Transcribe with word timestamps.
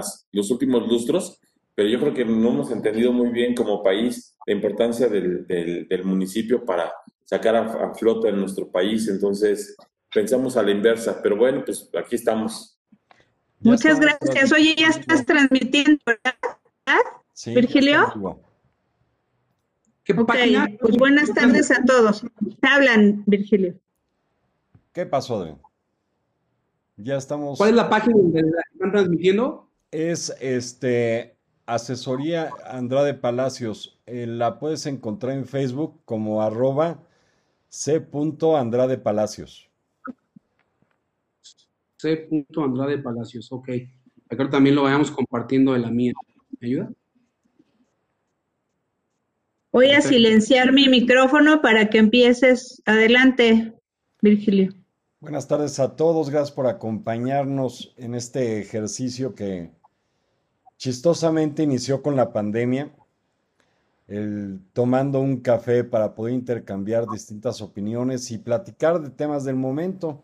últimas, 0.00 0.28
los 0.32 0.50
últimos 0.50 0.88
lustros, 0.88 1.40
pero 1.74 1.88
yo 1.88 2.00
creo 2.00 2.14
que 2.14 2.24
no 2.24 2.48
hemos 2.48 2.70
entendido 2.70 3.12
muy 3.12 3.30
bien 3.30 3.54
como 3.54 3.82
país 3.82 4.36
la 4.46 4.54
importancia 4.54 5.08
del, 5.08 5.46
del, 5.46 6.04
municipio 6.04 6.64
para 6.64 6.92
sacar 7.24 7.56
a, 7.56 7.94
flota 7.94 8.28
en 8.28 8.40
nuestro 8.40 8.70
país. 8.70 9.08
Entonces, 9.08 9.76
pensamos 10.12 10.56
a 10.56 10.62
la 10.62 10.72
inversa, 10.72 11.20
pero 11.22 11.36
bueno, 11.36 11.62
pues 11.64 11.88
aquí 11.98 12.16
estamos. 12.16 12.78
Muchas 13.60 14.00
gracias. 14.00 14.52
Oye, 14.52 14.74
ya 14.76 14.88
estás 14.88 15.24
transmitiendo, 15.24 16.00
¿verdad? 16.04 16.34
Sí, 17.32 17.54
Virgilio. 17.54 18.40
¿Qué 20.04 20.14
pues 20.14 20.96
buenas 20.96 21.32
tardes 21.32 21.70
a 21.70 21.84
todos. 21.84 22.24
Hablan, 22.62 23.22
Virgilio. 23.26 23.74
¿Qué 24.92 25.06
pasó, 25.06 25.36
Adrián? 25.36 25.60
Ya 26.96 27.16
estamos. 27.16 27.56
¿Cuál 27.58 27.70
es 27.70 27.76
la 27.76 27.88
página 27.88 28.16
donde 28.16 28.40
están 28.72 28.90
transmitiendo? 28.90 29.69
Es 29.90 30.34
este 30.40 31.36
Asesoría 31.66 32.50
Andrade 32.64 33.14
Palacios. 33.14 34.00
Eh, 34.06 34.26
la 34.26 34.58
puedes 34.58 34.86
encontrar 34.86 35.36
en 35.36 35.46
Facebook 35.46 36.00
como 36.04 36.42
arroba 36.42 37.02
c. 37.68 38.06
Andrade 38.56 38.98
Palacios. 38.98 39.70
C. 41.98 42.28
Andrade 42.56 42.98
Palacios, 42.98 43.50
ok. 43.52 43.68
Acá 44.28 44.48
también 44.48 44.76
lo 44.76 44.84
vayamos 44.84 45.10
compartiendo 45.10 45.72
de 45.72 45.80
la 45.80 45.90
mía. 45.90 46.12
¿Me 46.60 46.68
ayuda? 46.68 46.90
Voy 49.72 49.90
a 49.92 50.00
silenciar 50.00 50.72
mi 50.72 50.88
micrófono 50.88 51.62
para 51.62 51.90
que 51.90 51.98
empieces. 51.98 52.82
Adelante, 52.86 53.72
Virgilio. 54.20 54.72
Buenas 55.20 55.46
tardes 55.46 55.78
a 55.78 55.94
todos. 55.94 56.30
Gracias 56.30 56.50
por 56.50 56.66
acompañarnos 56.66 57.94
en 57.96 58.14
este 58.14 58.58
ejercicio 58.60 59.34
que 59.34 59.70
chistosamente 60.80 61.62
inició 61.62 62.02
con 62.02 62.16
la 62.16 62.32
pandemia, 62.32 62.90
el, 64.08 64.60
tomando 64.72 65.20
un 65.20 65.36
café 65.40 65.84
para 65.84 66.14
poder 66.14 66.32
intercambiar 66.32 67.06
distintas 67.06 67.60
opiniones 67.60 68.30
y 68.30 68.38
platicar 68.38 68.98
de 69.02 69.10
temas 69.10 69.44
del 69.44 69.56
momento. 69.56 70.22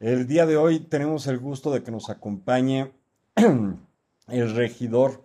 El 0.00 0.26
día 0.26 0.46
de 0.46 0.56
hoy 0.56 0.80
tenemos 0.80 1.26
el 1.26 1.38
gusto 1.38 1.70
de 1.70 1.82
que 1.82 1.90
nos 1.90 2.08
acompañe 2.08 2.92
el 4.28 4.54
regidor, 4.56 5.22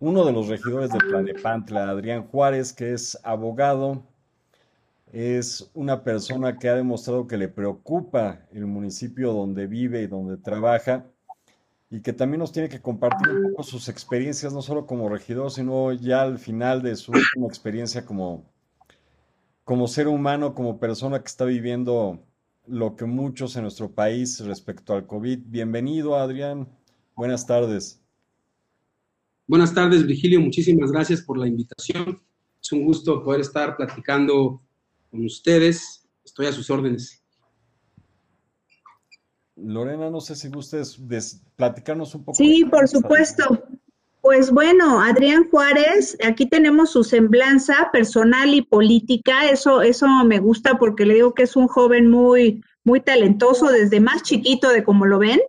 uno 0.00 0.26
de 0.26 0.32
los 0.32 0.48
regidores 0.48 0.90
de 0.92 0.98
Planepantla, 0.98 1.88
Adrián 1.88 2.26
Juárez, 2.26 2.74
que 2.74 2.92
es 2.92 3.18
abogado, 3.24 4.02
es 5.14 5.70
una 5.72 6.04
persona 6.04 6.58
que 6.58 6.68
ha 6.68 6.74
demostrado 6.74 7.26
que 7.26 7.38
le 7.38 7.48
preocupa 7.48 8.40
el 8.52 8.66
municipio 8.66 9.32
donde 9.32 9.66
vive 9.66 10.02
y 10.02 10.08
donde 10.08 10.36
trabaja 10.36 11.06
y 11.90 12.00
que 12.00 12.12
también 12.12 12.40
nos 12.40 12.52
tiene 12.52 12.68
que 12.68 12.80
compartir 12.80 13.28
un 13.28 13.50
poco 13.50 13.62
sus 13.62 13.88
experiencias, 13.88 14.52
no 14.52 14.62
solo 14.62 14.86
como 14.86 15.08
regidor, 15.08 15.50
sino 15.50 15.92
ya 15.92 16.22
al 16.22 16.38
final 16.38 16.82
de 16.82 16.96
su 16.96 17.12
última 17.12 17.46
experiencia 17.46 18.04
como, 18.04 18.44
como 19.64 19.86
ser 19.86 20.08
humano, 20.08 20.54
como 20.54 20.80
persona 20.80 21.20
que 21.20 21.28
está 21.28 21.44
viviendo 21.44 22.24
lo 22.66 22.96
que 22.96 23.04
muchos 23.04 23.54
en 23.56 23.62
nuestro 23.62 23.92
país 23.92 24.40
respecto 24.40 24.94
al 24.94 25.06
COVID. 25.06 25.40
Bienvenido, 25.46 26.16
Adrián. 26.16 26.68
Buenas 27.14 27.46
tardes. 27.46 28.02
Buenas 29.46 29.72
tardes, 29.72 30.04
Virgilio. 30.04 30.40
Muchísimas 30.40 30.90
gracias 30.90 31.22
por 31.22 31.38
la 31.38 31.46
invitación. 31.46 32.20
Es 32.60 32.72
un 32.72 32.84
gusto 32.84 33.22
poder 33.22 33.42
estar 33.42 33.76
platicando 33.76 34.60
con 35.08 35.24
ustedes. 35.24 36.04
Estoy 36.24 36.46
a 36.46 36.52
sus 36.52 36.68
órdenes. 36.68 37.22
Lorena, 39.56 40.10
no 40.10 40.20
sé 40.20 40.36
si 40.36 40.48
gustes 40.48 41.00
platicarnos 41.56 42.14
un 42.14 42.24
poco. 42.24 42.36
Sí, 42.36 42.64
por 42.64 42.86
supuesto. 42.88 43.64
Pues 44.20 44.50
bueno, 44.50 45.00
Adrián 45.00 45.48
Juárez, 45.50 46.16
aquí 46.26 46.46
tenemos 46.46 46.90
su 46.90 47.04
semblanza 47.04 47.90
personal 47.92 48.52
y 48.54 48.62
política. 48.62 49.48
Eso, 49.48 49.82
eso 49.82 50.06
me 50.24 50.40
gusta 50.40 50.78
porque 50.78 51.06
le 51.06 51.14
digo 51.14 51.32
que 51.32 51.44
es 51.44 51.54
un 51.54 51.68
joven 51.68 52.10
muy, 52.10 52.62
muy 52.84 53.00
talentoso 53.00 53.68
desde 53.68 54.00
más 54.00 54.22
chiquito 54.22 54.68
de 54.70 54.82
como 54.82 55.06
lo 55.06 55.18
ven. 55.18 55.40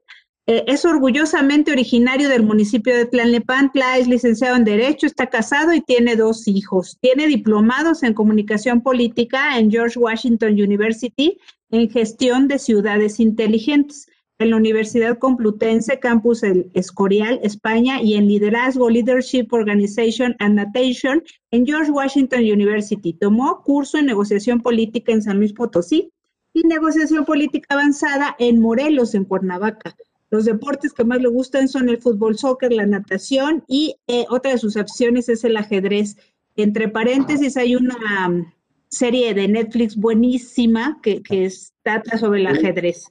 Eh, 0.50 0.63
es 0.68 0.85
orgullosamente 0.85 1.74
originario 1.74 2.30
del 2.30 2.41
municipio 2.41 2.96
de 2.96 3.06
Tlalnepantla, 3.06 3.97
es 3.97 4.08
licenciado 4.08 4.56
en 4.56 4.63
Derecho, 4.63 5.06
está 5.06 5.28
casado 5.28 5.74
y 5.74 5.81
tiene 5.81 6.16
dos 6.16 6.47
hijos. 6.47 6.97
Tiene 7.02 7.28
diplomados 7.28 8.02
en 8.02 8.13
comunicación 8.13 8.81
política 8.81 9.59
en 9.59 9.69
George 9.69 10.00
Washington 10.00 10.53
University 10.53 11.38
en 11.69 11.90
gestión 11.90 12.47
de 12.47 12.59
ciudades 12.59 13.19
inteligentes 13.19 14.08
en 14.40 14.52
la 14.52 14.56
Universidad 14.56 15.18
Complutense, 15.18 16.00
Campus 16.00 16.44
Escorial, 16.74 17.41
España, 17.44 18.02
y 18.02 18.14
en 18.14 18.29
Liderazgo, 18.29 18.90
Leadership 18.90 19.47
Organization 19.52 20.34
and 20.40 20.56
Natation 20.56 21.24
en 21.52 21.66
George 21.66 21.91
Washington 21.91 22.40
University. 22.40 23.12
Tomó 23.12 23.64
curso 23.64 23.97
en 23.97 24.06
negociación 24.06 24.62
política 24.62 25.12
en 25.12 25.24
San 25.24 25.40
Luis 25.40 25.52
Potosí 25.52 26.14
y 26.53 26.62
negociación 26.62 27.25
política 27.25 27.75
avanzada 27.75 28.35
en 28.40 28.62
Morelos, 28.62 29.14
en 29.14 29.25
Cuernavaca. 29.25 29.94
Los 30.29 30.45
deportes 30.45 30.93
que 30.93 31.05
más 31.05 31.21
le 31.21 31.29
gustan 31.29 31.67
son 31.67 31.89
el 31.89 32.01
fútbol, 32.01 32.38
soccer, 32.38 32.73
la 32.73 32.85
natación 32.85 33.63
y 33.67 33.95
eh, 34.07 34.25
otra 34.29 34.51
de 34.51 34.57
sus 34.57 34.75
opciones 34.75 35.29
es 35.29 35.43
el 35.43 35.55
ajedrez. 35.55 36.17
Entre 36.55 36.89
paréntesis 36.89 37.55
hay 37.55 37.75
una 37.75 37.95
serie 38.89 39.33
de 39.33 39.47
Netflix 39.47 39.95
buenísima 39.95 40.99
que, 41.01 41.21
que 41.21 41.49
trata 41.83 42.17
sobre 42.17 42.41
el 42.41 42.47
ajedrez. 42.47 43.05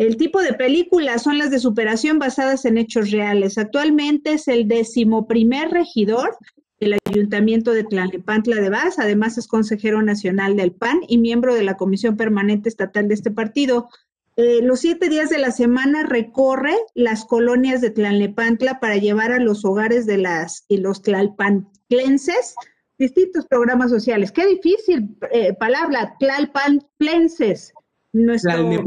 El 0.00 0.16
tipo 0.16 0.40
de 0.40 0.54
películas 0.54 1.24
son 1.24 1.36
las 1.36 1.50
de 1.50 1.58
superación 1.58 2.18
basadas 2.18 2.64
en 2.64 2.78
hechos 2.78 3.10
reales. 3.10 3.58
Actualmente 3.58 4.32
es 4.32 4.48
el 4.48 4.66
decimoprimer 4.66 5.70
regidor 5.70 6.38
del 6.80 6.96
Ayuntamiento 7.06 7.72
de 7.72 7.84
Tlalnepantla 7.84 8.56
de 8.56 8.70
Vaz. 8.70 8.98
Además 8.98 9.36
es 9.36 9.46
consejero 9.46 10.00
nacional 10.00 10.56
del 10.56 10.72
PAN 10.72 11.00
y 11.06 11.18
miembro 11.18 11.54
de 11.54 11.64
la 11.64 11.76
Comisión 11.76 12.16
Permanente 12.16 12.70
Estatal 12.70 13.08
de 13.08 13.14
este 13.14 13.30
partido. 13.30 13.90
Eh, 14.36 14.60
los 14.62 14.80
siete 14.80 15.08
días 15.08 15.28
de 15.28 15.38
la 15.38 15.50
semana 15.50 16.04
recorre 16.04 16.74
las 16.94 17.24
colonias 17.24 17.80
de 17.80 17.90
Tlalnepantla 17.90 18.80
para 18.80 18.96
llevar 18.96 19.32
a 19.32 19.40
los 19.40 19.64
hogares 19.64 20.06
de 20.06 20.18
las 20.18 20.64
y 20.68 20.78
los 20.78 21.02
tlalpantlenses 21.02 22.54
distintos 23.00 23.46
programas 23.46 23.90
sociales. 23.90 24.30
Qué 24.30 24.46
difícil 24.46 25.16
eh, 25.32 25.54
palabra, 25.54 26.16
tlalpantlenses. 26.18 27.72
Nuestro, 28.12 28.84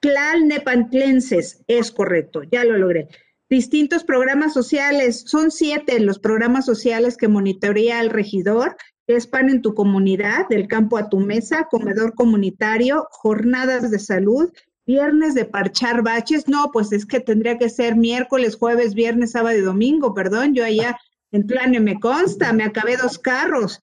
tlalnepantlenses, 0.00 1.62
es 1.66 1.90
correcto, 1.90 2.42
ya 2.44 2.64
lo 2.64 2.78
logré. 2.78 3.08
Distintos 3.48 4.04
programas 4.04 4.54
sociales, 4.54 5.24
son 5.26 5.50
siete 5.50 5.98
los 5.98 6.20
programas 6.20 6.64
sociales 6.64 7.16
que 7.16 7.26
monitorea 7.26 8.00
el 8.00 8.10
regidor, 8.10 8.76
es 9.16 9.26
PAN 9.26 9.50
en 9.50 9.62
tu 9.62 9.74
comunidad, 9.74 10.48
del 10.48 10.68
campo 10.68 10.96
a 10.98 11.08
tu 11.08 11.20
mesa, 11.20 11.68
comedor 11.70 12.14
comunitario, 12.14 13.06
jornadas 13.10 13.90
de 13.90 13.98
salud, 13.98 14.52
viernes 14.86 15.34
de 15.34 15.44
parchar 15.44 16.02
baches, 16.02 16.48
no, 16.48 16.70
pues 16.72 16.92
es 16.92 17.06
que 17.06 17.20
tendría 17.20 17.58
que 17.58 17.68
ser 17.68 17.96
miércoles, 17.96 18.56
jueves, 18.56 18.94
viernes, 18.94 19.32
sábado 19.32 19.56
y 19.56 19.60
domingo, 19.60 20.14
perdón, 20.14 20.54
yo 20.54 20.64
allá 20.64 20.98
en 21.32 21.46
Plane 21.46 21.80
me 21.80 22.00
consta, 22.00 22.52
me 22.52 22.64
acabé 22.64 22.96
dos 22.96 23.18
carros, 23.18 23.80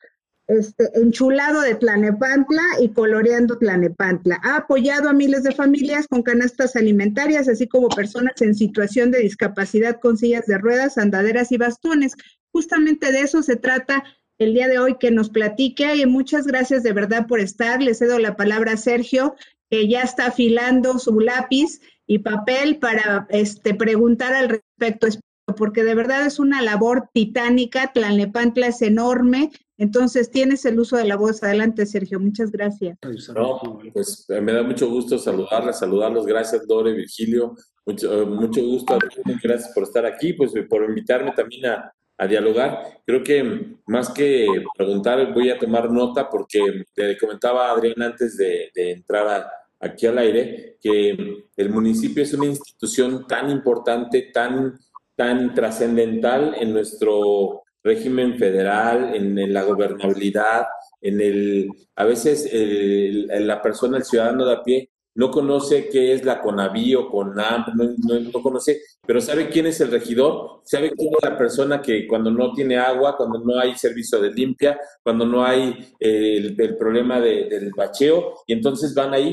este, 0.48 0.90
enchulado 0.96 1.62
de 1.62 1.76
Tlanepantla 1.76 2.64
y 2.82 2.90
coloreando 2.90 3.58
Tlanepantla. 3.58 4.40
Ha 4.44 4.58
apoyado 4.58 5.10
a 5.10 5.14
miles 5.14 5.44
de 5.44 5.52
familias 5.52 6.08
con 6.08 6.24
canastas 6.24 6.76
alimentarias, 6.78 7.50
así 7.50 7.68
como 7.68 7.90
personas 7.90 8.42
en 8.42 8.56
situación 8.56 9.12
de 9.12 9.20
discapacidad 9.20 10.00
con 10.00 10.18
sillas 10.18 10.46
de 10.46 10.58
ruedas, 10.58 10.98
andaderas 10.98 11.52
y 11.52 11.58
bastones. 11.58 12.16
Justamente 12.54 13.12
de 13.12 13.22
eso 13.22 13.44
se 13.44 13.58
trata 13.58 14.04
el 14.38 14.54
día 14.54 14.68
de 14.68 14.80
hoy 14.80 14.98
que 15.00 15.12
nos 15.12 15.30
platique 15.30 15.96
y 15.96 16.06
muchas 16.06 16.46
gracias 16.46 16.84
de 16.84 16.94
verdad 16.94 17.28
por 17.28 17.40
estar. 17.40 17.82
Le 17.82 17.94
cedo 17.94 18.20
la 18.20 18.36
palabra 18.36 18.74
a 18.74 18.78
Sergio, 18.78 19.36
que 19.70 19.88
ya 19.88 20.02
está 20.02 20.28
afilando 20.28 21.00
su 21.00 21.20
lápiz 21.20 21.82
y 22.06 22.20
papel 22.20 22.78
para 22.78 23.28
este, 23.30 23.74
preguntar 23.74 24.34
al 24.34 24.50
respecto 24.50 25.08
porque 25.56 25.84
de 25.84 25.96
verdad 25.96 26.26
es 26.26 26.40
una 26.40 26.62
labor 26.62 27.10
titánica, 27.14 27.92
Tlalnepantla 27.94 28.68
es 28.68 28.82
enorme, 28.82 29.52
entonces 29.78 30.30
tienes 30.30 30.66
el 30.66 30.80
uso 30.80 30.98
de 30.98 31.06
la 31.06 31.16
voz. 31.16 31.42
Adelante, 31.42 31.86
Sergio, 31.86 32.20
muchas 32.20 32.52
gracias. 32.52 32.98
No, 33.34 33.80
pues 33.94 34.26
eh, 34.30 34.42
me 34.42 34.52
da 34.52 34.64
mucho 34.64 34.90
gusto 34.90 35.18
saludarles, 35.18 35.80
saludarlos, 35.80 36.26
gracias 36.26 36.68
Dore, 36.68 36.94
Virgilio, 36.94 37.56
mucho, 37.86 38.22
eh, 38.22 38.26
mucho 38.26 38.62
gusto, 38.62 39.00
gracias 39.42 39.72
por 39.74 39.84
estar 39.84 40.06
aquí, 40.06 40.34
pues 40.34 40.52
por 40.70 40.84
invitarme 40.84 41.32
también 41.32 41.68
a, 41.68 41.94
dialogar. 42.26 43.02
Creo 43.06 43.22
que 43.22 43.76
más 43.86 44.10
que 44.10 44.48
preguntar, 44.76 45.34
voy 45.34 45.50
a 45.50 45.60
tomar 45.60 45.92
nota 45.92 46.30
porque 46.30 46.86
le 46.96 47.18
comentaba 47.18 47.68
a 47.68 47.74
Adrián 47.74 48.02
antes 48.02 48.38
de, 48.38 48.72
entrar 48.76 49.48
aquí 49.80 50.08
al 50.08 50.18
aire 50.18 50.78
que 50.82 51.44
el 51.56 51.70
municipio 51.70 52.24
es 52.24 52.34
una 52.34 52.48
institución 52.48 53.28
tan 53.28 53.52
importante, 53.52 54.32
tan 54.34 54.80
tan 55.18 55.56
trascendental 55.56 56.56
en 56.60 56.72
nuestro 56.72 57.64
régimen 57.84 58.38
federal, 58.38 59.16
en, 59.16 59.52
la 59.52 59.64
gobernabilidad, 59.64 60.68
en 61.02 61.20
el, 61.20 61.70
a 61.96 62.06
veces 62.06 62.48
la 62.54 63.62
persona, 63.62 63.98
el 63.98 64.04
ciudadano 64.04 64.46
de 64.46 64.54
a 64.54 64.64
pie, 64.64 64.92
no 65.18 65.32
conoce 65.32 65.90
qué 65.90 66.14
es 66.14 66.24
la 66.24 66.40
CONAVI 66.40 66.94
o 66.94 67.10
CONAMP, 67.10 67.70
no, 67.70 68.20
no, 68.20 68.42
conoce, 68.44 68.82
pero 69.06 69.20
sabe 69.20 69.50
quién 69.50 69.66
es 69.66 69.82
el 69.82 69.90
regidor, 69.90 70.62
sabe 70.64 70.92
quién 70.92 71.10
es 71.10 71.28
la 71.28 71.36
persona 71.36 71.82
que 71.82 72.06
cuando 72.06 72.30
no 72.30 72.54
tiene 72.54 72.78
agua, 72.78 73.18
cuando 73.18 73.40
no 73.40 73.60
hay 73.60 73.76
servicio 73.76 74.22
de 74.22 74.32
limpia, 74.32 74.80
cuando 75.02 75.26
no 75.26 75.44
hay 75.44 75.76
eh, 76.00 76.54
el, 76.56 76.78
problema 76.78 77.20
del 77.20 77.72
bacheo, 77.76 78.36
y 78.46 78.54
entonces 78.54 78.94
van 78.94 79.16
ahí. 79.16 79.32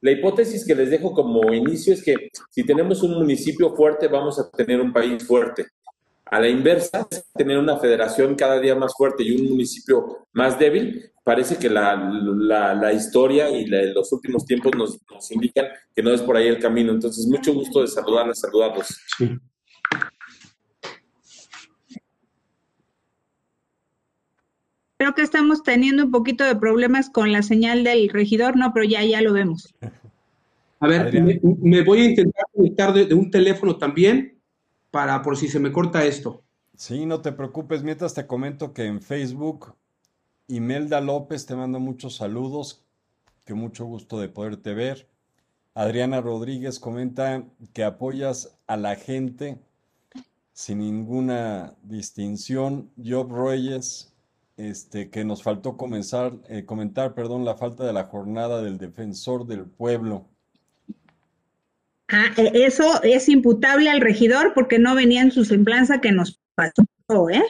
la 0.00 0.10
hipótesis 0.12 0.64
que 0.64 0.76
les 0.76 0.90
dejo 0.90 1.12
como 1.12 1.52
inicio 1.52 1.92
es 1.92 2.00
que 2.00 2.14
si 2.50 2.64
tenemos 2.64 3.02
un 3.02 3.14
municipio 3.14 3.74
fuerte, 3.74 4.06
vamos 4.06 4.38
a 4.38 4.48
tener 4.48 4.80
un 4.80 4.92
país 4.92 5.26
fuerte. 5.26 5.66
A 6.26 6.40
la 6.40 6.48
inversa, 6.48 7.06
tener 7.34 7.58
una 7.58 7.76
federación 7.76 8.34
cada 8.34 8.58
día 8.58 8.74
más 8.74 8.94
fuerte 8.96 9.22
y 9.22 9.36
un 9.36 9.50
municipio 9.50 10.26
más 10.32 10.58
débil, 10.58 11.12
parece 11.22 11.56
que 11.56 11.70
la, 11.70 11.96
la, 11.96 12.92
historia 12.92 13.50
y 13.50 13.66
los 13.66 14.12
últimos 14.12 14.44
tiempos 14.44 14.72
nos, 14.76 15.30
indican 15.30 15.66
que 15.94 16.02
no 16.02 16.12
es 16.12 16.20
por 16.22 16.36
ahí 16.36 16.48
el 16.48 16.58
camino. 16.58 16.92
Entonces, 16.92 17.26
mucho 17.26 17.52
gusto 17.54 17.80
de 17.80 17.88
saludarles, 17.88 18.40
saludarlos. 18.40 18.98
Creo 24.98 25.14
que 25.14 25.22
estamos 25.22 25.62
teniendo 25.62 26.04
un 26.04 26.10
poquito 26.10 26.44
de 26.44 26.56
problemas 26.56 27.10
con 27.10 27.32
la 27.32 27.42
señal 27.42 27.84
del 27.84 28.08
regidor, 28.08 28.56
no, 28.56 28.72
pero 28.72 28.86
ya, 28.86 29.04
ya 29.04 29.20
lo 29.20 29.32
vemos. 29.32 29.74
A 30.80 30.86
ver, 30.86 31.12
me, 31.60 31.82
voy 31.82 32.00
a 32.00 32.04
intentar 32.04 32.44
conectar 32.54 32.92
de 32.92 33.14
un 33.14 33.30
teléfono 33.30 33.76
también 33.76 34.33
para 34.94 35.22
por 35.22 35.36
si 35.36 35.48
se 35.48 35.58
me 35.58 35.72
corta 35.72 36.04
esto. 36.04 36.44
Sí, 36.76 37.04
no 37.04 37.20
te 37.20 37.32
preocupes. 37.32 37.82
Mientras 37.82 38.14
te 38.14 38.28
comento 38.28 38.72
que 38.72 38.84
en 38.84 39.02
Facebook, 39.02 39.74
Imelda 40.46 41.00
López 41.00 41.46
te 41.46 41.56
manda 41.56 41.80
muchos 41.80 42.14
saludos. 42.14 42.84
Que 43.44 43.54
mucho 43.54 43.86
gusto 43.86 44.20
de 44.20 44.28
poderte 44.28 44.72
ver. 44.72 45.10
Adriana 45.74 46.20
Rodríguez 46.20 46.78
comenta 46.78 47.44
que 47.72 47.82
apoyas 47.82 48.56
a 48.68 48.76
la 48.76 48.94
gente 48.94 49.58
sin 50.52 50.78
ninguna 50.78 51.74
distinción. 51.82 52.88
Job 52.96 53.32
Reyes, 53.32 54.14
este, 54.56 55.10
que 55.10 55.24
nos 55.24 55.42
faltó 55.42 55.76
comenzar, 55.76 56.38
eh, 56.48 56.64
comentar, 56.64 57.14
perdón, 57.14 57.44
la 57.44 57.56
falta 57.56 57.84
de 57.84 57.92
la 57.92 58.04
jornada 58.04 58.62
del 58.62 58.78
defensor 58.78 59.44
del 59.44 59.66
pueblo. 59.66 60.28
Ah, 62.16 62.30
e, 62.36 62.64
eso 62.64 63.02
es 63.02 63.28
imputable 63.28 63.90
al 63.90 64.00
regidor 64.00 64.54
porque 64.54 64.78
no 64.78 64.94
venía 64.94 65.20
en 65.20 65.32
su 65.32 65.44
semblanza 65.44 66.00
que 66.00 66.12
nos 66.12 66.40
pasó, 66.54 67.28
¿eh? 67.28 67.44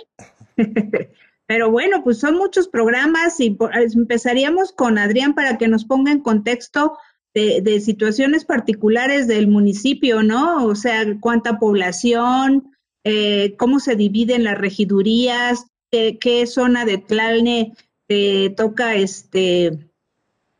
Pero 1.47 1.71
bueno, 1.71 2.03
pues 2.03 2.19
son 2.19 2.37
muchos 2.37 2.69
programas 2.69 3.39
y 3.41 3.59
empezaríamos 3.95 4.73
con 4.73 4.97
Adrián 4.97 5.35
para 5.35 5.59
que 5.59 5.69
nos 5.69 5.85
ponga 5.85 6.11
en 6.11 6.21
contexto 6.21 6.97
de, 7.35 7.81
situaciones 7.81 8.47
particulares 8.47 9.27
del 9.27 9.49
municipio, 9.49 10.23
¿no? 10.23 10.65
O 10.65 10.75
sea, 10.75 11.05
cuánta 11.21 11.59
población, 11.59 12.73
eh, 13.05 13.57
cómo 13.59 13.81
se 13.81 13.97
dividen 13.97 14.45
las 14.45 14.57
regidurías, 14.57 15.67
qué, 15.91 16.47
zona 16.47 16.87
de 16.87 16.99
Tlalne 16.99 17.75
te 18.07 18.49
toca 18.57 18.95
este 18.95 19.91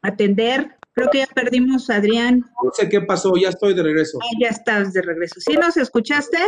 atender. 0.03 0.77
Creo 0.95 1.09
que 1.11 1.19
ya 1.19 1.27
perdimos 1.27 1.91
a 1.91 1.97
Adrián. 1.97 2.45
No 2.63 2.71
sé 2.73 2.89
qué 2.89 3.01
pasó, 3.01 3.35
ya 3.37 3.49
estoy 3.49 3.75
de 3.75 3.83
regreso. 3.83 4.19
Ah, 4.23 4.37
ya 4.41 4.49
estás 4.49 4.93
de 4.93 5.03
regreso. 5.03 5.41
¿Sí 5.41 5.55
nos 5.55 5.77
escuchaste? 5.77 6.39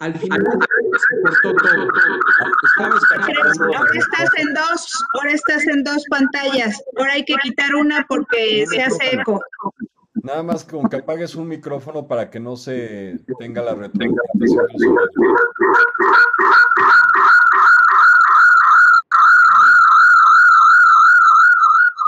Al 0.00 0.14
final 0.18 0.42
se 0.42 1.20
cortó 1.22 1.54
todo. 1.62 1.88
Ahora 2.78 3.90
estás 3.94 4.30
en 4.38 4.54
dos, 4.54 5.04
ahora 5.14 5.32
estás 5.32 5.66
en 5.66 5.84
dos 5.84 6.04
pantallas. 6.10 6.82
Ahora 6.96 7.12
hay 7.12 7.24
que 7.24 7.34
quitar 7.42 7.74
una 7.74 8.04
porque 8.08 8.64
se 8.66 8.82
hace 8.82 9.14
eco. 9.14 9.42
Nada 10.14 10.42
más 10.42 10.64
con 10.64 10.88
que 10.88 10.96
apagues 10.96 11.34
un 11.34 11.46
micrófono 11.48 12.06
para 12.08 12.30
que 12.30 12.40
no 12.40 12.56
se 12.56 13.20
tenga 13.38 13.62
la 13.62 13.74
retroalimentación. 13.74 14.66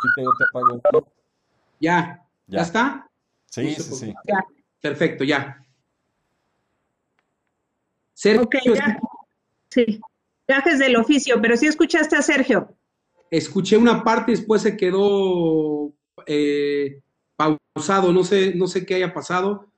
Y 0.01 0.15
te 0.15 0.45
apago 0.51 0.81
ya. 1.81 2.25
ya. 2.47 2.63
está? 2.63 3.11
Sí, 3.47 3.75
sí, 3.75 3.83
sí. 3.83 4.15
Ya. 4.25 4.45
Perfecto, 4.81 5.25
ya. 5.25 5.63
Sergio. 8.15 8.75
ya. 8.75 8.99
Sí. 9.71 10.01
Viajes 10.47 10.79
del 10.79 10.97
oficio, 10.97 11.41
pero 11.41 11.57
sí 11.57 11.67
escuchaste 11.67 12.17
a 12.17 12.23
Sergio. 12.23 12.75
Escuché 13.31 13.77
una 13.77 14.03
parte, 14.03 14.33
después 14.33 14.63
se 14.63 14.77
quedó 14.77 15.93
eh, 16.27 17.03
pausado, 17.37 18.13
no 18.13 18.25
sé, 18.25 18.55
no 18.55 18.67
sé 18.67 18.87
qué 18.87 18.95
haya 18.95 19.13
pasado. 19.13 19.69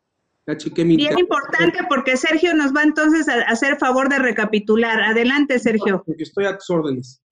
Bien 0.75 1.19
importante 1.19 1.79
porque 1.89 2.17
Sergio 2.17 2.55
nos 2.55 2.75
va 2.75 2.83
entonces 2.83 3.29
a 3.29 3.43
hacer 3.43 3.77
favor 3.79 4.09
de 4.09 4.19
recapitular. 4.19 5.01
Adelante, 5.01 5.59
Sergio. 5.59 6.03
Porque 6.05 6.23
estoy 6.23 6.47
a 6.47 6.57
tus 6.57 6.69
órdenes. 6.71 7.23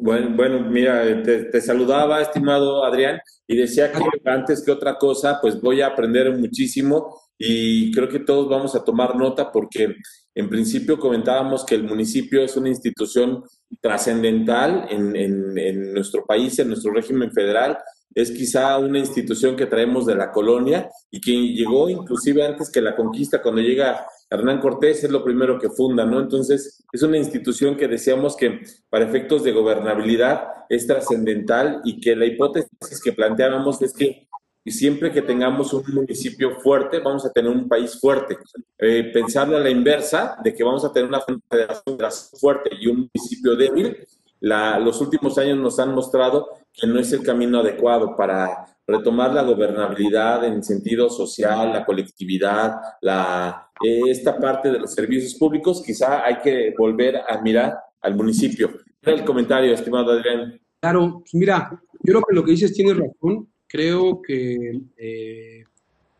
Bueno, 0.00 0.30
bueno, 0.36 0.60
mira, 0.60 1.02
te, 1.24 1.60
saludaba, 1.60 2.22
estimado 2.22 2.84
Adrián, 2.84 3.20
y 3.48 3.56
decía 3.56 3.90
que 3.90 3.98
antes 4.26 4.64
que 4.64 4.70
otra 4.70 4.96
cosa, 4.96 5.40
pues 5.42 5.60
voy 5.60 5.80
a 5.80 5.88
aprender 5.88 6.36
muchísimo 6.36 7.20
y 7.36 7.90
creo 7.90 8.08
que 8.08 8.20
todos 8.20 8.48
vamos 8.48 8.76
a 8.76 8.84
tomar 8.84 9.16
nota 9.16 9.50
porque 9.50 9.96
en 10.36 10.48
principio 10.48 11.00
comentábamos 11.00 11.64
que 11.64 11.74
el 11.74 11.82
municipio 11.82 12.42
es 12.42 12.56
una 12.56 12.68
institución 12.68 13.42
trascendental 13.80 14.86
en, 14.88 15.16
en, 15.16 15.92
nuestro 15.92 16.24
país, 16.24 16.56
en 16.60 16.68
nuestro 16.68 16.92
régimen 16.92 17.32
federal. 17.32 17.76
Es 18.14 18.30
quizá 18.30 18.78
una 18.78 18.98
institución 18.98 19.56
que 19.56 19.66
traemos 19.66 20.06
de 20.06 20.14
la 20.14 20.32
colonia 20.32 20.90
y 21.10 21.20
que 21.20 21.32
llegó 21.32 21.88
inclusive 21.88 22.44
antes 22.44 22.70
que 22.70 22.80
la 22.80 22.96
conquista, 22.96 23.42
cuando 23.42 23.60
llega 23.60 24.06
Hernán 24.30 24.60
Cortés 24.60 25.04
es 25.04 25.10
lo 25.10 25.24
primero 25.24 25.58
que 25.58 25.70
funda, 25.70 26.04
¿no? 26.04 26.20
Entonces, 26.20 26.84
es 26.92 27.02
una 27.02 27.16
institución 27.16 27.76
que 27.76 27.88
decíamos 27.88 28.36
que 28.36 28.60
para 28.90 29.06
efectos 29.06 29.42
de 29.42 29.52
gobernabilidad 29.52 30.48
es 30.68 30.86
trascendental 30.86 31.80
y 31.84 32.00
que 32.00 32.14
la 32.14 32.26
hipótesis 32.26 33.00
que 33.02 33.12
planteábamos 33.12 33.80
es 33.80 33.92
que 33.94 34.28
siempre 34.70 35.10
que 35.10 35.22
tengamos 35.22 35.72
un 35.72 35.82
municipio 35.94 36.60
fuerte, 36.60 37.00
vamos 37.00 37.24
a 37.24 37.32
tener 37.32 37.50
un 37.50 37.68
país 37.68 37.98
fuerte. 37.98 38.36
Eh, 38.78 39.10
pensarlo 39.12 39.56
a 39.56 39.60
la 39.60 39.70
inversa, 39.70 40.36
de 40.42 40.54
que 40.54 40.64
vamos 40.64 40.84
a 40.84 40.92
tener 40.92 41.08
una 41.08 41.20
federación 41.20 41.98
fuerte 42.38 42.70
y 42.78 42.88
un 42.88 43.08
municipio 43.12 43.56
débil, 43.56 43.96
los 44.40 45.00
últimos 45.00 45.36
años 45.38 45.58
nos 45.58 45.78
han 45.78 45.94
mostrado 45.94 46.48
que 46.72 46.86
no 46.86 46.98
es 46.98 47.12
el 47.12 47.22
camino 47.22 47.60
adecuado 47.60 48.16
para 48.16 48.66
retomar 48.86 49.34
la 49.34 49.42
gobernabilidad 49.42 50.44
en 50.44 50.62
sentido 50.62 51.10
social, 51.10 51.72
la 51.72 51.84
colectividad, 51.84 52.76
la, 53.02 53.70
esta 53.82 54.38
parte 54.38 54.70
de 54.70 54.78
los 54.78 54.94
servicios 54.94 55.34
públicos, 55.34 55.82
quizá 55.84 56.24
hay 56.24 56.38
que 56.38 56.74
volver 56.76 57.16
a 57.28 57.40
mirar 57.42 57.78
al 58.00 58.14
municipio. 58.14 58.70
El 59.02 59.24
comentario, 59.24 59.74
estimado 59.74 60.12
Adrián. 60.12 60.58
Claro, 60.80 61.18
pues 61.20 61.34
mira, 61.34 61.68
yo 62.02 62.12
creo 62.12 62.22
que 62.22 62.34
lo 62.34 62.44
que 62.44 62.52
dices 62.52 62.72
tiene 62.72 62.94
razón. 62.94 63.48
Creo 63.66 64.22
que 64.22 64.80
eh, 64.96 65.64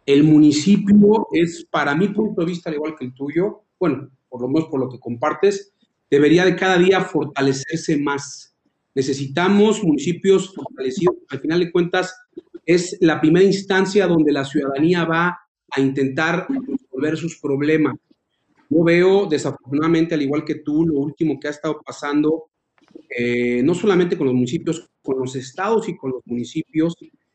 el 0.05 0.25
municipio 0.25 1.29
es, 1.33 1.67
para 1.71 1.95
mi 1.95 2.09
punto 2.09 2.43
de 2.43 2.47
vista, 2.47 2.69
al 2.69 2.77
igual 2.77 2.95
que 2.99 3.07
el 3.07 3.15
tuyo, 3.15 3.63
bueno, 3.79 4.11
por 4.29 4.43
lo 4.43 4.49
menos 4.49 4.69
por 4.69 4.81
lo 4.81 4.89
que 4.89 5.01
compartes, 5.01 5.73
debería 6.11 6.45
de 6.45 6.57
cada 6.57 6.79
día 6.79 7.01
fortalecerse 7.01 7.97
más. 7.99 8.55
Necesitamos 8.95 9.83
municipios 9.83 10.55
fortalecidos. 10.55 11.17
Al 11.29 11.41
final 11.41 11.61
de 11.61 11.71
cuentas, 11.71 12.15
es 12.65 12.97
la 13.01 13.21
primera 13.21 13.45
instancia 13.45 14.07
donde 14.07 14.33
la 14.33 14.45
ciudadanía 14.45 15.05
va 15.05 15.39
a 15.71 15.81
intentar 15.81 16.47
resolver 16.49 17.17
sus 17.17 17.39
problemas. 17.39 17.97
Yo 18.69 18.85
veo, 18.85 19.27
desafortunadamente, 19.27 20.15
al 20.15 20.23
igual 20.23 20.45
que 20.45 20.57
tú, 20.57 20.85
lo 20.85 20.99
último 20.99 21.39
que 21.41 21.49
ha 21.49 21.53
estado 21.53 21.81
pasando, 21.85 22.51
eh, 23.09 23.63
no 23.63 23.75
solamente 23.75 24.17
con 24.17 24.27
los 24.27 24.35
municipios, 24.35 24.91
con 25.03 25.19
los 25.19 25.35
estados 25.37 25.89
y 25.89 25.97
con 25.97 26.11
los 26.11 26.23
municipios, 26.27 26.95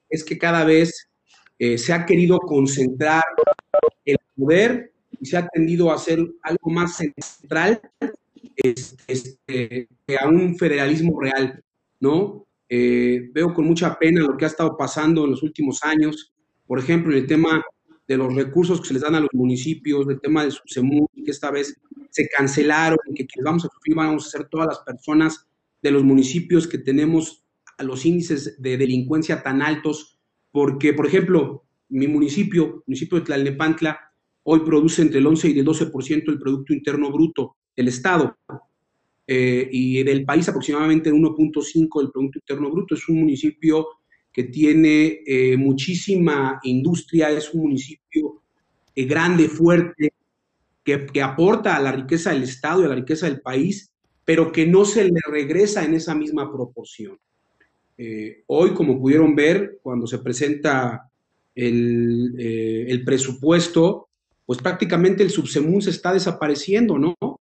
es 0.09 0.23
que 0.23 0.37
cada 0.37 0.63
vez 0.63 1.09
eh, 1.57 1.77
se 1.77 1.93
ha 1.93 2.05
querido 2.05 2.39
concentrar 2.39 3.23
el 4.05 4.17
poder 4.35 4.91
y 5.19 5.25
se 5.25 5.37
ha 5.37 5.47
tendido 5.47 5.91
a 5.91 5.95
hacer 5.95 6.19
algo 6.43 6.69
más 6.69 6.97
central 6.97 7.81
este, 8.55 9.87
que 10.05 10.17
a 10.17 10.27
un 10.27 10.57
federalismo 10.57 11.19
real, 11.19 11.63
¿no? 11.99 12.45
Eh, 12.69 13.29
veo 13.33 13.53
con 13.53 13.65
mucha 13.65 13.97
pena 13.99 14.21
lo 14.21 14.37
que 14.37 14.45
ha 14.45 14.47
estado 14.47 14.75
pasando 14.77 15.25
en 15.25 15.31
los 15.31 15.43
últimos 15.43 15.83
años, 15.83 16.33
por 16.65 16.79
ejemplo, 16.79 17.11
en 17.11 17.19
el 17.19 17.27
tema 17.27 17.63
de 18.07 18.17
los 18.17 18.33
recursos 18.33 18.81
que 18.81 18.87
se 18.87 18.93
les 18.93 19.03
dan 19.03 19.15
a 19.15 19.19
los 19.19 19.33
municipios, 19.33 20.07
del 20.07 20.19
tema 20.19 20.43
del 20.43 20.51
subsemú, 20.51 21.07
que 21.13 21.31
esta 21.31 21.51
vez 21.51 21.79
se 22.09 22.27
cancelaron, 22.27 22.97
que 23.15 23.25
quienes 23.25 23.45
vamos 23.45 23.65
a 23.65 23.69
sufrir 23.69 23.95
vamos 23.95 24.27
a 24.27 24.29
ser 24.29 24.47
todas 24.49 24.67
las 24.67 24.79
personas 24.79 25.47
de 25.81 25.91
los 25.91 26.03
municipios 26.03 26.67
que 26.67 26.77
tenemos 26.77 27.43
a 27.77 27.83
los 27.83 28.05
índices 28.05 28.61
de 28.61 28.77
delincuencia 28.77 29.41
tan 29.41 29.61
altos, 29.61 30.19
porque, 30.51 30.93
por 30.93 31.07
ejemplo, 31.07 31.65
mi 31.89 32.07
municipio, 32.07 32.65
el 32.65 32.83
municipio 32.87 33.19
de 33.19 33.25
Tlalnepantla, 33.25 33.99
hoy 34.43 34.59
produce 34.61 35.01
entre 35.01 35.19
el 35.19 35.27
11 35.27 35.49
y 35.49 35.59
el 35.59 35.65
12% 35.65 36.25
del 36.25 36.39
Producto 36.39 36.73
Interno 36.73 37.11
Bruto 37.11 37.55
del 37.75 37.87
Estado. 37.87 38.37
Eh, 39.25 39.69
y 39.71 40.03
del 40.03 40.25
país 40.25 40.49
aproximadamente 40.49 41.09
1.5 41.09 42.01
del 42.01 42.11
Producto 42.11 42.39
Interno 42.39 42.69
Bruto. 42.69 42.95
Es 42.95 43.07
un 43.07 43.19
municipio 43.19 43.87
que 44.31 44.43
tiene 44.43 45.21
eh, 45.25 45.55
muchísima 45.57 46.59
industria, 46.63 47.29
es 47.29 47.53
un 47.53 47.61
municipio 47.61 48.41
eh, 48.95 49.05
grande, 49.05 49.47
fuerte, 49.47 50.11
que, 50.83 51.21
aporta 51.21 51.77
a 51.77 51.79
la 51.79 51.93
riqueza 51.93 52.31
del 52.31 52.43
Estado 52.43 52.81
y 52.81 52.85
a 52.85 52.89
la 52.89 52.95
riqueza 52.95 53.27
del 53.27 53.39
país, 53.39 53.91
pero 54.25 54.51
que 54.51 54.65
no 54.65 54.83
se 54.83 55.05
le 55.05 55.21
regresa 55.29 55.85
en 55.85 55.93
esa 55.93 56.13
misma 56.15 56.51
proporción. 56.51 57.17
Hoy, 58.47 58.73
como 58.73 58.99
pudieron 58.99 59.33
ver, 59.33 59.79
cuando 59.81 60.05
se 60.07 60.19
presenta 60.19 61.09
el, 61.55 62.35
el, 62.37 63.05
presupuesto, 63.05 64.09
pues 64.45 64.59
prácticamente 64.59 65.23
el 65.23 65.29
subsemun 65.29 65.81
se 65.81 65.91
está 65.91 66.11
desapareciendo, 66.11 66.97
¿no? 66.97 67.32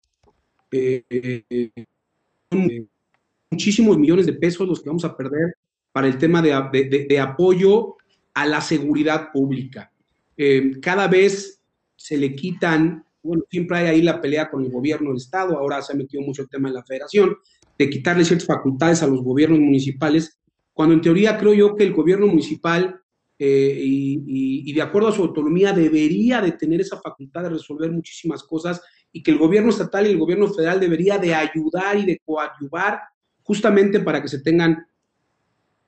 Muchísimos 3.50 3.99
millones 3.99 4.26
de 4.26 4.33
pesos 4.33 4.67
los 4.67 4.81
que 4.81 4.88
vamos 4.88 5.05
a 5.05 5.17
perder 5.17 5.57
para 5.93 6.07
el 6.07 6.17
tema 6.19 6.41
de, 6.41 7.21
apoyo 7.21 7.97
a 8.35 8.47
la 8.47 8.61
seguridad 8.61 9.31
pública. 9.31 9.93
Eh, 10.37 10.81
cada 10.81 11.07
vez 11.07 11.61
se 11.95 12.17
le 12.17 12.35
quitan, 12.35 13.05
bueno, 13.23 13.45
siempre 13.50 13.79
hay 13.79 13.87
ahí 13.87 14.02
la 14.02 14.21
pelea 14.21 14.50
con 14.50 14.64
el 14.64 14.71
gobierno 14.71 15.11
del 15.11 15.19
Estado, 15.19 15.59
ahora 15.59 15.83
se 15.83 15.93
ha 15.93 15.97
metido 15.97 16.23
mucho 16.23 16.43
el 16.43 16.49
tema 16.49 16.71
de 16.71 16.76
la 16.76 16.85
federación, 16.85 17.37
de 17.79 17.91
quitarle 17.91 18.25
ciertas 18.25 18.47
facultades 18.47 19.02
a 19.02 19.07
los 19.07 19.23
gobiernos 19.23 19.61
municipales, 19.61 20.38
cuando 20.73 20.95
en 20.95 21.02
teoría 21.02 21.37
creo 21.37 21.52
yo 21.52 21.76
que 21.76 21.85
el 21.85 21.93
gobierno 21.93 22.26
municipal 22.26 23.02
eh, 23.38 23.83
y, 23.85 24.71
y, 24.71 24.73
de 24.73 24.83
acuerdo 24.83 25.09
a 25.09 25.12
su 25.12 25.23
autonomía 25.23 25.73
debería 25.73 26.41
de 26.41 26.52
tener 26.52 26.81
esa 26.81 27.00
facultad 27.00 27.43
de 27.43 27.50
resolver 27.50 27.91
muchísimas 27.91 28.43
cosas 28.45 28.81
y 29.12 29.23
que 29.23 29.31
el 29.31 29.38
gobierno 29.38 29.71
estatal 29.71 30.07
y 30.07 30.11
el 30.11 30.19
gobierno 30.19 30.49
federal 30.49 30.81
debería 30.81 31.19
de 31.19 31.35
ayudar 31.35 31.99
y 31.99 32.07
de 32.07 32.21
coadyuvar 32.25 33.00
justamente 33.42 34.00
para 34.00 34.23
que 34.23 34.28
se 34.28 34.40
tengan 34.40 34.87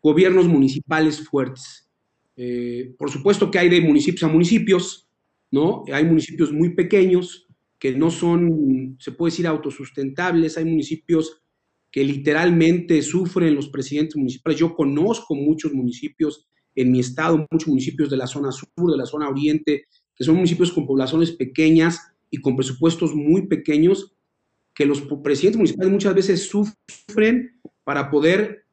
gobiernos 0.03 0.47
municipales 0.47 1.27
fuertes. 1.27 1.89
Eh, 2.37 2.95
por 2.99 3.11
supuesto 3.11 3.51
que 3.51 3.59
hay 3.59 3.69
de 3.69 3.81
municipios 3.81 4.23
a 4.25 4.29
municipios, 4.29 5.09
¿no? 5.51 5.85
Hay 5.93 6.05
municipios 6.05 6.53
muy 6.53 6.75
pequeños 6.75 7.47
que 7.79 7.95
no 7.95 8.11
son, 8.11 8.97
se 8.99 9.13
puede 9.13 9.31
decir, 9.31 9.47
autosustentables, 9.47 10.59
hay 10.59 10.65
municipios 10.65 11.43
que 11.91 12.05
literalmente 12.05 13.01
sufren 13.03 13.55
los 13.55 13.69
presidentes 13.69 14.17
municipales. 14.17 14.59
Yo 14.59 14.75
conozco 14.75 15.35
muchos 15.35 15.73
municipios 15.73 16.49
en 16.75 16.91
mi 16.91 17.01
estado, 17.01 17.47
muchos 17.51 17.69
municipios 17.69 18.11
de 18.11 18.17
la 18.17 18.27
zona 18.27 18.51
sur, 18.51 18.91
de 18.91 18.97
la 18.97 19.07
zona 19.07 19.29
oriente, 19.29 19.85
que 20.15 20.25
son 20.25 20.35
municipios 20.37 20.73
con 20.73 20.87
poblaciones 20.87 21.33
pequeñas 21.33 22.14
y 22.35 22.41
con 22.41 22.57
presupuestos 22.57 23.15
muy 23.15 23.47
pequeños, 23.47 24.13
que 24.75 24.87
los 24.87 25.03
presidentes 25.23 25.57
municipales 25.57 25.93
muchas 25.93 26.15
veces 26.17 26.49
sufren 26.49 27.61
para 27.85 28.11
poder 28.11 28.65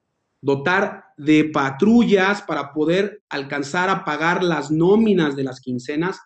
dotar 0.41 1.03
de 1.15 1.45
patrullas 1.45 2.41
para 2.41 2.73
poder 2.73 3.21
alcanzar 3.29 3.91
a 3.91 4.03
pagar 4.03 4.43
las 4.43 4.71
nóminas 4.71 5.35
de 5.35 5.43
las 5.43 5.61
quincenas, 5.61 6.19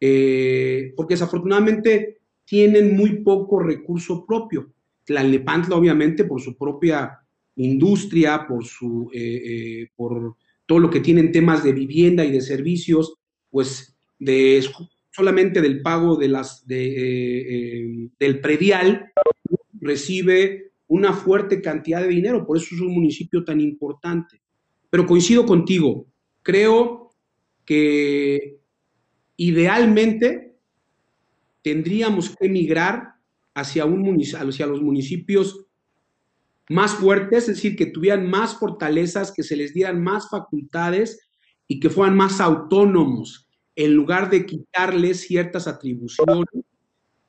eh, 0.00 0.92
porque 0.96 1.14
desafortunadamente 1.14 2.18
tienen 2.44 2.96
muy 2.96 3.22
poco 3.22 3.60
recurso 3.60 4.26
propio. 4.26 4.72
La 5.06 5.22
Lepantla, 5.22 5.76
obviamente, 5.76 6.24
por 6.24 6.40
su 6.40 6.56
propia 6.56 7.20
industria, 7.54 8.44
por, 8.48 8.64
su, 8.64 9.08
eh, 9.14 9.42
eh, 9.44 9.88
por 9.94 10.34
todo 10.66 10.80
lo 10.80 10.90
que 10.90 10.98
tienen 10.98 11.30
temas 11.30 11.62
de 11.62 11.72
vivienda 11.72 12.24
y 12.24 12.32
de 12.32 12.40
servicios, 12.40 13.14
pues 13.50 13.96
de, 14.18 14.64
solamente 15.10 15.60
del 15.60 15.82
pago 15.82 16.16
de 16.16 16.28
las, 16.28 16.66
de, 16.66 18.10
del 18.18 18.40
predial, 18.40 19.12
recibe 19.80 20.72
una 20.86 21.12
fuerte 21.12 21.60
cantidad 21.62 22.02
de 22.02 22.08
dinero, 22.08 22.46
por 22.46 22.56
eso 22.56 22.74
es 22.74 22.80
un 22.80 22.92
municipio 22.92 23.44
tan 23.44 23.60
importante. 23.60 24.42
Pero 24.90 25.06
coincido 25.06 25.46
contigo, 25.46 26.06
creo 26.42 27.10
que 27.64 28.58
idealmente 29.36 30.56
tendríamos 31.62 32.34
que 32.36 32.48
migrar 32.48 33.14
hacia, 33.54 33.84
un 33.84 34.20
hacia 34.20 34.66
los 34.66 34.82
municipios 34.82 35.66
más 36.68 36.94
fuertes, 36.94 37.48
es 37.48 37.56
decir, 37.56 37.76
que 37.76 37.86
tuvieran 37.86 38.28
más 38.28 38.58
fortalezas, 38.58 39.32
que 39.32 39.42
se 39.42 39.56
les 39.56 39.74
dieran 39.74 40.02
más 40.02 40.28
facultades 40.30 41.28
y 41.66 41.80
que 41.80 41.90
fueran 41.90 42.16
más 42.16 42.40
autónomos, 42.40 43.49
en 43.84 43.94
lugar 43.94 44.30
de 44.30 44.46
quitarles 44.46 45.20
ciertas 45.22 45.66
atribuciones 45.66 46.46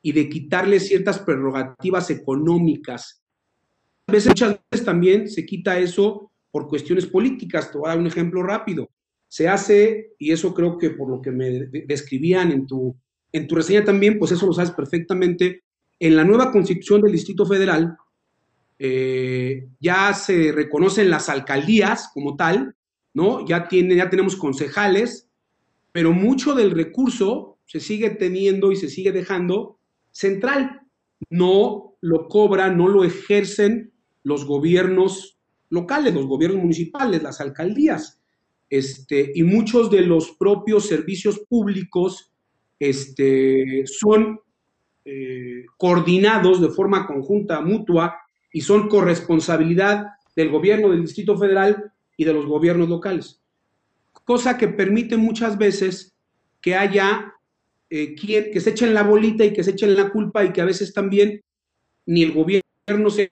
y 0.01 0.12
de 0.12 0.29
quitarles 0.29 0.88
ciertas 0.88 1.20
prerrogativas 1.20 2.10
económicas 2.10 3.22
muchas 4.08 4.60
veces 4.72 4.86
también 4.86 5.29
se 5.29 5.46
quita 5.46 5.79
eso 5.79 6.31
por 6.51 6.67
cuestiones 6.67 7.05
políticas. 7.05 7.72
Te 7.72 7.77
voy 7.77 7.88
a 7.88 7.89
dar 7.91 8.00
un 8.00 8.08
ejemplo 8.08 8.43
rápido. 8.43 8.89
Se 9.27 9.48
hace, 9.48 10.13
y 10.20 10.31
eso 10.31 10.53
creo 10.53 10.77
que 10.77 10.91
por 10.91 11.10
lo 11.10 11.22
que 11.22 11.31
me 11.31 11.67
describían 11.86 12.51
en 12.51 12.67
tu, 12.67 12.96
en 13.31 13.48
tu 13.48 13.55
reseña 13.55 13.86
también, 13.86 14.20
pues 14.20 14.31
eso 14.31 14.46
lo 14.46 14.53
sabes 14.53 14.72
perfectamente. 14.72 15.63
En 16.00 16.15
la 16.15 16.25
nueva 16.25 16.51
constitución 16.51 17.01
del 17.01 17.13
Distrito 17.13 17.46
Federal 17.46 17.96
eh, 18.77 19.67
ya 19.79 20.13
se 20.13 20.51
reconocen 20.51 21.10
las 21.10 21.29
alcaldías 21.29 22.10
como 22.13 22.36
tal, 22.36 22.75
¿no? 23.13 23.46
Ya, 23.46 23.67
tiene, 23.67 23.96
ya 23.96 24.10
tenemos 24.10 24.36
concejales, 24.36 25.29
pero 25.92 26.14
mucho 26.14 26.54
del 26.54 26.72
recurso 26.72 27.58
se 27.66 27.80
sigue 27.80 28.10
teniendo 28.12 28.72
y 28.72 28.76
se 28.76 28.90
sigue 28.90 29.12
dejando 29.12 29.78
central. 30.12 30.82
No 31.30 31.96
lo 32.02 32.28
cobran, 32.28 32.78
no 32.78 32.88
lo 32.88 33.04
ejercen 33.04 33.92
los 34.24 34.46
gobiernos 34.46 35.40
locales, 35.70 36.14
los 36.14 36.26
gobiernos 36.26 36.62
municipales, 36.62 37.24
las 37.24 37.40
alcaldías, 37.40 38.20
este, 38.70 39.32
y 39.36 39.44
muchos 39.44 39.92
de 39.92 40.02
los 40.02 40.32
propios 40.32 40.88
servicios 40.88 41.40
públicos 41.40 42.32
este, 42.80 43.84
son 43.86 44.40
eh, 45.04 45.66
coordinados 45.78 46.62
de 46.62 46.70
forma 46.70 47.06
conjunta, 47.06 47.62
mutua, 47.62 48.16
y 48.54 48.62
son 48.62 48.88
corresponsabilidad 48.88 50.08
del 50.36 50.50
gobierno 50.50 50.90
del 50.90 51.02
Distrito 51.02 51.38
Federal 51.38 51.92
y 52.18 52.24
de 52.24 52.34
los 52.34 52.46
gobiernos 52.46 52.90
locales. 52.90 53.41
Cosa 54.24 54.58
que 54.58 54.68
permite 54.68 55.18
muchas 55.18 55.58
veces 55.58 56.13
que 56.62 56.75
haya 56.75 57.34
eh, 57.90 58.16
quien, 58.16 58.51
que 58.51 58.62
se 58.62 58.70
echen 58.72 58.94
la 58.94 59.04
bolita 59.04 59.44
y 59.44 59.54
que 59.54 59.63
se 59.63 59.72
echen 59.72 59.96
la 59.96 60.10
culpa 60.10 60.44
y 60.46 60.54
que 60.54 60.62
a 60.62 60.66
veces 60.66 60.94
también 60.94 61.42
ni 62.06 62.24
el 62.24 62.32
gobierno 62.32 63.10
se 63.10 63.32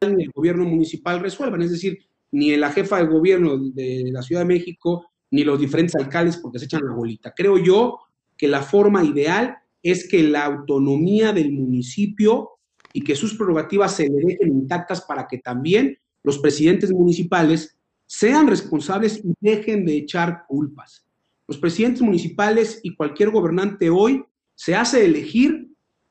ni 0.00 0.24
el 0.24 0.30
gobierno 0.30 0.64
municipal 0.64 1.20
resuelvan, 1.20 1.62
es 1.62 1.70
decir, 1.70 1.98
ni 2.30 2.54
la 2.56 2.70
jefa 2.70 2.98
de 2.98 3.06
gobierno 3.06 3.56
de 3.58 4.10
la 4.12 4.22
Ciudad 4.22 4.42
de 4.42 4.46
México, 4.46 5.06
ni 5.30 5.42
los 5.42 5.58
diferentes 5.58 5.94
alcaldes 5.96 6.36
porque 6.36 6.58
se 6.58 6.66
echan 6.66 6.84
la 6.84 6.92
bolita. 6.92 7.32
Creo 7.34 7.58
yo 7.58 7.98
que 8.36 8.48
la 8.48 8.62
forma 8.62 9.02
ideal 9.02 9.56
es 9.82 10.08
que 10.08 10.22
la 10.22 10.44
autonomía 10.44 11.32
del 11.32 11.52
municipio 11.52 12.50
y 12.92 13.02
que 13.02 13.14
sus 13.14 13.34
prerrogativas 13.34 13.96
se 13.96 14.08
le 14.08 14.16
dejen 14.16 14.48
intactas 14.48 15.02
para 15.02 15.26
que 15.26 15.38
también 15.38 15.98
los 16.22 16.38
presidentes 16.38 16.92
municipales 16.92 17.75
sean 18.06 18.46
responsables 18.46 19.22
y 19.24 19.34
dejen 19.40 19.84
de 19.84 19.96
echar 19.96 20.44
culpas. 20.48 21.06
Los 21.46 21.58
presidentes 21.58 22.02
municipales 22.02 22.80
y 22.82 22.94
cualquier 22.94 23.30
gobernante 23.30 23.90
hoy 23.90 24.24
se 24.54 24.74
hace 24.74 25.04
elegir 25.04 25.68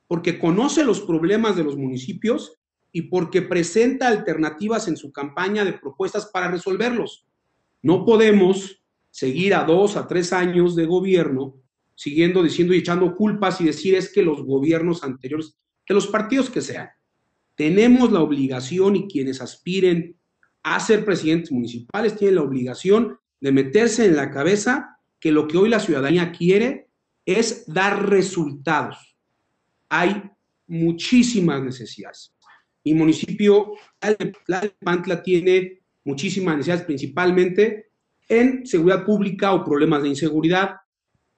porque 0.08 0.40
conoce 0.40 0.84
los 0.84 1.02
problemas 1.02 1.56
de 1.56 1.64
los 1.64 1.78
municipios 1.78 2.58
y 2.92 3.04
porque 3.04 3.42
presenta 3.42 4.08
alternativas 4.08 4.88
en 4.88 4.98
su 4.98 5.12
campaña 5.12 5.66
de 5.66 5.74
propuestas 5.74 6.28
para 6.28 6.50
resolverlos. 6.50 7.26
No 7.82 8.06
podemos 8.06 8.82
seguir 9.10 9.54
a 9.54 9.64
dos, 9.64 9.98
a 9.98 10.08
tres 10.08 10.32
años 10.32 10.76
de 10.76 10.86
gobierno 10.86 11.56
siguiendo 11.96 12.44
diciendo 12.44 12.74
y 12.74 12.80
echando 12.80 13.16
culpas 13.16 13.60
y 13.62 13.66
decir 13.66 13.96
es 13.96 14.12
que 14.12 14.22
los 14.22 14.44
gobiernos 14.44 15.04
anteriores, 15.04 15.58
de 15.88 15.96
los 15.96 16.08
partidos 16.08 16.50
que 16.50 16.62
sean, 16.62 16.90
tenemos 17.56 18.12
la 18.12 18.22
obligación 18.22 18.98
y 18.98 19.08
quienes 19.08 19.42
aspiren 19.42 20.18
a 20.66 20.80
ser 20.80 21.06
presidentes 21.06 21.52
municipales 21.52 22.18
tienen 22.18 22.36
la 22.36 22.42
obligación 22.42 23.20
de 23.40 23.52
meterse 23.52 24.06
en 24.06 24.16
la 24.16 24.32
cabeza 24.32 24.98
que 25.20 25.32
lo 25.32 25.48
que 25.48 25.58
hoy 25.60 25.70
la 25.70 25.80
ciudadanía 25.80 26.32
quiere 26.32 26.90
es 27.24 27.72
dar 27.72 28.10
resultados. 28.10 29.16
Hay 29.90 30.24
muchísimas 30.66 31.62
necesidades. 31.62 32.34
Mi 32.84 32.96
municipio, 32.96 33.74
Pantla, 34.80 35.22
tiene 35.22 35.84
muchísimas 36.04 36.58
necesidades, 36.58 36.86
principalmente 36.86 37.92
en 38.28 38.66
seguridad 38.66 39.06
pública 39.06 39.54
o 39.54 39.64
problemas 39.64 40.02
de 40.02 40.10
inseguridad, 40.10 40.78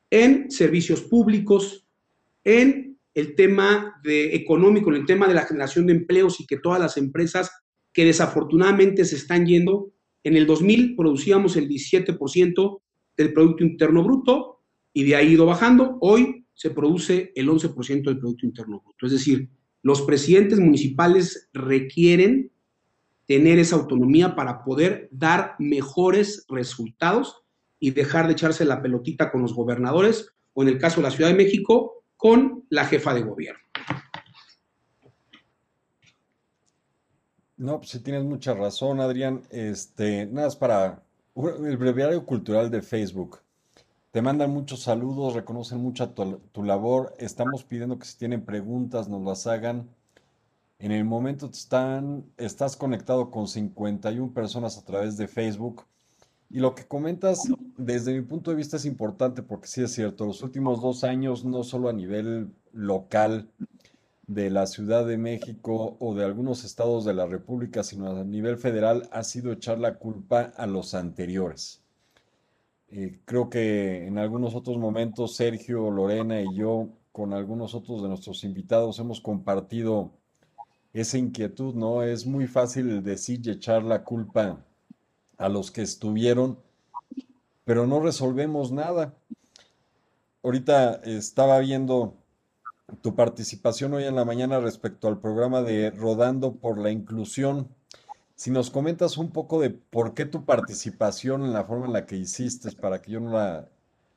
en 0.10 0.50
servicios 0.50 1.02
públicos, 1.02 1.86
en 2.46 2.98
el 3.14 3.36
tema 3.36 4.00
de 4.04 4.36
económico, 4.36 4.90
en 4.90 5.02
el 5.02 5.06
tema 5.06 5.28
de 5.28 5.34
la 5.34 5.46
generación 5.46 5.86
de 5.86 5.94
empleos 5.94 6.40
y 6.40 6.48
que 6.48 6.60
todas 6.60 6.80
las 6.80 6.96
empresas 6.96 7.52
que 7.98 8.06
desafortunadamente 8.06 9.06
se 9.06 9.16
están 9.16 9.48
yendo, 9.48 9.92
en 10.24 10.38
el 10.38 10.46
2000 10.46 10.96
producíamos 10.96 11.58
el 11.58 11.68
17% 11.68 12.82
del 13.18 13.34
Producto 13.34 13.64
Interno 13.64 14.04
Bruto 14.04 14.62
y 14.94 15.04
de 15.04 15.16
ahí 15.16 15.30
ido 15.30 15.48
bajando. 15.48 15.98
Hoy 16.00 16.46
se 16.54 16.70
produce 16.70 17.32
el 17.36 17.50
11% 17.50 18.04
del 18.04 18.20
Producto 18.20 18.46
Interno 18.46 18.84
Bruto. 18.86 19.08
Es 19.08 19.14
decir, 19.14 19.50
los 19.82 20.04
presidentes 20.04 20.60
municipales 20.60 21.50
requieren 21.54 22.52
tener 23.26 23.58
esa 23.58 23.78
autonomía 23.78 24.36
para 24.36 24.64
poder 24.64 25.10
dar 25.12 25.56
mejores 25.58 26.46
resultados 26.50 27.46
y 27.80 27.90
dejar 27.90 28.28
de 28.28 28.34
echarse 28.34 28.64
la 28.64 28.84
pelotita 28.84 29.32
con 29.32 29.42
los 29.42 29.56
gobernadores 29.56 30.36
o 30.54 30.62
en 30.62 30.70
el 30.70 30.78
caso 30.78 30.98
de 30.98 31.08
la 31.08 31.12
Ciudad 31.12 31.32
de 31.32 31.38
México 31.38 32.04
con 32.16 32.64
la 32.70 32.86
jefa 32.86 33.16
de 33.16 33.24
gobierno. 33.24 33.67
No, 37.58 37.80
pues 37.80 38.02
tienes 38.04 38.24
mucha 38.24 38.54
razón, 38.54 39.00
Adrián. 39.00 39.42
Este, 39.50 40.28
nada, 40.28 40.48
es 40.48 40.56
para 40.56 41.02
el 41.36 41.78
breviario 41.78 42.24
cultural 42.24 42.70
de 42.70 42.84
Facebook. 42.84 43.40
Te 44.12 44.22
mandan 44.22 44.52
muchos 44.52 44.82
saludos, 44.84 45.34
reconocen 45.34 45.80
mucho 45.80 46.10
tu, 46.12 46.38
tu, 46.52 46.64
labor. 46.64 47.16
Estamos 47.18 47.64
pidiendo 47.64 47.98
que 47.98 48.06
si 48.06 48.18
tienen 48.18 48.46
preguntas 48.46 49.10
nos 49.10 49.24
las 49.24 49.48
hagan. 49.48 49.90
En 50.80 50.92
el 50.92 51.04
momento 51.04 51.48
están, 51.48 52.26
estás 52.38 52.78
conectado 52.78 53.32
con 53.32 53.48
51 53.48 54.34
personas 54.34 54.78
a 54.78 54.86
través 54.86 55.18
de 55.18 55.28
Facebook. 55.28 55.84
Y 56.52 56.60
lo 56.60 56.76
que 56.76 56.86
comentas, 56.86 57.42
desde 57.76 58.14
mi 58.14 58.22
punto 58.22 58.52
de 58.52 58.58
vista, 58.58 58.78
es 58.78 58.86
importante 58.86 59.42
porque 59.42 59.68
sí 59.68 59.82
es 59.82 59.92
cierto, 59.92 60.26
los 60.26 60.44
últimos 60.44 60.82
dos 60.82 61.04
años, 61.04 61.44
no 61.44 61.64
solo 61.64 61.90
a 61.90 61.94
nivel 61.94 62.54
local 62.72 63.50
de 64.28 64.50
la 64.50 64.68
Ciudad 64.68 65.06
de 65.06 65.18
México 65.18 65.96
o 66.00 66.14
de 66.14 66.26
algunos 66.26 66.66
estados 66.66 67.06
de 67.06 67.14
la 67.14 67.26
República, 67.26 67.82
sino 67.84 68.12
a 68.12 68.24
nivel 68.26 68.58
federal, 68.58 69.10
ha 69.12 69.24
sido 69.24 69.54
echar 69.54 69.80
la 69.80 69.96
culpa 69.96 70.52
a 70.58 70.68
los 70.68 70.94
anteriores. 70.94 71.82
Eh, 72.90 73.20
creo 73.26 73.50
que 73.50 74.06
en 74.06 74.18
algunos 74.18 74.54
otros 74.54 74.78
momentos 74.78 75.36
Sergio, 75.36 75.90
Lorena 75.92 76.42
y 76.42 76.56
yo, 76.56 76.90
con 77.12 77.34
algunos 77.34 77.74
otros 77.74 78.02
de 78.02 78.10
nuestros 78.10 78.44
invitados, 78.44 79.00
hemos 79.00 79.22
compartido 79.22 80.12
esa 80.94 81.18
inquietud, 81.18 81.74
¿no? 81.74 82.04
Es 82.04 82.26
muy 82.26 82.48
fácil 82.48 83.04
decir 83.04 83.42
y 83.44 83.52
echar 83.52 83.84
la 83.84 84.04
culpa 84.04 84.64
a 85.38 85.50
los 85.50 85.72
que 85.72 85.82
estuvieron, 85.82 86.60
pero 87.66 87.88
no 87.88 88.00
resolvemos 88.00 88.72
nada. 88.72 89.14
Ahorita 90.44 91.02
estaba 91.04 91.60
viendo 91.60 92.16
tu 93.02 93.16
participación 93.16 93.94
hoy 93.94 94.06
en 94.06 94.16
la 94.16 94.26
mañana 94.26 94.60
respecto 94.60 95.08
al 95.08 95.20
programa 95.20 95.62
de 95.62 95.92
Rodando 95.92 96.56
por 96.56 96.78
la 96.78 96.92
Inclusión. 96.92 97.68
Si 98.36 98.52
nos 98.52 98.70
comentas 98.70 99.18
un 99.18 99.32
poco 99.32 99.60
de 99.60 99.72
por 99.72 100.14
qué 100.14 100.26
tu 100.26 100.46
participación 100.46 101.44
en 101.44 101.54
la 101.54 101.66
forma 101.66 101.88
en 101.88 101.94
la 101.94 102.06
que 102.06 102.16
hiciste, 102.16 102.72
para 102.74 103.02
que 103.02 103.12
yo 103.12 103.20
no 103.20 103.34
la, 103.34 103.68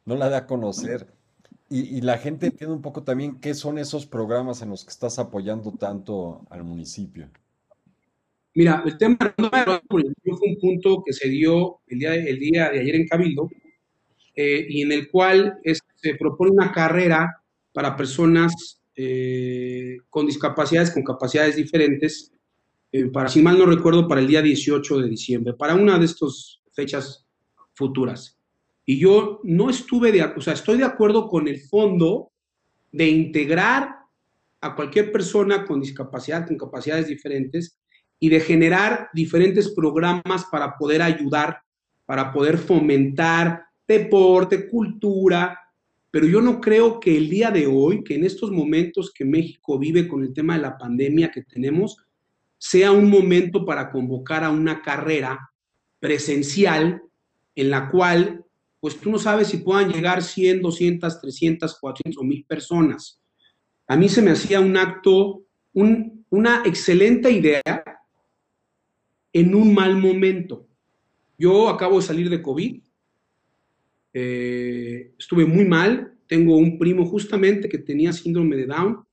no 0.05 0.17
la 0.17 0.29
dé 0.29 0.37
a 0.37 0.47
conocer, 0.47 1.09
y, 1.73 2.01
la 2.01 2.19
gente 2.19 2.47
entienda 2.47 2.75
un 2.75 2.83
poco 2.83 3.05
también 3.05 3.39
qué 3.39 3.55
son 3.55 3.79
esos 3.79 4.05
programas 4.05 4.61
en 4.61 4.71
los 4.71 4.85
que 4.85 4.91
estás 4.91 5.21
apoyando 5.21 5.73
tanto 5.73 6.45
al 6.51 6.65
municipio. 6.65 7.31
Mira, 8.55 8.83
el 8.85 8.99
tema 8.99 9.17
de 9.37 9.81
fue 9.89 10.03
un 10.03 10.59
punto 10.61 11.05
que 11.07 11.13
se 11.13 11.29
dio 11.29 11.79
el 11.87 12.01
día 12.01 12.11
de, 12.11 12.35
día 12.35 12.71
de 12.71 12.81
ayer 12.81 12.97
en 12.97 13.07
Cabildo 13.07 13.49
eh, 14.35 14.67
y 14.69 14.83
en 14.83 14.91
el 14.91 15.09
cual 15.13 15.61
se 15.95 16.15
propone 16.17 16.51
una 16.51 16.73
carrera 16.73 17.40
para 17.73 17.97
personas 17.97 18.81
eh, 18.97 19.99
con 20.09 20.27
discapacidades, 20.27 20.91
con 20.91 21.03
capacidades 21.03 21.57
diferentes, 21.57 22.33
eh, 22.93 23.07
para, 23.07 23.29
si 23.29 23.41
mal 23.41 23.59
no 23.59 23.67
recuerdo, 23.67 24.09
para 24.09 24.21
el 24.21 24.27
día 24.27 24.43
18 24.43 25.01
de 25.01 25.09
diciembre, 25.09 25.55
para 25.55 25.75
una 25.75 25.99
de 25.99 26.07
estas 26.07 26.61
fechas 26.73 27.27
futuras. 27.75 28.39
Y 28.85 28.99
yo 28.99 29.41
no 29.45 29.71
estuve 29.71 30.11
de, 30.13 30.23
o 30.23 30.41
sea, 30.41 30.55
estoy 30.55 30.79
de 30.79 30.85
acuerdo 30.85 31.29
con 31.29 31.47
el 31.47 31.61
fondo 31.61 32.33
de 32.91 33.09
integrar 33.09 33.95
a 34.61 34.75
cualquier 34.75 35.13
persona 35.13 35.65
con 35.65 35.81
discapacidad, 35.81 36.47
con 36.47 36.59
capacidades 36.59 37.07
diferentes, 37.07 37.79
y 38.19 38.29
de 38.29 38.41
generar 38.41 39.09
diferentes 39.15 39.71
programas 39.71 40.45
para 40.51 40.77
poder 40.77 41.01
ayudar, 41.01 41.63
para 42.05 42.31
poder 42.33 42.59
fomentar 42.59 43.65
deporte, 43.89 44.69
cultura, 44.69 45.59
pero 46.11 46.27
yo 46.27 46.41
no 46.41 46.61
creo 46.61 46.99
que 46.99 47.17
el 47.17 47.31
día 47.31 47.51
de 47.51 47.67
hoy, 47.67 48.03
que 48.03 48.15
en 48.15 48.25
estos 48.25 48.51
momentos 48.51 49.13
que 49.13 49.25
México 49.25 49.79
vive 49.79 50.09
con 50.09 50.23
el 50.23 50.33
tema 50.33 50.57
de 50.57 50.63
la 50.63 50.77
pandemia 50.77 51.31
que 51.31 51.43
tenemos, 51.43 51.97
sea 52.59 52.93
un 52.93 53.09
momento 53.09 53.65
para 53.65 53.91
convocar 53.91 54.45
a 54.45 54.51
una 54.51 54.83
carrera 54.83 55.51
presencial 56.01 57.03
en 57.55 57.71
la 57.71 57.91
cual, 57.91 58.45
pues 58.81 58.99
tú 58.99 59.11
no 59.11 59.19
sabes 59.19 59.49
si 59.49 59.59
puedan 59.59 59.93
llegar 59.93 60.23
100, 60.23 60.61
200, 60.63 61.21
300, 61.21 61.79
400 61.79 62.21
o 62.21 62.25
1000 62.25 62.45
personas. 62.45 63.21
A 63.87 63.97
mí 63.97 64.09
se 64.09 64.23
me 64.23 64.33
hacía 64.33 64.61
un 64.61 64.77
acto, 64.77 65.43
una 65.73 66.63
excelente 66.65 67.31
idea 67.31 67.63
en 69.33 69.55
un 69.55 69.73
mal 69.73 69.97
momento. 69.97 70.67
Yo 71.39 71.69
acabo 71.69 71.97
de 71.97 72.07
salir 72.07 72.29
de 72.29 72.43
COVID, 72.43 72.83
eh, 74.13 75.13
estuve 75.19 75.45
muy 75.45 75.65
mal, 75.65 76.15
tengo 76.27 76.57
un 76.57 76.79
primo 76.79 77.07
justamente 77.07 77.69
que 77.69 77.79
tenía 77.79 78.13
síndrome 78.13 78.57
de 78.57 78.67
Down 78.67 79.05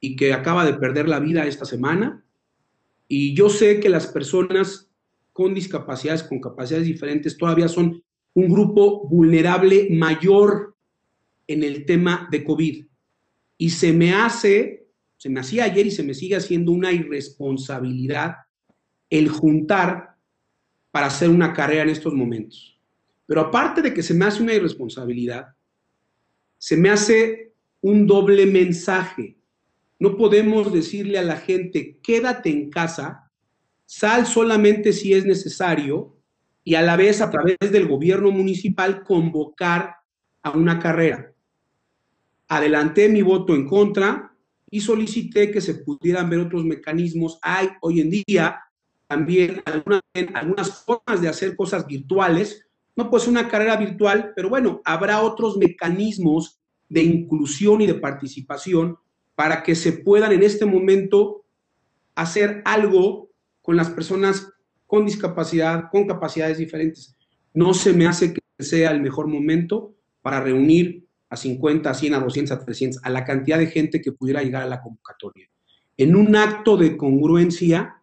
y 0.00 0.16
que 0.16 0.32
acaba 0.32 0.64
de 0.64 0.74
perder 0.74 1.08
la 1.08 1.20
vida 1.20 1.46
esta 1.46 1.64
semana. 1.64 2.24
Y 3.08 3.34
yo 3.34 3.48
sé 3.48 3.80
que 3.80 3.88
las 3.88 4.06
personas 4.06 4.90
con 5.32 5.54
discapacidades, 5.54 6.22
con 6.22 6.40
capacidades 6.40 6.86
diferentes, 6.86 7.36
todavía 7.36 7.68
son 7.68 8.02
un 8.34 8.48
grupo 8.48 9.08
vulnerable 9.08 9.88
mayor 9.90 10.74
en 11.46 11.62
el 11.62 11.84
tema 11.84 12.28
de 12.30 12.44
COVID. 12.44 12.86
Y 13.58 13.70
se 13.70 13.92
me 13.92 14.12
hace, 14.12 14.86
se 15.16 15.28
me 15.28 15.40
hacía 15.40 15.64
ayer 15.64 15.86
y 15.86 15.90
se 15.90 16.02
me 16.02 16.14
sigue 16.14 16.36
haciendo 16.36 16.72
una 16.72 16.92
irresponsabilidad 16.92 18.36
el 19.10 19.28
juntar 19.28 20.16
para 20.90 21.06
hacer 21.06 21.28
una 21.28 21.52
carrera 21.52 21.82
en 21.82 21.90
estos 21.90 22.14
momentos. 22.14 22.78
Pero 23.26 23.40
aparte 23.40 23.82
de 23.82 23.94
que 23.94 24.02
se 24.02 24.14
me 24.14 24.24
hace 24.24 24.42
una 24.42 24.54
irresponsabilidad, 24.54 25.48
se 26.58 26.76
me 26.76 26.90
hace 26.90 27.54
un 27.80 28.06
doble 28.06 28.46
mensaje. 28.46 29.38
No 29.98 30.16
podemos 30.16 30.72
decirle 30.72 31.18
a 31.18 31.22
la 31.22 31.36
gente, 31.36 31.98
quédate 32.02 32.50
en 32.50 32.70
casa, 32.70 33.30
sal 33.84 34.26
solamente 34.26 34.92
si 34.92 35.12
es 35.12 35.24
necesario 35.24 36.16
y 36.64 36.74
a 36.74 36.82
la 36.82 36.96
vez 36.96 37.20
a 37.20 37.30
través 37.30 37.58
del 37.60 37.88
gobierno 37.88 38.30
municipal 38.30 39.02
convocar 39.02 39.96
a 40.42 40.50
una 40.50 40.78
carrera. 40.78 41.32
Adelanté 42.48 43.08
mi 43.08 43.22
voto 43.22 43.54
en 43.54 43.66
contra 43.66 44.32
y 44.70 44.80
solicité 44.80 45.50
que 45.50 45.60
se 45.60 45.74
pudieran 45.74 46.30
ver 46.30 46.40
otros 46.40 46.64
mecanismos. 46.64 47.38
Hay 47.42 47.68
hoy 47.80 48.00
en 48.00 48.10
día 48.10 48.60
también 49.06 49.62
algunas, 49.66 50.84
formas 50.84 51.20
de 51.20 51.28
hacer 51.28 51.54
cosas 51.54 51.86
virtuales. 51.86 52.66
No 52.96 53.10
pues 53.10 53.26
una 53.26 53.48
carrera 53.48 53.76
virtual, 53.76 54.32
pero 54.36 54.48
bueno, 54.48 54.80
habrá 54.84 55.22
otros 55.22 55.56
mecanismos 55.56 56.60
de 56.88 57.02
inclusión 57.02 57.80
y 57.80 57.86
de 57.86 57.94
participación 57.94 58.98
para 59.34 59.62
que 59.62 59.74
se 59.74 59.92
puedan 59.92 60.32
en 60.32 60.42
este 60.42 60.66
momento 60.66 61.44
hacer 62.14 62.62
algo 62.64 63.30
con 63.62 63.76
las 63.76 63.88
personas 63.90 64.52
con 64.86 65.06
discapacidad, 65.06 65.88
con 65.90 66.06
capacidades 66.06 66.58
diferentes. 66.58 67.16
No 67.54 67.72
se 67.72 67.94
me 67.94 68.06
hace 68.06 68.34
que 68.34 68.40
sea 68.58 68.90
el 68.90 69.00
mejor 69.00 69.26
momento 69.26 69.94
para 70.20 70.40
reunir 70.40 71.06
a 71.30 71.36
50, 71.36 71.88
a 71.88 71.94
100, 71.94 72.14
a 72.14 72.20
200, 72.20 72.52
a 72.58 72.64
300, 72.64 73.00
a 73.02 73.08
la 73.08 73.24
cantidad 73.24 73.58
de 73.58 73.68
gente 73.68 74.02
que 74.02 74.12
pudiera 74.12 74.42
llegar 74.42 74.62
a 74.62 74.66
la 74.66 74.82
convocatoria. 74.82 75.48
En 75.96 76.14
un 76.14 76.36
acto 76.36 76.76
de 76.76 76.96
congruencia, 76.98 78.02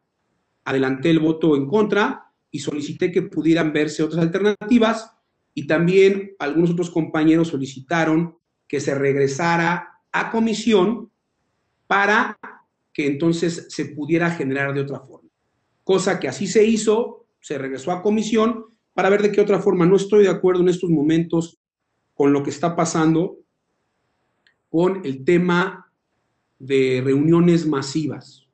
adelanté 0.63 1.11
el 1.11 1.19
voto 1.19 1.55
en 1.55 1.67
contra 1.67 2.28
y 2.51 2.59
solicité 2.59 3.11
que 3.11 3.21
pudieran 3.21 3.73
verse 3.73 4.03
otras 4.03 4.21
alternativas 4.23 5.11
y 5.53 5.67
también 5.67 6.35
algunos 6.39 6.71
otros 6.71 6.89
compañeros 6.89 7.49
solicitaron 7.49 8.37
que 8.67 8.79
se 8.79 8.95
regresara 8.95 10.01
a 10.11 10.31
comisión 10.31 11.11
para 11.87 12.37
que 12.93 13.07
entonces 13.07 13.67
se 13.69 13.85
pudiera 13.85 14.31
generar 14.31 14.73
de 14.73 14.81
otra 14.81 14.99
forma. 14.99 15.29
Cosa 15.83 16.19
que 16.19 16.27
así 16.27 16.47
se 16.47 16.65
hizo, 16.65 17.25
se 17.39 17.57
regresó 17.57 17.91
a 17.91 18.01
comisión 18.01 18.65
para 18.93 19.09
ver 19.09 19.21
de 19.21 19.31
qué 19.31 19.41
otra 19.41 19.59
forma. 19.59 19.85
No 19.85 19.95
estoy 19.95 20.23
de 20.23 20.29
acuerdo 20.29 20.61
en 20.61 20.69
estos 20.69 20.89
momentos 20.89 21.57
con 22.13 22.33
lo 22.33 22.43
que 22.43 22.49
está 22.49 22.75
pasando 22.75 23.37
con 24.69 25.01
el 25.05 25.23
tema 25.23 25.91
de 26.59 27.01
reuniones 27.03 27.65
masivas 27.65 28.48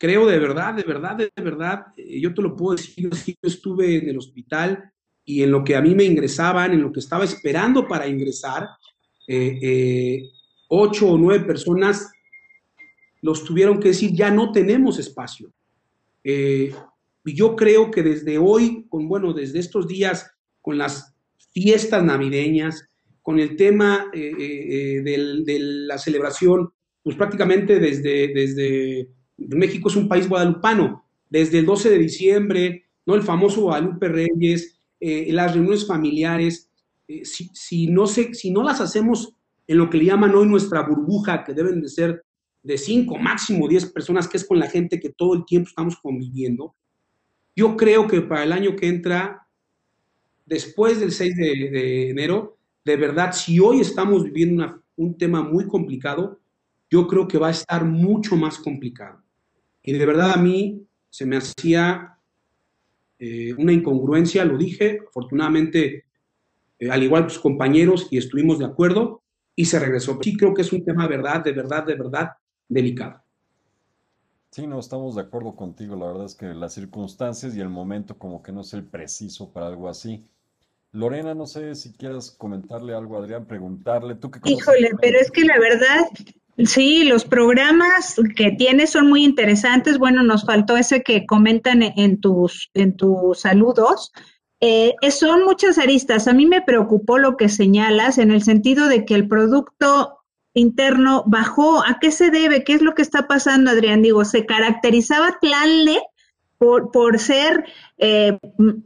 creo 0.00 0.26
de 0.26 0.38
verdad, 0.38 0.72
de 0.72 0.82
verdad, 0.82 1.14
de 1.16 1.30
verdad, 1.36 1.86
eh, 1.94 2.18
yo 2.18 2.32
te 2.32 2.40
lo 2.40 2.56
puedo 2.56 2.74
decir, 2.74 3.10
yo 3.10 3.36
estuve 3.42 3.98
en 3.98 4.08
el 4.08 4.16
hospital 4.16 4.90
y 5.26 5.42
en 5.42 5.50
lo 5.50 5.62
que 5.62 5.76
a 5.76 5.82
mí 5.82 5.94
me 5.94 6.04
ingresaban, 6.04 6.72
en 6.72 6.80
lo 6.80 6.90
que 6.90 7.00
estaba 7.00 7.22
esperando 7.22 7.86
para 7.86 8.08
ingresar, 8.08 8.66
eh, 9.28 9.58
eh, 9.60 10.22
ocho 10.68 11.10
o 11.10 11.18
nueve 11.18 11.44
personas 11.44 12.10
los 13.20 13.44
tuvieron 13.44 13.78
que 13.78 13.88
decir, 13.88 14.12
ya 14.14 14.30
no 14.30 14.50
tenemos 14.50 14.98
espacio. 14.98 15.52
y 16.24 17.34
yo 17.34 17.54
creo 17.54 17.90
que 17.90 18.02
desde 18.02 18.38
hoy, 18.38 18.86
con, 18.88 19.06
bueno, 19.06 19.34
desde 19.34 19.58
estos 19.58 19.86
días, 19.86 20.30
con 20.62 20.78
las 20.78 21.14
fiestas 21.52 22.02
navideñas, 22.02 22.88
con 23.20 23.38
el 23.38 23.56
tema 23.56 24.10
de 24.12 25.16
la 25.86 25.98
celebración, 25.98 26.72
pues 27.02 27.16
prácticamente 27.16 27.78
desde, 27.78 28.28
desde 28.28 29.10
México 29.48 29.88
es 29.88 29.96
un 29.96 30.08
país 30.08 30.28
guadalupano. 30.28 31.04
desde 31.28 31.60
el 31.60 31.66
12 31.66 31.90
de 31.90 31.98
diciembre, 31.98 32.84
¿no? 33.06 33.14
El 33.14 33.22
famoso 33.22 33.62
Guadalupe 33.62 34.08
Reyes, 34.08 34.80
eh, 34.98 35.28
las 35.32 35.54
reuniones 35.54 35.86
familiares, 35.86 36.68
eh, 37.06 37.24
si, 37.24 37.86
no 37.86 38.06
se, 38.06 38.34
si 38.34 38.50
no 38.50 38.62
las 38.62 38.80
hacemos 38.80 39.34
en 39.66 39.78
lo 39.78 39.88
que 39.88 39.98
le 39.98 40.06
llaman 40.06 40.34
hoy 40.34 40.48
nuestra 40.48 40.82
burbuja, 40.82 41.44
que 41.44 41.54
deben 41.54 41.80
de 41.80 41.88
ser 41.88 42.24
de 42.62 42.76
5, 42.76 43.16
máximo 43.18 43.68
10 43.68 43.92
personas, 43.92 44.28
que 44.28 44.36
es 44.36 44.44
con 44.44 44.58
la 44.58 44.68
gente 44.68 45.00
que 45.00 45.10
todo 45.10 45.34
el 45.34 45.44
tiempo 45.44 45.68
estamos 45.68 45.96
conviviendo, 45.96 46.74
yo 47.56 47.76
creo 47.76 48.06
que 48.06 48.20
para 48.20 48.44
el 48.44 48.52
año 48.52 48.76
que 48.76 48.88
entra, 48.88 49.46
después 50.46 51.00
del 51.00 51.12
6 51.12 51.36
de, 51.36 52.10
enero, 52.10 52.58
de 52.84 52.96
verdad, 52.96 53.32
si 53.32 53.60
hoy 53.60 53.80
estamos 53.80 54.24
viviendo 54.24 54.82
un 54.96 55.16
tema 55.16 55.42
muy 55.42 55.66
complicado, 55.66 56.40
yo 56.90 57.06
creo 57.06 57.28
que 57.28 57.38
va 57.38 57.48
a 57.48 57.52
estar 57.52 57.84
mucho 57.84 58.36
más 58.36 58.58
complicado. 58.58 59.19
Y 59.82 59.92
de 59.92 60.06
verdad 60.06 60.32
a 60.32 60.36
mí 60.36 60.86
se 61.08 61.26
me 61.26 61.36
hacía 61.36 62.16
eh, 63.18 63.54
una 63.58 63.72
incongruencia, 63.72 64.44
lo 64.44 64.56
dije, 64.56 65.00
afortunadamente, 65.08 66.04
eh, 66.78 66.90
al 66.90 67.02
igual 67.02 67.24
que 67.24 67.30
sus 67.30 67.42
compañeros, 67.42 68.08
y 68.10 68.18
estuvimos 68.18 68.58
de 68.58 68.66
acuerdo, 68.66 69.22
y 69.54 69.66
se 69.66 69.78
regresó. 69.78 70.18
Sí 70.22 70.36
creo 70.36 70.54
que 70.54 70.62
es 70.62 70.72
un 70.72 70.84
tema 70.84 71.06
de 71.06 71.16
verdad, 71.16 71.44
de 71.44 71.52
verdad, 71.52 71.84
de 71.84 71.94
verdad 71.94 72.30
delicado. 72.68 73.22
Sí, 74.50 74.66
no, 74.66 74.80
estamos 74.80 75.14
de 75.14 75.22
acuerdo 75.22 75.54
contigo. 75.54 75.96
La 75.96 76.06
verdad 76.06 76.24
es 76.24 76.34
que 76.34 76.46
las 76.46 76.74
circunstancias 76.74 77.54
y 77.54 77.60
el 77.60 77.68
momento 77.68 78.18
como 78.18 78.42
que 78.42 78.52
no 78.52 78.62
es 78.62 78.72
el 78.72 78.84
preciso 78.84 79.52
para 79.52 79.68
algo 79.68 79.88
así. 79.88 80.26
Lorena, 80.92 81.34
no 81.34 81.46
sé 81.46 81.76
si 81.76 81.92
quieras 81.92 82.32
comentarle 82.32 82.94
algo 82.94 83.16
a 83.16 83.20
Adrián, 83.20 83.46
preguntarle. 83.46 84.16
¿Tú 84.16 84.30
qué 84.30 84.40
Híjole, 84.44 84.90
pero 85.00 85.18
es 85.20 85.30
que 85.30 85.44
la 85.44 85.58
verdad, 85.58 86.06
sí, 86.64 87.04
los 87.04 87.24
programas 87.24 88.16
que 88.36 88.52
tienes 88.52 88.90
son 88.90 89.08
muy 89.08 89.24
interesantes. 89.24 89.98
Bueno, 89.98 90.22
nos 90.22 90.44
faltó 90.44 90.76
ese 90.76 91.02
que 91.02 91.26
comentan 91.26 91.82
en 91.82 92.20
tus, 92.20 92.70
en 92.74 92.96
tus 92.96 93.40
saludos. 93.40 94.12
Eh, 94.60 94.94
son 95.10 95.44
muchas 95.44 95.78
aristas. 95.78 96.28
A 96.28 96.32
mí 96.32 96.46
me 96.46 96.62
preocupó 96.62 97.18
lo 97.18 97.36
que 97.36 97.48
señalas 97.48 98.18
en 98.18 98.30
el 98.30 98.42
sentido 98.42 98.88
de 98.88 99.04
que 99.04 99.14
el 99.14 99.26
producto 99.26 100.18
interno 100.54 101.24
bajó. 101.26 101.82
¿A 101.84 101.98
qué 102.00 102.10
se 102.10 102.30
debe? 102.30 102.64
¿Qué 102.64 102.74
es 102.74 102.82
lo 102.82 102.94
que 102.94 103.02
está 103.02 103.26
pasando, 103.26 103.70
Adrián? 103.70 104.02
Digo, 104.02 104.24
se 104.24 104.46
caracterizaba 104.46 105.38
Tlalne 105.40 106.02
por, 106.60 107.18
ser 107.18 107.64
eh, 107.96 108.38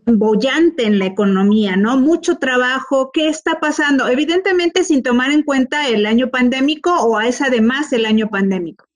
bollante 0.07 0.85
en 0.85 1.01
la 1.01 1.07
economía, 1.07 1.75
¿no? 1.77 1.97
Mucho 1.97 2.39
trabajo. 2.39 3.11
¿Qué 3.13 3.29
está 3.29 3.59
pasando? 3.59 4.07
Evidentemente 4.07 4.85
sin 4.85 5.03
tomar 5.03 5.33
en 5.33 5.43
cuenta 5.43 5.89
el 5.89 6.07
año 6.07 6.31
pandémico 6.31 6.95
o 6.95 7.21
es 7.21 7.43
además 7.43 7.93
el 7.93 8.07
año 8.07 8.31
pandémico. 8.31 8.87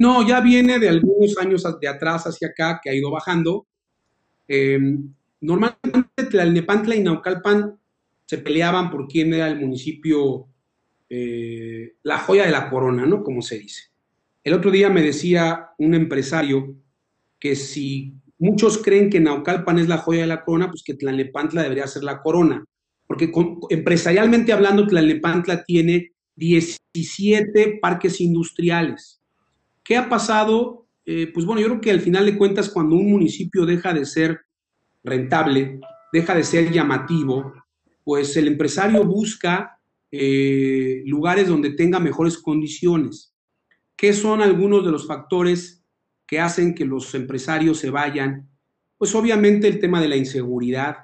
No, 0.00 0.26
ya 0.26 0.40
viene 0.40 0.80
de 0.80 0.88
algunos 0.88 1.38
años 1.38 1.64
de 1.80 1.88
atrás 1.88 2.24
hacia 2.24 2.48
acá 2.48 2.80
que 2.82 2.90
ha 2.90 2.94
ido 2.94 3.08
bajando. 3.08 3.68
Em, 4.48 5.14
normalmente 5.40 6.24
Tlalnepantla 6.28 6.96
y 6.96 7.04
Naucalpan 7.04 7.78
se 8.26 8.38
peleaban 8.38 8.90
por 8.90 9.06
quién 9.06 9.32
era 9.32 9.46
el 9.46 9.60
municipio 9.60 10.48
eh, 11.08 11.94
la 12.02 12.18
joya 12.18 12.46
de 12.46 12.50
la 12.50 12.68
corona, 12.68 13.06
¿no? 13.06 13.22
Como 13.22 13.42
se 13.42 13.60
dice. 13.60 13.92
El 14.42 14.54
otro 14.54 14.72
día 14.72 14.90
me 14.90 15.02
decía 15.02 15.68
un 15.78 15.94
empresario 15.94 16.81
que 17.42 17.56
si 17.56 18.14
muchos 18.38 18.78
creen 18.78 19.10
que 19.10 19.18
Naucalpan 19.18 19.80
es 19.80 19.88
la 19.88 19.98
joya 19.98 20.20
de 20.20 20.28
la 20.28 20.44
corona, 20.44 20.68
pues 20.68 20.84
que 20.84 20.94
Tlalnepantla 20.94 21.64
debería 21.64 21.88
ser 21.88 22.04
la 22.04 22.22
corona. 22.22 22.64
Porque 23.04 23.32
empresarialmente 23.68 24.52
hablando, 24.52 24.86
Tlalnepantla 24.86 25.64
tiene 25.64 26.12
17 26.36 27.80
parques 27.82 28.20
industriales. 28.20 29.20
¿Qué 29.82 29.96
ha 29.96 30.08
pasado? 30.08 30.86
Eh, 31.04 31.32
pues 31.34 31.44
bueno, 31.44 31.60
yo 31.60 31.66
creo 31.66 31.80
que 31.80 31.90
al 31.90 32.00
final 32.00 32.26
de 32.26 32.38
cuentas, 32.38 32.68
cuando 32.68 32.94
un 32.94 33.10
municipio 33.10 33.66
deja 33.66 33.92
de 33.92 34.04
ser 34.04 34.42
rentable, 35.02 35.80
deja 36.12 36.36
de 36.36 36.44
ser 36.44 36.70
llamativo, 36.70 37.52
pues 38.04 38.36
el 38.36 38.46
empresario 38.46 39.04
busca 39.04 39.80
eh, 40.12 41.02
lugares 41.06 41.48
donde 41.48 41.70
tenga 41.70 41.98
mejores 41.98 42.38
condiciones. 42.38 43.34
¿Qué 43.96 44.12
son 44.12 44.42
algunos 44.42 44.84
de 44.84 44.92
los 44.92 45.08
factores 45.08 45.81
que 46.32 46.40
hacen 46.40 46.74
que 46.74 46.86
los 46.86 47.14
empresarios 47.14 47.78
se 47.78 47.90
vayan? 47.90 48.48
Pues 48.96 49.14
obviamente 49.14 49.68
el 49.68 49.78
tema 49.78 50.00
de 50.00 50.08
la 50.08 50.16
inseguridad, 50.16 50.96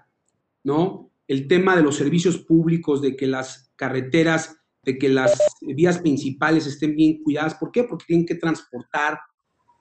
¿no? 0.65 1.11
El 1.27 1.47
tema 1.47 1.77
de 1.77 1.83
los 1.83 1.97
servicios 1.97 2.39
públicos, 2.39 3.03
de 3.03 3.15
que 3.15 3.27
las 3.27 3.71
carreteras, 3.77 4.57
de 4.83 4.97
que 4.97 5.11
las 5.11 5.39
vías 5.61 5.99
principales 5.99 6.67
estén 6.67 6.97
bien 6.97 7.23
cuidadas. 7.23 7.57
¿Por 7.57 7.71
qué? 7.73 7.85
Porque 7.85 8.07
tienen 8.07 8.25
que 8.25 8.37
transportar. 8.37 9.19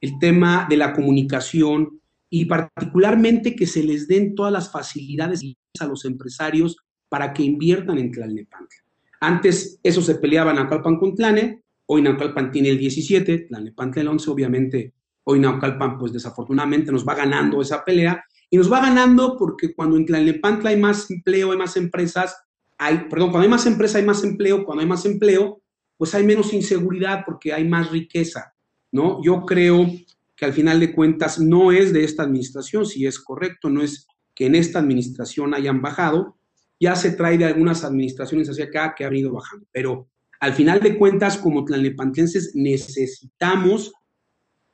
El 0.02 0.20
tema 0.20 0.68
de 0.70 0.76
la 0.76 0.92
comunicación 0.92 2.02
y 2.30 2.44
particularmente 2.44 3.56
que 3.56 3.68
se 3.68 3.84
les 3.84 4.06
den 4.06 4.36
todas 4.36 4.52
las 4.52 4.70
facilidades 4.70 5.42
a 5.80 5.86
los 5.86 6.04
empresarios 6.04 6.76
para 7.08 7.32
que 7.32 7.44
inviertan 7.44 7.98
en 8.00 8.12
Tlalnepantla. 8.12 8.84
Antes 9.22 9.80
eso 9.82 10.02
se 10.02 10.16
peleaba 10.16 10.54
Naucalpan 10.54 10.98
con 10.98 11.16
Tlane, 11.16 11.64
hoy 11.86 12.02
Naucalpan 12.02 12.52
tiene 12.52 12.68
el 12.68 12.78
17, 12.78 13.48
Tlalnepantla 13.48 14.02
el 14.02 14.10
11, 14.10 14.30
obviamente 14.30 14.97
hoy 15.30 15.40
Naucalpan 15.40 15.98
pues 15.98 16.14
desafortunadamente 16.14 16.92
nos 16.92 17.06
va 17.06 17.14
ganando 17.14 17.62
esa 17.62 17.84
pelea 17.84 18.24
y 18.50 18.56
nos 18.56 18.72
va 18.72 18.80
ganando 18.80 19.36
porque 19.38 19.76
cuando 19.76 19.98
en 19.98 20.06
Tlalnepantla 20.06 20.70
hay 20.70 20.78
más 20.78 21.12
empleo, 21.12 21.52
hay 21.52 21.58
más 21.58 21.76
empresas, 21.76 22.38
hay, 22.78 23.08
perdón, 23.10 23.32
cuando 23.32 23.44
hay 23.44 23.50
más 23.50 23.66
empresa 23.66 23.98
hay 23.98 24.06
más 24.06 24.24
empleo, 24.24 24.64
cuando 24.64 24.82
hay 24.82 24.88
más 24.88 25.06
empleo 25.06 25.62
pues 25.98 26.16
hay 26.16 26.24
menos 26.24 26.54
inseguridad 26.54 27.24
porque 27.26 27.52
hay 27.52 27.68
más 27.68 27.92
riqueza, 27.92 28.54
¿no? 28.92 29.22
Yo 29.22 29.46
creo 29.46 29.86
que 30.34 30.46
al 30.46 30.54
final 30.54 30.80
de 30.80 30.94
cuentas 30.94 31.40
no 31.40 31.74
es 31.74 31.92
de 31.92 32.06
esta 32.06 32.24
administración, 32.24 32.86
si 32.86 33.06
es 33.06 33.20
correcto, 33.20 33.70
no 33.70 33.82
es 33.82 34.08
que 34.34 34.46
en 34.46 34.56
esta 34.56 34.80
administración 34.80 35.54
hayan 35.54 35.82
bajado, 35.82 36.38
ya 36.80 36.96
se 36.96 37.12
trae 37.12 37.38
de 37.38 37.46
algunas 37.46 37.84
administraciones 37.84 38.50
hacia 38.50 38.66
acá 38.66 38.94
que 38.96 39.04
ha 39.04 39.14
ido 39.14 39.34
bajando. 39.34 39.66
Pero 39.74 40.08
al 40.40 40.54
final 40.54 40.80
de 40.80 40.98
cuentas, 40.98 41.38
como 41.38 41.66
tlalnepantlenses, 41.66 42.52
necesitamos 42.54 43.92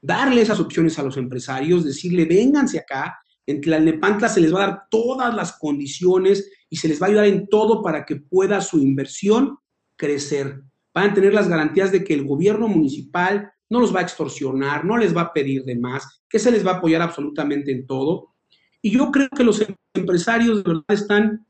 darle 0.04 0.42
esas 0.42 0.60
opciones 0.60 1.00
a 1.00 1.04
los 1.04 1.16
empresarios, 1.16 1.86
decirle, 1.86 2.26
vénganse 2.26 2.78
acá, 2.78 3.18
en 3.46 3.62
Tlalnepantla 3.62 4.28
se 4.28 4.42
les 4.42 4.54
va 4.54 4.64
a 4.64 4.68
dar 4.68 4.84
todas 4.92 5.34
las 5.34 5.58
condiciones 5.58 6.52
y 6.70 6.76
se 6.76 6.90
les 6.90 7.02
va 7.02 7.08
a 7.08 7.10
ayudar 7.10 7.26
en 7.26 7.48
todo 7.48 7.82
para 7.82 8.06
que 8.06 8.18
pueda 8.18 8.60
su 8.62 8.80
inversión 8.80 9.58
crecer. 9.96 10.62
Van 10.94 11.12
a 11.12 11.14
tener 11.14 11.34
las 11.34 11.48
garantías 11.48 11.92
de 11.92 12.04
que 12.04 12.14
el 12.14 12.26
gobierno 12.26 12.68
municipal 12.68 13.50
no 13.70 13.80
los 13.80 13.96
va 13.96 14.00
a 14.00 14.04
extorsionar, 14.04 14.84
no 14.84 14.98
les 14.98 15.16
va 15.16 15.22
a 15.22 15.34
pedir 15.34 15.64
de 15.64 15.78
más, 15.78 16.22
que 16.28 16.38
se 16.38 16.52
les 16.52 16.68
va 16.68 16.72
a 16.72 16.76
apoyar 16.76 17.02
absolutamente 17.02 17.72
en 17.72 17.88
todo. 17.88 18.34
Y 18.82 18.92
yo 18.92 19.10
creo 19.10 19.30
que 19.30 19.44
los 19.44 19.66
empresarios 19.94 20.58
de 20.58 20.70
verdad 20.70 20.84
están 20.90 21.46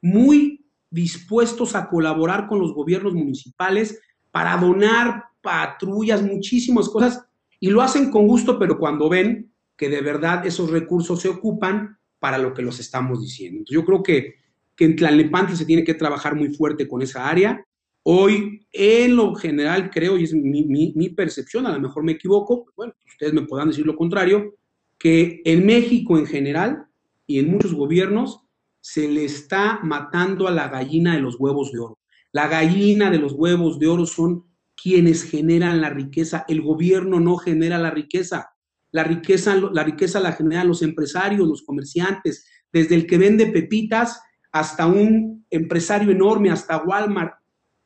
muy 0.00 0.64
dispuestos 0.90 1.74
a 1.74 1.88
colaborar 1.88 2.48
con 2.48 2.60
los 2.60 2.74
gobiernos 2.74 3.12
municipales 3.12 4.00
para 4.30 4.56
donar 4.56 5.24
patrullas, 5.42 6.22
muchísimas 6.22 6.88
cosas, 6.88 7.26
y 7.62 7.70
lo 7.70 7.80
hacen 7.80 8.10
con 8.10 8.26
gusto, 8.26 8.58
pero 8.58 8.76
cuando 8.76 9.08
ven 9.08 9.52
que 9.76 9.88
de 9.88 10.00
verdad 10.00 10.44
esos 10.44 10.68
recursos 10.68 11.20
se 11.20 11.28
ocupan 11.28 11.96
para 12.18 12.36
lo 12.36 12.54
que 12.54 12.60
los 12.60 12.80
estamos 12.80 13.20
diciendo. 13.20 13.62
Yo 13.70 13.84
creo 13.84 14.02
que, 14.02 14.34
que 14.74 14.84
en 14.84 14.96
Tlalnepantla 14.96 15.54
se 15.54 15.64
tiene 15.64 15.84
que 15.84 15.94
trabajar 15.94 16.34
muy 16.34 16.52
fuerte 16.52 16.88
con 16.88 17.02
esa 17.02 17.28
área. 17.28 17.64
Hoy, 18.02 18.66
en 18.72 19.14
lo 19.14 19.36
general, 19.36 19.90
creo, 19.90 20.18
y 20.18 20.24
es 20.24 20.34
mi, 20.34 20.64
mi 20.64 21.08
percepción, 21.10 21.64
a 21.68 21.72
lo 21.72 21.78
mejor 21.78 22.02
me 22.02 22.12
equivoco, 22.12 22.66
bueno, 22.76 22.94
ustedes 23.06 23.32
me 23.32 23.42
podrán 23.42 23.68
decir 23.68 23.86
lo 23.86 23.94
contrario, 23.94 24.56
que 24.98 25.40
en 25.44 25.64
México 25.64 26.18
en 26.18 26.26
general 26.26 26.86
y 27.28 27.38
en 27.38 27.48
muchos 27.48 27.74
gobiernos 27.74 28.40
se 28.80 29.06
le 29.06 29.24
está 29.24 29.78
matando 29.84 30.48
a 30.48 30.50
la 30.50 30.66
gallina 30.66 31.14
de 31.14 31.20
los 31.20 31.38
huevos 31.38 31.70
de 31.70 31.78
oro. 31.78 32.00
La 32.32 32.48
gallina 32.48 33.08
de 33.08 33.18
los 33.18 33.34
huevos 33.34 33.78
de 33.78 33.86
oro 33.86 34.04
son 34.04 34.46
quienes 34.82 35.22
generan 35.22 35.80
la 35.80 35.90
riqueza. 35.90 36.44
El 36.48 36.60
gobierno 36.60 37.20
no 37.20 37.36
genera 37.36 37.78
la 37.78 37.90
riqueza. 37.90 38.50
La 38.90 39.04
riqueza, 39.04 39.56
la 39.56 39.84
riqueza 39.84 40.18
la 40.18 40.32
generan 40.32 40.68
los 40.68 40.82
empresarios, 40.82 41.46
los 41.46 41.62
comerciantes, 41.62 42.46
desde 42.72 42.96
el 42.96 43.06
que 43.06 43.18
vende 43.18 43.46
pepitas 43.46 44.20
hasta 44.50 44.86
un 44.86 45.46
empresario 45.50 46.10
enorme, 46.10 46.50
hasta 46.50 46.82
Walmart. 46.82 47.34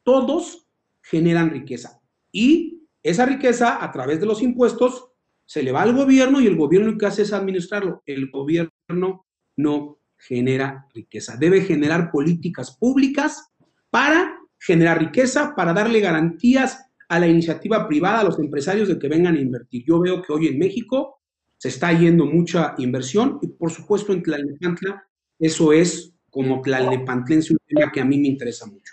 Todos 0.03 0.67
generan 1.03 1.51
riqueza. 1.51 2.01
Y 2.33 2.89
esa 3.03 3.27
riqueza, 3.27 3.85
a 3.85 3.93
través 3.93 4.19
de 4.19 4.27
los 4.27 4.43
impuestos, 4.43 5.13
se 5.45 5.63
le 5.63 5.73
va 5.73 5.83
al 5.83 5.95
gobierno 5.95 6.41
y 6.41 6.47
el 6.47 6.57
gobierno 6.57 6.91
lo 6.93 6.99
que 6.99 7.07
hace 7.07 7.23
es 7.23 7.33
administrarlo. 7.33 8.03
El 8.07 8.31
gobierno 8.31 9.27
no 9.57 9.99
genera 10.17 10.87
riqueza. 10.95 11.37
Debe 11.37 11.61
generar 11.61 12.11
políticas 12.11 12.77
públicas 12.77 13.53
para 13.91 14.37
generar 14.59 14.99
riqueza, 14.99 15.55
para 15.55 15.73
darle 15.73 16.01
garantías 16.01 16.86
a 17.09 17.21
la 17.21 17.27
iniciativa 17.27 17.87
privada, 17.87 18.21
a 18.21 18.25
los 18.25 18.39
empresarios 18.39 18.89
de 18.89 18.99
que 18.99 19.09
vengan 19.09 19.37
a 19.37 19.41
invertir. 19.41 19.85
Yo 19.87 20.01
veo 20.01 20.23
que 20.23 20.33
hoy 20.33 20.49
en 20.49 20.59
México 20.59 21.21
se 21.57 21.69
está 21.69 21.93
yendo 21.93 22.27
mucha 22.27 22.75
inversión 22.79 23.39
y 23.43 23.49
por 23.49 23.71
supuesto 23.71 24.13
en 24.13 24.23
Tlalnepantla 24.23 25.07
eso 25.39 25.73
es 25.73 26.13
como 26.31 26.61
tlalnepantlense 26.63 27.53
un 27.53 27.59
tema 27.67 27.91
que 27.93 28.01
a 28.01 28.05
mí 28.05 28.19
me 28.19 28.29
interesa 28.29 28.67
mucho. 28.67 28.93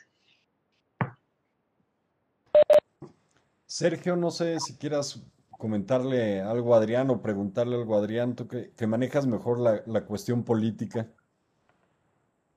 Sergio, 3.65 4.15
no 4.15 4.30
sé 4.30 4.60
si 4.60 4.78
quieras 4.78 5.21
comentarle 5.58 6.41
algo 6.41 6.76
a 6.76 6.78
Adrián 6.78 7.10
o 7.10 7.21
preguntarle 7.21 7.76
algo 7.76 7.95
a 7.95 7.99
Adrián, 7.99 8.36
tú 8.36 8.47
que, 8.47 8.88
manejas 8.88 9.26
mejor 9.26 9.60
la, 9.60 10.06
cuestión 10.06 10.43
política. 10.43 11.10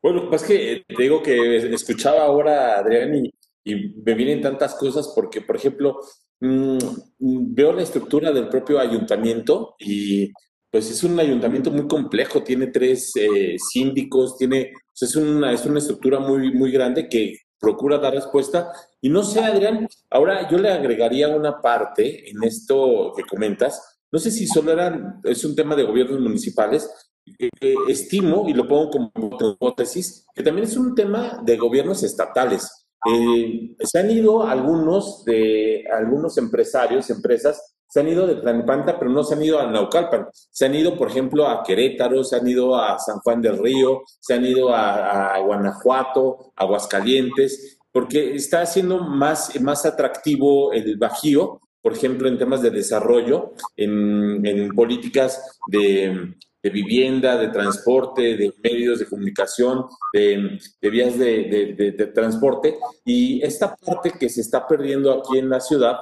Bueno, 0.03 0.29
pues 0.29 0.43
que 0.43 0.85
te 0.87 1.03
digo 1.03 1.23
que 1.23 1.57
escuchaba 1.73 2.25
ahora 2.25 2.75
a 2.75 2.79
Adrián 2.81 3.15
y, 3.15 3.35
me 3.75 4.15
vienen 4.15 4.43
tantas 4.43 4.75
cosas 4.77 5.13
porque, 5.15 5.41
por 5.41 5.57
ejemplo, 5.57 6.01
mm, 6.41 6.79
veo 7.19 7.73
la 7.73 7.83
estructura 7.83 8.33
del 8.33 8.49
propio 8.49 8.79
ayuntamiento 8.79 9.75
y 9.79 10.31
pues 10.71 10.91
es 10.91 11.03
un 11.05 11.19
ayuntamiento 11.19 11.71
muy 11.71 11.87
complejo, 11.89 12.43
tiene 12.43 12.67
tres 12.69 13.13
eh, 13.17 13.57
síndicos, 13.59 14.37
tiene, 14.37 14.73
pues 14.93 15.11
es, 15.11 15.17
una, 15.17 15.53
es 15.53 15.65
una 15.65 15.79
estructura 15.79 16.21
muy, 16.21 16.53
muy 16.53 16.71
grande 16.71 17.09
que 17.09 17.35
procura 17.59 17.99
dar 17.99 18.15
respuesta. 18.15 18.71
Y 19.01 19.09
no 19.09 19.23
sé, 19.23 19.41
Adrián, 19.41 19.89
ahora 20.11 20.49
yo 20.51 20.59
le 20.59 20.71
agregaría 20.71 21.29
una 21.29 21.61
parte 21.61 22.31
en 22.31 22.43
esto 22.45 23.13
que 23.17 23.23
comentas. 23.25 24.01
No 24.13 24.19
sé 24.19 24.31
si 24.31 24.47
solo 24.47 24.73
era, 24.73 25.19
es 25.25 25.45
un 25.45 25.57
tema 25.57 25.75
de 25.75 25.85
gobiernos 25.85 26.21
municipales. 26.21 26.89
estimo, 27.89 28.49
y 28.49 28.53
lo 28.53 28.69
pongo 28.69 28.91
como 28.91 29.13
hipótesis, 29.55 30.27
que 30.35 30.43
también 30.43 30.67
es 30.67 30.77
un 30.77 30.95
tema 30.95 31.41
de 31.45 31.57
gobiernos 31.57 32.03
estatales. 32.03 32.86
Eh, 33.09 33.77
se 33.81 33.99
han 33.99 34.11
ido 34.11 34.47
algunos 34.47 35.25
de 35.25 35.85
algunos 35.93 36.37
empresarios, 36.39 37.11
empresas, 37.11 37.77
se 37.89 38.01
han 38.01 38.09
ido 38.09 38.27
de 38.27 38.37
Tlalnepantla, 38.37 38.99
pero 38.99 39.11
no 39.11 39.23
se 39.23 39.35
han 39.35 39.43
ido 39.43 39.61
a 39.61 39.71
Naucalpan. 39.71 40.27
Se 40.33 40.67
han 40.67 40.75
ido, 40.75 40.97
por 40.97 41.09
ejemplo, 41.09 41.47
a 41.47 41.63
Querétaro, 41.63 42.25
se 42.25 42.37
han 42.37 42.47
ido 42.47 42.77
a 42.77 42.99
San 42.99 43.19
Juan 43.21 43.41
del 43.41 43.59
Río, 43.59 44.03
se 44.21 44.35
han 44.35 44.45
ido 44.45 44.75
a, 44.75 45.39
Guanajuato, 45.39 46.53
Aguascalientes, 46.57 47.79
porque 47.93 48.35
está 48.35 48.63
haciendo 48.63 48.99
más, 48.99 49.59
más 49.61 49.87
atractivo 49.87 50.73
el 50.73 50.97
Bajío, 50.97 51.61
por 51.81 51.93
ejemplo, 51.93 52.29
en 52.29 52.39
temas 52.39 52.61
de 52.61 52.71
desarrollo, 52.71 53.53
en 53.77 54.71
políticas 54.75 55.59
de, 55.69 56.35
de, 56.63 56.71
vivienda, 56.71 57.37
de 57.37 57.49
transporte, 57.49 58.37
de 58.37 58.53
medios 58.63 58.99
de 58.99 59.07
comunicación, 59.07 59.87
de, 60.13 60.59
vías 60.83 61.19
de, 61.19 62.13
transporte. 62.15 62.77
Y 63.05 63.43
esta 63.45 63.75
parte 63.75 64.13
que 64.19 64.29
se 64.29 64.41
está 64.41 64.67
perdiendo 64.67 65.13
aquí 65.13 65.39
en 65.39 65.49
la 65.49 65.61
ciudad, 65.61 65.97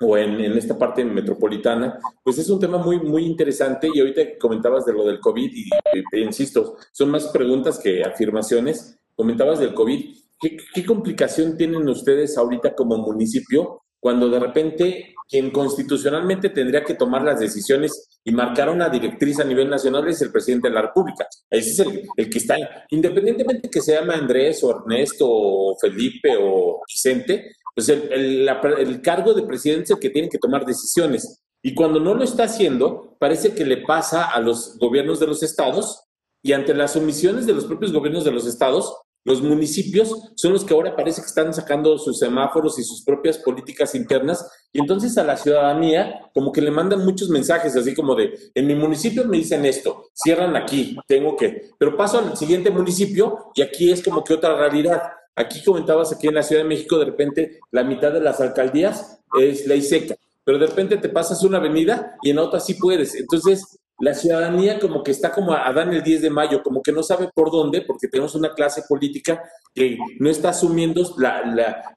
o 0.00 0.16
en, 0.16 0.40
esta 0.58 0.76
parte 0.76 1.04
metropolitana, 1.04 1.98
pues 2.22 2.38
es 2.38 2.50
un 2.50 2.60
tema 2.60 2.78
muy, 2.78 3.00
muy 3.00 3.24
interesante 3.24 3.88
y 3.92 4.00
ahorita 4.00 4.38
comentabas 4.40 4.84
de 4.84 4.92
lo 4.92 5.04
del 5.04 5.20
COVID 5.20 5.50
y, 5.52 6.20
insisto, 6.20 6.76
son 6.92 7.10
más 7.10 7.28
preguntas 7.28 7.78
que 7.78 8.02
afirmaciones. 8.02 8.98
Comentabas 9.14 9.60
del 9.60 9.74
COVID. 9.74 10.16
¿Qué, 10.40 10.56
¿Qué, 10.74 10.84
complicación 10.84 11.56
tienen 11.56 11.88
ustedes 11.88 12.36
ahorita 12.36 12.74
como 12.74 12.98
municipio 12.98 13.82
cuando 14.00 14.28
de 14.28 14.38
repente 14.38 15.13
quien 15.28 15.50
constitucionalmente 15.50 16.50
tendría 16.50 16.84
que 16.84 16.94
tomar 16.94 17.22
las 17.22 17.40
decisiones 17.40 18.08
y 18.24 18.32
marcar 18.32 18.68
una 18.68 18.88
directriz 18.88 19.40
a 19.40 19.44
nivel 19.44 19.68
nacional 19.68 20.06
es 20.08 20.20
el 20.22 20.30
presidente 20.30 20.68
de 20.68 20.74
la 20.74 20.82
República? 20.82 21.26
Ese 21.50 21.70
es 21.70 21.78
el, 21.80 22.02
el 22.16 22.30
que 22.30 22.38
está, 22.38 22.56
independientemente 22.90 23.70
que 23.70 23.80
se 23.80 23.94
llame 23.94 24.14
Andrés 24.14 24.62
o 24.64 24.70
Ernesto 24.70 25.26
o 25.28 25.76
Felipe 25.80 26.36
o 26.38 26.82
Vicente, 26.86 27.52
pues 27.74 27.88
el, 27.88 28.48
el, 28.48 29.02
cargo 29.02 29.34
de 29.34 29.42
presidente 29.42 29.84
es 29.84 29.90
el 29.90 29.98
que 29.98 30.10
tiene 30.10 30.28
que 30.28 30.38
tomar 30.38 30.64
decisiones. 30.64 31.42
Y 31.62 31.74
cuando 31.74 31.98
no 31.98 32.14
lo 32.14 32.22
está 32.22 32.44
haciendo, 32.44 33.16
parece 33.18 33.54
que 33.54 33.64
le 33.64 33.78
pasa 33.78 34.26
a 34.26 34.38
los 34.38 34.78
gobiernos 34.78 35.18
de 35.18 35.26
los 35.26 35.42
estados 35.42 36.04
y 36.42 36.52
ante 36.52 36.74
las 36.74 36.94
omisiones 36.94 37.46
de 37.46 37.54
los 37.54 37.64
propios 37.64 37.92
gobiernos 37.92 38.24
de 38.24 38.30
los 38.30 38.46
estados, 38.46 38.94
los 39.24 39.40
municipios 39.42 40.32
son 40.34 40.52
los 40.52 40.64
que 40.64 40.74
ahora 40.74 40.94
parece 40.94 41.22
que 41.22 41.26
están 41.26 41.52
sacando 41.54 41.96
sus 41.98 42.18
semáforos 42.18 42.78
y 42.78 42.84
sus 42.84 43.02
propias 43.02 43.38
políticas 43.38 43.94
internas 43.94 44.46
y 44.72 44.80
entonces 44.80 45.16
a 45.16 45.24
la 45.24 45.36
ciudadanía 45.36 46.30
como 46.34 46.52
que 46.52 46.60
le 46.60 46.70
mandan 46.70 47.04
muchos 47.04 47.30
mensajes 47.30 47.74
así 47.74 47.94
como 47.94 48.14
de, 48.14 48.38
en 48.54 48.66
mi 48.66 48.74
municipio 48.74 49.24
me 49.24 49.38
dicen 49.38 49.64
esto, 49.64 50.10
cierran 50.12 50.56
aquí, 50.56 50.96
tengo 51.06 51.36
que, 51.36 51.70
pero 51.78 51.96
paso 51.96 52.18
al 52.18 52.36
siguiente 52.36 52.70
municipio 52.70 53.50
y 53.54 53.62
aquí 53.62 53.90
es 53.90 54.02
como 54.02 54.22
que 54.22 54.34
otra 54.34 54.56
realidad. 54.56 55.02
Aquí 55.36 55.64
comentabas 55.64 56.12
aquí 56.12 56.28
en 56.28 56.34
la 56.34 56.44
Ciudad 56.44 56.62
de 56.62 56.68
México, 56.68 56.96
de 56.96 57.06
repente 57.06 57.58
la 57.72 57.82
mitad 57.82 58.12
de 58.12 58.20
las 58.20 58.40
alcaldías 58.40 59.18
es 59.40 59.66
ley 59.66 59.82
seca, 59.82 60.14
pero 60.44 60.58
de 60.58 60.66
repente 60.66 60.96
te 60.98 61.08
pasas 61.08 61.42
una 61.42 61.58
avenida 61.58 62.16
y 62.22 62.30
en 62.30 62.38
otra 62.38 62.60
sí 62.60 62.74
puedes. 62.74 63.16
Entonces, 63.16 63.78
la 64.00 64.14
ciudadanía 64.14 64.80
como 64.80 65.02
que 65.02 65.12
está 65.12 65.32
como 65.32 65.52
a 65.52 65.72
dar 65.72 65.92
el 65.92 66.02
10 66.02 66.22
de 66.22 66.30
mayo, 66.30 66.62
como 66.62 66.82
que 66.82 66.92
no 66.92 67.02
sabe 67.02 67.30
por 67.34 67.50
dónde, 67.50 67.82
porque 67.82 68.08
tenemos 68.08 68.34
una 68.34 68.52
clase 68.54 68.82
política 68.88 69.42
que 69.74 69.96
no 70.18 70.28
está 70.28 70.50
asumiendo 70.50 71.02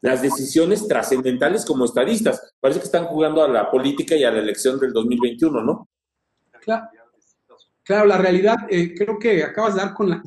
las 0.01 0.21
decisiones 0.21 0.87
trascendentales 0.87 1.65
como 1.65 1.85
estadistas. 1.85 2.53
Parece 2.59 2.79
que 2.79 2.85
están 2.85 3.05
jugando 3.05 3.43
a 3.43 3.47
la 3.47 3.71
política 3.71 4.15
y 4.15 4.23
a 4.23 4.31
la 4.31 4.39
elección 4.39 4.79
del 4.79 4.93
2021, 4.93 5.63
¿no? 5.63 5.89
Claro, 7.83 8.05
la 8.05 8.17
realidad, 8.17 8.57
eh, 8.69 8.93
creo 8.93 9.17
que 9.17 9.43
acabas 9.43 9.75
de 9.75 9.81
dar 9.81 9.93
con 9.93 10.09
la, 10.09 10.21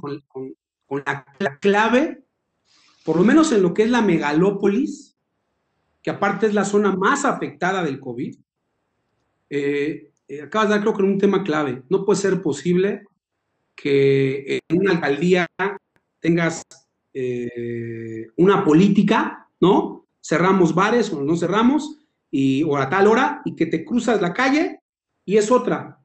la 1.38 1.58
clave 1.58 2.24
por 3.04 3.16
lo 3.16 3.24
menos 3.24 3.52
en 3.52 3.62
lo 3.62 3.74
que 3.74 3.82
es 3.82 3.90
la 3.90 4.02
megalópolis, 4.02 5.16
que 6.02 6.10
aparte 6.10 6.46
es 6.46 6.54
la 6.54 6.64
zona 6.64 6.94
más 6.94 7.24
afectada 7.24 7.82
del 7.82 8.00
COVID, 8.00 8.36
eh, 9.50 10.09
eh, 10.30 10.42
acabas 10.42 10.68
de 10.68 10.74
dar 10.74 10.82
creo 10.82 10.96
que 10.96 11.02
un 11.02 11.18
tema 11.18 11.42
clave. 11.42 11.82
No 11.88 12.04
puede 12.04 12.20
ser 12.20 12.40
posible 12.40 13.04
que 13.74 14.60
en 14.68 14.78
una 14.78 14.92
alcaldía 14.92 15.48
tengas 16.20 16.62
eh, 17.12 18.28
una 18.36 18.64
política, 18.64 19.48
¿no? 19.60 20.06
Cerramos 20.22 20.72
bares 20.72 21.12
o 21.12 21.20
no 21.20 21.36
cerramos, 21.36 21.98
y, 22.30 22.62
o 22.62 22.76
a 22.76 22.88
tal 22.88 23.08
hora, 23.08 23.42
y 23.44 23.56
que 23.56 23.66
te 23.66 23.84
cruzas 23.84 24.22
la 24.22 24.32
calle 24.32 24.78
y 25.24 25.36
es 25.36 25.50
otra. 25.50 25.98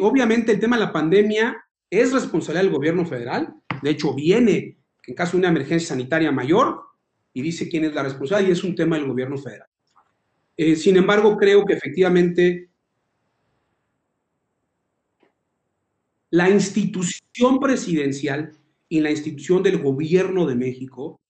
obviamente 0.00 0.52
el 0.52 0.60
tema 0.60 0.76
de 0.76 0.84
la 0.84 0.92
pandemia 0.92 1.64
es 1.90 2.12
responsabilidad 2.12 2.62
del 2.62 2.72
gobierno 2.72 3.04
federal, 3.04 3.54
de 3.82 3.90
hecho 3.90 4.14
viene 4.14 4.78
en 5.04 5.14
caso 5.14 5.32
de 5.32 5.38
una 5.38 5.48
emergencia 5.48 5.88
sanitaria 5.88 6.30
mayor, 6.30 6.80
y 7.34 7.42
dice 7.42 7.68
quién 7.68 7.84
es 7.84 7.94
la 7.94 8.04
responsable, 8.04 8.48
y 8.48 8.52
es 8.52 8.62
un 8.62 8.76
tema 8.76 8.96
del 8.96 9.08
gobierno 9.08 9.36
federal. 9.36 9.71
Eh, 10.56 10.76
sin 10.76 10.96
embargo, 10.96 11.36
creo 11.36 11.64
que 11.64 11.74
efectivamente 11.74 12.68
la 16.30 16.48
institución 16.48 17.60
presidencial 17.60 18.52
y 18.88 19.00
la 19.00 19.10
institución 19.10 19.62
del 19.62 19.78
gobierno 19.78 20.46
de 20.46 20.54
México, 20.54 21.20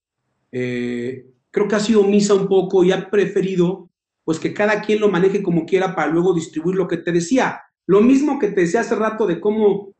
eh, 0.51 1.25
creo 1.51 1.67
que 1.67 1.75
ha 1.75 1.79
sido 1.79 2.01
omisa 2.01 2.33
un 2.33 2.47
poco 2.47 2.83
y 2.83 2.91
ha 2.91 3.09
preferido 3.09 3.89
pues 4.23 4.39
que 4.39 4.53
cada 4.53 4.81
quien 4.81 5.01
lo 5.01 5.09
maneje 5.09 5.43
como 5.43 5.65
quiera 5.65 5.95
para 5.95 6.11
luego 6.11 6.33
distribuir 6.33 6.77
lo 6.77 6.87
que 6.87 6.97
te 6.97 7.11
decía. 7.11 7.61
Lo 7.85 8.01
mismo 8.01 8.39
que 8.39 8.47
te 8.47 8.61
decía 8.61 8.81
hace 8.81 8.95
rato 8.95 9.27
de 9.27 9.39
cómo 9.39 9.93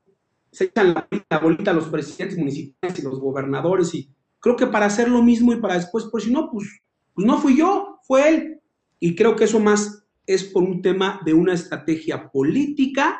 se 0.51 0.65
echan 0.65 0.93
la, 0.93 1.39
bolita 1.39 1.71
a 1.71 1.73
los 1.73 1.87
presidentes 1.87 2.37
municipales 2.37 2.99
y 2.99 3.01
los 3.01 3.19
gobernadores 3.19 3.93
y 3.95 4.09
creo 4.39 4.55
que 4.55 4.67
para 4.67 4.85
hacer 4.85 5.09
lo 5.09 5.21
mismo 5.21 5.51
y 5.51 5.57
para 5.57 5.75
después, 5.75 6.05
por 6.05 6.21
si 6.21 6.31
no, 6.31 6.49
pues, 6.51 6.67
pues 7.13 7.27
no 7.27 7.39
fui 7.39 7.57
yo, 7.57 7.99
fue 8.03 8.29
él. 8.29 8.61
Y 9.05 9.15
creo 9.15 9.35
que 9.35 9.43
eso 9.43 9.59
más 9.59 10.05
es 10.25 10.45
por 10.45 10.63
un 10.63 10.81
tema 10.81 11.19
de 11.25 11.33
una 11.33 11.53
estrategia 11.53 12.31
política 12.31 13.19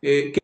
eh, 0.00 0.32
que 0.32 0.40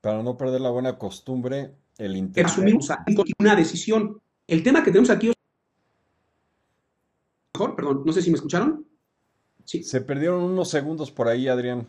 para 0.00 0.22
no 0.22 0.36
perder 0.36 0.60
la 0.60 0.70
buena 0.70 0.96
costumbre, 0.96 1.74
el 1.96 2.16
interés. 2.16 2.52
Asumimos 2.52 2.88
una 3.40 3.56
decisión. 3.56 4.22
El 4.46 4.62
tema 4.62 4.84
que 4.84 4.92
tenemos 4.92 5.10
aquí 5.10 5.32
Perdón, 7.74 8.04
no 8.06 8.12
sé 8.12 8.22
si 8.22 8.30
me 8.30 8.36
escucharon. 8.36 8.86
Sí. 9.64 9.82
Se 9.82 10.00
perdieron 10.00 10.44
unos 10.44 10.70
segundos 10.70 11.10
por 11.10 11.26
ahí, 11.26 11.48
Adrián. 11.48 11.88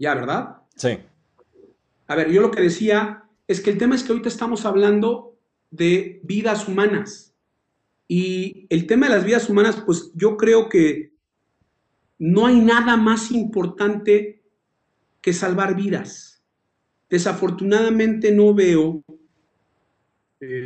Ya, 0.00 0.14
¿verdad? 0.14 0.56
Sí. 0.76 0.98
A 2.06 2.14
ver, 2.14 2.30
yo 2.30 2.40
lo 2.40 2.50
que 2.50 2.62
decía 2.62 3.24
es 3.46 3.60
que 3.60 3.68
el 3.68 3.76
tema 3.76 3.94
es 3.94 4.02
que 4.02 4.12
ahorita 4.12 4.30
estamos 4.30 4.64
hablando 4.64 5.36
de 5.70 6.22
vidas 6.24 6.66
humanas. 6.66 7.34
Y 8.08 8.66
el 8.70 8.86
tema 8.86 9.08
de 9.08 9.16
las 9.16 9.26
vidas 9.26 9.50
humanas, 9.50 9.82
pues 9.84 10.10
yo 10.14 10.38
creo 10.38 10.70
que 10.70 11.12
no 12.18 12.46
hay 12.46 12.60
nada 12.60 12.96
más 12.96 13.30
importante 13.30 14.42
que 15.20 15.34
salvar 15.34 15.76
vidas. 15.76 16.42
Desafortunadamente 17.10 18.32
no 18.32 18.54
veo 18.54 19.04
eh, 20.40 20.64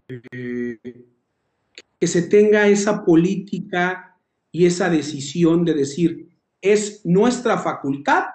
que 1.99 2.07
se 2.07 2.23
tenga 2.23 2.69
esa 2.69 3.05
política 3.05 4.17
y 4.53 4.67
esa 4.67 4.89
decisión 4.89 5.65
de 5.65 5.75
decir, 5.75 6.29
es 6.61 7.05
nuestra 7.05 7.59
facultad, 7.59 8.27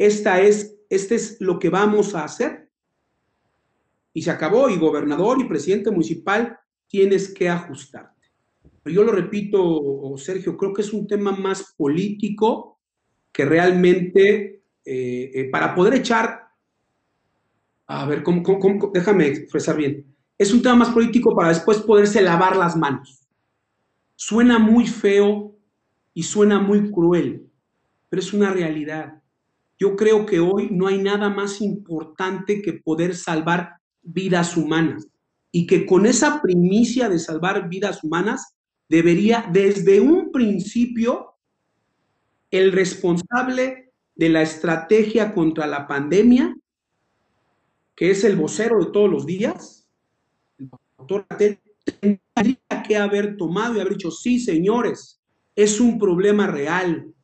esta 0.00 0.40
es, 0.40 0.78
este 0.88 1.14
es 1.14 1.36
lo 1.42 1.58
que 1.58 1.68
vamos 1.68 2.14
a 2.14 2.24
hacer. 2.24 2.70
Y 4.14 4.22
se 4.22 4.30
acabó, 4.30 4.70
y 4.70 4.78
gobernador 4.78 5.38
y 5.38 5.44
presidente 5.44 5.90
municipal, 5.90 6.58
tienes 6.88 7.34
que 7.34 7.50
ajustarte. 7.50 8.32
Pero 8.82 8.96
yo 8.96 9.04
lo 9.04 9.12
repito, 9.12 10.14
Sergio, 10.16 10.56
creo 10.56 10.72
que 10.72 10.80
es 10.80 10.94
un 10.94 11.06
tema 11.06 11.32
más 11.32 11.74
político 11.76 12.80
que 13.30 13.44
realmente, 13.44 14.62
eh, 14.86 15.30
eh, 15.34 15.50
para 15.52 15.74
poder 15.74 15.92
echar, 15.92 16.48
a 17.86 18.06
ver, 18.06 18.22
¿cómo, 18.22 18.42
déjame 18.94 19.26
expresar 19.26 19.76
bien, 19.76 20.06
es 20.38 20.54
un 20.54 20.62
tema 20.62 20.76
más 20.76 20.94
político 20.94 21.36
para 21.36 21.50
después 21.50 21.82
poderse 21.82 22.22
lavar 22.22 22.56
las 22.56 22.74
manos. 22.74 23.28
Suena 24.16 24.58
muy 24.58 24.86
feo 24.86 25.54
y 26.14 26.22
suena 26.22 26.58
muy 26.58 26.90
cruel, 26.90 27.50
pero 28.08 28.20
es 28.20 28.32
una 28.32 28.50
realidad. 28.50 29.20
Yo 29.80 29.96
creo 29.96 30.26
que 30.26 30.40
hoy 30.40 30.68
no 30.70 30.86
hay 30.88 30.98
nada 30.98 31.30
más 31.30 31.62
importante 31.62 32.60
que 32.60 32.74
poder 32.74 33.16
salvar 33.16 33.76
vidas 34.02 34.54
humanas 34.58 35.08
y 35.50 35.66
que 35.66 35.86
con 35.86 36.04
esa 36.04 36.42
primicia 36.42 37.08
de 37.08 37.18
salvar 37.18 37.70
vidas 37.70 38.04
humanas 38.04 38.54
debería 38.90 39.48
desde 39.50 40.00
un 40.00 40.30
principio 40.30 41.34
el 42.50 42.72
responsable 42.72 43.90
de 44.14 44.28
la 44.28 44.42
estrategia 44.42 45.32
contra 45.32 45.66
la 45.66 45.86
pandemia, 45.86 46.54
que 47.94 48.10
es 48.10 48.22
el 48.24 48.36
vocero 48.36 48.84
de 48.84 48.90
todos 48.90 49.10
los 49.10 49.24
días, 49.24 49.88
el 50.58 50.68
doctor 50.98 51.26
tendría 52.00 52.82
que 52.86 52.96
haber 52.98 53.38
tomado 53.38 53.76
y 53.76 53.80
haber 53.80 53.94
dicho, 53.94 54.10
sí, 54.10 54.40
señores, 54.40 55.22
es 55.56 55.80
un 55.80 55.98
problema 55.98 56.46
real. 56.46 57.14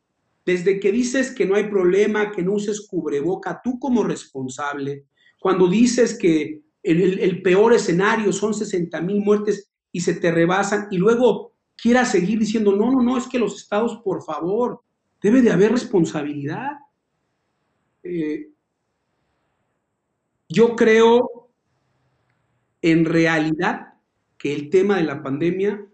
Desde 0.47 0.81
que 0.81 0.93
dices 0.93 1.33
que 1.33 1.45
no 1.45 1.57
hay 1.57 1.65
problema, 1.65 2.33
que 2.33 2.43
no 2.43 2.55
uses 2.55 2.87
cubreboca, 2.87 3.61
tú 3.63 3.79
como 3.79 4.05
responsable, 4.05 5.05
cuando 5.39 5.69
dices 5.69 6.17
que 6.19 6.63
el, 6.83 7.19
el 7.19 7.43
peor 7.43 7.75
escenario 7.75 8.33
son 8.33 8.55
60 8.55 9.01
mil 9.03 9.21
muertes 9.21 9.71
y 9.93 10.01
se 10.01 10.15
te 10.15 10.31
rebasan 10.31 10.87
y 10.91 10.99
luego 10.99 11.53
quiera 11.77 12.05
seguir 12.05 12.39
diciendo, 12.39 12.75
no, 12.75 12.91
no, 12.91 13.03
no, 13.03 13.19
es 13.19 13.27
que 13.27 13.39
los 13.39 13.57
estados, 13.57 14.01
por 14.05 14.23
favor, 14.23 14.83
debe 15.21 15.43
de 15.43 15.51
haber 15.51 15.73
responsabilidad. 15.73 16.73
Eh, 18.03 18.51
yo 20.49 20.77
creo 20.77 21.51
en 22.83 23.05
realidad 23.05 23.95
que 24.39 24.55
el 24.55 24.71
tema 24.71 24.97
de 24.97 25.05
la 25.05 25.23
pandemia 25.23 25.87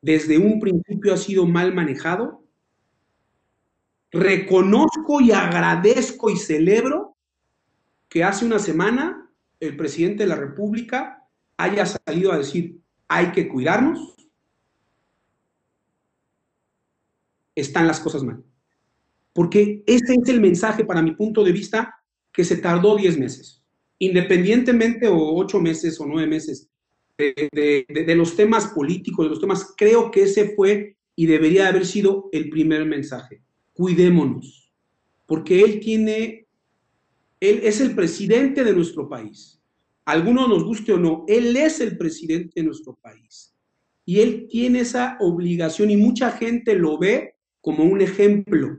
desde 0.00 0.38
un 0.38 0.60
principio 0.60 1.14
ha 1.14 1.16
sido 1.16 1.46
mal 1.46 1.74
manejado. 1.74 2.45
Reconozco 4.12 5.20
y 5.20 5.32
agradezco 5.32 6.30
y 6.30 6.36
celebro 6.36 7.16
que 8.08 8.24
hace 8.24 8.44
una 8.44 8.58
semana 8.58 9.30
el 9.60 9.76
presidente 9.76 10.22
de 10.22 10.28
la 10.28 10.36
República 10.36 11.28
haya 11.56 11.86
salido 11.86 12.32
a 12.32 12.38
decir 12.38 12.80
hay 13.08 13.32
que 13.32 13.48
cuidarnos, 13.48 14.14
están 17.54 17.86
las 17.86 18.00
cosas 18.00 18.22
mal. 18.22 18.44
Porque 19.32 19.82
ese 19.86 20.14
es 20.14 20.28
el 20.28 20.40
mensaje, 20.40 20.84
para 20.84 21.02
mi 21.02 21.12
punto 21.12 21.44
de 21.44 21.52
vista, 21.52 22.02
que 22.32 22.44
se 22.44 22.56
tardó 22.56 22.96
10 22.96 23.18
meses, 23.18 23.62
independientemente 23.98 25.08
o 25.08 25.36
8 25.36 25.60
meses 25.60 26.00
o 26.00 26.06
9 26.06 26.26
meses 26.26 26.68
de, 27.16 28.14
los 28.16 28.36
temas 28.36 28.68
políticos, 28.68 29.24
de 29.24 29.30
los 29.30 29.40
temas, 29.40 29.74
creo 29.76 30.10
que 30.10 30.24
ese 30.24 30.54
fue 30.54 30.96
y 31.14 31.26
debería 31.26 31.68
haber 31.68 31.86
sido 31.86 32.28
el 32.32 32.50
primer 32.50 32.84
mensaje. 32.84 33.42
Cuidémonos, 33.76 34.72
porque 35.26 35.60
él 35.60 35.80
tiene, 35.80 36.46
él 37.40 37.60
es 37.62 37.80
el 37.82 37.94
presidente 37.94 38.64
de 38.64 38.72
nuestro 38.72 39.06
país. 39.06 39.60
Algunos 40.06 40.48
nos 40.48 40.64
guste 40.64 40.94
o 40.94 40.98
no, 40.98 41.24
él 41.28 41.54
es 41.56 41.80
el 41.80 41.98
presidente 41.98 42.52
de 42.56 42.62
nuestro 42.62 42.94
país. 42.94 43.54
Y 44.06 44.20
él 44.20 44.46
tiene 44.48 44.80
esa 44.80 45.18
obligación 45.20 45.90
y 45.90 45.96
mucha 45.98 46.30
gente 46.30 46.74
lo 46.74 46.98
ve 46.98 47.34
como 47.60 47.84
un 47.84 48.00
ejemplo. 48.00 48.78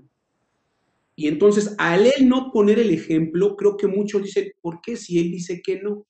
Y 1.16 1.28
entonces, 1.28 1.76
al 1.78 2.08
él 2.08 2.28
no 2.28 2.52
poner 2.52 2.80
el 2.80 2.90
ejemplo, 2.90 3.56
creo 3.56 3.78
que 3.78 3.86
muchos 3.86 4.24
dicen, 4.24 4.52
¿por 4.62 4.82
qué 4.82 4.96
si 4.96 5.20
él 5.20 5.30
dice 5.32 5.62
que 5.64 5.80
no? 5.80 6.08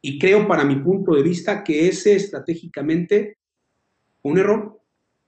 Y 0.00 0.18
creo, 0.18 0.48
para 0.48 0.64
mi 0.64 0.76
punto 0.76 1.14
de 1.14 1.22
vista, 1.22 1.62
que 1.62 1.88
ese 1.88 2.14
estratégicamente 2.14 3.36
un 4.22 4.38
error. 4.38 4.80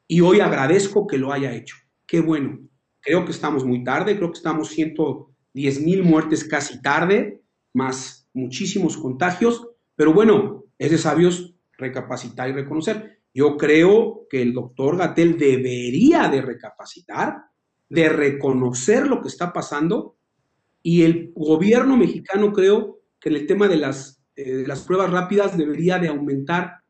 Y 0.07 0.20
hoy 0.20 0.40
agradezco 0.40 1.07
que 1.07 1.18
lo 1.18 1.33
haya 1.33 1.55
hecho. 1.55 1.77
Qué 2.07 2.20
bueno. 2.20 2.61
Creo 3.09 3.25
que 3.25 3.33
estamos 3.33 3.64
muy 3.64 3.83
tarde, 3.85 4.18
creo 4.18 4.31
que 4.31 4.37
estamos 4.37 4.68
110 4.68 5.81
mil 5.81 6.03
muertes 6.03 6.44
casi 6.44 6.83
tarde, 6.83 7.40
más 7.73 8.29
muchísimos 8.35 8.99
contagios. 8.99 9.66
Pero 9.97 10.12
bueno, 10.12 10.66
es 10.77 10.90
de 10.90 10.99
sabios 10.99 11.55
recapacitar 11.79 12.51
y 12.51 12.53
reconocer. 12.53 13.23
Yo 13.33 13.57
creo 13.57 14.27
que 14.29 14.42
el 14.42 14.53
doctor 14.53 14.99
Gatel 14.99 15.38
debería 15.38 16.29
de 16.29 16.42
recapacitar, 16.42 17.44
de 17.88 18.11
reconocer 18.11 19.07
lo 19.07 19.23
que 19.23 19.29
está 19.29 19.55
pasando 19.55 20.18
y 20.83 21.05
el 21.05 21.33
gobierno 21.35 21.97
mexicano 21.97 22.53
creo 22.53 23.01
que 23.18 23.31
en 23.31 23.37
el 23.37 23.47
tema 23.47 23.68
de 23.68 23.79
las, 23.79 24.23
eh, 24.37 24.64
las 24.66 24.83
pruebas 24.83 25.11
rápidas 25.11 25.57
debería 25.57 25.99
de 25.99 26.09
aumentar. 26.09 26.83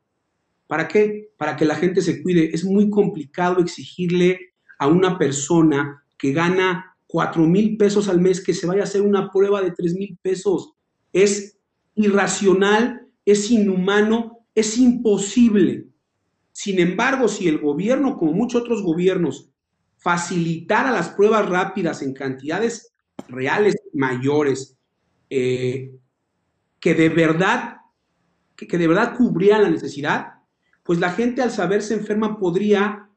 ¿Para 0.67 0.89
qué? 0.89 1.29
Para 1.37 1.55
que 1.55 1.63
la 1.63 1.75
gente 1.75 2.01
se 2.01 2.21
cuide. 2.21 2.53
Es 2.53 2.65
muy 2.65 2.89
complicado 2.89 3.61
exigirle 3.61 4.49
a 4.79 4.87
una 4.87 5.17
persona 5.17 6.03
que 6.19 6.33
gana 6.33 6.95
cuatro 7.07 7.47
mil 7.47 7.77
pesos 7.77 8.07
al 8.07 8.21
mes 8.21 8.43
que 8.43 8.53
se 8.53 8.67
vaya 8.67 8.81
a 8.81 8.83
hacer 8.83 9.01
una 9.01 9.31
prueba 9.31 9.63
de 9.63 9.71
tres 9.71 9.95
mil 9.95 10.15
pesos. 10.21 10.73
Es 11.11 11.57
irracional, 11.95 13.07
es 13.25 13.49
inhumano, 13.49 14.45
es 14.53 14.77
imposible. 14.77 15.87
Sin 16.51 16.79
embargo, 16.79 17.27
si 17.27 17.47
el 17.47 17.59
gobierno, 17.59 18.17
como 18.17 18.33
muchos 18.33 18.61
otros 18.61 18.83
gobiernos, 18.83 19.49
facilitara 19.97 20.91
las 20.91 21.09
pruebas 21.09 21.47
rápidas 21.49 22.01
en 22.01 22.13
cantidades 22.13 22.93
reales 23.27 23.75
mayores, 23.93 24.77
eh, 25.29 25.91
que 26.79 26.93
de 26.95 27.09
verdad, 27.09 27.77
que, 28.55 28.77
de 28.77 28.87
verdad 28.87 29.15
cubrían 29.15 29.63
la 29.63 29.69
necesidad, 29.69 30.33
pues 30.83 30.99
la 30.99 31.11
gente 31.11 31.41
al 31.41 31.51
saberse 31.51 31.93
enferma 31.93 32.37
podría 32.37 33.09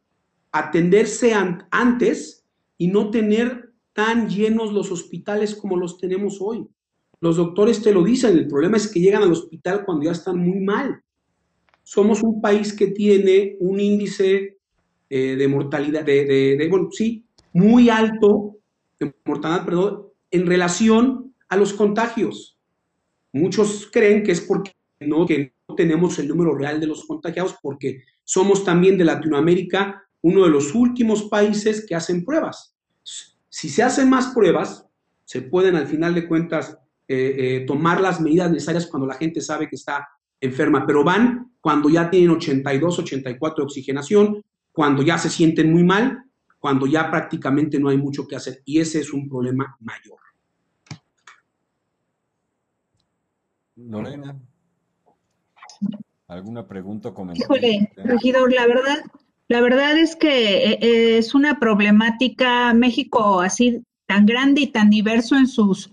atenderse 0.51 1.35
antes 1.71 2.42
y 2.83 2.89
no 2.89 3.11
tener 3.11 3.73
tan 3.93 4.29
llenos 4.29 4.73
los 4.73 4.91
hospitales 4.91 5.55
como 5.55 5.77
los 5.77 5.99
tenemos 5.99 6.39
hoy. 6.41 6.67
Los 7.21 7.37
doctores 7.37 7.83
te 7.83 7.93
lo 7.93 8.03
dicen, 8.03 8.37
el 8.37 8.49
problema 8.49 8.77
es 8.77 8.89
que 8.89 9.01
llegan 9.01 9.23
al 9.23 9.33
hospital 9.33 9.85
cuando 9.85 10.05
ya 10.05 10.13
están 10.13 10.39
muy 10.39 10.61
mal 10.61 11.03
somos 11.83 12.23
un 12.23 12.41
país 12.41 12.73
que 12.73 12.89
tiene 12.89 13.57
un 13.61 13.81
índice 13.81 14.59
eh, 15.11 15.37
de 15.37 15.49
mortalidad, 15.49 16.05
de, 16.05 16.67
bueno, 16.71 16.89
sí, 16.91 17.25
muy 17.53 17.91
alto, 17.91 18.57
de 18.99 19.13
mortalidad, 19.25 19.65
perdón, 19.65 20.07
en 20.31 20.47
relación 20.47 21.35
a 21.49 21.57
los 21.57 21.75
contagios. 21.75 22.59
Muchos 23.33 23.89
creen 23.93 24.23
que 24.23 24.33
es 24.33 24.41
porque 24.41 24.73
no, 25.01 25.27
que 25.27 25.55
no 25.69 25.75
tenemos 25.75 26.19
el 26.19 26.29
número 26.29 26.55
real 26.55 26.81
de 26.81 26.87
los 26.87 27.05
contagiados, 27.05 27.57
porque 27.61 28.03
somos 28.25 28.65
también 28.65 28.97
de 28.97 29.05
Latinoamérica 29.05 30.03
uno 30.23 30.45
de 30.45 30.51
los 30.51 30.75
últimos 30.75 31.25
países 31.25 31.85
que 31.87 31.95
hacen 31.95 32.25
pruebas. 32.25 32.75
Si 33.49 33.69
se 33.69 33.83
hacen 33.83 34.09
más 34.09 34.29
pruebas, 34.29 34.87
se 35.25 35.43
pueden 35.43 35.77
al 35.77 35.87
final 35.87 36.15
de 36.15 36.27
cuentas 36.27 36.79
eh, 37.09 37.35
eh, 37.39 37.65
tomar 37.67 38.01
las 38.01 38.21
medidas 38.21 38.51
necesarias 38.51 38.87
cuando 38.87 39.07
la 39.07 39.15
gente 39.15 39.41
sabe 39.41 39.69
que 39.69 39.77
está 39.77 40.09
enferma, 40.41 40.87
pero 40.87 41.05
van 41.05 41.53
cuando 41.61 41.89
ya 41.89 42.11
tienen 42.11 42.31
82, 42.31 42.99
84 43.01 43.63
de 43.63 43.67
oxigenación, 43.67 44.43
cuando 44.73 45.03
ya 45.03 45.19
se 45.19 45.31
sienten 45.31 45.73
muy 45.73 45.85
mal, 45.85 46.25
cuando 46.59 46.87
ya 46.87 47.11
prácticamente 47.11 47.79
no 47.79 47.89
hay 47.89 47.99
mucho 47.99 48.27
que 48.27 48.37
hacer. 48.37 48.63
Y 48.65 48.81
ese 48.81 49.01
es 49.01 49.13
un 49.13 49.29
problema 49.29 49.77
mayor. 49.81 50.19
Lorena, 53.77 54.41
¿alguna 56.29 56.67
pregunta 56.67 57.09
o 57.09 57.15
comentario? 57.15 57.45
Híjole, 57.45 57.93
regidor, 57.97 58.53
la 58.53 58.67
verdad, 58.67 58.99
la 59.53 59.61
verdad 59.61 59.99
es 59.99 60.17
que 60.17 60.73
eh, 60.73 60.79
eh, 60.81 61.19
es 61.19 61.35
una 61.35 61.61
problemática 61.61 62.73
México 62.73 63.41
así 63.41 63.83
tan 64.07 64.27
grande 64.27 64.63
y 64.63 64.67
tan 64.67 64.91
diverso 64.91 65.37
en 65.37 65.47
sus 65.47 65.91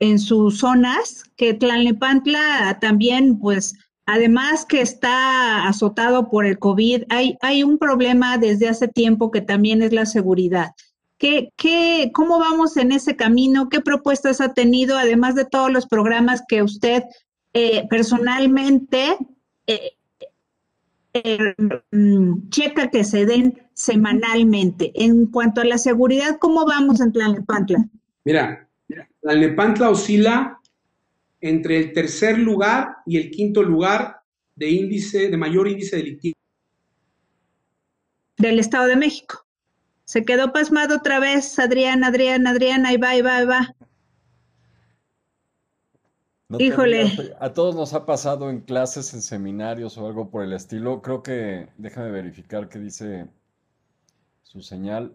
en 0.00 0.18
sus 0.18 0.58
zonas 0.58 1.24
que 1.36 1.54
Tlalnepantla 1.54 2.78
también 2.80 3.38
pues 3.38 3.74
Además 4.04 4.66
que 4.66 4.80
está 4.80 5.68
azotado 5.68 6.28
por 6.28 6.44
el 6.44 6.58
COVID, 6.58 7.04
hay, 7.08 7.36
hay 7.40 7.62
un 7.62 7.78
problema 7.78 8.36
desde 8.36 8.68
hace 8.68 8.88
tiempo 8.88 9.30
que 9.30 9.40
también 9.40 9.80
es 9.80 9.92
la 9.92 10.06
seguridad. 10.06 10.72
¿Qué, 11.18 11.52
qué, 11.56 12.10
¿Cómo 12.12 12.40
vamos 12.40 12.76
en 12.76 12.90
ese 12.90 13.14
camino? 13.14 13.68
¿Qué 13.68 13.80
propuestas 13.80 14.40
ha 14.40 14.54
tenido, 14.54 14.98
además 14.98 15.36
de 15.36 15.44
todos 15.44 15.70
los 15.70 15.86
programas 15.86 16.42
que 16.48 16.64
usted 16.64 17.04
eh, 17.52 17.86
personalmente 17.88 19.16
eh, 19.68 19.92
eh, 21.14 21.54
mm, 21.90 22.48
checa 22.48 22.90
que 22.90 23.04
se 23.04 23.26
den 23.26 23.62
semanalmente? 23.74 24.92
En 24.94 25.26
cuanto 25.26 25.60
a 25.60 25.64
la 25.64 25.78
seguridad, 25.78 26.38
¿cómo 26.38 26.64
vamos 26.66 27.00
en 27.00 27.12
Tlalnepantla? 27.12 27.88
Mira, 28.24 28.68
Tlalnepantla 29.20 29.90
oscila 29.90 30.58
entre 31.40 31.78
el 31.78 31.92
tercer 31.92 32.38
lugar 32.38 32.96
y 33.04 33.18
el 33.18 33.30
quinto 33.30 33.62
lugar 33.62 34.22
de 34.54 34.70
índice, 34.70 35.28
de 35.28 35.36
mayor 35.36 35.68
índice 35.68 35.96
delictivo. 35.96 36.34
Del 38.38 38.58
Estado 38.58 38.86
de 38.86 38.96
México. 38.96 39.44
Se 40.04 40.24
quedó 40.24 40.52
pasmado 40.52 40.96
otra 40.96 41.20
vez, 41.20 41.58
Adrián, 41.58 42.04
Adrián, 42.04 42.46
Adrián, 42.46 42.86
ahí 42.86 42.96
va, 42.96 43.10
ahí 43.10 43.22
va, 43.22 43.36
ahí 43.36 43.46
va. 43.46 43.74
Híjole. 46.58 47.34
a 47.40 47.52
todos 47.52 47.74
nos 47.74 47.94
ha 47.94 48.06
pasado 48.06 48.50
en 48.50 48.60
clases, 48.60 49.14
en 49.14 49.22
seminarios 49.22 49.96
o 49.98 50.06
algo 50.06 50.30
por 50.30 50.44
el 50.44 50.52
estilo. 50.52 51.02
Creo 51.02 51.22
que, 51.22 51.68
déjame 51.78 52.10
verificar 52.10 52.68
qué 52.68 52.78
dice 52.78 53.28
su 54.42 54.60
señal. 54.60 55.14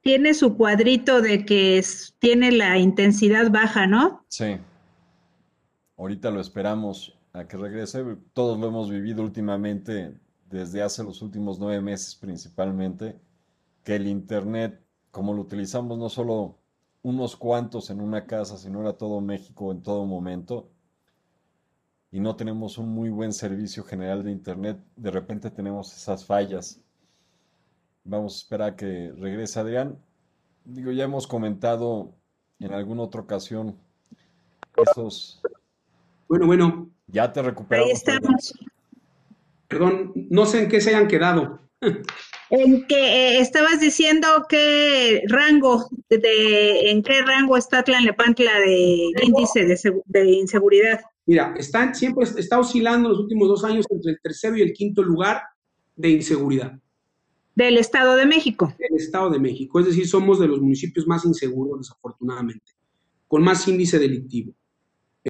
Tiene 0.00 0.34
su 0.34 0.56
cuadrito 0.56 1.20
de 1.20 1.44
que 1.44 1.84
tiene 2.18 2.52
la 2.52 2.78
intensidad 2.78 3.50
baja, 3.50 3.86
¿no? 3.86 4.24
Sí. 4.28 4.56
Ahorita 5.96 6.30
lo 6.30 6.40
esperamos 6.40 7.18
a 7.32 7.46
que 7.46 7.56
regrese. 7.56 8.04
Todos 8.32 8.58
lo 8.58 8.68
hemos 8.68 8.90
vivido 8.90 9.22
últimamente, 9.22 10.14
desde 10.48 10.82
hace 10.82 11.02
los 11.02 11.20
últimos 11.22 11.58
nueve 11.58 11.80
meses 11.80 12.14
principalmente, 12.14 13.16
que 13.84 13.96
el 13.96 14.06
Internet, 14.06 14.80
como 15.10 15.34
lo 15.34 15.42
utilizamos 15.42 15.98
no 15.98 16.08
solo 16.08 16.58
unos 17.02 17.36
cuantos 17.36 17.90
en 17.90 18.00
una 18.00 18.26
casa, 18.26 18.56
sino 18.56 18.80
era 18.80 18.94
todo 18.94 19.20
México 19.20 19.72
en 19.72 19.82
todo 19.82 20.04
momento, 20.04 20.68
y 22.10 22.20
no 22.20 22.36
tenemos 22.36 22.78
un 22.78 22.88
muy 22.88 23.10
buen 23.10 23.32
servicio 23.32 23.84
general 23.84 24.24
de 24.24 24.32
Internet, 24.32 24.78
de 24.96 25.10
repente 25.10 25.50
tenemos 25.50 25.94
esas 25.94 26.24
fallas. 26.24 26.80
Vamos 28.04 28.34
a 28.34 28.38
esperar 28.38 28.72
a 28.72 28.76
que 28.76 29.12
regrese 29.18 29.60
Adrián. 29.60 29.98
Digo, 30.64 30.90
ya 30.90 31.04
hemos 31.04 31.26
comentado 31.26 32.14
en 32.60 32.72
alguna 32.72 33.02
otra 33.02 33.20
ocasión 33.20 33.76
esos... 34.76 35.42
Bueno, 36.28 36.46
bueno. 36.46 36.90
Ya 37.08 37.30
te 37.32 37.42
recuperamos. 37.42 37.88
Ahí 37.88 37.94
estamos. 37.94 38.54
Perdón, 39.66 40.12
no 40.30 40.46
sé 40.46 40.62
en 40.62 40.68
qué 40.70 40.80
se 40.80 40.90
hayan 40.94 41.08
quedado. 41.08 41.60
En 42.50 42.86
que 42.86 42.96
eh, 42.96 43.40
estabas 43.40 43.80
diciendo 43.80 44.26
qué 44.48 45.22
rango, 45.28 45.88
de, 46.08 46.90
en 46.90 47.02
qué 47.02 47.22
rango 47.22 47.56
está 47.56 47.82
Tlanepantla 47.82 48.52
de 48.60 49.12
índice 49.22 49.66
de, 50.06 50.24
inseguridad. 50.30 51.00
Mira, 51.26 51.54
está, 51.58 51.92
siempre 51.92 52.24
está 52.24 52.58
oscilando 52.58 53.10
los 53.10 53.18
últimos 53.18 53.48
dos 53.48 53.64
años 53.64 53.84
entre 53.90 54.12
el 54.12 54.20
tercero 54.22 54.56
y 54.56 54.62
el 54.62 54.72
quinto 54.72 55.02
lugar 55.02 55.42
de 55.94 56.08
inseguridad. 56.08 56.78
Del 57.54 57.76
Estado 57.76 58.16
de 58.16 58.24
México. 58.24 58.72
Del 58.78 58.96
Estado 58.96 59.30
de 59.30 59.40
México, 59.40 59.80
es 59.80 59.86
decir, 59.86 60.06
somos 60.06 60.38
de 60.38 60.48
los 60.48 60.60
municipios 60.60 61.06
más 61.06 61.24
inseguros, 61.24 61.80
desafortunadamente, 61.80 62.72
con 63.26 63.42
más 63.42 63.66
índice 63.68 63.98
delictivo. 63.98 64.54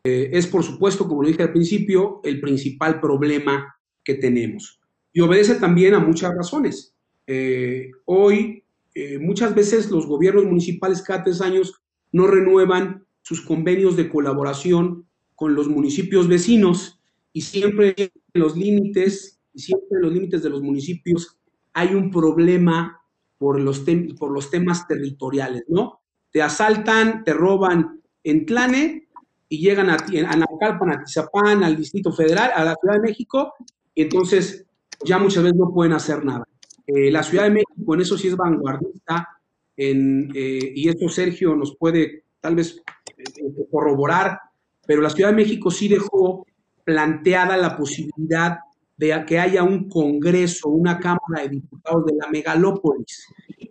Eh, 0.04 0.30
es, 0.32 0.46
por 0.46 0.62
supuesto, 0.62 1.08
como 1.08 1.22
lo 1.22 1.28
dije 1.28 1.42
al 1.42 1.52
principio, 1.52 2.20
el 2.22 2.40
principal 2.40 3.00
problema 3.00 3.74
que 4.04 4.14
tenemos. 4.14 4.80
Y 5.12 5.20
obedece 5.20 5.56
también 5.56 5.94
a 5.94 5.98
muchas 5.98 6.34
razones. 6.34 6.94
Eh, 7.30 7.90
hoy, 8.06 8.64
eh, 8.94 9.18
muchas 9.18 9.54
veces 9.54 9.90
los 9.90 10.06
gobiernos 10.06 10.46
municipales 10.46 11.02
cada 11.02 11.24
tres 11.24 11.42
años 11.42 11.74
no 12.10 12.26
renuevan 12.26 13.04
sus 13.20 13.42
convenios 13.42 13.96
de 13.96 14.08
colaboración 14.08 15.06
con 15.34 15.54
los 15.54 15.68
municipios 15.68 16.26
vecinos 16.26 17.02
y 17.34 17.42
siempre 17.42 17.94
en 17.98 18.10
los 18.32 18.56
límites, 18.56 19.40
siempre 19.54 19.98
en 19.98 20.00
los 20.00 20.12
límites 20.14 20.42
de 20.42 20.48
los 20.48 20.62
municipios 20.62 21.36
hay 21.74 21.94
un 21.94 22.10
problema 22.10 22.98
por 23.36 23.60
los, 23.60 23.84
por 24.18 24.30
los 24.30 24.50
temas 24.50 24.88
territoriales, 24.88 25.64
¿no? 25.68 26.00
Te 26.30 26.40
asaltan, 26.40 27.24
te 27.24 27.34
roban 27.34 28.00
en 28.24 28.46
Tlane 28.46 29.06
y 29.50 29.58
llegan 29.58 29.90
a, 29.90 29.96
a 29.96 30.94
a 30.94 31.04
Tizapán, 31.04 31.62
al 31.62 31.76
Distrito 31.76 32.10
Federal, 32.10 32.52
a 32.54 32.64
la 32.64 32.74
Ciudad 32.74 32.94
de 32.94 33.00
México, 33.08 33.52
y 33.94 34.02
entonces 34.02 34.64
ya 35.04 35.18
muchas 35.18 35.42
veces 35.42 35.58
no 35.58 35.72
pueden 35.74 35.92
hacer 35.92 36.24
nada. 36.24 36.47
Eh, 36.88 37.10
la 37.10 37.22
Ciudad 37.22 37.44
de 37.44 37.50
México 37.50 37.94
en 37.94 38.00
eso 38.00 38.16
sí 38.16 38.28
es 38.28 38.36
vanguardista, 38.36 39.28
eh, 39.76 40.72
y 40.74 40.88
esto 40.88 41.06
Sergio 41.10 41.54
nos 41.54 41.76
puede 41.76 42.24
tal 42.40 42.56
vez 42.56 42.82
eh, 43.18 43.66
corroborar, 43.70 44.40
pero 44.86 45.02
la 45.02 45.10
Ciudad 45.10 45.28
de 45.28 45.36
México 45.36 45.70
sí 45.70 45.86
dejó 45.86 46.46
planteada 46.84 47.58
la 47.58 47.76
posibilidad 47.76 48.60
de 48.96 49.22
que 49.26 49.38
haya 49.38 49.62
un 49.62 49.86
Congreso, 49.90 50.70
una 50.70 50.98
Cámara 50.98 51.42
de 51.42 51.50
Diputados 51.50 52.06
de 52.06 52.14
la 52.14 52.28
megalópolis, 52.30 53.26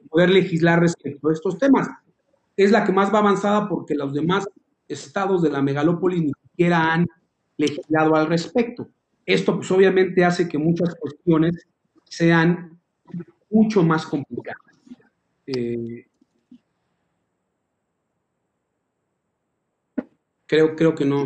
poder 0.10 0.30
legislar 0.30 0.80
respecto 0.80 1.30
a 1.30 1.34
estos 1.34 1.58
temas. 1.58 1.90
Es 2.56 2.70
la 2.70 2.86
que 2.86 2.92
más 2.92 3.12
va 3.12 3.18
avanzada 3.18 3.68
porque 3.68 3.96
los 3.96 4.14
demás 4.14 4.48
estados 4.88 5.42
de 5.42 5.50
la 5.50 5.64
megalópolis 5.64 6.22
ni 6.22 6.32
siquiera 6.44 6.94
han 6.94 7.08
legislado 7.58 8.16
al 8.16 8.28
respecto. 8.28 8.88
Esto 9.26 9.56
pues 9.56 9.72
obviamente 9.72 10.24
hace 10.24 10.48
que 10.48 10.60
muchas 10.60 10.96
cuestiones 10.96 11.68
sean 12.06 12.77
mucho 13.50 13.84
más 13.84 14.06
complicado. 14.06 14.60
Eh, 15.46 16.06
creo, 20.46 20.76
creo 20.76 20.96
que 20.96 21.06
no 21.06 21.26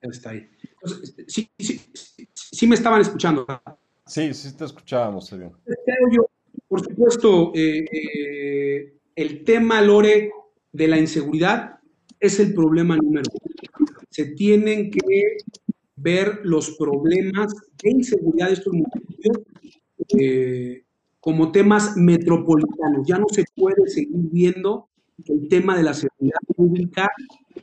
está 0.00 0.30
ahí. 0.30 0.48
Este, 0.82 1.24
sí, 1.28 1.50
sí, 1.58 1.80
sí, 2.34 2.66
me 2.66 2.74
estaban 2.74 3.00
escuchando. 3.00 3.46
Sí, 4.06 4.32
sí 4.32 4.56
te 4.56 4.64
escuchábamos, 4.64 5.30
yo, 5.30 6.30
por 6.66 6.80
supuesto, 6.82 7.52
eh, 7.54 7.84
eh, 7.92 8.94
el 9.14 9.44
tema, 9.44 9.82
Lore, 9.82 10.30
de 10.72 10.88
la 10.88 10.98
inseguridad 10.98 11.78
es 12.20 12.40
el 12.40 12.54
problema 12.54 12.96
número 12.96 13.30
uno. 13.32 13.86
Se 14.10 14.26
tienen 14.32 14.90
que 14.90 15.00
ver 15.96 16.40
los 16.44 16.76
problemas 16.76 17.52
de 17.82 17.90
inseguridad 17.90 18.48
de 18.48 18.52
estos 18.54 18.72
municipios 18.72 19.38
como 21.20 21.52
temas 21.52 21.96
metropolitanos. 21.96 23.06
Ya 23.06 23.18
no 23.18 23.26
se 23.30 23.44
puede 23.56 23.88
seguir 23.88 24.28
viendo 24.30 24.88
el 25.26 25.48
tema 25.48 25.76
de 25.76 25.82
la 25.82 25.94
seguridad 25.94 26.38
pública 26.56 27.10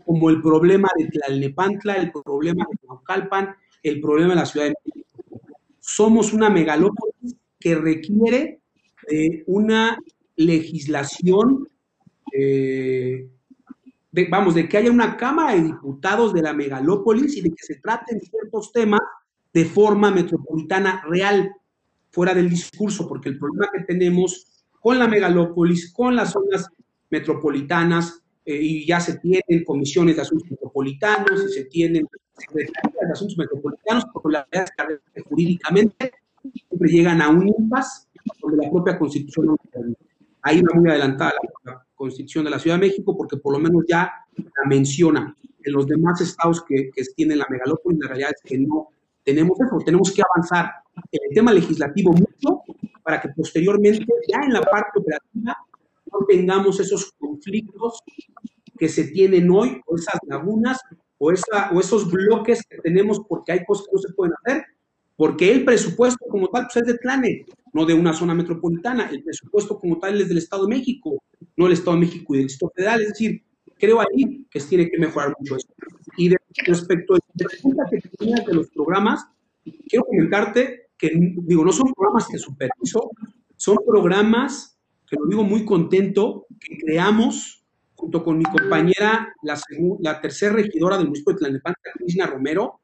como 0.05 0.29
el 0.29 0.41
problema 0.41 0.89
de 0.97 1.07
Tlalnepantla, 1.07 1.95
el 1.95 2.11
problema 2.11 2.65
de 2.69 2.87
Naucalpan, 2.87 3.55
el 3.81 4.01
problema 4.01 4.33
de 4.33 4.39
la 4.39 4.45
Ciudad 4.45 4.67
de 4.67 4.73
México. 4.85 5.41
Somos 5.79 6.33
una 6.33 6.49
megalópolis 6.49 7.35
que 7.59 7.75
requiere 7.75 8.61
de 9.07 9.43
una 9.47 9.97
legislación, 10.35 11.69
eh, 12.33 13.29
vamos, 14.29 14.55
de 14.55 14.67
que 14.67 14.77
haya 14.77 14.91
una 14.91 15.15
Cámara 15.15 15.55
de 15.55 15.63
Diputados 15.63 16.33
de 16.33 16.41
la 16.41 16.53
megalópolis 16.53 17.37
y 17.37 17.41
de 17.41 17.49
que 17.49 17.63
se 17.63 17.75
traten 17.75 18.19
ciertos 18.19 18.71
temas 18.73 19.01
de 19.53 19.65
forma 19.65 20.11
metropolitana 20.11 21.03
real 21.07 21.51
fuera 22.15 22.33
del 22.33 22.49
discurso, 22.49 23.07
porque 23.09 23.27
el 23.27 23.37
problema 23.37 23.69
que 23.73 23.83
tenemos 23.83 24.47
con 24.79 24.97
la 24.97 25.05
megalópolis, 25.05 25.91
con 25.91 26.15
las 26.15 26.31
zonas 26.31 26.69
metropolitanas, 27.09 28.21
eh, 28.45 28.57
y 28.61 28.85
ya 28.85 29.01
se 29.01 29.17
tienen 29.17 29.65
comisiones 29.65 30.15
de 30.15 30.21
asuntos 30.21 30.49
metropolitanos 30.49 31.43
y 31.43 31.49
se 31.49 31.65
tienen 31.65 32.07
secretarías 32.37 32.93
de 33.01 33.11
asuntos 33.11 33.37
metropolitanos, 33.37 34.05
porque 34.13 34.29
la 34.31 34.47
verdad 34.49 34.71
es 34.89 34.99
que 35.13 35.21
jurídicamente 35.21 36.11
siempre 36.53 36.89
llegan 36.89 37.21
a 37.21 37.27
un 37.27 37.49
impasse 37.49 38.07
donde 38.41 38.63
la 38.63 38.71
propia 38.71 38.97
constitución 38.97 39.57
Ahí 40.41 40.61
va 40.61 40.79
muy 40.79 40.89
adelantada 40.89 41.33
la, 41.63 41.83
constitución 41.95 42.45
de 42.45 42.51
la 42.51 42.59
Ciudad 42.59 42.75
de 42.77 42.87
México, 42.87 43.17
porque 43.17 43.37
por 43.37 43.53
lo 43.53 43.59
menos 43.59 43.83
ya 43.87 44.11
la 44.37 44.69
menciona. 44.69 45.35
En 45.63 45.73
los 45.73 45.87
demás 45.87 46.21
estados 46.21 46.63
que, 46.63 46.91
que 46.93 47.03
tienen 47.15 47.39
la 47.39 47.47
megalópolis, 47.49 47.99
la 47.99 48.09
realidad 48.09 48.31
es 48.35 48.41
que 48.43 48.59
no 48.59 48.89
tenemos 49.23 49.59
eso, 49.59 49.77
tenemos 49.83 50.13
que 50.13 50.21
avanzar 50.21 50.84
el 51.11 51.33
tema 51.33 51.53
legislativo 51.53 52.11
mucho 52.11 52.61
para 53.03 53.21
que 53.21 53.29
posteriormente, 53.29 54.05
ya 54.27 54.39
en 54.43 54.53
la 54.53 54.61
parte 54.61 54.99
operativa, 54.99 55.57
no 56.11 56.25
tengamos 56.27 56.79
esos 56.79 57.11
conflictos 57.19 58.01
que 58.77 58.89
se 58.89 59.05
tienen 59.05 59.49
hoy, 59.49 59.81
o 59.85 59.95
esas 59.95 60.19
lagunas, 60.27 60.79
o, 61.17 61.31
esa, 61.31 61.71
o 61.71 61.79
esos 61.79 62.11
bloques 62.11 62.61
que 62.67 62.77
tenemos 62.79 63.21
porque 63.27 63.53
hay 63.53 63.65
cosas 63.65 63.85
que 63.87 63.95
no 63.95 64.01
se 64.01 64.13
pueden 64.13 64.33
hacer, 64.43 64.65
porque 65.15 65.51
el 65.51 65.63
presupuesto 65.63 66.25
como 66.29 66.49
tal 66.49 66.65
pues 66.65 66.77
es 66.77 66.93
de 66.93 66.97
Tlane, 66.97 67.45
no 67.73 67.85
de 67.85 67.93
una 67.93 68.13
zona 68.13 68.33
metropolitana, 68.33 69.09
el 69.09 69.23
presupuesto 69.23 69.79
como 69.79 69.97
tal 69.97 70.19
es 70.19 70.27
del 70.27 70.39
Estado 70.39 70.65
de 70.65 70.75
México, 70.75 71.23
no 71.55 71.65
del 71.65 71.73
Estado 71.73 71.93
de 71.93 72.05
México 72.05 72.33
y 72.33 72.37
del 72.39 72.47
Distrito 72.47 72.73
Federal, 72.75 73.01
es 73.01 73.09
decir, 73.09 73.43
creo 73.77 74.01
ahí 74.01 74.45
que 74.49 74.59
tiene 74.59 74.89
que 74.89 74.97
mejorar 74.97 75.33
mucho 75.39 75.55
eso. 75.55 75.67
Y 76.17 76.31
respecto 76.65 77.15
a 77.15 77.19
la 77.35 77.47
pregunta 77.47 77.83
que 77.89 78.01
tenías 78.17 78.45
de 78.45 78.53
los 78.53 78.69
programas, 78.69 79.25
quiero 79.87 80.05
comentarte 80.05 80.84
que, 80.97 81.11
digo, 81.13 81.65
no 81.65 81.71
son 81.71 81.93
programas 81.93 82.27
que 82.27 82.37
superviso, 82.37 83.11
son 83.55 83.77
programas, 83.85 84.77
que 85.07 85.17
lo 85.19 85.27
digo 85.27 85.43
muy 85.43 85.65
contento, 85.65 86.45
que 86.59 86.77
creamos 86.77 87.63
junto 87.95 88.23
con 88.23 88.37
mi 88.37 88.43
compañera, 88.43 89.33
la, 89.41 89.59
la 89.99 90.21
tercera 90.21 90.53
regidora 90.53 90.97
del 90.97 91.07
municipio 91.07 91.33
de 91.33 91.39
Tlalnepantla, 91.39 91.91
Cristina 91.93 92.27
Romero, 92.27 92.81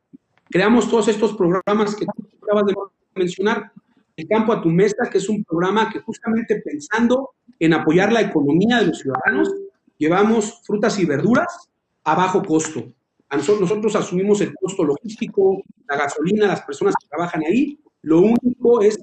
creamos 0.49 0.89
todos 0.89 1.07
estos 1.09 1.34
programas 1.36 1.95
que 1.95 2.05
tú 2.05 2.28
acabas 2.43 2.66
de 2.66 2.74
mencionar. 3.16 3.72
El 4.16 4.28
Campo 4.28 4.53
a 4.53 4.62
tu 4.62 4.70
Mesa, 4.70 5.09
que 5.12 5.18
es 5.18 5.30
un 5.30 5.43
programa 5.43 5.89
que 5.89 5.99
justamente 5.99 6.62
pensando 6.64 7.32
en 7.59 7.74
apoyar 7.74 8.12
la 8.12 8.22
economía 8.22 8.80
de 8.80 8.88
los 8.88 8.99
ciudadanos, 8.99 9.53
llevamos 9.97 10.62
frutas 10.64 10.99
y 10.99 11.05
verduras 11.05 11.70
a 12.03 12.16
bajo 12.16 12.43
costo. 12.43 12.91
nosotros 13.32 13.95
asumimos 13.95 14.41
el 14.41 14.53
costo 14.55 14.84
logístico, 14.84 15.64
la 15.88 15.97
gasolina, 15.97 16.47
las 16.47 16.62
personas 16.62 16.95
que 16.99 17.07
trabajan 17.07 17.43
ahí, 17.43 17.80
lo 18.01 18.21
único 18.21 18.81
es, 18.81 18.99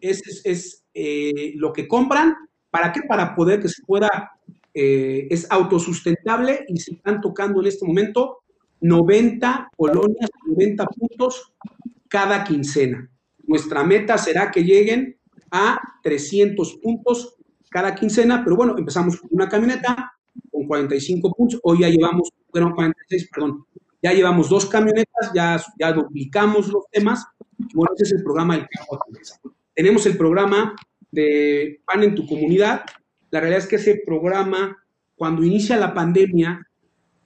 es, 0.00 0.84
eh, 0.94 1.52
lo 1.56 1.72
que 1.72 1.88
compran. 1.88 2.34
¿Para 2.70 2.92
qué? 2.92 3.02
Para 3.02 3.34
poder 3.34 3.60
que 3.60 3.68
se 3.68 3.82
pueda, 3.86 4.32
eh, 4.74 5.26
es 5.30 5.46
autosustentable 5.50 6.64
y 6.68 6.78
se 6.78 6.94
están 6.94 7.20
tocando 7.20 7.60
en 7.60 7.66
este 7.66 7.86
momento 7.86 8.38
90 8.80 9.70
colonias, 9.76 10.30
90 10.46 10.86
puntos 10.86 11.52
cada 12.08 12.44
quincena. 12.44 13.08
Nuestra 13.44 13.84
meta 13.84 14.18
será 14.18 14.50
que 14.50 14.64
lleguen 14.64 15.18
a 15.50 15.80
300 16.02 16.78
puntos 16.82 17.36
cada 17.70 17.94
quincena, 17.94 18.42
pero 18.44 18.56
bueno, 18.56 18.76
empezamos 18.76 19.20
con 19.20 19.30
una 19.32 19.48
camioneta 19.48 20.12
con 20.50 20.66
45 20.66 21.32
puntos, 21.32 21.60
hoy 21.62 21.80
ya 21.80 21.88
llevamos, 21.88 22.30
bueno, 22.50 22.72
46, 22.74 23.28
perdón, 23.32 23.64
ya 24.02 24.12
llevamos 24.12 24.48
dos 24.48 24.66
camionetas, 24.66 25.32
ya, 25.34 25.60
ya 25.78 25.92
duplicamos 25.92 26.68
los 26.68 26.84
temas, 26.90 27.24
bueno, 27.74 27.92
ese 27.94 28.04
es 28.04 28.12
el 28.12 28.22
programa 28.22 28.56
del 28.56 28.66
campo 28.68 28.98
Tenemos 29.74 30.06
el 30.06 30.16
programa 30.16 30.74
de 31.10 31.80
PAN 31.84 32.02
en 32.02 32.14
tu 32.14 32.26
comunidad, 32.26 32.84
la 33.30 33.40
realidad 33.40 33.62
es 33.62 33.68
que 33.68 33.76
ese 33.76 34.02
programa, 34.04 34.76
cuando 35.14 35.42
inicia 35.42 35.76
la 35.76 35.94
pandemia, 35.94 36.66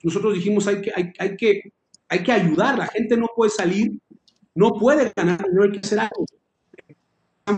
nosotros 0.03 0.34
dijimos 0.34 0.66
hay 0.66 0.80
que, 0.80 0.93
hay, 0.95 1.12
hay 1.18 1.37
que, 1.37 1.72
hay 2.09 2.22
que 2.22 2.32
ayudar, 2.32 2.78
la 2.78 2.87
gente 2.87 3.16
no 3.16 3.28
puede 3.34 3.51
salir, 3.51 3.99
no 4.55 4.74
puede 4.74 5.12
ganar, 5.14 5.47
no 5.53 5.64
hay 5.64 5.72
que 5.72 5.80
hacer 5.80 6.01
algo. 6.01 6.24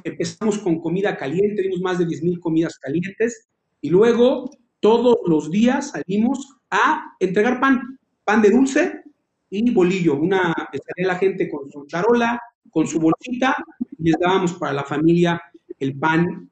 Empezamos 0.04 0.58
con 0.58 0.80
comida 0.80 1.16
caliente, 1.16 1.62
dimos 1.62 1.80
más 1.80 1.98
de 1.98 2.06
10 2.06 2.22
mil 2.22 2.40
comidas 2.40 2.78
calientes 2.78 3.48
y 3.80 3.90
luego 3.90 4.50
todos 4.80 5.18
los 5.26 5.50
días 5.50 5.90
salimos 5.90 6.56
a 6.70 7.16
entregar 7.20 7.60
pan, 7.60 7.98
pan 8.24 8.42
de 8.42 8.50
dulce 8.50 9.02
y 9.50 9.70
bolillo. 9.70 10.16
Una, 10.16 10.54
estaría 10.72 11.06
la 11.06 11.16
gente 11.16 11.48
con 11.48 11.70
su 11.70 11.86
charola, 11.86 12.40
con 12.70 12.86
su 12.86 12.98
bolsita 12.98 13.56
les 13.98 14.14
dábamos 14.18 14.54
para 14.54 14.72
la 14.72 14.84
familia 14.84 15.40
el 15.78 15.98
pan. 15.98 16.50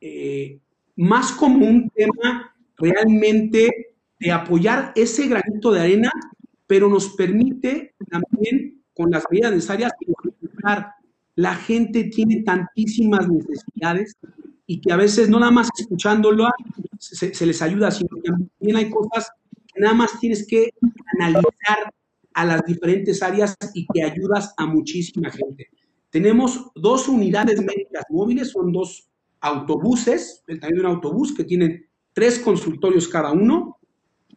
Eh, 0.00 0.58
más 0.96 1.32
como 1.32 1.66
un 1.66 1.90
tema 1.90 2.54
realmente 2.76 3.94
de 4.18 4.32
apoyar 4.32 4.92
ese 4.96 5.28
granito 5.28 5.72
de 5.72 5.80
arena, 5.80 6.12
pero 6.66 6.88
nos 6.88 7.10
permite 7.10 7.94
también 8.10 8.82
con 8.94 9.10
las 9.10 9.24
medidas 9.30 9.52
necesarias 9.52 9.92
la 11.36 11.54
gente 11.54 12.04
tiene 12.04 12.42
tantísimas 12.42 13.28
necesidades 13.28 14.16
y 14.66 14.80
que 14.80 14.92
a 14.92 14.96
veces 14.96 15.30
no 15.30 15.38
nada 15.38 15.52
más 15.52 15.68
escuchándolo 15.78 16.48
se, 16.98 17.32
se, 17.32 17.46
les 17.46 17.62
ayuda, 17.62 17.92
sino 17.92 18.08
que 18.16 18.30
también 18.30 18.76
hay 18.76 18.90
cosas 18.90 19.30
que 19.72 19.80
nada 19.80 19.94
más 19.94 20.18
tienes 20.18 20.46
que 20.46 20.70
analizar 21.16 21.94
a 22.38 22.44
las 22.44 22.64
diferentes 22.64 23.20
áreas 23.20 23.56
y 23.74 23.84
que 23.92 24.04
ayudas 24.04 24.54
a 24.56 24.64
muchísima 24.64 25.28
gente. 25.28 25.70
Tenemos 26.08 26.70
dos 26.76 27.08
unidades 27.08 27.60
médicas 27.60 28.04
móviles, 28.10 28.52
son 28.52 28.70
dos 28.70 29.08
autobuses, 29.40 30.44
el 30.46 30.60
tamaño 30.60 30.82
de 30.82 30.86
un 30.86 30.94
autobús 30.94 31.34
que 31.34 31.42
tienen 31.42 31.84
tres 32.12 32.38
consultorios 32.38 33.08
cada 33.08 33.32
uno 33.32 33.78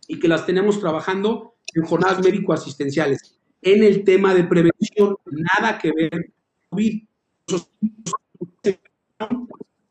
y 0.08 0.18
que 0.18 0.28
las 0.28 0.48
tenemos 0.48 0.80
trabajando 0.80 1.54
en 1.76 1.84
jornadas 1.84 2.24
médico-asistenciales 2.24 3.38
en 3.62 3.84
el 3.84 4.04
tema 4.04 4.34
de 4.34 4.46
prevención, 4.46 5.16
nada 5.26 5.78
que 5.78 5.92
ver 5.92 6.34
COVID. 6.70 7.04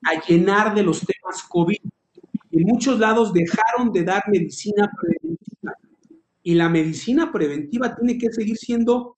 A 0.02 0.26
llenar 0.26 0.74
de 0.74 0.82
los 0.82 0.98
temas 0.98 1.44
COVID. 1.48 1.78
En 2.50 2.62
muchos 2.64 2.98
lados 2.98 3.32
dejaron 3.32 3.92
de 3.92 4.02
dar 4.02 4.24
medicina 4.26 4.90
preventiva. 5.00 5.89
Y 6.42 6.54
la 6.54 6.68
medicina 6.68 7.30
preventiva 7.32 7.94
tiene 7.94 8.18
que 8.18 8.32
seguir 8.32 8.56
siendo, 8.56 9.16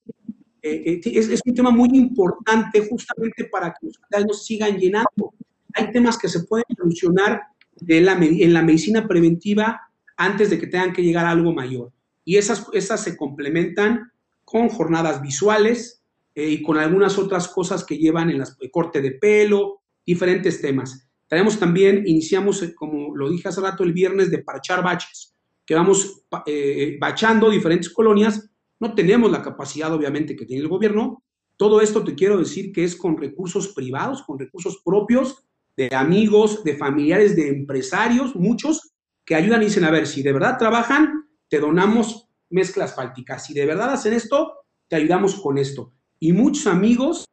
eh, 0.61 1.01
eh, 1.05 1.13
es, 1.15 1.41
un 1.45 1.55
tema 1.55 1.71
muy 1.71 1.91
importante 1.93 2.87
justamente 2.89 3.45
para 3.45 3.71
que 3.71 3.87
los 3.87 3.97
ciudadanos 3.97 4.45
sigan 4.45 4.77
llenando. 4.77 5.33
Hay 5.75 5.91
temas 5.93 6.19
que 6.19 6.29
se 6.29 6.45
pueden 6.45 6.67
solucionar 6.77 7.43
de 7.77 8.01
la, 8.01 8.13
en 8.15 8.53
la 8.53 8.63
medicina 8.63 9.07
preventiva 9.07 9.81
antes 10.17 10.51
de 10.51 10.59
que 10.59 10.67
tengan 10.67 10.93
que 10.93 11.03
llegar 11.03 11.27
a 11.27 11.31
algo 11.31 11.53
mayor. 11.53 11.93
Y 12.25 12.37
esas, 12.37 12.67
esas 12.73 13.03
se 13.03 13.17
complementan 13.17 14.13
con 14.45 14.69
jornadas 14.69 15.23
visuales 15.23 16.03
eh, 16.35 16.49
y 16.49 16.63
con 16.63 16.79
algunas 16.79 17.19
otras 17.19 17.49
cosas 17.49 17.85
que 17.85 17.99
llevan 17.99 18.31
en 18.31 18.39
las, 18.39 18.57
corte 18.71 19.01
de 19.01 19.13
pelo, 19.13 19.83
diferentes 20.05 20.61
temas. 20.61 21.09
Tenemos 21.29 21.59
también, 21.59 22.05
iniciamos, 22.07 22.63
eh, 22.63 22.75
como 22.75 23.17
lo 23.17 23.31
dije 23.31 23.49
hace 23.49 23.61
rato, 23.61 23.83
el 23.85 23.93
viernes 23.93 24.31
de 24.31 24.39
parchar 24.39 24.83
baches, 24.83 25.32
que 25.65 25.75
vamos 25.75 26.25
eh, 26.47 26.97
bachando 27.01 27.51
diferentes 27.51 27.91
colonias. 27.91 28.51
No 28.81 28.95
tenemos 28.95 29.31
la 29.31 29.43
capacidad, 29.43 29.93
obviamente, 29.93 30.37
que 30.37 30.47
tiene 30.47 30.63
el 30.63 30.69
gobierno. 30.69 31.23
Todo 31.57 31.81
esto 31.81 32.03
te 32.03 32.15
quiero 32.15 32.39
decir 32.39 32.73
que 32.73 32.85
es 32.85 32.97
con 32.97 33.17
recursos 33.17 33.69
privados, 33.69 34.23
con 34.23 34.39
recursos 34.39 34.83
propios 34.85 35.45
de 35.77 35.95
amigos, 35.95 36.65
de 36.65 36.77
familiares, 36.77 37.37
de 37.37 37.49
empresarios, 37.49 38.35
muchos 38.35 38.93
que 39.25 39.35
ayudan 39.35 39.63
y 39.63 39.67
dicen, 39.67 39.85
a 39.85 39.91
ver, 39.91 40.07
si 40.07 40.23
de 40.23 40.33
verdad 40.33 40.59
trabajan, 40.59 41.29
te 41.49 41.61
donamos 41.61 42.29
mezcla 42.51 42.85
asfáltica. 42.85 43.39
Si 43.39 43.55
de 43.55 43.67
verdad 43.67 43.93
hacen 43.93 44.13
esto, 44.13 44.55
te 44.89 44.97
ayudamos 44.97 45.37
con 45.37 45.59
esto. 45.59 45.93
Y 46.19 46.33
muchos 46.33 46.67
amigos 46.67 47.25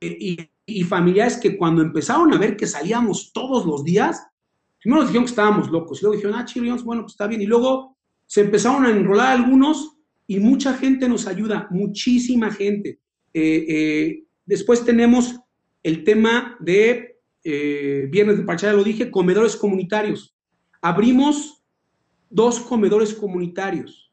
eh, 0.00 0.48
y, 0.66 0.84
familiares 0.84 1.36
que 1.36 1.56
cuando 1.56 1.82
empezaron 1.82 2.32
a 2.32 2.38
ver 2.38 2.56
que 2.56 2.66
salíamos 2.66 3.32
todos 3.32 3.66
los 3.66 3.84
días, 3.84 4.22
primero 4.82 5.02
nos 5.02 5.10
dijeron 5.10 5.24
que 5.24 5.30
estábamos 5.30 5.70
locos, 5.70 5.98
y 5.98 6.02
luego 6.02 6.16
dijeron, 6.16 6.38
ah, 6.38 6.44
chirions, 6.44 6.84
bueno, 6.84 7.02
pues 7.02 7.12
está 7.12 7.26
bien. 7.26 7.40
Y 7.40 7.46
luego 7.46 7.96
se 8.26 8.42
empezaron 8.42 8.84
a 8.84 8.90
enrolar 8.90 9.32
algunos 9.32 9.96
y 10.26 10.40
mucha 10.40 10.74
gente 10.74 11.08
nos 11.08 11.26
ayuda, 11.26 11.68
muchísima 11.70 12.50
gente. 12.50 12.98
Eh, 13.34 13.64
eh, 13.68 14.24
después 14.44 14.84
tenemos 14.84 15.36
el 15.82 16.04
tema 16.04 16.56
de 16.60 17.08
Viernes 17.44 18.38
de 18.38 18.44
Parchada, 18.44 18.72
lo 18.72 18.84
dije, 18.84 19.10
comedores 19.10 19.56
comunitarios. 19.56 20.36
Abrimos 20.80 21.62
dos 22.30 22.60
comedores 22.60 23.14
comunitarios. 23.14 24.12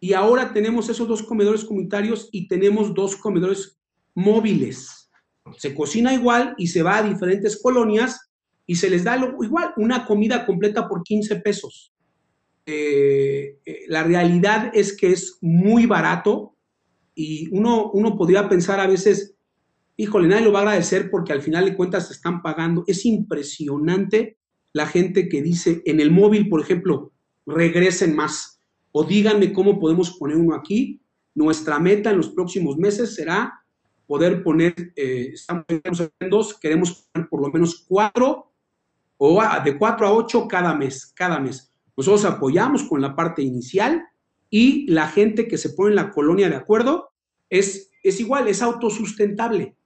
Y 0.00 0.14
ahora 0.14 0.52
tenemos 0.52 0.88
esos 0.88 1.06
dos 1.06 1.22
comedores 1.22 1.64
comunitarios 1.64 2.28
y 2.32 2.48
tenemos 2.48 2.92
dos 2.92 3.14
comedores 3.14 3.78
móviles. 4.14 5.10
Se 5.58 5.74
cocina 5.74 6.12
igual 6.12 6.54
y 6.58 6.66
se 6.66 6.82
va 6.82 6.98
a 6.98 7.02
diferentes 7.02 7.60
colonias 7.62 8.31
y 8.66 8.76
se 8.76 8.90
les 8.90 9.04
da 9.04 9.16
igual 9.16 9.72
una 9.76 10.06
comida 10.06 10.46
completa 10.46 10.88
por 10.88 11.02
15 11.02 11.36
pesos. 11.36 11.92
Eh, 12.64 13.58
eh, 13.64 13.80
la 13.88 14.04
realidad 14.04 14.70
es 14.72 14.96
que 14.96 15.12
es 15.12 15.38
muy 15.40 15.86
barato 15.86 16.56
y 17.14 17.48
uno, 17.50 17.90
uno 17.92 18.16
podría 18.16 18.48
pensar 18.48 18.78
a 18.80 18.86
veces, 18.86 19.34
híjole, 19.96 20.28
nadie 20.28 20.44
lo 20.44 20.52
va 20.52 20.60
a 20.60 20.62
agradecer 20.62 21.10
porque 21.10 21.32
al 21.32 21.42
final 21.42 21.64
de 21.64 21.76
cuentas 21.76 22.06
se 22.06 22.14
están 22.14 22.40
pagando. 22.40 22.84
Es 22.86 23.04
impresionante 23.04 24.38
la 24.72 24.86
gente 24.86 25.28
que 25.28 25.42
dice 25.42 25.82
en 25.84 26.00
el 26.00 26.10
móvil, 26.10 26.48
por 26.48 26.60
ejemplo, 26.60 27.12
regresen 27.44 28.14
más 28.14 28.60
o 28.92 29.04
díganme 29.04 29.52
cómo 29.52 29.80
podemos 29.80 30.16
poner 30.16 30.36
uno 30.36 30.54
aquí. 30.54 31.02
Nuestra 31.34 31.78
meta 31.78 32.10
en 32.10 32.18
los 32.18 32.30
próximos 32.30 32.76
meses 32.76 33.14
será 33.14 33.64
poder 34.06 34.42
poner, 34.42 34.74
eh, 34.96 35.30
estamos 35.32 35.64
en 35.68 36.30
dos, 36.30 36.58
queremos 36.58 37.08
poner 37.12 37.28
por 37.28 37.40
lo 37.40 37.50
menos 37.50 37.84
cuatro 37.88 38.51
o 39.24 39.40
de 39.64 39.78
cuatro 39.78 40.08
a 40.08 40.12
ocho 40.12 40.48
cada 40.48 40.74
mes, 40.74 41.12
cada 41.14 41.38
mes. 41.38 41.72
Nosotros 41.96 42.24
apoyamos 42.24 42.82
con 42.82 43.00
la 43.00 43.14
parte 43.14 43.40
inicial 43.40 44.02
y 44.50 44.90
la 44.90 45.06
gente 45.06 45.46
que 45.46 45.58
se 45.58 45.70
pone 45.70 45.90
en 45.90 45.96
la 45.96 46.10
colonia 46.10 46.48
de 46.48 46.56
acuerdo 46.56 47.12
es, 47.48 47.92
es 48.02 48.18
igual, 48.18 48.48
es 48.48 48.62
autosustentable. 48.62 49.76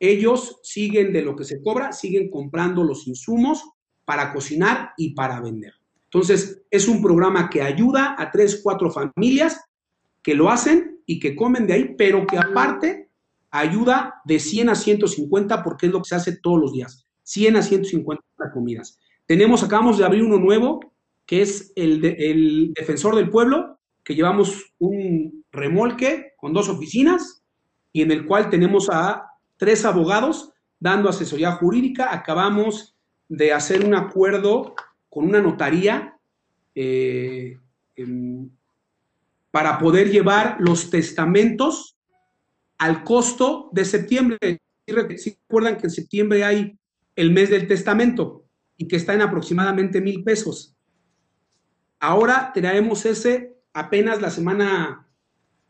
Ellos 0.00 0.60
siguen 0.62 1.12
de 1.12 1.20
lo 1.20 1.36
que 1.36 1.44
se 1.44 1.60
cobra, 1.60 1.92
siguen 1.92 2.30
comprando 2.30 2.82
los 2.82 3.06
insumos 3.06 3.62
para 4.06 4.32
cocinar 4.32 4.92
y 4.96 5.10
para 5.10 5.42
vender. 5.42 5.74
Entonces, 6.04 6.62
es 6.70 6.88
un 6.88 7.02
programa 7.02 7.50
que 7.50 7.60
ayuda 7.60 8.16
a 8.18 8.30
tres, 8.30 8.60
cuatro 8.62 8.90
familias 8.90 9.60
que 10.22 10.34
lo 10.34 10.48
hacen 10.48 11.02
y 11.04 11.20
que 11.20 11.36
comen 11.36 11.66
de 11.66 11.74
ahí, 11.74 11.94
pero 11.98 12.26
que 12.26 12.38
aparte 12.38 13.10
ayuda 13.50 14.22
de 14.24 14.40
100 14.40 14.70
a 14.70 14.74
150 14.74 15.62
porque 15.62 15.86
es 15.88 15.92
lo 15.92 16.00
que 16.00 16.08
se 16.08 16.14
hace 16.14 16.38
todos 16.38 16.58
los 16.58 16.72
días. 16.72 17.07
100 17.28 17.56
a 17.56 17.62
150 17.62 18.22
comidas. 18.54 18.98
Tenemos, 19.26 19.62
acabamos 19.62 19.98
de 19.98 20.04
abrir 20.04 20.22
uno 20.22 20.38
nuevo, 20.38 20.80
que 21.26 21.42
es 21.42 21.72
el, 21.76 22.72
Defensor 22.74 23.14
del 23.16 23.28
Pueblo, 23.28 23.78
que 24.02 24.14
llevamos 24.14 24.72
un 24.78 25.44
remolque 25.52 26.32
con 26.38 26.54
dos 26.54 26.70
oficinas 26.70 27.42
y 27.92 28.00
en 28.00 28.12
el 28.12 28.24
cual 28.24 28.48
tenemos 28.48 28.88
a 28.90 29.26
tres 29.58 29.84
abogados 29.84 30.52
dando 30.80 31.10
asesoría 31.10 31.52
jurídica. 31.52 32.14
Acabamos 32.14 32.96
de 33.28 33.52
hacer 33.52 33.84
un 33.84 33.94
acuerdo 33.94 34.74
con 35.10 35.26
una 35.26 35.42
notaría 35.42 36.16
eh, 36.74 37.58
para 39.50 39.78
poder 39.78 40.10
llevar 40.10 40.56
los 40.60 40.88
testamentos 40.88 41.98
al 42.78 43.04
costo 43.04 43.68
de 43.72 43.84
septiembre. 43.84 44.62
Si 45.18 45.36
recuerdan 45.42 45.76
que 45.76 45.88
en 45.88 45.90
septiembre 45.90 46.42
hay 46.42 46.78
el 47.18 47.32
mes 47.32 47.50
del 47.50 47.66
testamento 47.66 48.44
y 48.76 48.86
que 48.86 48.94
está 48.94 49.12
en 49.12 49.22
aproximadamente 49.22 50.00
mil 50.00 50.22
pesos. 50.22 50.76
Ahora 51.98 52.52
traemos 52.54 53.04
ese 53.06 53.56
apenas 53.72 54.22
la 54.22 54.30
semana 54.30 55.08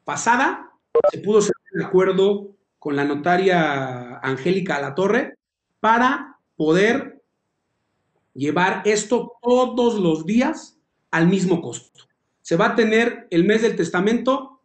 pasada, 0.05 0.73
se 1.11 1.21
pudo 1.21 1.39
hacer 1.39 1.55
un 1.73 1.83
acuerdo 1.83 2.55
con 2.79 2.97
la 2.97 3.07
notaria 3.07 4.19
Angélica 4.19 4.79
La 4.79 4.95
Torre 4.95 5.39
para 5.81 6.39
poder 6.55 7.23
llevar 8.35 8.83
esto 8.85 9.33
todos 9.41 9.99
los 9.99 10.27
días 10.27 10.79
al 11.11 11.29
mismo 11.29 11.63
costo. 11.63 12.05
Se 12.43 12.57
va 12.57 12.67
a 12.67 12.77
tener 12.77 13.27
el 13.31 13.45
mes 13.45 13.63
del 13.63 13.75
testamento 13.75 14.61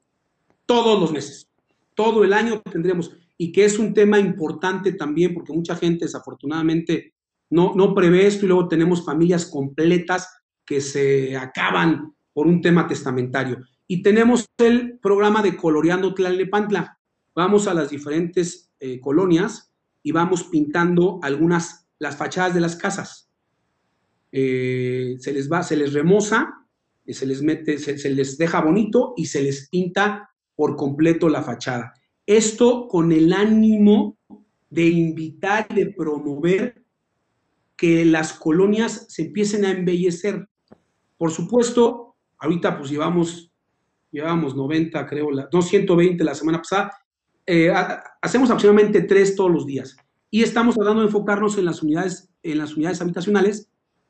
todos 0.66 1.00
los 1.00 1.14
meses, 1.14 1.50
todo 1.96 2.26
el 2.26 2.34
año 2.34 2.62
tendremos, 2.62 3.16
y 3.38 3.52
que 3.52 3.66
es 3.66 3.80
un 3.80 3.94
tema 3.94 4.20
importante 4.20 4.94
también 4.94 5.34
porque 5.34 5.54
mucha 5.54 5.76
gente 5.76 6.06
desafortunadamente 6.06 7.14
no, 7.50 7.74
no 7.76 7.94
prevé 7.94 8.28
esto 8.28 8.46
y 8.46 8.48
luego 8.50 8.68
tenemos 8.68 9.06
familias 9.06 9.46
completas 9.46 10.28
que 10.66 10.82
se 10.82 11.36
acaban 11.38 12.14
por 12.34 12.48
un 12.48 12.62
tema 12.62 12.88
testamentario. 12.88 13.60
Y 13.88 14.02
tenemos 14.02 14.50
el 14.58 14.98
programa 15.00 15.42
de 15.42 15.56
Coloreando 15.56 16.14
Tlalnepantla. 16.14 16.98
Vamos 17.36 17.68
a 17.68 17.74
las 17.74 17.90
diferentes 17.90 18.72
eh, 18.80 19.00
colonias 19.00 19.72
y 20.02 20.12
vamos 20.12 20.44
pintando 20.46 21.20
algunas, 21.22 21.88
las 22.00 22.16
fachadas 22.16 22.54
de 22.54 22.62
las 22.62 22.76
casas. 22.76 23.30
Eh, 24.32 25.16
se 25.20 25.32
les 25.32 25.52
va, 25.52 25.62
se 25.64 25.78
les 25.78 25.94
remoza, 25.94 26.68
se 27.06 27.26
les 27.26 27.42
mete, 27.42 27.78
se, 27.78 28.10
les 28.10 28.38
deja 28.38 28.62
bonito 28.62 29.14
y 29.16 29.28
se 29.28 29.44
les 29.44 29.70
pinta 29.70 30.30
por 30.56 30.76
completo 30.76 31.30
la 31.30 31.44
fachada. 31.44 31.94
Esto 32.26 32.88
con 32.88 33.12
el 33.12 33.34
ánimo 33.34 34.18
de 34.70 34.88
invitar 34.88 35.68
y 35.70 35.76
de 35.76 35.86
promover 35.92 36.84
que 37.76 38.06
las 38.06 38.34
colonias 38.34 39.06
se 39.10 39.24
empiecen 39.24 39.66
a 39.66 39.72
embellecer. 39.72 40.48
Por 41.18 41.32
supuesto, 41.32 42.16
ahorita 42.40 42.78
pues 42.78 42.90
llevamos, 42.90 43.52
llevamos 44.12 44.56
90, 44.56 45.06
creo, 45.06 45.30
no 45.52 45.62
120 45.62 46.24
la 46.24 46.36
semana 46.36 46.60
pasada, 46.60 46.92
eh, 47.46 47.74
hacemos 48.22 48.50
aproximadamente 48.50 49.02
tres 49.02 49.36
todos 49.36 49.52
los 49.52 49.66
días 49.66 49.98
y 50.32 50.44
estamos 50.44 50.76
tratando 50.76 51.02
de 51.02 51.08
enfocarnos 51.08 51.58
en 51.58 51.66
las 51.66 51.84
unidades, 51.84 52.30
en 52.42 52.58
las 52.58 52.76
unidades 52.76 53.02
habitacionales. 53.02 53.70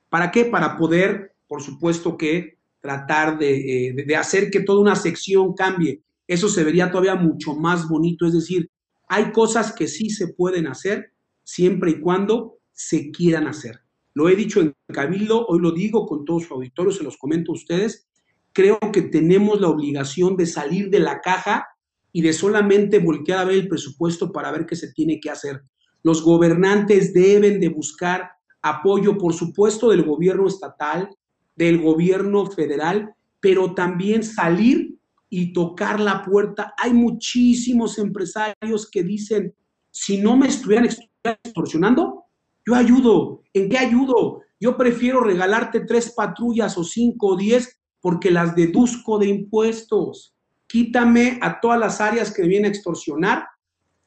¿Para 0.10 0.32
qué? 0.32 0.46
Para 0.46 0.78
poder, 0.78 1.36
por 1.48 1.62
supuesto, 1.62 2.16
que 2.16 2.60
tratar 2.80 3.40
de, 3.40 3.88
eh, 3.88 4.06
de 4.06 4.16
hacer 4.16 4.52
que 4.52 4.60
toda 4.60 4.80
una 4.80 4.96
sección 4.96 5.54
cambie. 5.54 6.02
Eso 6.34 6.50
se 6.50 6.64
vería 6.64 6.90
todavía 6.90 7.14
mucho 7.14 7.54
más 7.54 7.88
bonito. 7.88 8.26
Es 8.26 8.34
decir, 8.34 8.72
hay 9.08 9.32
cosas 9.32 9.72
que 9.72 9.88
sí 9.88 10.10
se 10.10 10.30
pueden 10.30 10.66
hacer 10.66 11.14
siempre 11.44 11.92
y 11.92 12.00
cuando 12.00 12.58
se 12.72 13.12
quieran 13.12 13.46
hacer. 13.46 13.82
Lo 14.16 14.30
he 14.30 14.36
dicho 14.36 14.60
en 14.60 14.74
Cabildo, 14.88 15.46
hoy 15.46 15.60
lo 15.60 15.72
digo 15.72 16.08
con 16.08 16.26
todo 16.26 16.40
su 16.40 16.52
auditorio, 16.56 16.92
se 16.92 17.04
los 17.04 17.18
comento 17.18 17.52
a 17.52 17.56
ustedes. 17.56 18.08
Creo 18.52 18.80
que 18.92 19.04
tenemos 19.04 19.62
la 19.62 19.70
obligación 19.70 20.36
de 20.36 20.48
salir 20.48 20.90
de 20.90 21.02
la 21.02 21.22
caja 21.22 21.68
y 22.12 22.24
de 22.24 22.34
solamente 22.34 22.98
voltear 22.98 23.38
a 23.38 23.46
ver 23.46 23.56
el 23.56 23.68
presupuesto 23.68 24.32
para 24.32 24.52
ver 24.52 24.66
qué 24.66 24.76
se 24.76 24.92
tiene 24.92 25.20
que 25.20 25.30
hacer. 25.30 25.62
Los 26.02 26.24
gobernantes 26.24 27.14
deben 27.14 27.60
de 27.60 27.70
buscar 27.70 28.32
apoyo, 28.64 29.20
por 29.20 29.36
supuesto, 29.36 29.92
del 29.92 30.02
gobierno 30.02 30.48
estatal, 30.48 31.10
del 31.56 31.80
gobierno 31.80 32.48
federal, 32.48 33.14
pero 33.40 33.76
también 33.76 34.24
salir 34.24 34.98
y 35.34 35.54
tocar 35.54 36.00
la 36.00 36.24
puerta. 36.24 36.74
Hay 36.78 36.94
muchísimos 36.94 37.98
empresarios 37.98 38.90
que 38.90 39.04
dicen, 39.04 39.54
si 39.90 40.18
no 40.18 40.38
me 40.38 40.48
estuvieran 40.48 40.90
extorsionando, 41.24 42.26
yo 42.66 42.76
ayudo. 42.76 43.44
¿En 43.54 43.70
qué 43.70 43.78
ayudo? 43.78 44.42
Yo 44.60 44.78
prefiero 44.78 45.22
regalarte 45.22 45.82
tres 45.82 46.12
patrullas 46.12 46.78
o 46.78 46.84
cinco 46.84 47.28
o 47.28 47.38
diez 47.38 47.80
porque 48.00 48.32
las 48.32 48.56
deduzco 48.56 49.18
de 49.20 49.28
impuestos 49.28 50.34
quítame 50.74 51.38
a 51.40 51.60
todas 51.60 51.80
las 51.80 52.02
áreas 52.02 52.34
que 52.34 52.42
me 52.42 52.48
vienen 52.48 52.66
a 52.66 52.74
extorsionar, 52.74 53.46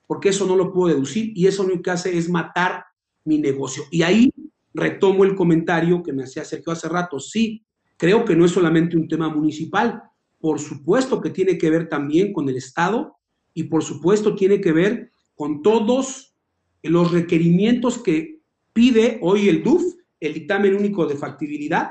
porque 0.05 0.31
eso 0.31 0.47
no 0.47 0.57
lo 0.57 0.73
puedo 0.73 0.93
deducir 0.93 1.31
y 1.37 1.47
eso 1.47 1.63
lo 1.63 1.81
que 1.81 1.93
hace 1.93 2.19
es 2.19 2.29
matar 2.29 2.85
mi 3.25 3.39
negocio. 3.39 3.85
Y 3.93 4.03
ahí 4.03 4.33
retomo 4.75 5.23
el 5.23 5.37
comentario 5.37 6.03
que 6.03 6.13
me 6.13 6.25
hacía 6.25 6.45
Sergio 6.45 6.73
hace 6.73 6.89
rato. 6.89 7.21
Sí, 7.21 7.65
creo 7.97 8.25
que 8.25 8.35
no 8.35 8.45
es 8.45 8.51
solamente 8.51 8.97
un 8.97 9.07
tema 9.07 9.29
municipal, 9.29 10.03
por 10.39 10.59
supuesto 10.61 11.21
que 11.21 11.31
tiene 11.31 11.59
que 11.59 11.71
ver 11.71 11.89
también 11.89 12.33
con 12.33 12.49
el 12.49 12.57
Estado 12.57 13.17
y 13.55 13.65
por 13.65 13.83
supuesto 13.83 14.35
tiene 14.35 14.61
que 14.61 14.73
ver 14.73 15.11
con 15.35 15.63
todos 15.63 16.35
los 16.83 17.13
requerimientos 17.13 17.99
que 17.99 18.41
pide 18.73 19.19
hoy 19.23 19.49
el 19.49 19.63
DUF, 19.63 19.83
el 20.21 20.35
dictamen 20.35 20.75
único 20.75 21.07
de 21.07 21.17
factibilidad 21.17 21.91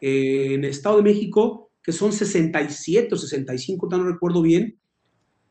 eh, 0.00 0.54
en 0.54 0.64
el 0.64 0.70
Estado 0.70 0.96
de 0.96 1.02
México, 1.02 1.70
que 1.82 1.92
son 1.92 2.12
67 2.12 3.14
o 3.14 3.18
65, 3.18 3.88
no 3.90 4.04
recuerdo 4.04 4.42
bien, 4.42 4.78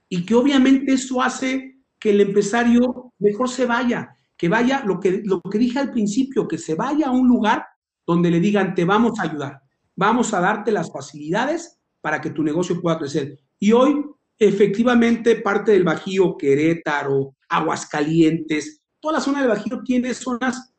y 0.07 0.25
que 0.25 0.35
obviamente 0.35 0.93
eso 0.93 1.21
hace 1.21 1.77
que 1.99 2.11
el 2.11 2.21
empresario 2.21 3.13
mejor 3.19 3.49
se 3.49 3.65
vaya, 3.65 4.15
que 4.37 4.49
vaya, 4.49 4.83
lo 4.85 4.99
que, 4.99 5.21
lo 5.23 5.41
que 5.41 5.59
dije 5.59 5.79
al 5.79 5.91
principio, 5.91 6.47
que 6.47 6.57
se 6.57 6.75
vaya 6.75 7.07
a 7.07 7.11
un 7.11 7.27
lugar 7.27 7.65
donde 8.07 8.31
le 8.31 8.39
digan, 8.39 8.73
te 8.73 8.85
vamos 8.85 9.19
a 9.19 9.23
ayudar, 9.23 9.61
vamos 9.95 10.33
a 10.33 10.39
darte 10.39 10.71
las 10.71 10.91
facilidades 10.91 11.78
para 12.01 12.21
que 12.21 12.29
tu 12.29 12.43
negocio 12.43 12.81
pueda 12.81 12.99
crecer. 12.99 13.39
Y 13.59 13.71
hoy, 13.71 14.05
efectivamente, 14.37 15.35
parte 15.37 15.71
del 15.71 15.83
Bajío, 15.83 16.37
Querétaro, 16.37 17.35
Aguascalientes, 17.49 18.81
toda 18.99 19.15
la 19.15 19.21
zona 19.21 19.39
del 19.39 19.49
Bajío 19.49 19.81
tiene 19.83 20.13
zonas 20.13 20.73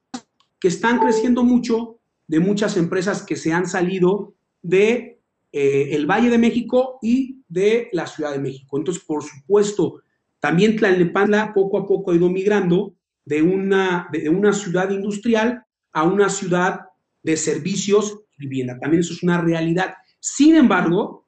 que 0.58 0.68
están 0.68 0.98
creciendo 0.98 1.42
mucho 1.42 1.98
de 2.26 2.40
muchas 2.40 2.76
empresas 2.76 3.22
que 3.22 3.36
se 3.36 3.52
han 3.52 3.66
salido 3.66 4.34
de 4.62 5.20
eh, 5.52 5.88
el 5.92 6.06
Valle 6.06 6.30
de 6.30 6.38
México 6.38 6.98
y 7.02 7.42
de 7.48 7.88
la 7.92 8.06
Ciudad 8.06 8.32
de 8.32 8.38
México. 8.38 8.78
Entonces, 8.78 9.02
por 9.02 9.24
supuesto, 9.24 10.02
también 10.38 10.76
Tlalnepantla 10.76 11.52
poco 11.52 11.78
a 11.78 11.86
poco 11.86 12.10
ha 12.10 12.14
ido 12.14 12.30
migrando 12.30 12.94
de 13.24 13.42
una, 13.42 14.08
de 14.12 14.28
una 14.28 14.52
ciudad 14.52 14.90
industrial 14.90 15.64
a 15.92 16.04
una 16.04 16.28
ciudad 16.28 16.80
de 17.22 17.36
servicios 17.36 18.20
y 18.38 18.46
vivienda. 18.46 18.78
También 18.78 19.00
eso 19.00 19.12
es 19.12 19.22
una 19.22 19.40
realidad. 19.40 19.94
Sin 20.20 20.54
embargo, 20.54 21.26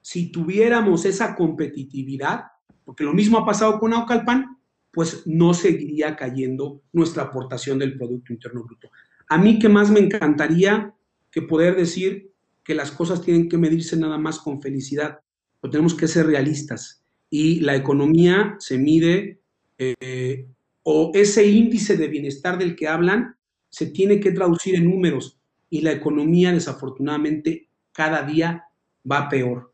si 0.00 0.32
tuviéramos 0.32 1.04
esa 1.04 1.36
competitividad, 1.36 2.46
porque 2.84 3.04
lo 3.04 3.12
mismo 3.12 3.38
ha 3.38 3.46
pasado 3.46 3.78
con 3.78 3.92
Aucalpan, 3.92 4.58
pues 4.92 5.22
no 5.26 5.54
seguiría 5.54 6.16
cayendo 6.16 6.82
nuestra 6.92 7.24
aportación 7.24 7.78
del 7.78 7.96
Producto 7.96 8.32
Interno 8.32 8.64
Bruto. 8.64 8.90
A 9.28 9.38
mí 9.38 9.58
que 9.58 9.68
más 9.68 9.90
me 9.90 10.00
encantaría 10.00 10.94
que 11.30 11.42
poder 11.42 11.76
decir, 11.76 12.32
que 12.64 12.74
las 12.74 12.90
cosas 12.90 13.22
tienen 13.22 13.48
que 13.48 13.58
medirse 13.58 13.96
nada 13.96 14.18
más 14.18 14.38
con 14.38 14.60
felicidad, 14.62 15.20
pero 15.60 15.70
tenemos 15.70 15.94
que 15.94 16.08
ser 16.08 16.26
realistas. 16.26 17.02
Y 17.30 17.60
la 17.60 17.74
economía 17.74 18.56
se 18.58 18.78
mide, 18.78 19.40
eh, 19.78 20.46
o 20.82 21.10
ese 21.14 21.46
índice 21.46 21.96
de 21.96 22.08
bienestar 22.08 22.58
del 22.58 22.76
que 22.76 22.88
hablan, 22.88 23.36
se 23.68 23.86
tiene 23.86 24.20
que 24.20 24.32
traducir 24.32 24.74
en 24.74 24.90
números. 24.90 25.38
Y 25.70 25.80
la 25.80 25.92
economía, 25.92 26.52
desafortunadamente, 26.52 27.68
cada 27.92 28.22
día 28.22 28.64
va 29.10 29.28
peor. 29.28 29.72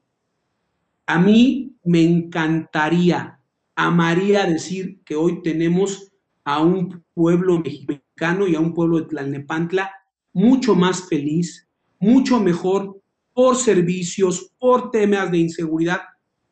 A 1.07 1.19
mí 1.19 1.77
me 1.85 2.03
encantaría, 2.03 3.41
amaría 3.75 4.45
decir 4.45 5.01
que 5.05 5.17
hoy 5.17 5.43
tenemos 5.43 6.13
a 6.45 6.61
un 6.61 7.05
pueblo 7.15 7.61
mexicano 7.61 8.47
y 8.47 8.55
a 8.55 8.61
un 8.61 8.75
pueblo 8.75 9.01
de 9.01 9.07
Tlalnepantla 9.07 9.91
mucho 10.33 10.75
más 10.75 11.09
feliz, 11.09 11.69
mucho 11.99 12.41
mejor 12.41 13.01
por 13.33 13.57
servicios, 13.57 14.53
por 14.59 14.91
temas 14.91 15.31
de 15.31 15.39
inseguridad. 15.39 16.01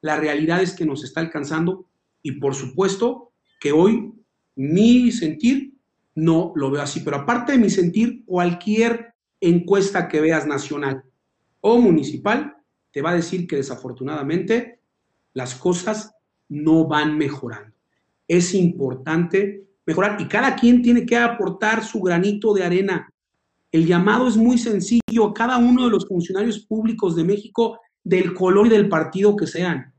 La 0.00 0.16
realidad 0.16 0.62
es 0.62 0.72
que 0.72 0.86
nos 0.86 1.04
está 1.04 1.20
alcanzando 1.20 1.88
y 2.22 2.32
por 2.32 2.54
supuesto 2.54 3.32
que 3.60 3.72
hoy 3.72 4.12
mi 4.54 5.10
sentir 5.12 5.74
no 6.14 6.52
lo 6.56 6.70
veo 6.70 6.82
así, 6.82 7.00
pero 7.00 7.18
aparte 7.18 7.52
de 7.52 7.58
mi 7.58 7.70
sentir, 7.70 8.24
cualquier 8.24 9.14
encuesta 9.40 10.08
que 10.08 10.20
veas 10.20 10.46
nacional 10.46 11.04
o 11.68 11.80
municipal 11.80 12.56
te 12.92 13.02
va 13.02 13.10
a 13.10 13.16
decir 13.16 13.48
que 13.48 13.56
desafortunadamente 13.56 14.78
las 15.34 15.56
cosas 15.56 16.14
no 16.48 16.86
van 16.86 17.18
mejorando. 17.18 17.74
Es 18.28 18.54
importante 18.54 19.64
mejorar 19.84 20.20
y 20.20 20.28
cada 20.28 20.54
quien 20.54 20.80
tiene 20.80 21.04
que 21.04 21.16
aportar 21.16 21.82
su 21.82 22.00
granito 22.00 22.54
de 22.54 22.62
arena. 22.62 23.12
El 23.72 23.84
llamado 23.84 24.28
es 24.28 24.36
muy 24.36 24.58
sencillo 24.58 25.24
a 25.26 25.34
cada 25.34 25.58
uno 25.58 25.86
de 25.86 25.90
los 25.90 26.06
funcionarios 26.06 26.60
públicos 26.60 27.16
de 27.16 27.24
México, 27.24 27.80
del 28.04 28.32
color 28.32 28.68
y 28.68 28.70
del 28.70 28.88
partido 28.88 29.34
que 29.34 29.48
sean. 29.48 29.92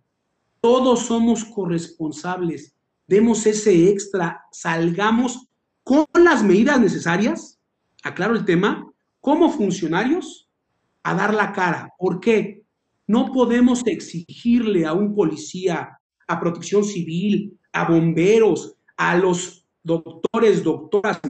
Todos 0.61 1.01
somos 1.01 1.43
corresponsables. 1.43 2.73
Demos 3.07 3.45
ese 3.45 3.89
extra, 3.89 4.45
salgamos 4.53 5.49
con 5.83 6.05
las 6.13 6.43
medidas 6.43 6.79
necesarias, 6.79 7.59
aclaro 8.03 8.35
el 8.35 8.45
tema, 8.45 8.89
como 9.19 9.49
funcionarios, 9.49 10.46
a 11.07 11.13
dar 11.15 11.33
la 11.33 11.53
cara. 11.53 11.93
¿Por 11.97 12.19
qué? 12.19 12.63
No 13.07 13.31
podemos 13.31 13.81
exigirle 13.87 14.85
a 14.85 14.91
un 14.91 15.15
policía, 15.15 15.97
a 16.27 16.39
protección 16.39 16.83
civil, 16.83 17.57
a 17.71 17.89
bomberos, 17.89 18.75
a 18.97 19.15
los 19.15 19.65
doctores, 19.81 20.65
doctoras, 20.65 21.21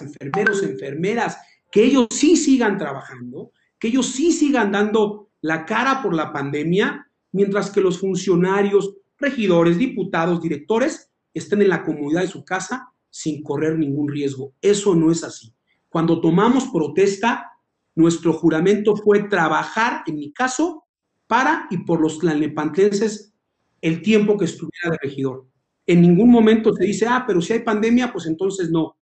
enfermeros, 0.00 0.62
enfermeras, 0.62 1.36
que 1.70 1.84
ellos 1.84 2.06
sí 2.10 2.36
sigan 2.36 2.78
trabajando, 2.78 3.52
que 3.78 3.88
ellos 3.88 4.06
sí 4.06 4.32
sigan 4.32 4.72
dando 4.72 5.28
la 5.42 5.66
cara 5.66 6.02
por 6.02 6.14
la 6.14 6.32
pandemia, 6.32 7.06
mientras 7.32 7.70
que 7.70 7.82
los 7.82 7.98
funcionarios, 7.98 8.94
regidores, 9.18 9.76
diputados, 9.76 10.40
directores 10.40 11.10
estén 11.34 11.60
en 11.60 11.68
la 11.68 11.82
comodidad 11.82 12.22
de 12.22 12.28
su 12.28 12.44
casa 12.46 12.88
sin 13.10 13.42
correr 13.42 13.78
ningún 13.78 14.08
riesgo. 14.08 14.54
Eso 14.62 14.94
no 14.94 15.12
es 15.12 15.22
así. 15.22 15.52
Cuando 15.90 16.18
tomamos 16.18 16.68
protesta, 16.68 17.50
nuestro 17.94 18.32
juramento 18.32 18.96
fue 18.96 19.24
trabajar, 19.24 20.02
en 20.06 20.16
mi 20.16 20.32
caso, 20.32 20.84
para 21.26 21.66
y 21.70 21.78
por 21.78 22.00
los 22.00 22.18
tlalnepantlenses 22.18 23.32
el 23.80 24.02
tiempo 24.02 24.38
que 24.38 24.44
estuviera 24.44 24.90
de 24.90 24.98
regidor. 25.02 25.46
En 25.86 26.02
ningún 26.02 26.30
momento 26.30 26.72
se 26.74 26.84
dice, 26.84 27.06
ah, 27.08 27.24
pero 27.26 27.40
si 27.40 27.52
hay 27.52 27.60
pandemia, 27.60 28.12
pues 28.12 28.26
entonces 28.26 28.70
no. 28.70 28.96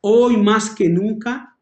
Hoy 0.00 0.36
más 0.36 0.70
que 0.70 0.88
nunca, 0.88 1.58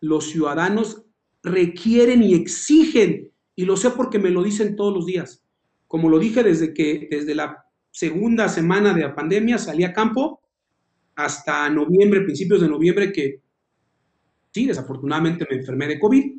los 0.00 0.24
ciudadanos 0.26 1.04
requieren 1.42 2.22
y 2.22 2.34
exigen, 2.34 3.30
y 3.54 3.64
lo 3.64 3.76
sé 3.76 3.90
porque 3.90 4.18
me 4.18 4.30
lo 4.30 4.42
dicen 4.42 4.76
todos 4.76 4.94
los 4.94 5.06
días. 5.06 5.44
Como 5.86 6.08
lo 6.08 6.18
dije 6.18 6.42
desde 6.42 6.74
que, 6.74 7.08
desde 7.10 7.34
la 7.34 7.64
segunda 7.90 8.48
semana 8.48 8.92
de 8.94 9.02
la 9.02 9.14
pandemia, 9.14 9.58
salí 9.58 9.84
a 9.84 9.92
campo 9.92 10.40
hasta 11.14 11.68
noviembre, 11.68 12.22
principios 12.22 12.60
de 12.60 12.68
noviembre, 12.68 13.12
que 13.12 13.40
sí, 14.52 14.66
desafortunadamente 14.66 15.46
me 15.50 15.56
enfermé 15.56 15.86
de 15.88 15.98
COVID. 15.98 16.32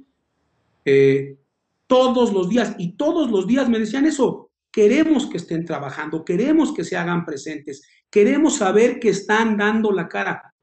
Eh, 0.86 1.38
todos 1.88 2.34
los 2.34 2.50
días, 2.50 2.76
y 2.78 2.94
todos 2.94 3.30
los 3.30 3.46
días 3.48 3.70
me 3.70 3.80
decían 3.80 4.06
eso, 4.06 4.52
queremos 4.72 5.28
que 5.28 5.38
estén 5.38 5.66
trabajando, 5.66 6.24
queremos 6.24 6.74
que 6.74 6.84
se 6.84 6.98
hagan 6.98 7.26
presentes, 7.26 7.84
queremos 8.10 8.58
saber 8.58 9.00
que 9.00 9.10
están 9.10 9.58
dando 9.58 9.92
la 9.92 10.08
cara. 10.08 10.54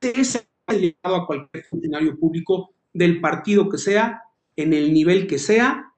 Ese 0.00 0.48
ha 0.66 0.74
llegado 0.74 1.16
a 1.16 1.26
cualquier 1.26 1.64
funcionario 1.64 2.18
público 2.18 2.74
del 2.92 3.20
partido 3.20 3.68
que 3.68 3.78
sea, 3.78 4.22
en 4.56 4.72
el 4.72 4.92
nivel 4.92 5.26
que 5.26 5.38
sea, 5.38 5.92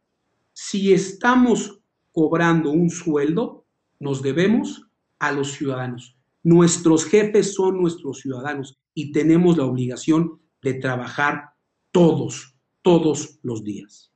si 0.52 0.94
estamos 0.94 1.80
cobrando 2.12 2.70
un 2.70 2.88
sueldo, 2.88 3.66
nos 4.00 4.22
debemos 4.22 4.88
a 5.18 5.32
los 5.32 5.52
ciudadanos. 5.52 6.16
Nuestros 6.42 7.04
jefes 7.04 7.54
son 7.54 7.80
nuestros 7.80 8.20
ciudadanos 8.20 8.78
y 8.98 9.12
tenemos 9.12 9.58
la 9.58 9.66
obligación 9.66 10.40
de 10.62 10.72
trabajar 10.74 11.50
todos, 11.92 12.56
todos 12.80 13.38
los 13.42 13.62
días. 13.62 14.10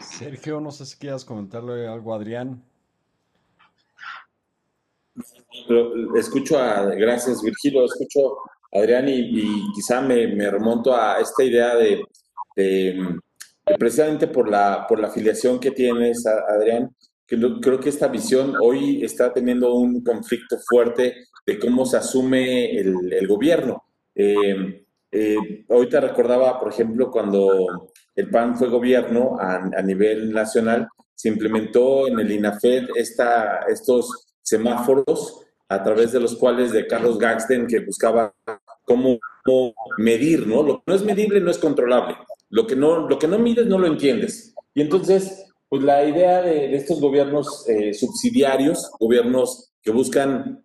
Sergio, 0.00 0.60
no 0.60 0.72
sé 0.72 0.84
si 0.86 0.98
quieras 0.98 1.24
comentarle 1.24 1.86
algo 1.86 2.12
a 2.12 2.16
Adrián. 2.16 2.64
escucho 6.16 6.58
a, 6.58 6.86
gracias 6.96 7.40
Virgilio, 7.42 7.84
escucho 7.84 8.38
a 8.72 8.80
Adrián 8.80 9.08
y, 9.08 9.72
quizá 9.72 10.00
me, 10.00 10.50
remonto 10.50 10.92
a 10.92 11.20
esta 11.20 11.44
idea 11.44 11.76
de, 11.76 12.04
precisamente 13.78 14.26
por 14.26 14.48
la, 14.48 14.84
por 14.88 14.98
la 14.98 15.06
afiliación 15.06 15.60
que 15.60 15.70
tienes, 15.70 16.26
Adrián, 16.26 16.90
creo 17.28 17.78
que 17.78 17.88
esta 17.88 18.08
visión 18.08 18.54
hoy 18.60 19.04
está 19.04 19.32
teniendo 19.32 19.74
un 19.74 20.02
conflicto 20.02 20.56
fuerte 20.68 21.14
de 21.46 21.58
cómo 21.58 21.86
se 21.86 21.96
asume 21.96 22.76
el, 22.76 23.26
gobierno. 23.26 23.84
Eh, 24.14 24.84
eh, 25.10 25.64
ahorita 25.68 26.00
recordaba, 26.00 26.58
por 26.58 26.72
ejemplo, 26.72 27.10
cuando 27.10 27.90
el 28.14 28.30
PAN 28.30 28.56
fue 28.56 28.68
gobierno 28.68 29.36
a, 29.38 29.82
nivel 29.82 30.32
nacional, 30.32 30.88
se 31.14 31.28
implementó 31.28 32.06
en 32.06 32.18
el 32.18 32.30
INAFED 32.30 32.88
esta, 32.94 33.60
estos 33.68 34.26
semáforos 34.42 35.44
a 35.68 35.82
través 35.82 36.12
de 36.12 36.20
los 36.20 36.36
cuales 36.36 36.72
de 36.72 36.86
Carlos 36.86 37.18
Gaxten 37.18 37.66
que 37.66 37.80
buscaba 37.80 38.34
cómo, 38.84 39.18
medir, 39.98 40.46
¿no? 40.46 40.62
Lo 40.62 40.76
que 40.78 40.82
no 40.86 40.94
es 40.94 41.02
medible 41.02 41.40
no 41.40 41.50
es 41.50 41.58
controlable. 41.58 42.16
Lo 42.50 42.66
que 42.66 42.76
no, 42.76 43.08
lo 43.08 43.18
que 43.18 43.26
no 43.28 43.38
mides 43.38 43.66
no 43.66 43.78
lo 43.78 43.86
entiendes. 43.86 44.54
Y 44.74 44.82
entonces 44.82 45.50
pues 45.70 45.84
la 45.84 46.04
idea 46.04 46.42
de, 46.42 46.74
estos 46.74 47.00
gobiernos 47.00 47.64
eh, 47.68 47.94
subsidiarios, 47.94 48.90
gobiernos 48.98 49.70
que 49.80 49.92
buscan 49.92 50.64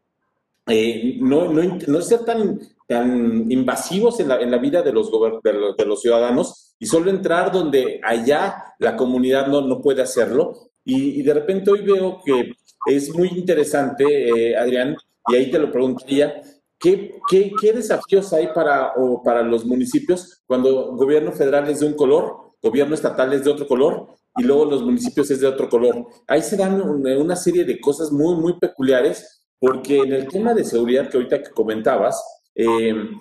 eh, 0.68 1.18
no, 1.20 1.52
no, 1.52 2.02
ser 2.02 2.26
tan, 2.26 2.60
tan 2.88 3.52
invasivos 3.52 4.20
en 4.20 4.30
la, 4.30 4.42
en 4.42 4.50
la 4.50 4.58
vida 4.58 4.82
de 4.82 4.92
los, 4.92 5.12
de 5.44 5.86
los, 5.86 6.02
ciudadanos 6.02 6.76
y 6.80 6.88
solo 6.88 7.12
entrar 7.12 7.52
donde 7.52 8.02
allá 8.04 8.74
la 8.80 8.96
comunidad 8.96 9.48
no, 9.48 9.62
no 9.62 9.82
puede 9.82 10.02
hacerlo. 10.02 10.72
Y, 10.84 11.22
de 11.24 11.34
repente 11.34 11.72
hoy 11.72 11.82
veo 11.82 12.20
que 12.24 12.52
es 12.88 13.14
muy 13.14 13.30
interesante, 13.30 14.06
eh, 14.52 14.58
Adrián, 14.58 14.96
y 15.28 15.36
ahí 15.36 15.50
te 15.50 15.60
lo 15.60 15.72
preguntaría, 15.72 16.42
¿qué, 16.80 17.16
qué, 17.30 17.52
qué 17.60 17.74
desafíos 17.74 18.32
hay 18.34 18.48
para, 18.54 18.94
o 18.96 19.24
para 19.24 19.42
los 19.42 19.66
municipios 19.66 20.44
cuando 20.46 20.96
gobierno 20.96 21.32
federal 21.32 21.68
es 21.70 21.80
de 21.80 21.88
un 21.88 21.94
color, 21.94 22.46
gobierno 22.62 22.96
estatal 22.96 23.34
es 23.34 23.44
de 23.44 23.52
otro 23.52 23.68
color 23.68 24.08
y 24.38 24.44
luego 24.44 24.66
los 24.66 24.84
municipios 24.84 25.30
es 25.32 25.40
de 25.40 25.48
otro 25.48 25.70
color. 25.70 26.08
Ahí 26.28 26.42
se 26.42 26.58
dan 26.58 26.82
una 26.82 27.36
serie 27.36 27.64
de 27.64 27.80
cosas 27.80 28.12
muy, 28.12 28.36
muy 28.36 28.60
peculiares, 28.60 29.45
porque 29.60 30.00
en 30.00 30.14
el 30.14 30.28
tema 30.28 30.54
de 30.54 30.64
seguridad 30.64 31.10
que 31.10 31.18
ahorita 31.18 31.44
que 31.44 31.52
comentabas, 31.52 32.24
em, 32.54 33.18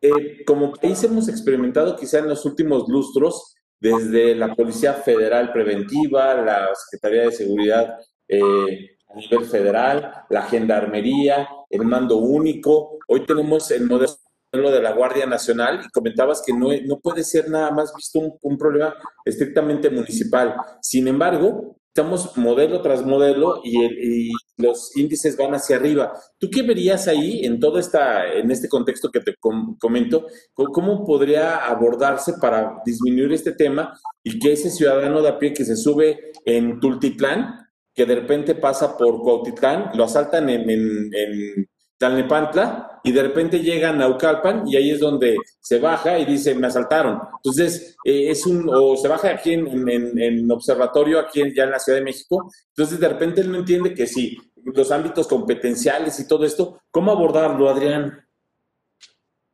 eh, 0.00 0.44
como 0.44 0.72
país 0.72 1.02
hemos 1.04 1.28
experimentado 1.28 1.96
quizá 1.96 2.18
en 2.18 2.28
los 2.28 2.44
últimos 2.44 2.88
lustros, 2.88 3.54
desde 3.80 4.34
la 4.34 4.54
Policía 4.54 4.94
Federal 4.94 5.52
Preventiva, 5.52 6.34
la 6.34 6.68
Secretaría 6.74 7.24
de 7.24 7.32
Seguridad 7.32 7.98
eh, 8.28 8.96
a 9.08 9.14
nivel 9.14 9.44
federal, 9.44 10.12
la 10.30 10.42
Gendarmería, 10.42 11.48
el 11.70 11.84
mando 11.84 12.16
único. 12.16 12.98
Hoy 13.08 13.24
tenemos 13.26 13.70
el 13.70 13.86
modelo 13.86 14.16
lo 14.52 14.70
de 14.70 14.80
la 14.80 14.92
Guardia 14.92 15.26
Nacional 15.26 15.82
y 15.84 15.90
comentabas 15.90 16.42
que 16.44 16.52
no, 16.52 16.68
no 16.86 17.00
puede 17.00 17.24
ser 17.24 17.48
nada 17.48 17.70
más 17.70 17.92
visto 17.94 18.38
un, 18.40 18.58
problema 18.58 18.94
estrictamente 19.24 19.90
municipal. 19.90 20.56
Sin 20.80 21.08
embargo, 21.08 21.75
estamos 21.96 22.36
modelo 22.36 22.82
tras 22.82 23.06
modelo 23.06 23.62
y, 23.64 24.30
los 24.58 24.96
índices 24.96 25.36
van 25.36 25.54
hacia 25.54 25.76
arriba. 25.76 26.14
¿Tú 26.38 26.48
qué 26.50 26.62
verías 26.62 27.08
ahí 27.08 27.44
en 27.44 27.60
todo 27.60 27.78
esta, 27.78 28.26
en 28.32 28.50
este 28.50 28.68
contexto 28.70 29.10
que 29.10 29.20
te 29.20 29.34
comento? 29.78 30.26
¿Cómo 30.54 31.04
podría 31.04 31.56
abordarse 31.66 32.34
para 32.40 32.80
disminuir 32.84 33.32
este 33.32 33.52
tema 33.52 33.98
y 34.22 34.38
que 34.38 34.52
ese 34.52 34.70
ciudadano 34.70 35.20
de 35.20 35.28
a 35.28 35.38
pie 35.38 35.52
que 35.52 35.66
se 35.66 35.76
sube 35.76 36.32
en 36.46 36.80
Tultitlán, 36.80 37.68
que 37.94 38.06
de 38.06 38.14
repente 38.14 38.54
pasa 38.54 38.96
por 38.96 39.20
Cuautitlán, 39.22 39.90
lo 39.94 40.04
asaltan 40.04 40.48
en, 40.48 40.70
en 40.70 41.68
Talnepantla 41.98 43.00
y 43.04 43.12
de 43.12 43.22
repente 43.22 43.60
llega 43.60 43.90
a 43.90 43.92
Naucalpan 43.92 44.66
y 44.66 44.76
ahí 44.76 44.90
es 44.90 45.00
donde 45.00 45.36
se 45.60 45.78
baja 45.78 46.18
y 46.18 46.24
dice, 46.24 46.54
me 46.54 46.66
asaltaron. 46.66 47.20
Entonces, 47.36 47.96
eh, 48.04 48.30
es 48.30 48.44
un, 48.46 48.68
o 48.68 48.96
se 48.96 49.08
baja 49.08 49.30
aquí 49.30 49.52
en, 49.52 49.88
en, 49.88 50.50
observatorio, 50.50 51.20
aquí 51.20 51.40
en, 51.40 51.54
ya 51.54 51.64
en 51.64 51.70
la 51.70 51.78
Ciudad 51.78 51.98
de 51.98 52.04
México. 52.04 52.50
Entonces, 52.68 52.98
de 52.98 53.08
repente 53.08 53.40
él 53.40 53.52
no 53.52 53.58
entiende 53.58 53.94
que 53.94 54.06
sí, 54.06 54.36
los 54.56 54.90
ámbitos 54.90 55.28
competenciales 55.28 56.18
y 56.18 56.26
todo 56.26 56.44
esto, 56.44 56.80
¿cómo 56.90 57.12
abordarlo, 57.12 57.68
Adrián? 57.68 58.26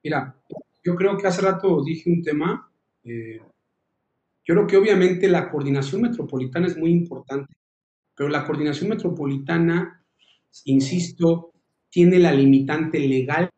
Mira, 0.03 0.35
yo 0.83 0.97
creo 0.97 1.17
que 1.17 1.27
hace 1.27 1.43
rato 1.43 1.83
dije 1.85 2.11
un 2.11 2.23
tema. 2.23 2.73
Eh, 3.05 3.41
yo 4.45 4.55
creo 4.55 4.67
que 4.67 4.77
obviamente 4.77 5.29
la 5.29 5.51
coordinación 5.51 6.03
metropolitana 6.03 6.67
es 6.67 6.77
muy 6.77 6.91
importante, 6.91 7.55
pero 8.17 8.29
la 8.29 8.45
coordinación 8.45 8.91
metropolitana, 8.91 10.05
insisto, 10.65 11.52
tiene 11.93 12.19
la 12.19 12.33
limitante 12.33 12.99
legal 12.99 13.51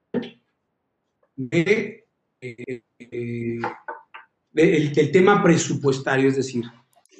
de, 1.36 2.04
eh, 2.40 2.82
el, 4.54 5.12
tema 5.12 5.42
presupuestario, 5.42 6.28
es 6.28 6.36
decir, 6.36 6.64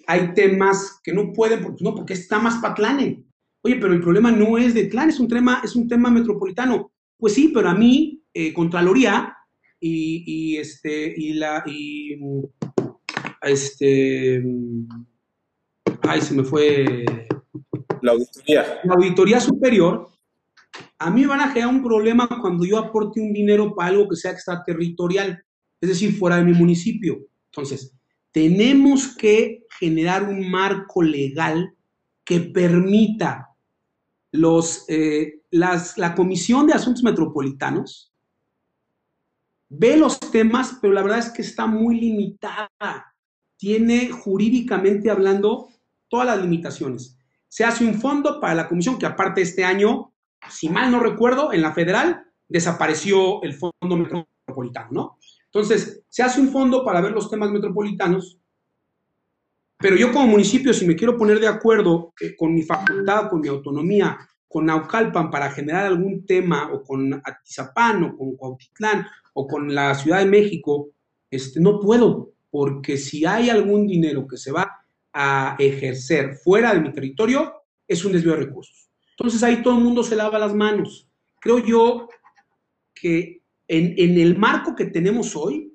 hay 0.08 0.34
temas 0.34 1.00
que 1.02 1.12
no 1.12 1.32
pueden, 1.32 1.62
porque, 1.62 1.84
no, 1.84 1.94
porque 1.94 2.14
está 2.14 2.40
más 2.40 2.60
para 2.60 2.74
Tlane. 2.74 3.24
Oye, 3.62 3.76
pero 3.76 3.94
el 3.94 4.00
problema 4.00 4.32
no 4.32 4.58
es 4.58 4.74
de 4.74 4.86
Tlane, 4.86 5.12
es 5.12 5.20
un 5.20 5.28
tema, 5.28 5.62
es 5.64 5.76
un 5.76 5.88
tema 5.88 6.10
metropolitano. 6.10 6.92
Pues 7.16 7.34
sí, 7.34 7.52
pero 7.54 7.68
a 7.68 7.74
mí, 7.74 8.20
eh, 8.34 8.52
Contraloría 8.52 9.36
y, 9.78 10.24
y, 10.26 10.56
este, 10.56 11.14
y 11.16 11.34
la, 11.34 11.62
y, 11.64 12.18
este, 13.40 14.44
ay, 16.02 16.20
se 16.20 16.34
me 16.34 16.42
fue. 16.42 17.04
La 18.02 18.12
auditoría. 18.12 18.80
La 18.84 18.94
auditoría 18.94 19.40
superior 19.40 20.13
a 20.98 21.10
mí 21.10 21.22
me 21.22 21.28
van 21.28 21.40
a 21.40 21.48
generar 21.48 21.74
un 21.74 21.82
problema 21.82 22.28
cuando 22.40 22.64
yo 22.64 22.78
aporte 22.78 23.20
un 23.20 23.32
dinero 23.32 23.74
para 23.74 23.90
algo 23.90 24.08
que 24.08 24.16
sea 24.16 24.32
extraterritorial, 24.32 25.44
es 25.80 25.88
decir, 25.88 26.16
fuera 26.16 26.36
de 26.36 26.44
mi 26.44 26.52
municipio. 26.52 27.18
Entonces, 27.46 27.94
tenemos 28.32 29.16
que 29.16 29.64
generar 29.78 30.24
un 30.24 30.50
marco 30.50 31.02
legal 31.02 31.74
que 32.24 32.40
permita 32.40 33.50
los, 34.32 34.84
eh, 34.88 35.42
la 35.50 36.14
Comisión 36.16 36.66
de 36.66 36.72
Asuntos 36.72 37.04
Metropolitanos 37.04 38.14
ve 39.78 39.96
los 39.96 40.18
temas, 40.20 40.78
pero 40.80 40.92
la 40.92 41.02
verdad 41.02 41.18
es 41.18 41.30
que 41.30 41.42
está 41.42 41.66
muy 41.66 42.00
limitada. 42.00 43.14
Tiene 43.56 44.10
jurídicamente 44.10 45.10
hablando 45.10 45.68
todas 46.08 46.26
las 46.26 46.40
limitaciones. 46.40 47.18
Se 47.48 47.64
hace 47.64 47.84
un 47.84 47.94
fondo 47.94 48.40
para 48.40 48.54
la 48.54 48.68
comisión 48.68 48.98
que 48.98 49.06
aparte 49.06 49.42
este 49.42 49.64
año 49.64 50.12
si 50.48 50.68
mal 50.68 50.90
no 50.90 51.00
recuerdo, 51.00 51.52
en 51.52 51.62
la 51.62 51.72
federal 51.72 52.24
desapareció 52.48 53.42
el 53.42 53.54
fondo 53.54 53.96
metropolitano, 53.96 54.88
¿no? 54.90 55.18
Entonces, 55.46 56.04
se 56.08 56.22
hace 56.22 56.40
un 56.40 56.50
fondo 56.50 56.84
para 56.84 57.00
ver 57.00 57.12
los 57.12 57.30
temas 57.30 57.50
metropolitanos, 57.50 58.38
pero 59.78 59.96
yo 59.96 60.12
como 60.12 60.26
municipio, 60.26 60.72
si 60.72 60.86
me 60.86 60.96
quiero 60.96 61.16
poner 61.16 61.40
de 61.40 61.48
acuerdo 61.48 62.12
eh, 62.20 62.34
con 62.36 62.54
mi 62.54 62.62
facultad, 62.62 63.28
con 63.28 63.40
mi 63.40 63.48
autonomía, 63.48 64.18
con 64.48 64.66
Naucalpan 64.66 65.30
para 65.30 65.50
generar 65.50 65.86
algún 65.86 66.24
tema, 66.24 66.72
o 66.72 66.82
con 66.82 67.14
Atizapán, 67.24 68.04
o 68.04 68.16
con 68.16 68.36
Cuautitlán, 68.36 69.06
o 69.32 69.46
con 69.46 69.74
la 69.74 69.94
Ciudad 69.94 70.20
de 70.20 70.26
México, 70.26 70.90
este, 71.30 71.60
no 71.60 71.80
puedo, 71.80 72.32
porque 72.50 72.96
si 72.96 73.26
hay 73.26 73.50
algún 73.50 73.86
dinero 73.86 74.26
que 74.26 74.36
se 74.36 74.52
va 74.52 74.86
a 75.12 75.56
ejercer 75.58 76.36
fuera 76.36 76.72
de 76.72 76.80
mi 76.80 76.92
territorio, 76.92 77.52
es 77.86 78.04
un 78.04 78.12
desvío 78.12 78.32
de 78.32 78.44
recursos. 78.44 78.83
Entonces 79.16 79.42
ahí 79.42 79.62
todo 79.62 79.78
el 79.78 79.84
mundo 79.84 80.02
se 80.02 80.16
lava 80.16 80.38
las 80.38 80.54
manos. 80.54 81.08
Creo 81.40 81.58
yo 81.58 82.08
que 82.94 83.42
en, 83.68 84.18
el 84.18 84.36
marco 84.36 84.74
que 84.74 84.86
tenemos 84.86 85.36
hoy, 85.36 85.72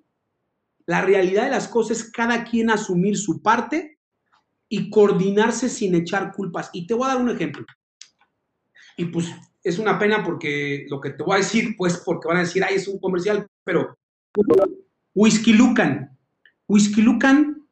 la 0.86 1.02
realidad 1.02 1.46
de 1.46 1.52
las 1.52 1.68
cosas 1.68 2.00
es 2.00 2.12
cada 2.12 2.44
quien 2.44 2.70
asumir 2.70 3.18
su 3.18 3.42
parte 3.42 4.00
y 4.68 4.90
coordinarse 4.90 5.70
sin 5.70 5.96
echar 5.96 6.34
culpas. 6.34 6.70
Y 6.74 6.86
te 6.86 6.94
voy 6.94 7.06
a 7.06 7.14
dar 7.14 7.22
un 7.22 7.30
ejemplo. 7.30 7.66
Y 8.98 9.06
pues 9.06 9.28
es 9.64 9.80
una 9.80 9.98
pena 9.98 10.24
porque 10.24 10.86
lo 10.90 11.00
que 11.00 11.12
te 11.12 11.24
voy 11.24 11.36
a 11.36 11.38
decir, 11.38 11.76
pues 11.78 11.98
porque 11.98 12.28
van 12.28 12.38
a 12.38 12.42
decir, 12.42 12.64
ay, 12.64 12.76
es 12.76 12.88
un 12.88 13.00
comercial, 13.00 13.48
pero 13.64 13.98
Whisky 15.14 15.54
Lucan. 15.54 16.18
Whisky 16.68 17.02
Lucan 17.02 17.68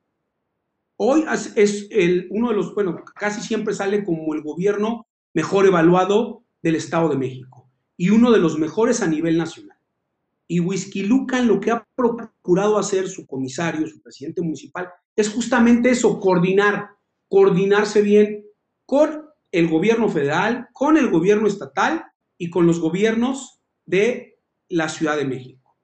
hoy 0.97 1.25
es 1.55 1.87
el, 1.91 2.27
uno 2.29 2.49
de 2.49 2.55
los, 2.55 2.73
bueno, 2.73 3.03
casi 3.15 3.41
siempre 3.41 3.73
sale 3.73 4.03
como 4.03 4.33
el 4.33 4.41
gobierno 4.41 5.06
mejor 5.33 5.65
evaluado 5.65 6.43
del 6.61 6.75
Estado 6.75 7.09
de 7.09 7.17
México 7.17 7.69
y 7.95 8.11
uno 8.11 8.31
de 8.31 8.39
los 8.39 8.57
mejores 8.57 9.01
a 9.01 9.07
nivel 9.07 9.37
nacional. 9.37 9.77
Y 10.47 10.61
Whisky 10.61 11.03
lo 11.03 11.59
que 11.59 11.71
ha 11.71 11.85
procurado 11.95 12.77
hacer 12.77 13.09
su 13.09 13.25
comisario, 13.25 13.87
su 13.87 14.01
presidente 14.01 14.41
municipal, 14.41 14.87
es 15.15 15.29
justamente 15.29 15.89
eso, 15.89 16.19
coordinar, 16.19 16.91
coordinarse 17.27 18.01
bien 18.01 18.45
con 18.85 19.25
el 19.51 19.67
gobierno 19.67 20.07
federal, 20.07 20.67
con 20.71 20.97
el 20.97 21.09
gobierno 21.09 21.47
estatal 21.47 22.05
y 22.37 22.49
con 22.49 22.67
los 22.67 22.79
gobiernos 22.79 23.59
de 23.85 24.39
la 24.69 24.87
Ciudad 24.87 25.17
de 25.17 25.25
México. 25.25 25.77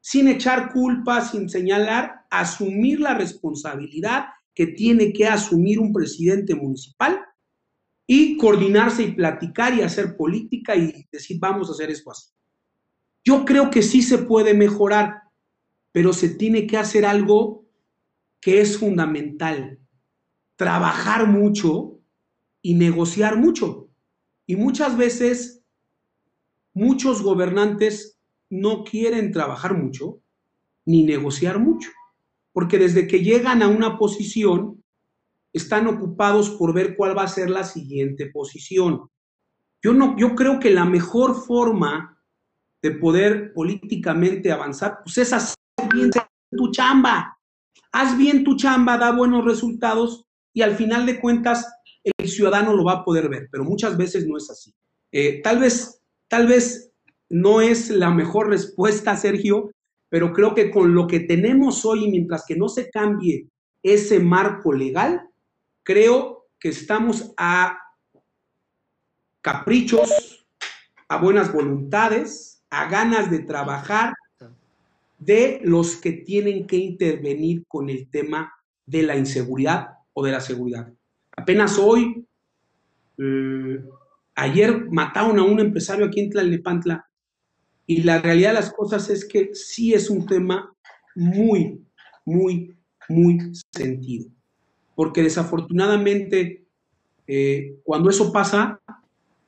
Sin 0.00 0.28
echar 0.28 0.72
culpa, 0.72 1.20
sin 1.20 1.48
señalar, 1.48 2.26
asumir 2.30 3.00
la 3.00 3.14
responsabilidad 3.14 4.26
que 4.54 4.66
tiene 4.68 5.12
que 5.12 5.26
asumir 5.26 5.78
un 5.78 5.92
presidente 5.92 6.54
municipal 6.54 7.19
y 8.12 8.36
coordinarse 8.36 9.04
y 9.04 9.12
platicar 9.12 9.72
y 9.72 9.82
hacer 9.82 10.16
política 10.16 10.74
y 10.74 11.06
decir 11.12 11.38
vamos 11.38 11.68
a 11.68 11.72
hacer 11.74 11.92
esto 11.92 12.10
así. 12.10 12.32
Yo 13.24 13.44
creo 13.44 13.70
que 13.70 13.82
sí 13.82 14.02
se 14.02 14.18
puede 14.18 14.52
mejorar, 14.52 15.22
pero 15.92 16.12
se 16.12 16.30
tiene 16.30 16.66
que 16.66 16.76
hacer 16.76 17.06
algo 17.06 17.66
que 18.40 18.60
es 18.60 18.76
fundamental. 18.78 19.78
Trabajar 20.56 21.28
mucho 21.28 22.00
y 22.60 22.74
negociar 22.74 23.36
mucho. 23.36 23.90
Y 24.44 24.56
muchas 24.56 24.96
veces 24.96 25.62
muchos 26.74 27.22
gobernantes 27.22 28.18
no 28.48 28.82
quieren 28.82 29.30
trabajar 29.30 29.78
mucho 29.78 30.20
ni 30.84 31.04
negociar 31.04 31.60
mucho, 31.60 31.90
porque 32.50 32.76
desde 32.76 33.06
que 33.06 33.22
llegan 33.22 33.62
a 33.62 33.68
una 33.68 33.98
posición 33.98 34.79
están 35.52 35.86
ocupados 35.86 36.50
por 36.50 36.72
ver 36.72 36.96
cuál 36.96 37.16
va 37.16 37.24
a 37.24 37.28
ser 37.28 37.50
la 37.50 37.64
siguiente 37.64 38.30
posición. 38.30 39.08
Yo 39.82 39.92
no 39.92 40.16
yo 40.16 40.34
creo 40.34 40.60
que 40.60 40.70
la 40.70 40.84
mejor 40.84 41.34
forma 41.34 42.18
de 42.82 42.92
poder 42.92 43.52
políticamente 43.52 44.52
avanzar 44.52 45.00
pues 45.04 45.18
es 45.18 45.32
hacer 45.32 45.56
bien 45.92 46.10
tu 46.50 46.70
chamba. 46.70 47.36
Haz 47.92 48.16
bien 48.16 48.44
tu 48.44 48.56
chamba, 48.56 48.98
da 48.98 49.12
buenos 49.12 49.44
resultados 49.44 50.26
y 50.52 50.62
al 50.62 50.76
final 50.76 51.06
de 51.06 51.20
cuentas 51.20 51.66
el 52.04 52.28
ciudadano 52.28 52.74
lo 52.74 52.84
va 52.84 52.92
a 52.92 53.04
poder 53.04 53.28
ver, 53.28 53.48
pero 53.50 53.64
muchas 53.64 53.96
veces 53.96 54.26
no 54.26 54.36
es 54.36 54.48
así. 54.50 54.72
Eh, 55.12 55.40
tal 55.42 55.58
vez, 55.58 56.00
tal 56.28 56.46
vez 56.46 56.92
no 57.28 57.60
es 57.60 57.90
la 57.90 58.10
mejor 58.10 58.48
respuesta, 58.48 59.16
Sergio, 59.16 59.70
pero 60.08 60.32
creo 60.32 60.54
que 60.54 60.70
con 60.70 60.94
lo 60.94 61.06
que 61.06 61.20
tenemos 61.20 61.84
hoy, 61.84 62.08
mientras 62.10 62.44
que 62.46 62.56
no 62.56 62.68
se 62.68 62.90
cambie 62.90 63.48
ese 63.82 64.20
marco 64.20 64.72
legal, 64.72 65.29
creo 65.90 66.46
que 66.60 66.68
estamos 66.68 67.34
a 67.36 67.76
caprichos, 69.40 70.46
a 71.08 71.16
buenas 71.16 71.52
voluntades, 71.52 72.62
a 72.70 72.88
ganas 72.88 73.28
de 73.28 73.40
trabajar 73.40 74.14
de 75.18 75.60
los 75.64 75.96
que 75.96 76.12
tienen 76.12 76.68
que 76.68 76.76
intervenir 76.76 77.64
con 77.66 77.90
el 77.90 78.08
tema 78.08 78.52
de 78.86 79.02
la 79.02 79.16
inseguridad 79.16 79.88
o 80.12 80.24
de 80.24 80.30
la 80.30 80.40
seguridad. 80.40 80.92
Apenas 81.36 81.76
hoy, 81.76 82.24
eh, 83.18 83.84
ayer 84.36 84.88
mataron 84.92 85.40
a 85.40 85.42
un 85.42 85.58
empresario 85.58 86.06
aquí 86.06 86.20
en 86.20 86.30
Tlalnepantla 86.30 87.04
y 87.84 88.04
la 88.04 88.20
realidad 88.20 88.50
de 88.50 88.60
las 88.60 88.72
cosas 88.72 89.10
es 89.10 89.24
que 89.24 89.56
sí 89.56 89.92
es 89.92 90.08
un 90.08 90.24
tema 90.24 90.72
muy, 91.16 91.84
muy, 92.24 92.76
muy 93.08 93.52
sentido. 93.72 94.30
Porque 94.94 95.22
desafortunadamente, 95.22 96.64
eh, 97.26 97.76
cuando 97.84 98.10
eso 98.10 98.32
pasa, 98.32 98.80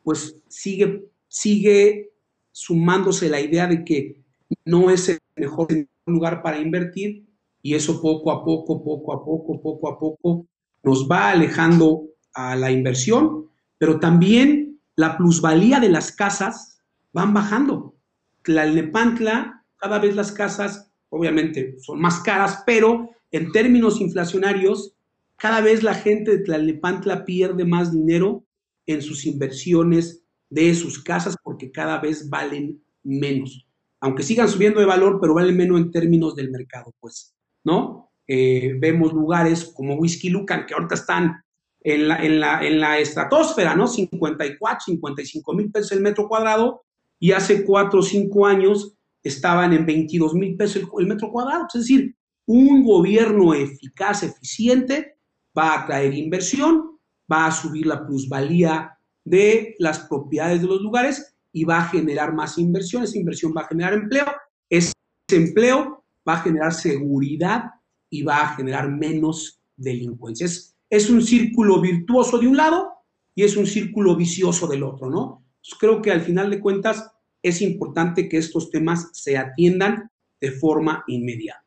pues 0.03 0.37
sigue, 0.49 1.05
sigue 1.29 2.11
sumándose 2.53 3.29
la 3.29 3.41
idea 3.41 3.67
de 3.67 3.85
que 3.85 4.17
no 4.65 4.91
es 4.91 5.09
el 5.09 5.19
mejor 5.37 5.69
lugar 6.07 6.43
para 6.43 6.59
invertir 6.59 7.25
y 7.63 7.75
eso 7.75 8.01
poco 8.01 8.31
a 8.31 8.45
poco, 8.45 8.83
poco 8.83 9.13
a 9.13 9.25
poco, 9.25 9.61
poco 9.61 9.89
a 9.89 9.99
poco 9.99 10.47
nos 10.83 11.09
va 11.09 11.31
alejando 11.31 12.09
a 12.35 12.57
la 12.57 12.71
inversión, 12.71 13.49
pero 13.79 14.01
también 14.01 14.81
la 14.97 15.17
plusvalía 15.17 15.81
de 15.81 15.89
las 15.89 16.13
casas 16.13 16.81
van 17.13 17.33
bajando. 17.33 17.95
Tlalnepantla, 18.43 19.65
cada 19.77 19.99
vez 19.99 20.17
las 20.17 20.33
casas, 20.33 20.91
obviamente, 21.09 21.77
son 21.81 22.01
más 22.01 22.21
caras, 22.21 22.63
pero 22.67 23.11
en 23.31 23.53
términos 23.53 24.01
inflacionarios, 24.01 24.95
cada 25.43 25.61
vez 25.61 25.83
la 25.83 25.95
gente 25.95 26.31
de 26.31 26.45
Tlalnepantla 26.45 27.25
pierde 27.25 27.65
más 27.65 27.91
dinero 27.91 28.47
en 28.87 29.03
sus 29.03 29.27
inversiones 29.27 30.25
de 30.49 30.73
sus 30.73 31.03
casas 31.03 31.35
porque 31.43 31.73
cada 31.73 31.99
vez 31.99 32.31
valen 32.31 32.81
menos. 33.03 33.67
Aunque 34.01 34.23
sigan 34.23 34.49
subiendo 34.49 34.79
de 34.79 34.87
valor, 34.87 35.19
pero 35.21 35.35
valen 35.35 35.57
menos 35.57 35.81
en 35.81 35.91
términos 35.91 36.37
del 36.37 36.53
mercado, 36.53 36.95
pues, 37.01 37.35
¿no? 37.65 38.13
Eh, 38.29 38.77
vemos 38.79 39.13
lugares 39.13 39.65
como 39.65 39.97
Whisky 39.97 40.31
Lucan, 40.31 40.65
que 40.65 40.75
ahorita 40.75 40.95
están 40.95 41.43
en 41.81 42.07
la, 42.07 42.25
en 42.25 42.39
la, 42.39 42.65
en 42.65 42.79
la 42.79 43.01
estratosfera, 43.01 43.75
¿no? 43.75 43.89
54, 43.89 44.79
55 44.85 45.55
mil 45.55 45.73
pesos 45.73 45.91
el 45.91 46.03
metro 46.03 46.29
cuadrado, 46.29 46.85
y 47.19 47.33
hace 47.33 47.65
4 47.65 47.99
o 47.99 48.03
5 48.05 48.47
años 48.47 48.95
estaban 49.25 49.73
en 49.73 49.87
22 49.87 50.35
mil 50.35 50.57
pesos 50.57 50.85
el, 51.01 51.07
metro 51.09 51.33
cuadrado. 51.33 51.67
Es 51.67 51.81
decir, 51.81 52.15
un 52.47 52.85
gobierno 52.85 53.55
eficaz, 53.55 54.23
eficiente, 54.23 55.17
va 55.57 55.75
a 55.75 55.87
traer 55.87 56.15
inversión, 56.15 56.99
va 57.31 57.47
a 57.47 57.53
subir 57.53 57.87
la 57.87 58.07
plusvalía 58.07 58.99
de 59.25 59.77
las 59.79 60.01
propiedades 60.01 60.61
de 60.61 60.67
los 60.67 60.81
lugares 60.81 61.35
y 61.53 61.65
va 61.65 61.79
a 61.79 61.89
generar 61.89 62.35
más 62.35 62.59
inversión. 62.59 63.03
Esa 63.03 63.19
inversión 63.19 63.53
va 63.57 63.63
a 63.63 63.69
generar 63.69 63.95
empleo. 63.95 64.27
Ese 64.69 64.93
empleo 65.31 66.05
va 66.27 66.35
a 66.35 66.43
generar 66.43 66.73
seguridad 66.73 67.65
y 68.11 68.23
va 68.23 68.43
a 68.43 68.57
generar 68.57 68.91
menos 68.91 69.61
delincuencia. 69.77 70.47
Es, 70.91 71.11
un 71.11 71.23
círculo 71.23 71.81
virtuoso 71.81 72.39
de 72.39 72.49
un 72.49 72.57
lado 72.57 72.93
y 73.35 73.45
es 73.45 73.57
un 73.57 73.67
círculo 73.67 74.17
vicioso 74.17 74.67
del 74.67 74.83
otro, 74.83 75.09
¿no? 75.09 75.43
creo 75.79 76.03
que 76.03 76.11
al 76.11 76.21
final 76.21 76.51
de 76.51 76.61
cuentas 76.61 77.11
es 77.41 77.63
importante 77.63 78.29
que 78.29 78.37
estos 78.37 78.71
temas 78.71 79.09
se 79.13 79.39
atiendan 79.39 80.11
de 80.41 80.51
forma 80.51 81.05
inmediata. 81.07 81.65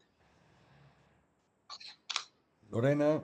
Lorena. 2.70 3.24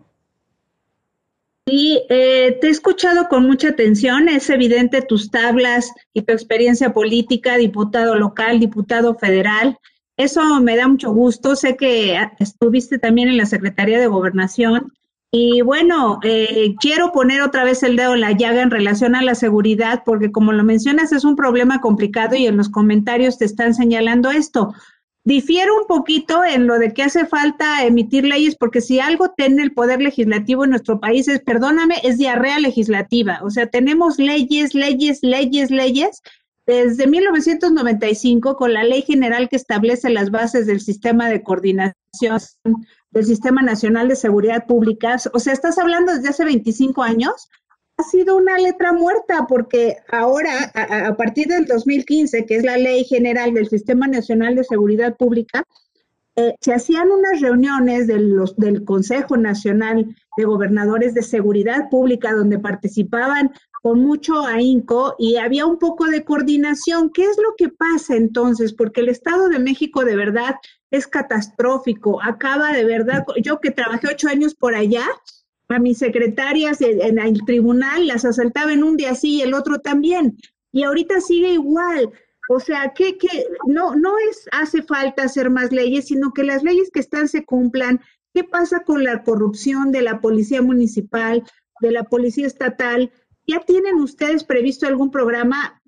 Sí, 1.71 2.03
eh, 2.09 2.57
te 2.59 2.67
he 2.67 2.69
escuchado 2.69 3.29
con 3.29 3.47
mucha 3.47 3.69
atención. 3.69 4.27
Es 4.27 4.49
evidente 4.49 5.01
tus 5.01 5.31
tablas 5.31 5.89
y 6.13 6.21
tu 6.23 6.33
experiencia 6.33 6.91
política, 6.91 7.55
diputado 7.55 8.15
local, 8.15 8.59
diputado 8.59 9.15
federal. 9.15 9.77
Eso 10.17 10.59
me 10.59 10.75
da 10.75 10.89
mucho 10.89 11.13
gusto. 11.13 11.55
Sé 11.55 11.77
que 11.77 12.19
estuviste 12.39 12.99
también 12.99 13.29
en 13.29 13.37
la 13.37 13.45
Secretaría 13.45 14.01
de 14.01 14.07
Gobernación. 14.07 14.91
Y 15.31 15.61
bueno, 15.61 16.19
eh, 16.23 16.75
quiero 16.81 17.13
poner 17.13 17.41
otra 17.41 17.63
vez 17.63 17.83
el 17.83 17.95
dedo 17.95 18.15
en 18.15 18.19
la 18.19 18.33
llaga 18.33 18.63
en 18.63 18.69
relación 18.69 19.15
a 19.15 19.21
la 19.21 19.33
seguridad, 19.33 20.03
porque 20.05 20.29
como 20.29 20.51
lo 20.51 20.65
mencionas, 20.65 21.13
es 21.13 21.23
un 21.23 21.37
problema 21.37 21.79
complicado 21.79 22.35
y 22.35 22.47
en 22.47 22.57
los 22.57 22.67
comentarios 22.67 23.37
te 23.37 23.45
están 23.45 23.73
señalando 23.73 24.29
esto. 24.29 24.73
Difiero 25.23 25.77
un 25.77 25.85
poquito 25.87 26.43
en 26.43 26.65
lo 26.65 26.79
de 26.79 26.93
que 26.93 27.03
hace 27.03 27.27
falta 27.27 27.85
emitir 27.85 28.25
leyes, 28.25 28.55
porque 28.55 28.81
si 28.81 28.99
algo 28.99 29.29
tiene 29.37 29.61
el 29.61 29.73
poder 29.73 30.01
legislativo 30.01 30.63
en 30.63 30.71
nuestro 30.71 30.99
país 30.99 31.27
es, 31.27 31.41
perdóname, 31.41 31.95
es 32.03 32.17
diarrea 32.17 32.57
legislativa. 32.59 33.39
O 33.43 33.51
sea, 33.51 33.67
tenemos 33.67 34.17
leyes, 34.17 34.73
leyes, 34.73 35.19
leyes, 35.21 35.69
leyes, 35.69 36.21
desde 36.65 37.05
1995, 37.05 38.55
con 38.55 38.73
la 38.73 38.83
ley 38.83 39.01
general 39.03 39.49
que 39.49 39.55
establece 39.57 40.09
las 40.09 40.31
bases 40.31 40.65
del 40.67 40.79
sistema 40.79 41.29
de 41.29 41.43
coordinación 41.43 41.95
del 43.11 43.25
Sistema 43.25 43.61
Nacional 43.61 44.07
de 44.07 44.15
Seguridad 44.15 44.65
Pública, 44.65 45.17
o 45.33 45.39
sea, 45.39 45.53
estás 45.53 45.77
hablando 45.77 46.13
desde 46.13 46.29
hace 46.29 46.45
25 46.45 47.03
años, 47.03 47.49
ha 48.01 48.03
sido 48.03 48.35
una 48.35 48.57
letra 48.57 48.93
muerta 48.93 49.45
porque 49.47 49.97
ahora, 50.11 50.71
a, 50.73 51.15
partir 51.15 51.47
del 51.47 51.65
2015, 51.65 52.45
que 52.45 52.55
es 52.57 52.63
la 52.63 52.77
ley 52.77 53.03
general 53.03 53.53
del 53.53 53.69
Sistema 53.69 54.07
Nacional 54.07 54.55
de 54.55 54.63
Seguridad 54.63 55.15
Pública, 55.15 55.63
eh, 56.35 56.55
se 56.61 56.73
hacían 56.73 57.11
unas 57.11 57.41
reuniones 57.41 58.07
de 58.07 58.19
los, 58.19 58.55
del 58.55 58.83
Consejo 58.85 59.37
Nacional 59.37 60.15
de 60.37 60.45
Gobernadores 60.45 61.13
de 61.13 61.21
Seguridad 61.21 61.89
Pública 61.89 62.33
donde 62.33 62.57
participaban 62.57 63.51
con 63.83 63.99
mucho 63.99 64.45
ahínco 64.45 65.15
y 65.19 65.35
había 65.35 65.65
un 65.65 65.77
poco 65.77 66.05
de 66.05 66.23
coordinación. 66.23 67.11
¿Qué 67.11 67.25
es 67.25 67.37
lo 67.37 67.53
que 67.57 67.69
pasa 67.69 68.15
entonces? 68.15 68.73
Porque 68.73 69.01
el 69.01 69.09
Estado 69.09 69.49
de 69.49 69.59
México 69.59 70.05
de 70.05 70.15
verdad 70.15 70.55
es 70.89 71.07
catastrófico. 71.07 72.21
Acaba 72.23 72.73
de 72.73 72.85
verdad, 72.85 73.25
yo 73.43 73.59
que 73.59 73.71
trabajé 73.71 74.07
ocho 74.07 74.27
años 74.27 74.55
por 74.55 74.73
allá, 74.73 75.05
a 75.73 75.79
mis 75.79 75.97
secretarias 75.97 76.81
en, 76.81 77.19
el 77.19 77.43
tribunal 77.45 78.07
las 78.07 78.25
asaltaba 78.25 78.73
en 78.73 78.83
un 78.83 78.97
día 78.97 79.11
así 79.11 79.37
y 79.37 79.41
el 79.41 79.53
otro 79.53 79.79
también. 79.79 80.37
Y 80.71 80.83
ahorita 80.83 81.21
sigue 81.21 81.53
igual. 81.53 82.11
O 82.49 82.59
sea, 82.59 82.93
que, 82.93 83.17
que 83.17 83.47
no, 83.67 83.95
no 83.95 84.17
es 84.29 84.47
hace 84.51 84.81
falta 84.83 85.23
hacer 85.23 85.49
más 85.49 85.71
leyes, 85.71 86.07
sino 86.07 86.33
que 86.33 86.43
las 86.43 86.63
leyes 86.63 86.89
que 86.91 86.99
están 86.99 87.27
se 87.27 87.45
cumplan. 87.45 88.01
¿Qué 88.33 88.43
pasa 88.43 88.81
con 88.81 89.03
la 89.03 89.23
corrupción 89.23 89.91
de 89.91 90.01
la 90.01 90.21
policía 90.21 90.61
municipal, 90.61 91.43
de 91.81 91.91
la 91.91 92.03
policía 92.03 92.47
estatal? 92.47 93.11
¿Ya 93.47 93.59
tienen 93.59 93.95
ustedes 93.95 94.43
previsto 94.43 94.87
algún 94.87 95.11
programa 95.11 95.81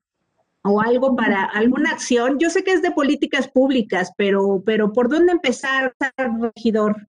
o 0.63 0.81
algo 0.81 1.15
para 1.15 1.43
alguna 1.43 1.91
acción? 1.91 2.39
Yo 2.39 2.49
sé 2.49 2.63
que 2.63 2.71
es 2.71 2.81
de 2.81 2.91
políticas 2.91 3.47
públicas, 3.47 4.11
pero, 4.17 4.61
pero 4.65 4.91
¿por 4.91 5.09
dónde 5.09 5.31
empezar, 5.31 5.95
regidor? 6.17 7.07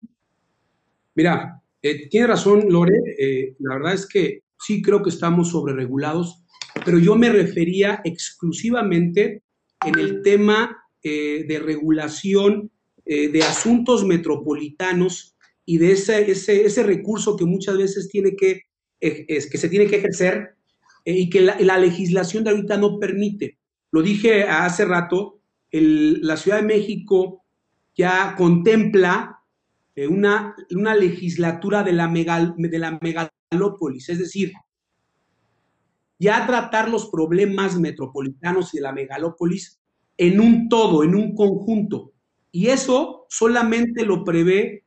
Mira, 1.14 1.61
eh, 1.82 2.08
tiene 2.08 2.28
razón, 2.28 2.64
Lore. 2.68 2.96
Eh, 3.18 3.56
la 3.58 3.74
verdad 3.74 3.94
es 3.94 4.06
que 4.06 4.42
sí 4.58 4.80
creo 4.80 5.02
que 5.02 5.10
estamos 5.10 5.50
sobreregulados, 5.50 6.44
pero 6.84 6.98
yo 6.98 7.16
me 7.16 7.28
refería 7.28 8.00
exclusivamente 8.04 9.42
en 9.84 9.98
el 9.98 10.22
tema 10.22 10.84
eh, 11.02 11.44
de 11.46 11.58
regulación 11.58 12.70
de 13.04 13.42
asuntos 13.42 14.04
metropolitanos 14.04 15.36
y 15.66 15.78
de 15.78 15.90
ese, 15.90 16.30
ese, 16.30 16.64
ese, 16.64 16.84
recurso 16.84 17.36
que 17.36 17.44
muchas 17.44 17.76
veces 17.76 18.08
tiene 18.08 18.36
que, 18.36 18.62
es, 19.00 19.50
que 19.50 19.58
se 19.58 19.68
tiene 19.68 19.88
que 19.88 19.96
ejercer 19.96 20.54
y 21.04 21.28
que 21.28 21.40
la, 21.40 21.58
la, 21.58 21.78
legislación 21.78 22.44
de 22.44 22.50
ahorita 22.50 22.76
no 22.76 23.00
permite. 23.00 23.58
Lo 23.90 24.02
dije 24.02 24.44
hace 24.44 24.84
rato, 24.84 25.40
la 25.72 26.36
Ciudad 26.36 26.58
de 26.58 26.66
México 26.66 27.42
ya 27.96 28.36
contempla 28.38 29.41
eh, 29.94 30.06
una, 30.06 30.54
una, 30.70 30.94
legislatura 30.94 31.82
de 31.82 31.92
la, 31.92 32.08
de 32.08 32.78
la 32.78 32.98
megalópolis, 33.00 34.08
es 34.08 34.18
decir, 34.18 34.52
ya 36.18 36.46
tratar 36.46 36.88
los 36.88 37.08
problemas 37.08 37.78
metropolitanos 37.78 38.72
y 38.72 38.78
de 38.78 38.82
la 38.82 38.92
megalópolis 38.92 39.80
en 40.16 40.40
un 40.40 40.68
todo, 40.68 41.04
en 41.04 41.14
un 41.14 41.34
conjunto. 41.34 42.12
Y 42.50 42.68
eso 42.68 43.26
solamente 43.28 44.04
lo 44.04 44.24
prevé, 44.24 44.84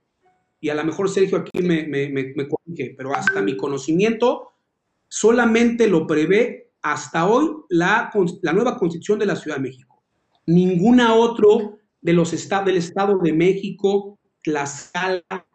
y 0.60 0.70
a 0.70 0.76
lo 0.76 0.84
mejor 0.84 1.10
Sergio 1.10 1.38
aquí 1.38 1.62
me, 1.62 1.88
me 1.88 2.48
corrige, 2.48 2.96
pero 2.98 3.14
hasta 3.14 3.42
mi 3.42 3.58
conocimiento, 3.58 4.54
solamente 5.08 5.88
lo 5.88 6.08
prevé 6.08 6.72
hasta 6.82 7.28
hoy 7.28 7.50
la, 7.70 8.12
la 8.42 8.54
nueva 8.54 8.78
constitución 8.78 9.18
de 9.18 9.26
la 9.26 9.36
Ciudad 9.36 9.58
de 9.58 9.64
México. 9.64 10.04
Ninguna 10.46 11.16
otro 11.16 11.80
de 12.02 12.14
los 12.14 12.32
estados 12.34 12.68
del 12.68 12.78
Estado 12.78 13.18
de 13.18 13.34
México, 13.34 14.20
Tlaxcala, 14.46 15.48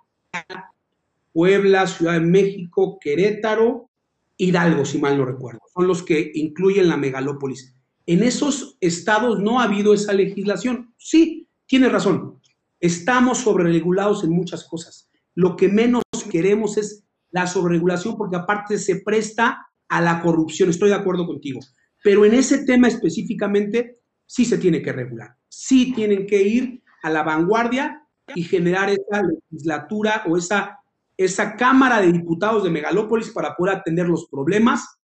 Puebla, 1.33 1.87
Ciudad 1.87 2.15
de 2.15 2.21
México, 2.21 2.99
Querétaro, 3.01 3.89
Hidalgo, 4.37 4.85
si 4.85 4.99
mal 4.99 5.17
no 5.17 5.25
recuerdo. 5.25 5.61
Son 5.73 5.87
los 5.87 6.03
que 6.03 6.33
incluyen 6.35 6.89
la 6.89 6.97
megalópolis. 6.97 7.77
En 8.07 8.25
esos 8.25 8.77
estados 8.81 9.39
no 9.39 9.61
ha 9.61 9.65
habido 9.65 9.95
esa 9.95 10.13
legislación. 10.13 10.93
Sí, 10.99 11.49
tiene 11.67 11.89
razón. 11.89 12.41
Estamos 12.81 13.39
sobreregulados 13.39 14.25
en 14.25 14.31
muchas 14.31 14.67
cosas. 14.67 15.09
Lo 15.37 15.55
que 15.55 15.69
menos 15.69 16.03
queremos 16.29 16.77
es 16.77 17.05
la 17.31 17.47
sobreregulación 17.47 18.17
porque 18.17 18.37
aparte 18.37 18.77
se 18.79 18.97
presta 18.97 19.69
a 19.89 20.01
la 20.01 20.21
corrupción. 20.21 20.69
Estoy 20.69 20.89
de 20.89 20.97
acuerdo 20.97 21.27
contigo. 21.27 21.61
Pero 22.03 22.25
en 22.25 22.35
ese 22.35 22.65
tema 22.65 22.89
específicamente 22.89 24.01
sí 24.27 24.45
se 24.45 24.59
tiene 24.59 24.83
que 24.83 24.93
regular. 24.93 25.37
Sí 25.49 25.93
tienen 25.95 26.27
que 26.27 26.43
ir 26.43 26.83
a 27.03 27.11
la 27.11 27.23
vanguardia 27.23 28.00
y 28.35 28.43
generar 28.43 28.91
esa 28.91 29.23
legislatura 29.23 30.25
o 30.27 30.37
esa, 30.37 30.79
esa 31.17 31.57
Cámara 31.57 32.01
de 32.01 32.13
Diputados 32.13 32.65
de 32.65 32.71
Megalópolis 32.71 33.31
para 33.31 33.55
poder 33.55 33.77
atender 33.77 34.09
los 34.09 34.27
problemas 34.27 34.99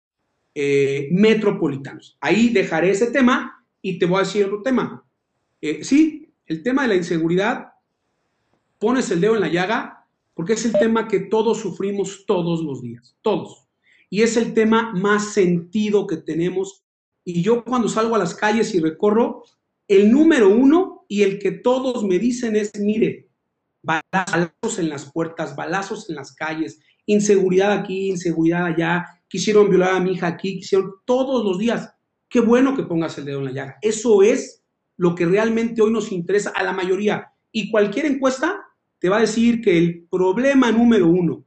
eh, 0.55 1.09
metropolitanos. 1.11 2.17
Ahí 2.21 2.51
dejaré 2.51 2.91
ese 2.91 3.09
tema 3.09 3.67
y 3.83 3.99
te 3.99 4.07
voy 4.07 4.19
a 4.19 4.25
decir 4.25 4.45
otro 4.45 4.63
tema. 4.63 5.05
Eh, 5.61 5.83
sí, 5.83 6.33
el 6.47 6.63
tema 6.63 6.83
de 6.83 6.89
la 6.89 6.97
inseguridad, 6.97 7.73
pones 8.79 9.11
el 9.11 9.21
dedo 9.21 9.35
en 9.35 9.41
la 9.41 9.49
llaga 9.49 10.07
porque 10.35 10.55
es 10.55 10.65
el 10.65 10.73
tema 10.73 11.09
que 11.09 11.21
todos 11.21 11.59
sufrimos 11.59 12.25
todos 12.27 12.63
los 12.63 12.83
días, 12.83 13.17
todos. 13.23 13.67
Y 14.11 14.23
es 14.23 14.37
el 14.37 14.53
tema 14.53 14.93
más 14.95 15.33
sentido 15.33 16.07
que 16.07 16.17
tenemos. 16.19 16.85
Y 17.25 17.43
yo 17.43 17.65
cuando 17.65 17.89
salgo 17.89 18.15
a 18.15 18.19
las 18.19 18.35
calles 18.35 18.75
y 18.75 18.81
recorro, 18.81 19.45
el 19.89 20.11
número 20.11 20.51
uno 20.51 20.94
y 21.09 21.23
el 21.23 21.39
que 21.39 21.53
todos 21.53 22.05
me 22.05 22.19
dicen 22.19 22.57
es, 22.57 22.73
mire, 22.79 23.29
balazos 23.83 24.79
en 24.79 24.89
las 24.89 25.11
puertas, 25.13 25.57
balazos 25.57 26.09
en 26.09 26.17
las 26.17 26.33
calles, 26.33 26.81
inseguridad 27.07 27.73
aquí, 27.73 28.09
inseguridad 28.09 28.67
allá, 28.67 29.05
quisieron 29.29 29.69
violar 29.69 29.95
a 29.95 30.01
mi 30.01 30.13
hija 30.13 30.27
aquí, 30.27 30.59
quisieron 30.59 30.93
todos 31.05 31.45
los 31.45 31.59
días. 31.59 31.93
Qué 32.29 32.41
bueno 32.41 32.77
que 32.77 32.85
pongas 32.85 33.19
el 33.19 33.27
dedo 33.27 33.39
en 33.41 33.47
la 33.47 33.53
llaga. 33.53 33.79
Eso 33.83 34.23
es 34.23 34.63
lo 34.97 35.15
que 35.15 35.27
realmente 35.27 35.83
hoy 35.83 35.93
nos 35.93 36.13
interesa 36.13 36.51
a 36.51 36.63
la 36.63 36.73
mayoría. 36.73 37.33
Y 37.53 37.71
cualquier 37.71 38.07
encuesta 38.07 38.61
te 38.99 39.09
va 39.09 39.19
a 39.19 39.23
decir 39.23 39.61
que 39.61 39.77
el 39.77 40.07
problema 40.11 40.73
número 40.73 41.09
uno 41.09 41.45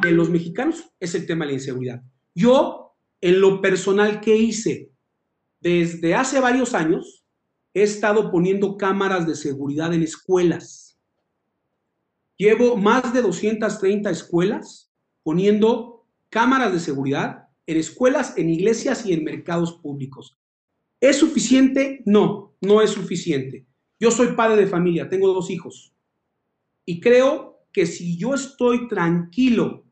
de 0.00 0.12
los 0.12 0.30
mexicanos 0.30 0.88
es 1.00 1.14
el 1.14 1.26
tema 1.26 1.44
de 1.44 1.52
la 1.52 1.58
inseguridad. 1.58 2.02
Yo, 2.34 2.94
en 3.20 3.40
lo 3.40 3.60
personal, 3.60 4.20
¿qué 4.20 4.36
hice? 4.36 4.90
Desde 5.60 6.14
hace 6.14 6.38
varios 6.38 6.74
años, 6.74 7.25
he 7.76 7.82
estado 7.82 8.30
poniendo 8.30 8.78
cámaras 8.78 9.26
de 9.26 9.34
seguridad 9.34 9.92
en 9.92 10.02
escuelas. 10.02 10.98
Llevo 12.38 12.78
más 12.78 13.12
de 13.12 13.20
230 13.20 14.08
escuelas 14.08 14.90
poniendo 15.22 16.06
cámaras 16.30 16.72
de 16.72 16.80
seguridad 16.80 17.50
en 17.66 17.76
escuelas, 17.76 18.32
en 18.38 18.48
iglesias 18.48 19.04
y 19.04 19.12
en 19.12 19.24
mercados 19.24 19.74
públicos. 19.74 20.38
¿Es 21.02 21.18
suficiente? 21.18 22.02
No, 22.06 22.56
no 22.62 22.80
es 22.80 22.92
suficiente. 22.92 23.66
Yo 24.00 24.10
soy 24.10 24.28
padre 24.28 24.56
de 24.56 24.68
familia, 24.68 25.10
tengo 25.10 25.34
dos 25.34 25.50
hijos. 25.50 25.94
Y 26.86 26.98
creo 26.98 27.66
que 27.74 27.84
si 27.84 28.16
yo 28.16 28.32
estoy 28.32 28.88
tranquilo 28.88 29.84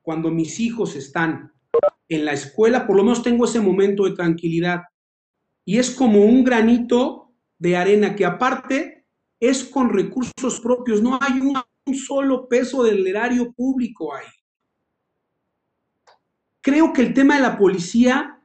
cuando 0.00 0.30
mis 0.30 0.60
hijos 0.60 0.96
están 0.96 1.52
en 2.08 2.24
la 2.24 2.32
escuela, 2.32 2.86
por 2.86 2.96
lo 2.96 3.02
menos 3.02 3.22
tengo 3.22 3.44
ese 3.44 3.60
momento 3.60 4.04
de 4.04 4.12
tranquilidad 4.12 4.80
y 5.68 5.78
es 5.78 5.90
como 5.90 6.24
un 6.24 6.44
granito 6.44 7.34
de 7.58 7.76
arena 7.76 8.16
que 8.16 8.24
aparte 8.24 9.04
es 9.38 9.64
con 9.64 9.90
recursos 9.90 10.60
propios, 10.60 11.02
no 11.02 11.18
hay 11.20 11.40
un, 11.40 11.94
solo 11.94 12.48
peso 12.48 12.82
del 12.84 13.06
erario 13.06 13.52
público 13.52 14.14
ahí. 14.14 14.24
Creo 16.62 16.90
que 16.94 17.02
el 17.02 17.12
tema 17.12 17.36
de 17.36 17.42
la 17.42 17.58
policía 17.58 18.42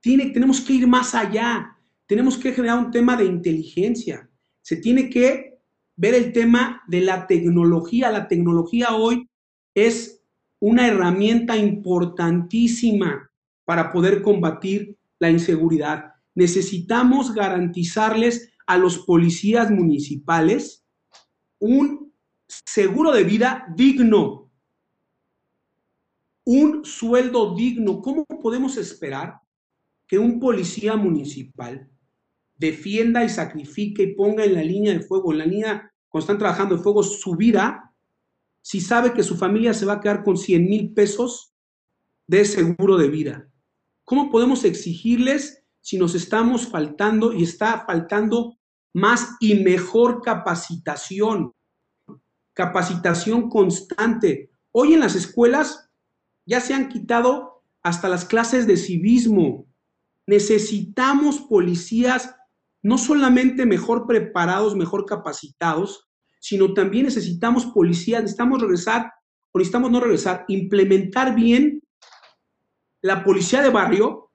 tiene, 0.00 0.30
tenemos 0.30 0.62
que 0.62 0.72
ir 0.72 0.86
más 0.86 1.14
allá, 1.14 1.76
tenemos 2.06 2.38
que 2.38 2.52
generar 2.52 2.78
un 2.78 2.90
tema 2.90 3.18
de 3.18 3.26
inteligencia, 3.26 4.26
se 4.62 4.76
tiene 4.76 5.10
que 5.10 5.58
ver 5.94 6.14
el 6.14 6.32
tema 6.32 6.82
de 6.88 7.02
la 7.02 7.26
tecnología, 7.26 8.10
la 8.10 8.28
tecnología 8.28 8.94
hoy 8.94 9.28
es 9.74 10.22
una 10.58 10.88
herramienta 10.88 11.54
importantísima 11.54 13.30
para 13.66 13.92
poder 13.92 14.22
combatir 14.22 14.96
la 15.18 15.28
inseguridad 15.28 16.15
necesitamos 16.36 17.34
garantizarles 17.34 18.52
a 18.66 18.76
los 18.76 18.98
policías 18.98 19.70
municipales 19.70 20.86
un 21.58 22.12
seguro 22.46 23.10
de 23.10 23.24
vida 23.24 23.66
digno, 23.74 24.52
un 26.44 26.84
sueldo 26.84 27.56
digno. 27.56 28.02
¿Cómo 28.02 28.26
podemos 28.26 28.76
esperar 28.76 29.40
que 30.06 30.18
un 30.18 30.38
policía 30.38 30.94
municipal 30.94 31.90
defienda 32.54 33.24
y 33.24 33.28
sacrifique 33.30 34.02
y 34.02 34.14
ponga 34.14 34.44
en 34.44 34.54
la 34.54 34.62
línea 34.62 34.92
de 34.92 35.00
fuego, 35.00 35.32
en 35.32 35.38
la 35.38 35.46
línea 35.46 35.92
cuando 36.08 36.24
están 36.24 36.38
trabajando 36.38 36.76
de 36.76 36.82
fuego, 36.82 37.02
su 37.02 37.34
vida, 37.34 37.94
si 38.60 38.80
sabe 38.80 39.14
que 39.14 39.22
su 39.22 39.36
familia 39.36 39.72
se 39.72 39.86
va 39.86 39.94
a 39.94 40.00
quedar 40.00 40.22
con 40.22 40.36
100 40.36 40.64
mil 40.64 40.92
pesos 40.92 41.54
de 42.26 42.44
seguro 42.44 42.98
de 42.98 43.08
vida? 43.08 43.50
¿Cómo 44.04 44.30
podemos 44.30 44.64
exigirles 44.64 45.65
si 45.86 45.98
nos 45.98 46.16
estamos 46.16 46.66
faltando 46.66 47.32
y 47.32 47.44
está 47.44 47.84
faltando 47.86 48.58
más 48.92 49.36
y 49.38 49.54
mejor 49.54 50.20
capacitación, 50.20 51.52
capacitación 52.54 53.48
constante. 53.48 54.50
Hoy 54.72 54.94
en 54.94 55.00
las 55.00 55.14
escuelas 55.14 55.88
ya 56.44 56.60
se 56.60 56.74
han 56.74 56.88
quitado 56.88 57.62
hasta 57.84 58.08
las 58.08 58.24
clases 58.24 58.66
de 58.66 58.76
civismo. 58.76 59.64
Necesitamos 60.26 61.42
policías 61.42 62.34
no 62.82 62.98
solamente 62.98 63.64
mejor 63.64 64.08
preparados, 64.08 64.74
mejor 64.74 65.06
capacitados, 65.06 66.08
sino 66.40 66.74
también 66.74 67.04
necesitamos 67.04 67.64
policías, 67.66 68.22
necesitamos 68.22 68.60
regresar, 68.60 69.12
o 69.52 69.58
necesitamos 69.58 69.92
no 69.92 70.00
regresar, 70.00 70.46
implementar 70.48 71.36
bien 71.36 71.80
la 73.02 73.22
policía 73.22 73.62
de 73.62 73.70
barrio, 73.70 74.25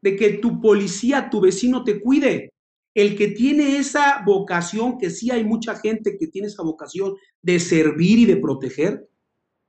de 0.00 0.16
que 0.16 0.30
tu 0.34 0.60
policía, 0.60 1.28
tu 1.30 1.40
vecino 1.40 1.84
te 1.84 2.00
cuide. 2.00 2.52
El 2.94 3.16
que 3.16 3.28
tiene 3.28 3.78
esa 3.78 4.22
vocación, 4.24 4.98
que 4.98 5.10
sí 5.10 5.30
hay 5.30 5.44
mucha 5.44 5.76
gente 5.76 6.16
que 6.18 6.26
tiene 6.26 6.48
esa 6.48 6.62
vocación 6.62 7.14
de 7.42 7.60
servir 7.60 8.18
y 8.18 8.24
de 8.26 8.36
proteger, 8.36 9.08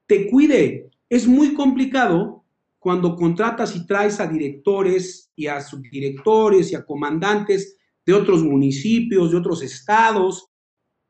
te 0.07 0.29
cuide. 0.29 0.89
Es 1.09 1.27
muy 1.27 1.53
complicado 1.53 2.43
cuando 2.79 3.15
contratas 3.15 3.75
y 3.75 3.85
traes 3.85 4.19
a 4.19 4.27
directores 4.27 5.31
y 5.35 5.47
a 5.47 5.61
subdirectores 5.61 6.71
y 6.71 6.75
a 6.75 6.85
comandantes 6.85 7.77
de 8.05 8.13
otros 8.13 8.43
municipios, 8.43 9.31
de 9.31 9.37
otros 9.37 9.61
estados, 9.61 10.47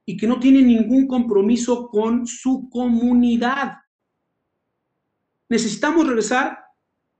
y 0.05 0.17
que 0.17 0.27
no 0.27 0.39
tienen 0.39 0.67
ningún 0.67 1.07
compromiso 1.07 1.87
con 1.87 2.25
su 2.25 2.67
comunidad. 2.69 3.73
Necesitamos 5.47 6.07
regresar 6.07 6.57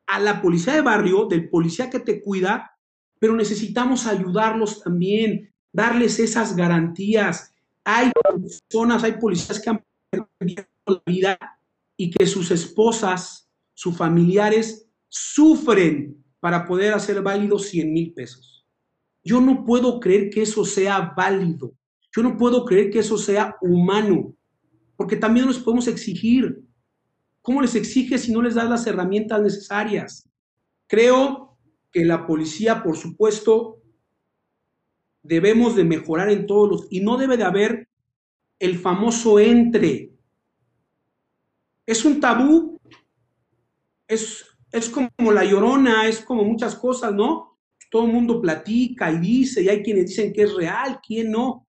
a 0.10 0.20
la 0.20 0.42
policía 0.42 0.74
de 0.74 0.82
barrio, 0.82 1.26
del 1.26 1.50
policía 1.50 1.90
que 1.90 2.00
te 2.00 2.22
cuida, 2.22 2.76
pero 3.20 3.36
necesitamos 3.36 4.08
ayudarlos 4.08 4.82
también, 4.82 5.54
darles 5.72 6.20
esas 6.20 6.56
garantías. 6.56 7.54
Hay 7.84 8.12
personas, 8.24 9.04
hay 9.04 9.14
policías 9.14 9.62
que 9.62 9.70
han 9.70 9.86
perdido 10.10 10.66
la 10.88 11.02
vida 11.06 11.38
y 11.96 12.10
que 12.10 12.26
sus 12.26 12.50
esposas 12.52 13.50
sus 13.80 13.96
familiares 13.96 14.90
sufren 15.08 16.22
para 16.42 16.66
poder 16.66 16.94
hacer 16.94 17.22
válido 17.22 17.58
100 17.58 17.94
mil 17.94 18.14
pesos. 18.14 18.68
Yo 19.24 19.40
no 19.40 19.64
puedo 19.64 20.02
creer 20.02 20.30
que 20.30 20.42
eso 20.42 20.66
sea 20.66 21.14
válido. 21.16 21.74
Yo 22.14 22.22
no 22.22 22.36
puedo 22.36 22.66
creer 22.66 22.90
que 22.90 23.00
eso 23.00 23.18
sea 23.18 23.56
humano, 23.62 24.36
porque 24.98 25.16
también 25.16 25.46
nos 25.46 25.60
podemos 25.60 25.88
exigir. 25.88 26.62
¿Cómo 27.42 27.62
les 27.62 27.76
exiges 27.76 28.24
si 28.24 28.32
no 28.32 28.42
les 28.42 28.56
das 28.56 28.70
las 28.70 28.86
herramientas 28.88 29.42
necesarias? 29.42 30.30
Creo 30.88 31.58
que 31.92 32.06
la 32.06 32.26
policía, 32.26 32.84
por 32.84 32.98
supuesto, 32.98 33.82
debemos 35.24 35.76
de 35.76 35.84
mejorar 35.84 36.30
en 36.30 36.46
todos 36.46 36.70
los, 36.70 36.88
y 36.90 37.02
no 37.02 37.18
debe 37.18 37.38
de 37.38 37.44
haber 37.44 37.88
el 38.60 38.78
famoso 38.78 39.40
entre. 39.40 40.12
Es 41.86 42.06
un 42.06 42.20
tabú 42.20 42.80
es, 44.10 44.90
como 44.90 45.32
la 45.32 45.46
llorona, 45.46 46.08
es 46.08 46.20
como 46.20 46.44
muchas 46.44 46.76
cosas, 46.76 47.14
¿no? 47.14 47.60
Todo 47.92 48.06
el 48.06 48.14
mundo 48.14 48.42
platica 48.42 49.12
y 49.12 49.20
dice, 49.20 49.64
y 49.64 49.70
hay 49.70 49.82
quienes 49.82 50.08
dicen 50.08 50.34
que 50.34 50.44
es 50.44 50.54
real, 50.54 51.00
quién 51.06 51.32
no. 51.32 51.68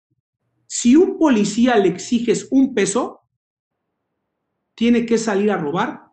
Si 0.67 0.97
un 0.97 1.19
policía 1.19 1.77
le 1.77 1.89
exiges 1.89 2.49
un 2.51 2.75
peso, 2.75 3.20
tiene 4.81 5.05
que 5.05 5.19
salir 5.19 5.51
a 5.51 5.59
robar 5.59 6.11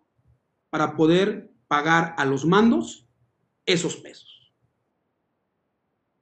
para 0.70 0.98
poder 0.98 1.54
pagar 1.70 2.14
a 2.18 2.26
los 2.26 2.44
mandos 2.44 3.08
esos 3.66 3.96
pesos. 3.96 4.52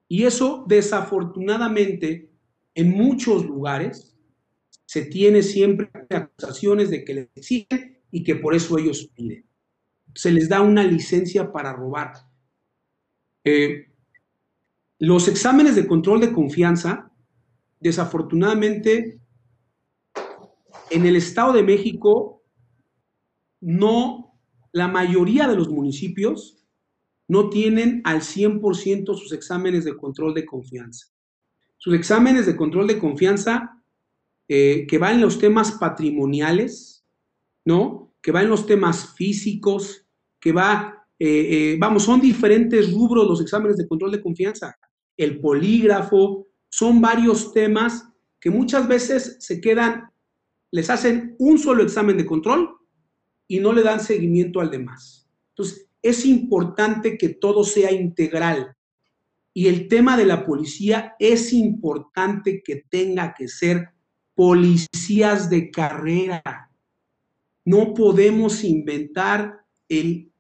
Y 0.08 0.26
eso 0.26 0.64
desafortunadamente 0.68 2.30
en 2.76 2.91
muchos 2.91 3.43
lugares 3.48 4.16
se 4.86 5.06
tiene 5.06 5.41
siempre 5.41 5.89
acusaciones 6.12 6.91
de 6.91 7.04
que 7.04 7.14
le 7.16 7.32
exigen 7.34 8.00
y 8.12 8.24
que 8.24 8.36
por 8.36 8.54
eso 8.54 8.78
ellos 8.78 9.10
piden 9.16 9.43
se 10.14 10.32
les 10.32 10.48
da 10.48 10.62
una 10.62 10.84
licencia 10.84 11.52
para 11.52 11.74
robar. 11.74 12.14
Eh, 13.43 13.88
los 15.00 15.28
exámenes 15.28 15.76
de 15.76 15.88
control 15.88 16.22
de 16.22 16.32
confianza, 16.32 17.12
desafortunadamente, 17.80 19.20
en 20.89 21.05
el 21.05 21.15
Estado 21.15 21.53
de 21.53 21.63
México, 21.63 22.43
no, 23.61 24.38
la 24.71 24.88
mayoría 24.88 25.47
de 25.47 25.55
los 25.55 25.69
municipios 25.69 26.65
no 27.27 27.49
tienen 27.49 28.01
al 28.03 28.21
100% 28.21 29.15
sus 29.15 29.31
exámenes 29.31 29.86
de 29.86 29.95
control 29.95 30.33
de 30.33 30.45
confianza. 30.45 31.07
Sus 31.77 31.95
exámenes 31.95 32.45
de 32.45 32.55
control 32.55 32.88
de 32.88 32.99
confianza 32.99 33.81
eh, 34.47 34.86
que 34.88 34.97
van 34.97 35.15
en 35.15 35.21
los 35.21 35.39
temas 35.39 35.71
patrimoniales, 35.73 37.05
¿no? 37.63 38.13
Que 38.21 38.31
van 38.31 38.43
en 38.43 38.51
los 38.51 38.67
temas 38.67 39.15
físicos, 39.15 40.05
que 40.39 40.51
va, 40.51 41.07
eh, 41.17 41.27
eh, 41.27 41.77
vamos, 41.79 42.03
son 42.03 42.21
diferentes 42.21 42.91
rubros 42.91 43.27
los 43.27 43.41
exámenes 43.41 43.77
de 43.77 43.88
control 43.88 44.11
de 44.11 44.21
confianza. 44.21 44.77
El 45.17 45.39
polígrafo, 45.39 46.45
son 46.75 46.99
varios 46.99 47.53
temas 47.53 48.05
que 48.38 48.49
muchas 48.49 48.86
veces 48.86 49.38
se 49.39 49.61
quedan, 49.61 50.11
les 50.72 50.89
hacen 50.89 51.36
un 51.39 51.57
solo 51.57 51.84
examen 51.84 52.18
de 52.18 52.26
control 52.26 52.70
y 53.47 53.59
no 53.59 53.74
le 53.74 53.84
dan 53.84 53.99
seguimiento 53.99 54.59
al 54.59 54.72
demás. 54.72 55.30
Entonces, 55.49 55.88
es 56.01 56.26
importante 56.26 57.18
que 57.18 57.30
todo 57.30 57.63
sea 57.63 57.91
integral. 57.91 58.76
Y 59.53 59.68
el 59.68 59.88
tema 59.88 60.18
de 60.18 60.26
la 60.26 60.45
policía 60.45 61.16
es 61.20 61.53
importante 61.53 62.61
que 62.63 62.86
tenga 62.89 63.34
que 63.34 63.47
ser 63.47 63.89
policías 64.34 65.49
de 65.49 65.72
carrera. 65.72 66.70
No 67.63 67.93
podemos 67.93 68.63
inventar 68.63 69.61
el 69.88 70.32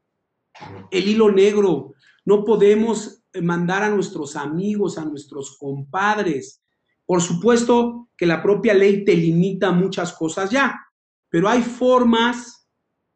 el 0.91 1.07
hilo 1.07 1.31
negro. 1.31 1.93
No 2.25 2.43
podemos 2.43 3.23
mandar 3.41 3.83
a 3.83 3.89
nuestros 3.89 4.35
amigos, 4.35 4.97
a 4.97 5.05
nuestros 5.05 5.57
compadres. 5.57 6.61
Por 7.05 7.21
supuesto 7.21 8.09
que 8.17 8.25
la 8.25 8.41
propia 8.41 8.73
ley 8.73 9.05
te 9.05 9.15
limita 9.15 9.71
muchas 9.71 10.13
cosas 10.13 10.49
ya, 10.49 10.75
pero 11.29 11.49
hay 11.49 11.61
formas 11.61 12.67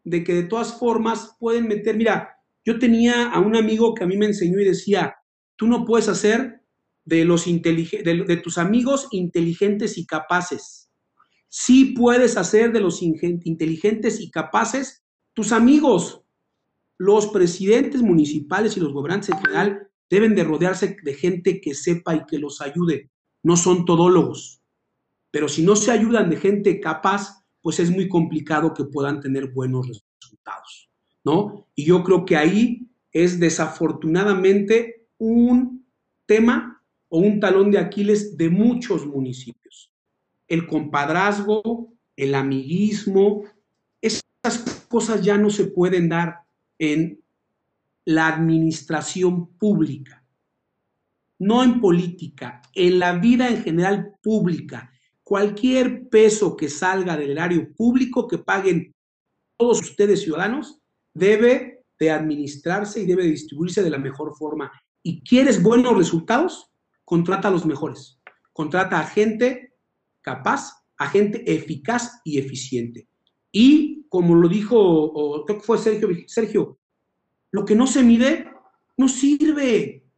de 0.03 0.23
que 0.23 0.33
de 0.33 0.43
todas 0.43 0.77
formas 0.77 1.35
pueden 1.39 1.67
meter, 1.67 1.95
mira, 1.95 2.37
yo 2.65 2.79
tenía 2.79 3.29
a 3.29 3.39
un 3.39 3.55
amigo 3.55 3.93
que 3.93 4.03
a 4.03 4.07
mí 4.07 4.17
me 4.17 4.27
enseñó 4.27 4.59
y 4.59 4.65
decía, 4.65 5.15
tú 5.55 5.67
no 5.67 5.85
puedes 5.85 6.07
hacer 6.07 6.61
de, 7.05 7.25
los 7.25 7.45
de, 7.45 8.41
tus 8.43 8.57
amigos 8.57 9.07
inteligentes 9.11 9.97
y 9.97 10.05
capaces. 10.05 10.91
Sí 11.47 11.93
puedes 11.97 12.37
hacer 12.37 12.71
de 12.71 12.79
los 12.79 13.01
inteligentes 13.01 14.19
y 14.19 14.29
capaces 14.29 15.03
tus 15.33 15.51
amigos, 15.51 16.21
los 16.97 17.27
presidentes 17.27 18.01
municipales 18.01 18.75
y 18.75 18.81
los 18.81 18.93
gobernantes 18.93 19.29
en 19.29 19.39
general 19.39 19.87
deben 20.09 20.35
de 20.35 20.43
rodearse 20.43 20.97
de 21.01 21.13
gente 21.13 21.61
que 21.61 21.73
sepa 21.73 22.15
y 22.15 22.25
que 22.25 22.37
los 22.39 22.61
ayude. 22.61 23.09
No 23.43 23.55
son 23.57 23.85
todólogos. 23.85 24.61
Pero 25.31 25.47
si 25.47 25.63
no 25.63 25.75
se 25.75 25.91
ayudan 25.91 26.29
de 26.29 26.37
gente 26.37 26.79
capaz, 26.79 27.43
pues 27.61 27.79
es 27.79 27.91
muy 27.91 28.07
complicado 28.07 28.73
que 28.73 28.85
puedan 28.85 29.19
tener 29.19 29.51
buenos 29.51 29.87
resultados, 29.87 30.89
¿no? 31.23 31.67
Y 31.75 31.85
yo 31.85 32.03
creo 32.03 32.25
que 32.25 32.37
ahí 32.37 32.87
es 33.11 33.39
desafortunadamente 33.39 35.07
un 35.17 35.85
tema 36.25 36.81
o 37.09 37.19
un 37.19 37.39
talón 37.39 37.71
de 37.71 37.79
Aquiles 37.79 38.37
de 38.37 38.49
muchos 38.49 39.05
municipios. 39.05 39.91
El 40.47 40.67
compadrazgo, 40.67 41.93
el 42.15 42.35
amiguismo, 42.35 43.43
esas 44.01 44.85
cosas 44.87 45.23
ya 45.23 45.37
no 45.37 45.49
se 45.49 45.65
pueden 45.65 46.09
dar 46.09 46.41
en 46.77 47.21
la 48.05 48.27
administración 48.27 49.47
pública, 49.47 50.18
no 51.39 51.63
en 51.63 51.79
política, 51.79 52.61
en 52.75 52.99
la 52.99 53.13
vida 53.13 53.49
en 53.49 53.63
general 53.63 54.13
pública. 54.21 54.91
Cualquier 55.23 56.09
peso 56.09 56.55
que 56.55 56.69
salga 56.69 57.17
del 57.17 57.31
erario 57.31 57.73
público 57.73 58.27
que 58.27 58.37
paguen 58.39 58.93
todos 59.57 59.81
ustedes 59.81 60.21
ciudadanos 60.21 60.81
debe 61.13 61.83
de 61.99 62.11
administrarse 62.11 63.01
y 63.01 63.05
debe 63.05 63.23
de 63.23 63.31
distribuirse 63.31 63.83
de 63.83 63.89
la 63.89 63.97
mejor 63.97 64.35
forma. 64.37 64.71
¿Y 65.03 65.21
quieres 65.21 65.61
buenos 65.61 65.97
resultados? 65.97 66.71
Contrata 67.03 67.47
a 67.47 67.51
los 67.51 67.65
mejores. 67.65 68.19
Contrata 68.53 68.99
a 68.99 69.05
gente 69.05 69.73
capaz, 70.21 70.83
a 70.97 71.07
gente 71.07 71.43
eficaz 71.51 72.21
y 72.23 72.39
eficiente. 72.39 73.07
Y 73.51 74.05
como 74.09 74.35
lo 74.35 74.47
dijo, 74.47 75.43
creo 75.45 75.59
que 75.59 75.65
fue 75.65 75.77
Sergio, 75.77 76.09
Sergio, 76.27 76.79
lo 77.51 77.65
que 77.65 77.75
no 77.75 77.87
se 77.87 78.03
mide 78.03 78.49
no 78.97 79.07
sirve. 79.07 80.08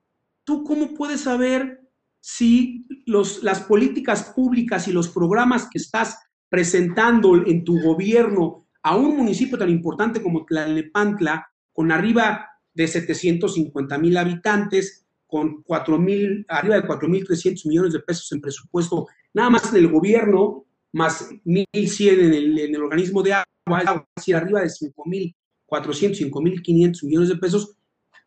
¿Tú 0.44 0.64
cómo 0.64 0.94
puedes 0.94 1.22
saber 1.22 1.82
si 2.20 2.86
los, 3.06 3.44
las 3.44 3.62
políticas 3.62 4.32
públicas 4.36 4.88
y 4.88 4.92
los 4.92 5.10
programas 5.10 5.68
que 5.72 5.78
estás 5.78 6.20
presentando 6.50 7.36
en 7.46 7.64
tu 7.64 7.82
gobierno 7.82 8.68
a 8.84 8.96
un 8.96 9.18
municipio 9.18 9.58
tan 9.58 9.70
importante 9.70 10.22
como 10.22 10.46
Tlalnepantla, 10.46 11.48
con 11.72 11.92
arriba 11.92 12.48
de 12.74 12.88
750 12.88 13.98
mil 13.98 14.18
habitantes, 14.18 15.06
con 15.28 15.64
4 15.64 15.98
mil, 15.98 16.46
arriba 16.50 16.76
de 16.76 16.88
4.300 16.88 17.68
millones 17.68 17.94
de 17.94 18.00
pesos 18.00 18.32
en 18.34 18.42
presupuesto, 18.42 19.08
nada 19.34 19.50
más 19.50 19.72
en 19.72 19.78
el 19.78 19.88
gobierno, 19.88 20.66
más 20.94 21.30
1.100 21.46 22.20
en 22.20 22.34
el, 22.34 22.60
en 22.60 22.76
el 22.76 22.84
organismo 22.84 23.24
de 23.24 23.34
agua, 23.34 23.82
es 23.82 24.02
decir, 24.18 24.36
arriba 24.36 24.62
de 24.62 24.68
5.000 24.68 25.36
405 25.72 26.42
mil 26.42 26.62
500 26.62 27.04
millones 27.04 27.30
de 27.30 27.38
pesos, 27.38 27.78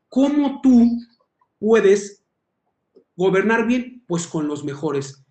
¿cómo 0.09 0.62
tú 0.62 0.99
puedes 1.65 2.23
gobernar 3.16 3.66
bien? 3.66 4.05
Pues 4.07 4.27
con 4.27 4.47
los 4.47 4.65
mejores. 4.65 5.24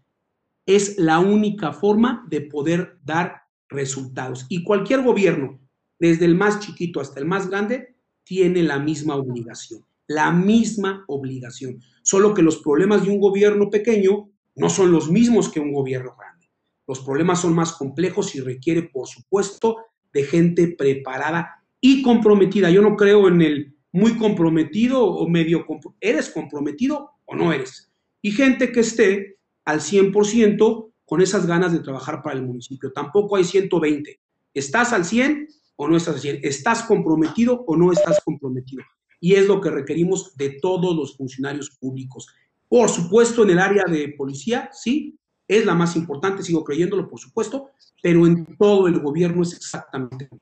Es 0.65 0.97
la 0.97 1.19
única 1.19 1.73
forma 1.73 2.26
de 2.27 2.41
poder 2.41 2.97
dar 3.03 3.43
resultados. 3.69 4.47
Y 4.49 4.64
cualquier 4.64 5.03
gobierno, 5.03 5.60
desde 5.99 6.26
el 6.26 6.34
más 6.34 6.60
chiquito 6.60 6.99
hasta 6.99 7.19
el 7.19 7.27
más 7.27 7.51
grande, 7.51 7.95
tiene 8.23 8.64
la 8.64 8.80
misma 8.80 9.15
obligación, 9.15 9.85
la 10.07 10.31
misma 10.31 11.05
obligación. 11.07 11.80
Solo 12.01 12.34
que 12.34 12.41
los 12.41 12.57
problemas 12.57 13.03
de 13.03 13.11
un 13.11 13.19
gobierno 13.19 13.69
pequeño 13.69 14.31
no 14.55 14.69
son 14.72 14.91
los 14.91 15.11
mismos 15.11 15.49
que 15.49 15.60
un 15.60 15.72
gobierno 15.72 16.15
grande. 16.18 16.49
Los 16.88 17.01
problemas 17.01 17.41
son 17.41 17.53
más 17.53 17.73
complejos 17.73 18.34
y 18.34 18.39
requiere, 18.39 18.81
por 18.81 19.07
supuesto, 19.07 19.77
de 20.11 20.23
gente 20.23 20.68
preparada 20.69 21.64
y 21.80 22.01
comprometida. 22.01 22.72
Yo 22.72 22.81
no 22.81 22.95
creo 22.95 23.27
en 23.27 23.43
el 23.43 23.72
muy 23.94 24.18
comprometido 24.18 25.06
o 25.06 25.30
medio 25.30 25.65
¿Eres 26.02 26.30
comprometido 26.30 27.11
o 27.26 27.36
no 27.36 27.53
eres? 27.53 27.91
Y 28.22 28.32
gente 28.32 28.72
que 28.72 28.82
esté 28.82 29.38
al 29.64 29.80
100% 29.80 30.91
con 31.06 31.22
esas 31.22 31.45
ganas 31.45 31.72
de 31.72 31.80
trabajar 31.80 32.22
para 32.22 32.36
el 32.36 32.44
municipio. 32.44 32.91
Tampoco 32.91 33.36
hay 33.36 33.44
120. 33.44 34.20
¿Estás 34.53 34.94
al 34.94 35.06
100 35.06 35.48
o 35.76 35.88
no 35.88 35.95
estás 35.95 36.15
al 36.15 36.22
100? 36.22 36.40
¿Estás 36.44 36.84
comprometido 36.84 37.64
o 37.68 37.78
no 37.78 37.91
estás 37.91 38.20
comprometido? 38.26 38.84
Y 39.20 39.36
es 39.36 39.48
lo 39.48 39.61
que 39.61 39.70
requerimos 39.70 40.36
de 40.36 40.57
todos 40.60 40.95
los 40.95 41.15
funcionarios 41.15 41.70
públicos. 41.70 42.28
Por 42.68 42.90
supuesto, 42.90 43.44
en 43.44 43.52
el 43.52 43.60
área 43.60 43.84
de 43.88 44.10
policía, 44.18 44.70
sí, 44.74 45.18
es 45.48 45.65
la 45.65 45.76
más 45.76 45.95
importante, 45.95 46.41
sigo 46.41 46.64
creyéndolo, 46.64 47.07
por 47.07 47.20
supuesto, 47.20 47.70
pero 48.02 48.26
en 48.26 48.57
todo 48.57 48.88
el 48.88 48.99
gobierno 48.99 49.44
es 49.44 49.53
exactamente 49.53 50.28
lo 50.32 50.40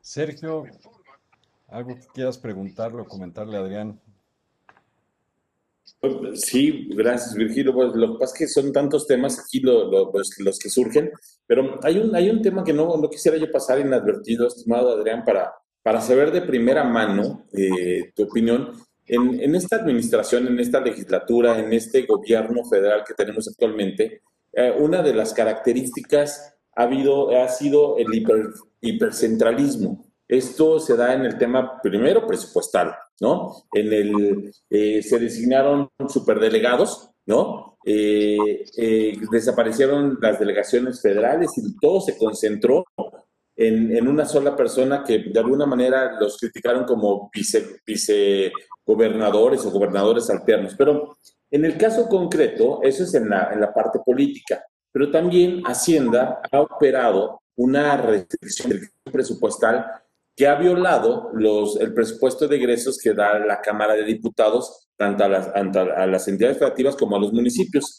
Sergio, 0.00 0.64
algo 1.68 1.94
que 1.94 2.06
quieras 2.14 2.38
preguntarle 2.38 3.02
o 3.02 3.04
comentarle 3.04 3.56
Adrián. 3.56 4.00
Sí, 6.34 6.88
gracias 6.90 7.34
Virgilio. 7.34 7.72
Pues 7.72 7.94
lo 7.94 8.12
que 8.12 8.18
pasa 8.20 8.34
es 8.34 8.38
que 8.38 8.48
son 8.48 8.72
tantos 8.72 9.06
temas 9.06 9.38
aquí 9.38 9.60
los, 9.60 10.58
que 10.58 10.68
surgen, 10.68 11.10
pero 11.46 11.78
hay 11.82 11.98
un, 11.98 12.14
hay 12.14 12.30
un 12.30 12.42
tema 12.42 12.64
que 12.64 12.72
no, 12.72 12.96
no 12.96 13.08
quisiera 13.08 13.36
yo 13.36 13.50
pasar 13.50 13.80
inadvertido, 13.80 14.46
estimado 14.46 14.90
Adrián, 14.90 15.24
para, 15.24 15.52
para 15.82 16.00
saber 16.00 16.32
de 16.32 16.42
primera 16.42 16.84
mano 16.84 17.46
eh, 17.52 18.12
tu 18.14 18.24
opinión. 18.24 18.72
En, 19.08 19.40
en, 19.40 19.54
esta 19.54 19.76
administración, 19.76 20.48
en 20.48 20.58
esta 20.58 20.80
legislatura, 20.80 21.58
en 21.60 21.72
este 21.72 22.02
gobierno 22.02 22.64
federal 22.64 23.04
que 23.06 23.14
tenemos 23.14 23.46
actualmente, 23.48 24.22
eh, 24.52 24.74
una 24.78 25.02
de 25.02 25.14
las 25.14 25.32
características 25.32 26.54
ha, 26.74 26.82
habido, 26.82 27.30
ha 27.40 27.48
sido 27.48 27.98
el 27.98 28.12
hiper, 28.12 28.48
hipercentralismo. 28.80 30.04
Esto 30.28 30.80
se 30.80 30.96
da 30.96 31.14
en 31.14 31.24
el 31.24 31.38
tema 31.38 31.80
primero 31.80 32.26
presupuestal, 32.26 32.94
¿no? 33.20 33.64
En 33.72 33.92
el 33.92 34.52
eh, 34.68 35.02
se 35.02 35.18
designaron 35.18 35.88
superdelegados, 36.08 37.10
¿no? 37.26 37.78
Eh, 37.84 38.64
eh, 38.76 39.18
desaparecieron 39.30 40.18
las 40.20 40.40
delegaciones 40.40 41.00
federales 41.00 41.52
y 41.56 41.76
todo 41.78 42.00
se 42.00 42.18
concentró 42.18 42.84
en, 43.54 43.96
en, 43.96 44.08
una 44.08 44.24
sola 44.24 44.56
persona 44.56 45.04
que 45.04 45.18
de 45.32 45.38
alguna 45.38 45.66
manera 45.66 46.18
los 46.20 46.36
criticaron 46.36 46.84
como 46.84 47.30
vice, 47.32 47.80
vicegobernadores 47.86 49.64
o 49.64 49.70
gobernadores 49.70 50.28
alternos. 50.28 50.74
Pero 50.76 51.16
en 51.50 51.64
el 51.64 51.78
caso 51.78 52.08
concreto, 52.08 52.80
eso 52.82 53.04
es 53.04 53.14
en 53.14 53.30
la, 53.30 53.50
en 53.52 53.60
la 53.60 53.72
parte 53.72 54.00
política, 54.04 54.64
pero 54.90 55.10
también 55.10 55.62
Hacienda 55.64 56.40
ha 56.50 56.60
operado 56.60 57.40
una 57.54 57.96
restricción 57.96 58.80
presupuestal 59.04 59.86
que 60.36 60.46
ha 60.46 60.54
violado 60.56 61.30
los, 61.32 61.80
el 61.80 61.94
presupuesto 61.94 62.46
de 62.46 62.56
egresos 62.56 62.98
que 62.98 63.14
da 63.14 63.38
la 63.38 63.60
Cámara 63.60 63.94
de 63.94 64.04
Diputados 64.04 64.88
tanto 64.96 65.24
a 65.24 65.28
las, 65.28 65.48
a 65.48 66.06
las 66.06 66.28
entidades 66.28 66.58
federativas 66.58 66.94
como 66.94 67.16
a 67.16 67.20
los 67.20 67.32
municipios. 67.32 67.98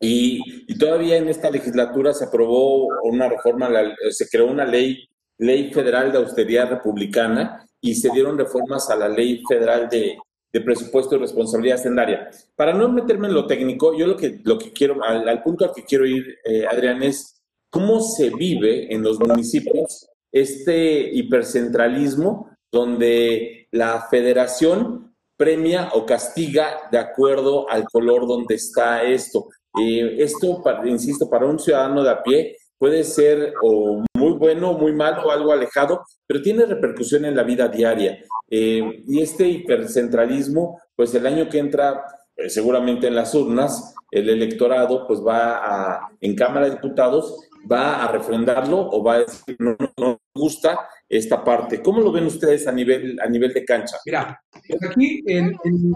Y, 0.00 0.40
y, 0.66 0.78
todavía 0.78 1.18
en 1.18 1.28
esta 1.28 1.50
legislatura 1.50 2.14
se 2.14 2.24
aprobó 2.24 2.88
una 3.04 3.28
reforma, 3.28 3.68
se 4.08 4.26
creó 4.28 4.46
una 4.46 4.64
ley, 4.64 5.06
ley 5.36 5.70
federal 5.72 6.10
de 6.10 6.18
austeridad 6.18 6.70
republicana 6.70 7.66
y 7.82 7.94
se 7.94 8.10
dieron 8.10 8.38
reformas 8.38 8.88
a 8.88 8.96
la 8.96 9.08
ley 9.10 9.42
federal 9.46 9.90
de, 9.90 10.16
de 10.52 10.60
presupuesto 10.62 11.16
y 11.16 11.18
responsabilidad 11.18 11.78
hacendaria. 11.78 12.30
Para 12.56 12.72
no 12.72 12.88
meterme 12.88 13.28
en 13.28 13.34
lo 13.34 13.46
técnico, 13.46 13.96
yo 13.96 14.06
lo 14.06 14.16
que, 14.16 14.40
lo 14.42 14.58
que 14.58 14.72
quiero, 14.72 15.02
al, 15.04 15.42
punto 15.42 15.66
al 15.66 15.72
que 15.74 15.84
quiero 15.84 16.06
ir, 16.06 16.38
eh, 16.44 16.66
Adrián, 16.66 17.02
es 17.02 17.42
cómo 17.68 18.00
se 18.00 18.30
vive 18.30 18.92
en 18.92 19.02
los 19.02 19.20
municipios 19.20 20.09
este 20.32 21.10
hipercentralismo 21.12 22.50
donde 22.72 23.68
la 23.72 24.06
federación 24.10 25.14
premia 25.36 25.90
o 25.94 26.04
castiga 26.04 26.88
de 26.92 26.98
acuerdo 26.98 27.68
al 27.70 27.84
color 27.84 28.26
donde 28.26 28.56
está 28.56 29.02
esto. 29.02 29.48
Eh, 29.80 30.16
esto, 30.18 30.62
insisto, 30.84 31.30
para 31.30 31.46
un 31.46 31.58
ciudadano 31.58 32.02
de 32.02 32.10
a 32.10 32.22
pie 32.22 32.56
puede 32.76 33.04
ser 33.04 33.54
o 33.62 34.02
muy 34.16 34.32
bueno, 34.32 34.72
muy 34.72 34.92
malo 34.92 35.22
o 35.24 35.30
algo 35.30 35.52
alejado, 35.52 36.02
pero 36.26 36.42
tiene 36.42 36.66
repercusión 36.66 37.24
en 37.24 37.36
la 37.36 37.42
vida 37.42 37.68
diaria. 37.68 38.18
Eh, 38.50 39.02
y 39.06 39.20
este 39.20 39.48
hipercentralismo, 39.48 40.80
pues 40.96 41.14
el 41.14 41.26
año 41.26 41.48
que 41.48 41.58
entra, 41.58 42.04
eh, 42.36 42.48
seguramente 42.48 43.06
en 43.06 43.14
las 43.14 43.34
urnas, 43.34 43.94
el 44.10 44.28
electorado 44.28 45.06
pues 45.06 45.20
va 45.20 45.56
a, 45.56 46.08
en 46.20 46.34
Cámara 46.34 46.66
de 46.66 46.72
Diputados 46.72 47.49
va 47.70 48.04
a 48.04 48.12
refrendarlo 48.12 48.78
o 48.78 49.02
va 49.02 49.14
a 49.14 49.18
decir 49.20 49.56
no, 49.58 49.76
no, 49.96 50.20
gusta 50.34 50.88
esta 51.08 51.42
parte. 51.44 51.82
¿Cómo 51.82 52.00
lo 52.00 52.12
ven 52.12 52.26
ustedes 52.26 52.66
a 52.66 52.72
nivel, 52.72 53.18
a 53.20 53.28
nivel 53.28 53.52
de 53.52 53.64
cancha? 53.64 53.96
Mira, 54.06 54.40
aquí 54.88 55.22
en, 55.26 55.56
en 55.64 55.94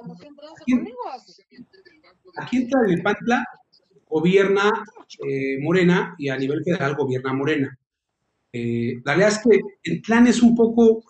aquí, 2.37 2.57
en 2.57 2.69
Tlalnepantla 2.69 3.45
gobierna 4.09 4.71
eh, 5.27 5.59
Morena 5.61 6.15
y 6.19 6.29
a 6.29 6.37
nivel 6.37 6.63
federal 6.65 6.95
gobierna 6.95 7.33
Morena. 7.33 7.79
Eh, 8.53 9.01
la 9.05 9.17
verdad 9.17 9.31
es 9.31 9.39
que 9.39 9.61
el 9.83 10.01
plan 10.01 10.27
es 10.29 10.41
un 10.41 10.55
poco, 10.55 11.03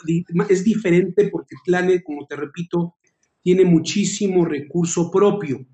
es 0.49 0.65
diferente 0.65 1.29
porque 1.29 1.55
el 1.57 1.61
plan, 1.65 2.03
como 2.03 2.27
te 2.27 2.37
repito, 2.37 2.97
tiene 3.43 3.67
muchísimo 3.67 4.47
recurso 4.47 5.11
propio. 5.11 5.67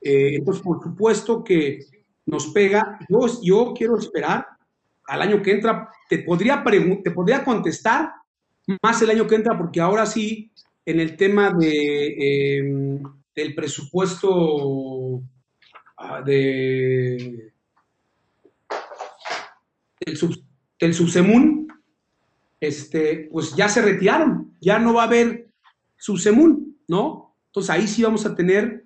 Eh, 0.00 0.36
entonces, 0.36 0.62
por 0.62 0.80
supuesto 0.80 1.42
que 1.42 1.80
nos 2.28 2.48
pega. 2.48 2.98
Yo, 3.08 3.26
yo 3.42 3.74
quiero 3.76 3.98
esperar 3.98 4.46
al 5.06 5.22
año 5.22 5.42
que 5.42 5.52
entra. 5.52 5.88
Te 6.08 6.18
podría, 6.18 6.62
te 7.02 7.10
podría 7.10 7.44
contestar 7.44 8.12
más 8.82 9.00
el 9.02 9.10
año 9.10 9.26
que 9.26 9.34
entra, 9.34 9.56
porque 9.56 9.80
ahora 9.80 10.04
sí, 10.06 10.50
en 10.84 11.00
el 11.00 11.16
tema 11.16 11.52
de, 11.52 12.58
em, 12.58 13.02
del 13.34 13.54
presupuesto 13.54 15.22
ah, 15.96 16.22
de, 16.22 17.52
del, 20.04 20.16
sub, 20.16 20.36
del 20.78 20.94
este, 22.60 23.28
pues 23.30 23.54
ya 23.54 23.68
se 23.68 23.82
retiraron, 23.82 24.54
ya 24.60 24.78
no 24.78 24.94
va 24.94 25.02
a 25.02 25.06
haber 25.06 25.48
subsemun, 25.96 26.78
¿no? 26.88 27.36
Entonces 27.46 27.70
ahí 27.70 27.86
sí 27.86 28.02
vamos 28.02 28.26
a 28.26 28.34
tener 28.34 28.82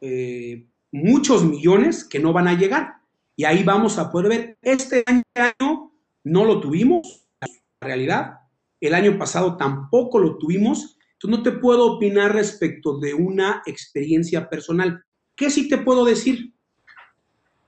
eh, 0.00 0.66
muchos 0.94 1.44
millones 1.44 2.04
que 2.04 2.20
no 2.20 2.32
van 2.32 2.46
a 2.46 2.54
llegar. 2.54 2.98
Y 3.34 3.44
ahí 3.44 3.64
vamos 3.64 3.98
a 3.98 4.12
poder 4.12 4.28
ver, 4.28 4.58
este 4.62 5.02
año 5.34 5.90
no 6.22 6.44
lo 6.44 6.60
tuvimos, 6.60 7.26
la 7.40 7.48
realidad, 7.80 8.40
el 8.80 8.94
año 8.94 9.18
pasado 9.18 9.56
tampoco 9.56 10.20
lo 10.20 10.38
tuvimos, 10.38 10.96
entonces 11.14 11.38
no 11.38 11.42
te 11.42 11.50
puedo 11.58 11.94
opinar 11.94 12.32
respecto 12.32 13.00
de 13.00 13.12
una 13.12 13.60
experiencia 13.66 14.48
personal. 14.48 15.02
¿Qué 15.34 15.50
sí 15.50 15.68
te 15.68 15.78
puedo 15.78 16.04
decir? 16.04 16.54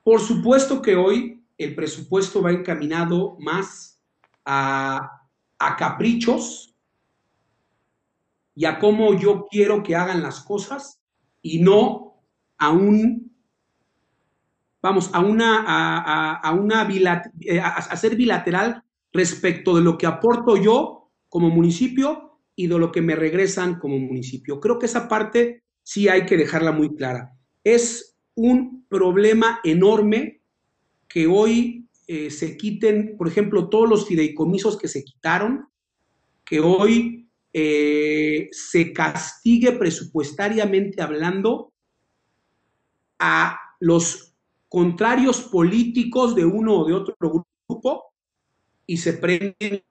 Por 0.04 0.20
supuesto 0.20 0.80
que 0.80 0.94
hoy 0.94 1.42
el 1.58 1.74
presupuesto 1.74 2.42
va 2.42 2.52
encaminado 2.52 3.36
más 3.40 4.00
a, 4.44 5.22
a 5.58 5.76
caprichos 5.76 6.76
y 8.54 8.66
a 8.66 8.78
cómo 8.78 9.18
yo 9.18 9.48
quiero 9.50 9.82
que 9.82 9.96
hagan 9.96 10.22
las 10.22 10.38
cosas 10.40 11.00
y 11.42 11.58
no 11.58 12.05
a 12.58 12.70
un, 12.70 13.32
vamos, 14.82 15.10
a 15.12 15.20
una, 15.20 15.64
a, 16.36 16.52
una 16.52 16.88
eh, 17.40 17.60
a, 17.60 17.96
ser 17.96 18.16
bilateral 18.16 18.82
respecto 19.12 19.76
de 19.76 19.82
lo 19.82 19.98
que 19.98 20.06
aporto 20.06 20.56
yo 20.56 21.10
como 21.28 21.50
municipio 21.50 22.40
y 22.54 22.66
de 22.66 22.78
lo 22.78 22.92
que 22.92 23.02
me 23.02 23.16
regresan 23.16 23.78
como 23.78 23.98
municipio. 23.98 24.60
Creo 24.60 24.78
que 24.78 24.86
esa 24.86 25.08
parte 25.08 25.62
sí 25.82 26.08
hay 26.08 26.24
que 26.26 26.36
dejarla 26.36 26.72
muy 26.72 26.94
clara. 26.94 27.32
Es 27.62 28.16
un 28.34 28.86
problema 28.88 29.60
enorme 29.64 30.40
que 31.08 31.26
hoy 31.26 31.86
eh, 32.06 32.30
se 32.30 32.56
quiten, 32.56 33.16
por 33.16 33.28
ejemplo, 33.28 33.68
todos 33.68 33.88
los 33.88 34.06
fideicomisos 34.06 34.78
que 34.78 34.88
se 34.88 35.04
quitaron, 35.04 35.66
que 36.44 36.60
hoy 36.60 37.28
eh, 37.52 38.48
se 38.52 38.92
castigue 38.92 39.72
presupuestariamente 39.72 41.02
hablando 41.02 41.72
a 43.18 43.58
los 43.80 44.34
contrarios 44.68 45.40
políticos 45.42 46.34
de 46.34 46.44
uno 46.44 46.80
o 46.80 46.86
de 46.86 46.94
otro 46.94 47.16
grupo 47.68 48.12
y 48.86 48.96
se 48.98 49.14
premie 49.14 49.84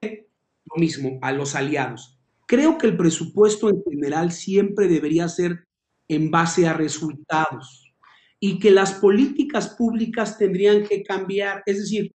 lo 0.64 0.76
mismo 0.76 1.18
a 1.22 1.32
los 1.32 1.54
aliados. 1.54 2.18
Creo 2.46 2.78
que 2.78 2.86
el 2.86 2.96
presupuesto 2.96 3.68
en 3.68 3.82
general 3.82 4.32
siempre 4.32 4.88
debería 4.88 5.28
ser 5.28 5.66
en 6.08 6.30
base 6.30 6.66
a 6.68 6.72
resultados 6.72 7.92
y 8.38 8.58
que 8.58 8.70
las 8.70 8.94
políticas 8.94 9.70
públicas 9.70 10.38
tendrían 10.38 10.84
que 10.84 11.02
cambiar. 11.02 11.62
Es 11.66 11.78
decir, 11.78 12.14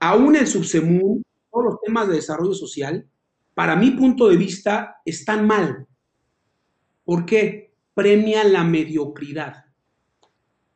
aún 0.00 0.36
el 0.36 0.46
subsemún, 0.46 1.22
todos 1.50 1.64
los 1.64 1.80
temas 1.80 2.08
de 2.08 2.14
desarrollo 2.16 2.54
social, 2.54 3.06
para 3.54 3.76
mi 3.76 3.92
punto 3.92 4.28
de 4.28 4.36
vista, 4.36 4.96
están 5.04 5.46
mal. 5.46 5.86
¿Por 7.04 7.24
qué? 7.24 7.74
Premian 7.94 8.52
la 8.52 8.64
mediocridad. 8.64 9.63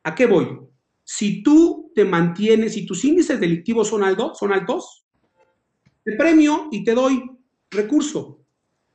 ¿A 0.08 0.14
qué 0.14 0.24
voy? 0.24 0.58
Si 1.04 1.42
tú 1.42 1.92
te 1.94 2.02
mantienes, 2.02 2.72
si 2.72 2.86
tus 2.86 3.04
índices 3.04 3.38
delictivos 3.38 3.88
son, 3.88 4.02
altos, 4.02 4.38
son 4.38 4.54
altos, 4.54 5.04
te 6.02 6.16
premio 6.16 6.68
y 6.72 6.82
te 6.82 6.94
doy 6.94 7.22
recurso. 7.70 8.40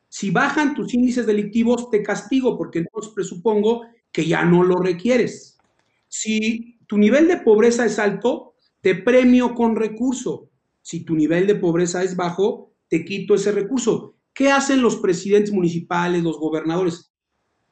Si 0.10 0.32
bajan 0.32 0.74
tus 0.74 0.92
índices 0.96 1.28
delictivos, 1.28 1.92
te 1.92 2.02
castigo 2.02 2.58
porque 2.58 2.80
entonces 2.80 3.14
presupongo 3.14 3.84
que 4.12 4.26
ya 4.26 4.44
no 4.44 4.64
lo 4.64 4.78
requieres. 4.78 5.60
Si 6.08 6.80
tu 6.88 6.98
nivel 6.98 7.28
de 7.28 7.38
pobreza 7.38 7.86
es 7.86 8.00
alto, 8.00 8.56
te 8.82 8.96
premio 8.96 9.54
con 9.54 9.76
recurso. 9.76 10.50
Si 10.82 11.02
tu 11.02 11.14
nivel 11.14 11.46
de 11.46 11.56
pobreza 11.56 12.02
es 12.02 12.16
bajo, 12.16 12.72
te 12.88 13.06
quito 13.06 13.36
ese 13.36 13.52
recurso. 13.52 14.16
¿Qué 14.34 14.50
hacen 14.50 14.82
los 14.82 14.96
presidentes 14.96 15.54
municipales, 15.54 16.24
los 16.24 16.40
gobernadores? 16.40 17.14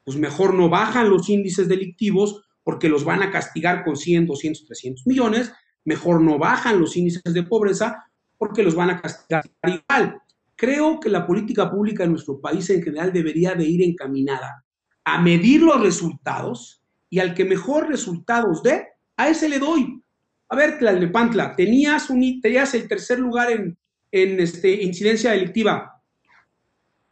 Pues 0.04 0.16
mejor 0.16 0.54
no 0.54 0.68
bajan 0.68 1.10
los 1.10 1.28
índices 1.28 1.66
delictivos 1.66 2.44
porque 2.62 2.88
los 2.88 3.04
van 3.04 3.22
a 3.22 3.30
castigar 3.30 3.84
con 3.84 3.96
100, 3.96 4.26
200, 4.26 4.66
300 4.66 5.06
millones. 5.06 5.52
Mejor 5.84 6.20
no 6.20 6.38
bajan 6.38 6.80
los 6.80 6.96
índices 6.96 7.22
de 7.24 7.42
pobreza 7.42 8.04
porque 8.38 8.62
los 8.62 8.74
van 8.74 8.90
a 8.90 9.00
castigar 9.00 9.44
igual. 9.64 10.20
Creo 10.56 11.00
que 11.00 11.08
la 11.08 11.26
política 11.26 11.70
pública 11.70 12.04
en 12.04 12.10
nuestro 12.10 12.40
país 12.40 12.68
en 12.70 12.82
general 12.82 13.12
debería 13.12 13.54
de 13.54 13.64
ir 13.64 13.82
encaminada 13.82 14.64
a 15.04 15.20
medir 15.20 15.62
los 15.62 15.80
resultados 15.80 16.82
y 17.10 17.18
al 17.18 17.34
que 17.34 17.44
mejor 17.44 17.88
resultados 17.88 18.62
dé, 18.62 18.88
a 19.16 19.28
ese 19.28 19.48
le 19.48 19.58
doy. 19.58 20.02
A 20.48 20.56
ver, 20.56 20.78
Tlalnepantla, 20.78 21.54
tenías, 21.56 22.10
un, 22.10 22.40
tenías 22.40 22.74
el 22.74 22.88
tercer 22.88 23.18
lugar 23.18 23.50
en, 23.50 23.76
en 24.10 24.40
este, 24.40 24.82
incidencia 24.82 25.32
delictiva. 25.32 26.00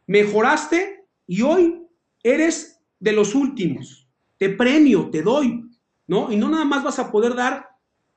Mejoraste 0.07 1.05
y 1.27 1.41
hoy 1.41 1.81
eres 2.23 2.81
de 2.99 3.11
los 3.11 3.35
últimos. 3.35 4.07
Te 4.41 4.49
premio, 4.49 5.11
te 5.11 5.21
doy, 5.21 5.69
¿no? 6.07 6.31
Y 6.31 6.35
no 6.35 6.49
nada 6.49 6.65
más 6.65 6.83
vas 6.83 6.97
a 6.97 7.11
poder 7.11 7.35
dar 7.35 7.63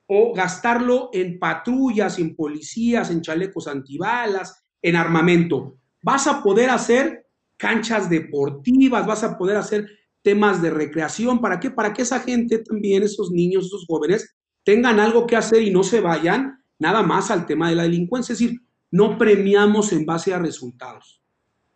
o 0.07 0.33
gastarlo 0.33 1.11
en 1.13 1.37
patrullas, 1.37 2.17
en 2.17 2.35
policías, 2.35 3.11
en 3.11 3.21
chalecos 3.21 3.67
antibalas, 3.67 4.65
en 4.81 4.95
armamento. 4.95 5.77
Vas 6.01 6.25
a 6.25 6.41
poder 6.41 6.71
hacer 6.71 7.27
canchas 7.57 8.09
deportivas, 8.09 9.05
vas 9.05 9.23
a 9.23 9.37
poder 9.37 9.57
hacer 9.57 9.87
temas 10.23 10.63
de 10.63 10.71
recreación. 10.71 11.39
¿Para 11.39 11.59
qué? 11.59 11.69
Para 11.69 11.93
que 11.93 12.01
esa 12.01 12.19
gente 12.21 12.57
también, 12.57 13.03
esos 13.03 13.29
niños, 13.29 13.67
esos 13.67 13.85
jóvenes, 13.85 14.35
tengan 14.63 14.99
algo 14.99 15.27
que 15.27 15.35
hacer 15.35 15.61
y 15.61 15.69
no 15.69 15.83
se 15.83 16.01
vayan 16.01 16.59
nada 16.79 17.03
más 17.03 17.29
al 17.29 17.45
tema 17.45 17.69
de 17.69 17.75
la 17.75 17.83
delincuencia. 17.83 18.33
Es 18.33 18.39
decir, 18.39 18.61
no 18.89 19.19
premiamos 19.19 19.93
en 19.93 20.07
base 20.07 20.33
a 20.33 20.39
resultados. 20.39 21.21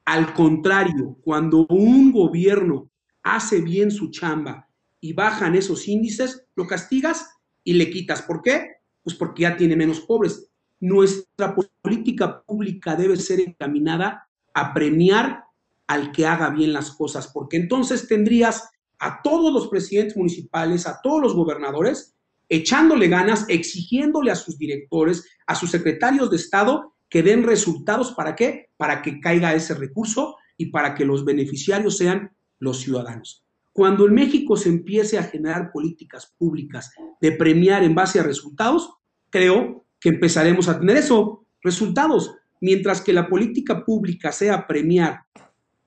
Al 0.06 0.34
contrario, 0.34 1.20
cuando 1.22 1.68
un 1.68 2.12
gobierno 2.12 2.90
hace 3.24 3.62
bien 3.62 3.92
su 3.92 4.12
chamba 4.12 4.70
y 5.02 5.14
bajan 5.14 5.56
esos 5.56 5.88
índices, 5.88 6.46
lo 6.56 6.68
castigas 6.68 7.30
y 7.64 7.74
le 7.74 7.90
quitas. 7.90 8.22
¿Por 8.22 8.42
qué? 8.42 8.78
Pues 9.04 9.16
porque 9.16 9.44
ya 9.44 9.58
tiene 9.58 9.76
menos 9.76 10.02
pobres. 10.02 10.50
Nuestra 10.80 11.56
política 11.82 12.42
pública 12.44 12.96
debe 12.96 13.18
ser 13.18 13.40
encaminada 13.40 14.30
a 14.54 14.74
premiar 14.74 15.44
al 15.88 16.12
que 16.12 16.26
haga 16.26 16.50
bien 16.50 16.74
las 16.74 16.92
cosas, 16.92 17.30
porque 17.34 17.58
entonces 17.58 18.08
tendrías 18.08 18.70
a 19.00 19.22
todos 19.22 19.52
los 19.54 19.70
presidentes 19.70 20.16
municipales, 20.16 20.86
a 20.86 21.00
todos 21.02 21.22
los 21.22 21.34
gobernadores, 21.34 22.16
echándole 22.50 23.08
ganas, 23.08 23.46
exigiéndole 23.48 24.32
a 24.32 24.36
sus 24.36 24.58
directores, 24.58 25.26
a 25.48 25.56
sus 25.56 25.72
secretarios 25.72 26.30
de 26.30 26.36
Estado 26.38 26.96
que 27.10 27.24
den 27.24 27.44
resultados. 27.44 28.12
¿Para 28.12 28.36
qué? 28.36 28.70
Para 28.78 29.02
que 29.02 29.20
caiga 29.20 29.54
ese 29.54 29.74
recurso 29.74 30.36
y 30.58 30.68
para 30.68 30.94
que 30.94 31.06
los 31.06 31.26
beneficiarios 31.26 31.98
sean 31.98 32.36
los 32.60 32.80
ciudadanos. 32.80 33.46
Cuando 33.74 34.06
en 34.06 34.14
México 34.14 34.58
se 34.58 34.70
empiece 34.70 35.18
a 35.18 35.24
generar 35.24 35.72
políticas 35.72 36.34
públicas 36.38 36.92
de 37.22 37.32
premiar 37.32 37.84
en 37.84 37.96
base 37.96 38.20
a 38.20 38.24
resultados, 38.24 38.94
creo 39.30 39.86
que 40.00 40.10
empezaremos 40.10 40.68
a 40.68 40.80
tener 40.80 40.98
eso, 40.98 41.46
resultados. 41.62 42.36
Mientras 42.62 43.02
que 43.02 43.14
la 43.14 43.28
política 43.28 43.86
pública 43.86 44.32
sea 44.32 44.68
premiar 44.68 45.22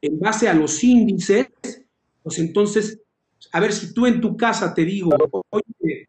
en 0.00 0.18
base 0.18 0.48
a 0.48 0.54
los 0.54 0.82
índices, 0.82 1.48
pues 2.22 2.38
entonces, 2.38 3.02
a 3.52 3.60
ver 3.60 3.72
si 3.72 3.92
tú 3.92 4.06
en 4.06 4.20
tu 4.20 4.36
casa 4.36 4.72
te 4.72 4.84
digo, 4.84 5.10
oye, 5.50 6.08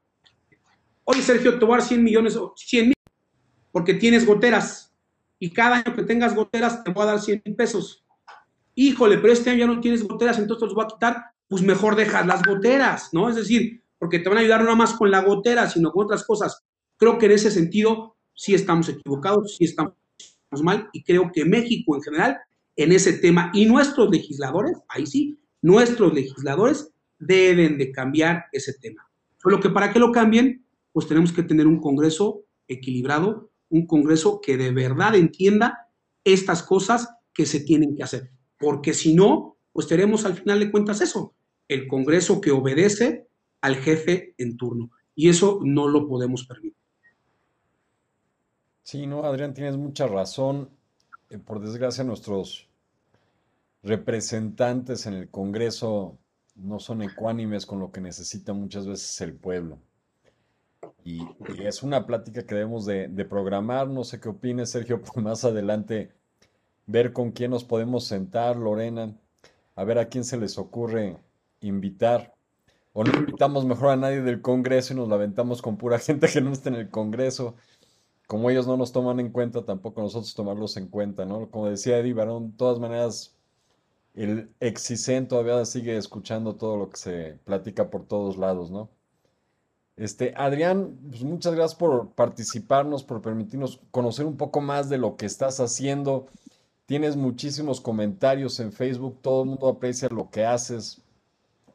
oye 1.04 1.22
Sergio, 1.22 1.60
te 1.60 1.66
voy 1.66 1.76
a 1.76 1.78
dar 1.80 1.88
100 1.88 2.04
millones, 2.04 2.40
100 2.56 2.86
mil, 2.86 2.96
porque 3.72 3.94
tienes 3.96 4.26
goteras 4.26 4.94
y 5.40 5.50
cada 5.50 5.78
año 5.78 5.94
que 5.94 6.04
tengas 6.04 6.34
goteras 6.34 6.84
te 6.84 6.92
voy 6.92 7.04
a 7.04 7.08
dar 7.08 7.20
100 7.20 7.42
mil 7.46 7.56
pesos. 7.56 8.03
Híjole, 8.76 9.18
pero 9.18 9.34
este 9.34 9.50
año 9.50 9.60
ya 9.60 9.68
no 9.68 9.80
tienes 9.80 10.08
goteras, 10.08 10.40
entonces 10.40 10.64
los 10.66 10.76
voy 10.76 10.86
a 10.86 10.88
quitar, 10.88 11.24
pues 11.48 11.62
mejor 11.62 11.96
dejas 11.96 12.26
las 12.26 12.44
goteras, 12.44 13.10
¿no? 13.14 13.30
Es 13.30 13.36
decir, 13.36 13.84
porque 14.00 14.20
te 14.20 14.30
van 14.30 14.40
a 14.40 14.42
ayudar 14.42 14.64
no 14.64 14.76
más 14.76 14.94
con 14.94 15.12
la 15.12 15.22
gotera, 15.22 15.70
sino 15.70 15.92
con 15.92 16.06
otras 16.06 16.24
cosas. 16.24 16.64
Creo 16.98 17.18
que 17.18 17.28
en 17.28 17.34
ese 17.34 17.52
sentido 17.52 18.16
sí 18.34 18.54
estamos 18.54 18.90
equivocados, 18.90 19.56
sí 19.58 19.66
estamos 19.66 19.94
mal, 20.62 20.90
y 20.94 21.04
creo 21.04 21.32
que 21.32 21.46
México 21.46 21.96
en 21.96 22.02
general, 22.02 22.38
en 22.76 22.92
ese 22.92 23.14
tema, 23.14 23.52
y 23.54 23.66
nuestros 23.66 24.10
legisladores, 24.10 24.78
ahí 24.90 25.06
sí, 25.06 25.40
nuestros 25.62 26.14
legisladores 26.14 26.92
deben 27.20 27.78
de 27.78 27.92
cambiar 27.92 28.46
ese 28.52 28.74
tema. 28.74 29.10
Solo 29.42 29.60
que 29.60 29.70
para 29.70 29.92
que 29.92 30.00
lo 30.00 30.12
cambien, 30.12 30.66
pues 30.92 31.08
tenemos 31.08 31.32
que 31.32 31.44
tener 31.44 31.68
un 31.68 31.80
Congreso 31.80 32.44
equilibrado, 32.68 33.52
un 33.70 33.88
Congreso 33.88 34.40
que 34.42 34.58
de 34.58 34.72
verdad 34.72 35.16
entienda 35.16 35.90
estas 36.24 36.64
cosas 36.64 37.10
que 37.34 37.46
se 37.46 37.60
tienen 37.60 37.96
que 37.96 38.04
hacer. 38.04 38.32
Porque 38.64 38.94
si 38.94 39.14
no, 39.14 39.58
pues 39.74 39.88
tenemos 39.88 40.26
al 40.26 40.36
final 40.36 40.62
de 40.62 40.72
cuentas 40.72 41.02
eso, 41.02 41.34
el 41.68 41.86
Congreso 41.86 42.40
que 42.40 42.52
obedece 42.52 43.28
al 43.60 43.76
jefe 43.76 44.34
en 44.38 44.56
turno. 44.56 44.90
Y 45.16 45.28
eso 45.28 45.60
no 45.62 45.90
lo 45.90 46.08
podemos 46.08 46.46
permitir. 46.48 46.78
Sí, 48.84 49.06
no, 49.06 49.26
Adrián, 49.26 49.54
tienes 49.54 49.76
mucha 49.76 50.08
razón. 50.08 50.70
Eh, 51.30 51.40
por 51.40 51.60
desgracia, 51.60 52.06
nuestros 52.06 52.70
representantes 53.82 55.06
en 55.08 55.16
el 55.16 55.30
Congreso 55.30 56.18
no 56.56 56.80
son 56.80 57.02
ecuánimes 57.02 57.66
con 57.66 57.80
lo 57.80 57.92
que 57.92 58.00
necesita 58.00 58.54
muchas 58.54 58.88
veces 58.88 59.20
el 59.20 59.34
pueblo. 59.34 59.78
Y, 61.04 61.22
es 61.62 61.84
una 61.84 62.06
plática 62.06 62.46
que 62.46 62.56
debemos 62.56 62.86
de, 62.86 63.10
programar. 63.30 63.90
No 63.90 64.06
sé 64.06 64.22
qué 64.22 64.30
opines, 64.30 64.70
Sergio, 64.70 65.02
por 65.04 65.22
más 65.22 65.44
adelante 65.44 66.14
ver 66.86 67.14
con 67.14 67.32
quién 67.32 67.52
nos 67.52 67.64
podemos 67.64 68.06
sentar, 68.06 68.56
Lorena, 68.58 69.16
a 69.76 69.84
ver 69.84 70.00
a 70.00 70.10
quién 70.10 70.24
se 70.24 70.38
les 70.38 70.58
ocurre 70.58 71.18
invitar. 71.62 72.34
O 72.94 73.04
no 73.04 73.12
invitamos 73.18 73.66
mejor 73.66 73.90
a 73.90 73.96
nadie 73.96 74.22
del 74.22 74.42
Congreso 74.42 74.94
y 74.94 74.98
nos 74.98 75.10
la 75.10 75.16
aventamos 75.16 75.62
con 75.62 75.78
pura 75.78 76.00
gente 76.00 76.28
que 76.28 76.42
no 76.42 76.52
está 76.52 76.70
en 76.70 76.76
el 76.76 76.90
Congreso. 76.90 77.56
Como 78.28 78.50
ellos 78.50 78.68
no 78.68 78.78
nos 78.78 78.92
toman 78.92 79.20
en 79.20 79.32
cuenta, 79.32 79.66
tampoco 79.66 80.02
nosotros 80.02 80.34
tomarlos 80.36 80.78
en 80.78 80.88
cuenta, 80.88 81.26
¿no? 81.26 81.50
Como 81.50 81.70
decía 81.70 81.98
Eddie 82.00 82.14
Barón, 82.14 82.52
de 82.52 82.58
todas 82.58 82.80
maneras, 82.80 83.36
el 84.14 84.50
exisen 84.60 85.28
todavía 85.28 85.66
sigue 85.66 85.98
escuchando 85.98 86.56
todo 86.56 86.78
lo 86.78 86.90
que 86.90 86.98
se 86.98 87.40
platica 87.46 87.90
por 87.90 88.06
todos 88.06 88.38
lados, 88.38 88.72
¿no? 88.72 88.90
Este, 89.96 90.34
Adrián, 90.36 90.98
pues 91.10 91.24
muchas 91.24 91.54
gracias 91.54 91.76
por 91.76 92.12
participarnos, 92.14 93.04
por 93.04 93.22
permitirnos 93.22 93.80
conocer 93.92 94.26
un 94.26 94.38
poco 94.38 94.60
más 94.60 94.90
de 94.90 94.98
lo 94.98 95.18
que 95.18 95.26
estás 95.28 95.60
haciendo. 95.60 96.28
Tienes 96.86 97.16
muchísimos 97.16 97.80
comentarios 97.80 98.60
en 98.60 98.74
Facebook, 98.74 99.20
todo 99.22 99.44
el 99.44 99.50
mundo 99.50 99.68
aprecia 99.68 100.10
lo 100.10 100.30
que 100.30 100.46
haces. 100.46 101.02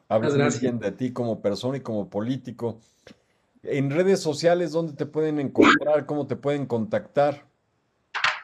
Hablas 0.07 0.35
muy 0.35 0.59
bien 0.59 0.79
de 0.79 0.91
ti 0.91 1.11
como 1.11 1.41
persona 1.41 1.77
y 1.77 1.81
como 1.81 2.09
político. 2.09 2.79
En 3.63 3.89
redes 3.89 4.21
sociales, 4.21 4.71
¿dónde 4.71 4.93
te 4.93 5.05
pueden 5.05 5.39
encontrar? 5.39 6.05
¿Cómo 6.05 6.27
te 6.27 6.35
pueden 6.35 6.65
contactar? 6.65 7.45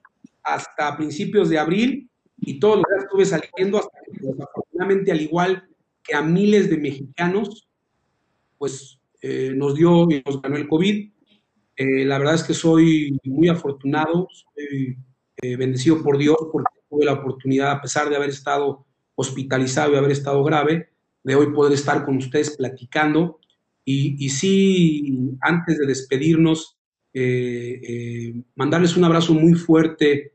hasta 0.43 0.97
principios 0.97 1.49
de 1.49 1.59
abril 1.59 2.11
y 2.39 2.59
todos 2.61 2.77
los 2.77 2.85
días 2.89 3.05
estuve 3.05 3.25
saliendo 3.25 3.79
hasta 3.79 3.99
que, 4.05 4.27
desafortunadamente, 4.27 5.13
al 5.13 5.21
igual 5.21 5.69
que 6.03 6.15
a 6.15 6.23
miles 6.23 6.71
de 6.71 6.79
mexicanos, 6.79 7.69
pues 8.59 9.01
eh, 9.23 9.53
nos 9.55 9.75
dio 9.75 10.07
y 10.11 10.23
nos 10.25 10.41
ganó 10.41 10.57
el 10.57 10.69
COVID. 10.69 11.11
Eh, 11.77 12.05
la 12.05 12.19
verdad 12.19 12.37
es 12.37 12.45
que 12.45 12.55
soy 12.55 13.19
muy 13.25 13.49
afortunado, 13.49 14.29
soy 14.31 14.97
bendecido 15.59 16.03
por 16.03 16.17
Dios 16.17 16.39
porque 16.51 16.81
tuve 16.89 17.05
la 17.05 17.13
oportunidad, 17.13 17.73
a 17.73 17.83
pesar 17.83 18.09
de 18.09 18.17
haber 18.17 18.31
estado 18.31 18.87
hospitalizado 19.17 19.93
y 19.93 19.97
haber 19.97 20.13
estado 20.13 20.43
grave, 20.45 20.91
de 21.27 21.35
hoy 21.35 21.53
poder 21.53 21.73
estar 21.73 22.05
con 22.05 22.19
ustedes 22.19 22.57
platicando. 22.57 23.41
Y, 23.85 24.29
sí, 24.31 25.13
antes 25.41 25.77
de 25.77 25.87
despedirnos, 25.87 26.79
mandarles 28.55 28.97
un 28.97 29.05
abrazo 29.05 29.35
muy 29.35 29.55
fuerte 29.55 30.35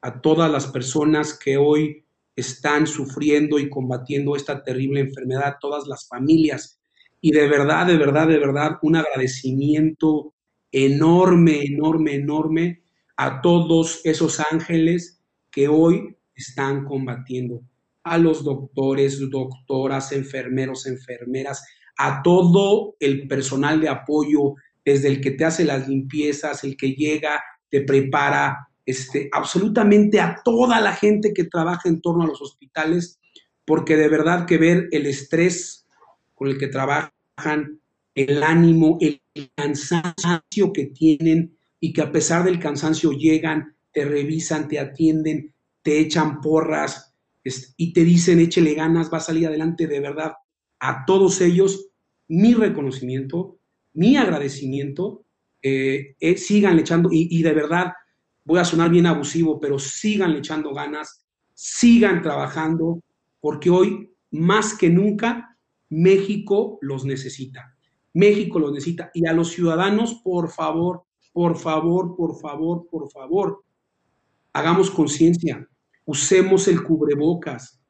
a 0.00 0.20
todas 0.20 0.50
las 0.50 0.66
personas 0.66 1.38
que 1.38 1.58
hoy 1.58 2.04
están 2.34 2.86
sufriendo 2.86 3.58
y 3.58 3.68
combatiendo 3.68 4.34
esta 4.34 4.62
terrible 4.62 5.00
enfermedad, 5.00 5.56
todas 5.60 5.86
las 5.86 6.08
familias. 6.08 6.80
Y 7.20 7.32
de 7.32 7.46
verdad, 7.46 7.86
de 7.86 7.98
verdad, 7.98 8.26
de 8.26 8.38
verdad, 8.38 8.78
un 8.80 8.96
agradecimiento 8.96 10.32
enorme, 10.72 11.64
enorme, 11.64 12.14
enorme 12.14 12.82
a 13.18 13.42
todos 13.42 14.00
esos 14.04 14.40
ángeles 14.50 15.20
que 15.50 15.68
hoy 15.68 16.16
están 16.34 16.86
combatiendo, 16.86 17.60
a 18.02 18.18
los 18.18 18.44
doctores, 18.44 19.18
doctoras, 19.30 20.12
enfermeros, 20.12 20.86
enfermeras, 20.86 21.64
a 21.96 22.22
todo 22.22 22.96
el 22.98 23.28
personal 23.28 23.80
de 23.80 23.88
apoyo, 23.88 24.54
desde 24.84 25.08
el 25.08 25.20
que 25.20 25.32
te 25.32 25.44
hace 25.44 25.64
las 25.64 25.88
limpiezas, 25.88 26.64
el 26.64 26.76
que 26.76 26.92
llega, 26.92 27.42
te 27.68 27.82
prepara, 27.82 28.68
este, 28.86 29.28
absolutamente 29.32 30.20
a 30.20 30.40
toda 30.44 30.80
la 30.80 30.92
gente 30.92 31.32
que 31.34 31.44
trabaja 31.44 31.88
en 31.88 32.00
torno 32.00 32.24
a 32.24 32.26
los 32.26 32.40
hospitales, 32.40 33.20
porque 33.64 33.96
de 33.96 34.08
verdad 34.08 34.46
que 34.46 34.58
ver 34.58 34.88
el 34.90 35.06
estrés 35.06 35.86
con 36.34 36.48
el 36.48 36.58
que 36.58 36.68
trabajan, 36.68 37.12
el 38.14 38.42
ánimo, 38.42 38.98
el 39.00 39.20
cansancio 39.54 40.72
que 40.72 40.86
tienen 40.86 41.56
y 41.78 41.92
que 41.92 42.02
a 42.02 42.10
pesar 42.10 42.44
del 42.44 42.58
cansancio 42.58 43.12
llegan, 43.12 43.76
te 43.92 44.04
revisan, 44.04 44.68
te 44.68 44.78
atienden, 44.78 45.52
te 45.82 45.98
echan 45.98 46.40
porras 46.40 47.09
y 47.42 47.92
te 47.92 48.04
dicen 48.04 48.40
échele 48.40 48.74
ganas, 48.74 49.12
va 49.12 49.18
a 49.18 49.22
salir 49.22 49.46
adelante 49.46 49.86
de 49.86 50.00
verdad. 50.00 50.32
A 50.78 51.04
todos 51.06 51.40
ellos, 51.40 51.88
mi 52.28 52.54
reconocimiento, 52.54 53.58
mi 53.92 54.16
agradecimiento, 54.16 55.24
eh, 55.62 56.16
eh, 56.20 56.36
sigan 56.36 56.78
echando 56.78 57.10
y 57.12 57.42
de 57.42 57.52
verdad 57.52 57.92
voy 58.44 58.58
a 58.58 58.64
sonar 58.64 58.90
bien 58.90 59.06
abusivo, 59.06 59.60
pero 59.60 59.78
sigan 59.78 60.32
echando 60.32 60.72
ganas, 60.74 61.24
sigan 61.54 62.22
trabajando, 62.22 63.00
porque 63.40 63.70
hoy, 63.70 64.10
más 64.30 64.74
que 64.76 64.90
nunca, 64.90 65.56
México 65.88 66.78
los 66.80 67.04
necesita. 67.04 67.76
México 68.12 68.58
los 68.58 68.72
necesita. 68.72 69.10
Y 69.14 69.26
a 69.26 69.32
los 69.32 69.50
ciudadanos, 69.50 70.14
por 70.24 70.50
favor, 70.50 71.04
por 71.32 71.58
favor, 71.58 72.16
por 72.16 72.40
favor, 72.40 72.88
por 72.90 73.10
favor, 73.10 73.64
hagamos 74.52 74.90
conciencia, 74.90 75.68
usemos 76.04 76.68
el 76.68 76.82
cubrebocas. 76.82 77.80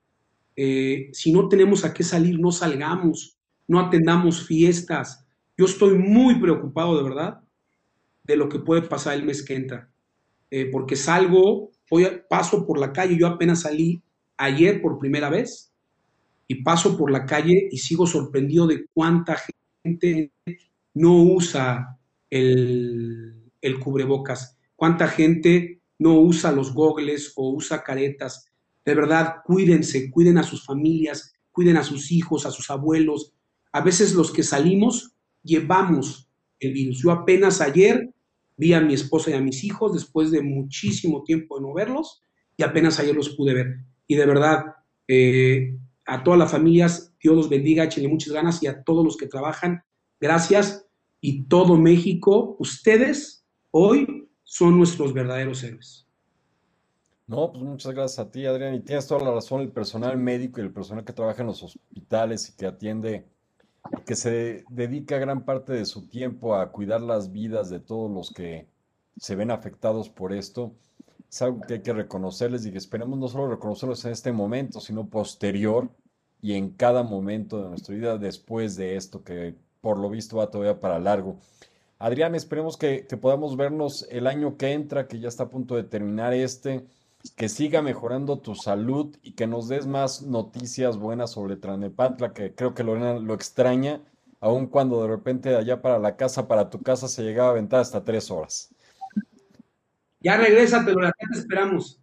Eh, 0.57 1.09
si 1.13 1.33
no 1.33 1.49
tenemos 1.49 1.85
a 1.85 1.95
qué 1.95 2.03
salir, 2.03 2.39
no 2.39 2.53
salgamos, 2.53 3.39
no 3.67 3.81
atendamos 3.81 4.47
fiestas. 4.47 5.27
Yo 5.57 5.65
estoy 5.67 5.97
muy 5.97 6.41
preocupado, 6.41 6.97
de 6.97 7.05
verdad, 7.05 7.41
de 8.25 8.37
lo 8.37 8.49
que 8.49 8.59
puede 8.59 8.83
pasar 8.83 9.15
el 9.15 9.25
mes 9.25 9.45
que 9.45 9.55
entra. 9.55 9.91
Eh, 10.51 10.69
porque 10.71 10.97
salgo, 10.97 11.71
hoy 11.91 12.07
paso 12.29 12.67
por 12.67 12.79
la 12.79 12.93
calle, 12.93 13.17
yo 13.17 13.27
apenas 13.27 13.63
salí 13.63 14.03
ayer 14.37 14.83
por 14.83 14.99
primera 14.99 15.31
vez 15.31 15.73
y 16.49 16.63
paso 16.63 16.97
por 16.97 17.11
la 17.11 17.27
calle 17.27 17.69
y 17.71 17.79
sigo 17.79 18.07
sorprendido 18.07 18.67
de 18.67 18.87
cuánta 18.93 19.37
gente 19.85 20.33
no 20.95 21.23
usa 21.23 21.99
el, 22.29 23.51
el 23.61 23.79
cubrebocas, 23.79 24.59
cuánta 24.75 25.07
gente 25.07 25.80
no 26.01 26.21
usa 26.21 26.51
los 26.51 26.75
gogles 26.75 27.33
o 27.37 27.53
usa 27.55 27.85
caretas. 27.85 28.47
De 28.85 28.97
verdad, 28.97 29.37
cuídense, 29.45 30.11
cuiden 30.11 30.39
a 30.39 30.43
sus 30.43 30.67
familias, 30.67 31.33
cuiden 31.53 31.77
a 31.77 31.85
sus 31.85 32.11
hijos, 32.11 32.45
a 32.45 32.51
sus 32.51 32.69
abuelos. 32.71 33.33
A 33.71 33.81
veces 33.81 34.15
los 34.15 34.33
que 34.33 34.43
salimos 34.43 35.13
llevamos 35.45 36.29
el 36.59 36.73
virus. 36.73 37.01
Yo 37.01 37.13
apenas 37.13 37.61
ayer 37.61 38.13
Vi 38.61 38.75
a 38.75 38.81
mi 38.83 38.93
esposa 38.93 39.31
y 39.31 39.33
a 39.33 39.41
mis 39.41 39.65
hijos 39.65 39.95
después 39.95 40.31
de 40.31 40.43
muchísimo 40.43 41.23
tiempo 41.23 41.57
de 41.57 41.63
no 41.63 41.73
verlos 41.73 42.23
y 42.59 42.63
apenas 42.63 43.01
ayer 43.01 43.17
los 43.17 43.31
pude 43.31 43.55
ver. 43.55 43.79
Y 44.07 44.17
de 44.17 44.27
verdad, 44.27 44.75
eh, 45.09 45.79
a 46.05 46.23
todas 46.23 46.39
las 46.39 46.51
familias, 46.51 47.15
Dios 47.23 47.35
los 47.35 47.49
bendiga, 47.49 47.85
échenle 47.85 48.11
muchas 48.11 48.35
ganas 48.35 48.63
y 48.63 48.67
a 48.67 48.83
todos 48.83 49.03
los 49.03 49.17
que 49.17 49.29
trabajan, 49.29 49.83
gracias. 50.21 50.87
Y 51.23 51.45
todo 51.45 51.79
México, 51.79 52.57
ustedes 52.59 53.47
hoy 53.71 54.29
son 54.51 54.77
nuestros 54.77 55.15
verdaderos 55.15 55.63
héroes. 55.63 56.09
No, 57.29 57.53
pues 57.53 57.63
muchas 57.63 57.95
gracias 57.95 58.19
a 58.19 58.33
ti, 58.33 58.47
Adrián. 58.47 58.75
Y 58.75 58.81
tienes 58.81 59.07
toda 59.07 59.25
la 59.25 59.31
razón, 59.31 59.61
el 59.61 59.71
personal 59.71 60.19
médico 60.19 60.59
y 60.59 60.65
el 60.65 60.73
personal 60.73 61.05
que 61.05 61.13
trabaja 61.13 61.43
en 61.43 61.47
los 61.47 61.63
hospitales 61.63 62.49
y 62.49 62.57
que 62.57 62.67
atiende 62.67 63.29
que 64.05 64.17
se 64.17 64.65
dedica 64.69 65.19
gran 65.19 65.45
parte 65.45 65.73
de 65.73 65.85
su 65.85 66.09
tiempo 66.09 66.57
a 66.57 66.73
cuidar 66.73 67.01
las 67.01 67.31
vidas 67.31 67.71
de 67.71 67.79
todos 67.79 68.11
los 68.11 68.33
que 68.33 68.67
se 69.17 69.37
ven 69.37 69.53
afectados 69.53 70.09
por 70.09 70.33
esto, 70.33 70.75
es 71.31 71.43
algo 71.43 71.61
que 71.61 71.75
hay 71.75 71.83
que 71.83 71.93
reconocerles 71.93 72.67
y 72.67 72.73
que 72.73 72.79
esperemos 72.79 73.21
no 73.21 73.29
solo 73.29 73.49
reconocerlos 73.53 74.05
en 74.05 74.11
este 74.11 74.33
momento, 74.33 74.81
sino 74.81 75.07
posterior 75.07 75.89
y 76.43 76.55
en 76.55 76.71
cada 76.71 77.05
momento 77.05 77.63
de 77.63 77.69
nuestra 77.69 77.95
vida 77.95 78.19
después 78.19 78.75
de 78.75 78.97
esto, 78.97 79.23
que 79.23 79.55
por 79.81 79.97
lo 79.97 80.11
visto 80.11 80.39
va 80.39 80.51
todavía 80.51 80.81
para 80.81 80.99
largo. 80.99 81.39
Adrián, 82.01 82.35
esperemos 82.35 82.79
que, 82.79 83.07
podamos 83.21 83.59
vernos 83.59 84.07
el 84.11 84.27
año 84.27 84.57
que 84.57 84.73
entra, 84.73 85.07
que 85.07 85.21
ya 85.21 85.29
está 85.29 85.45
a 85.45 85.49
punto 85.51 85.77
de 85.77 85.85
terminar 85.85 86.33
este 86.33 86.87
que 87.37 87.51
siga 87.51 87.83
mejorando 87.83 88.39
tu 88.39 88.55
salud 88.55 89.15
y 89.23 89.33
que 89.33 89.47
nos 89.47 89.69
des 89.69 89.87
más 89.87 90.23
noticias 90.23 90.97
buenas 90.97 91.33
sobre 91.33 91.57
Tranepantla, 91.57 92.33
que 92.33 92.55
creo 92.55 92.73
que 92.73 92.85
Lorena 92.85 93.19
lo 93.19 93.35
extraña, 93.35 94.01
aun 94.41 94.67
cuando 94.67 95.03
de 95.03 95.09
repente 95.09 95.51
de 95.51 95.57
allá 95.57 95.83
para 95.83 95.99
la 95.99 96.17
casa, 96.17 96.49
para 96.49 96.71
tu 96.71 96.81
casa, 96.81 97.07
se 97.07 97.23
llegaba 97.23 97.49
a 97.49 97.53
aventar 97.53 97.81
hasta 97.81 98.03
tres 98.03 98.31
horas. 98.31 98.75
Ya 100.21 100.39
regresa, 100.39 100.83
pero 100.83 101.03
la 101.03 101.13
te 101.13 101.39
esperamos. 101.39 102.00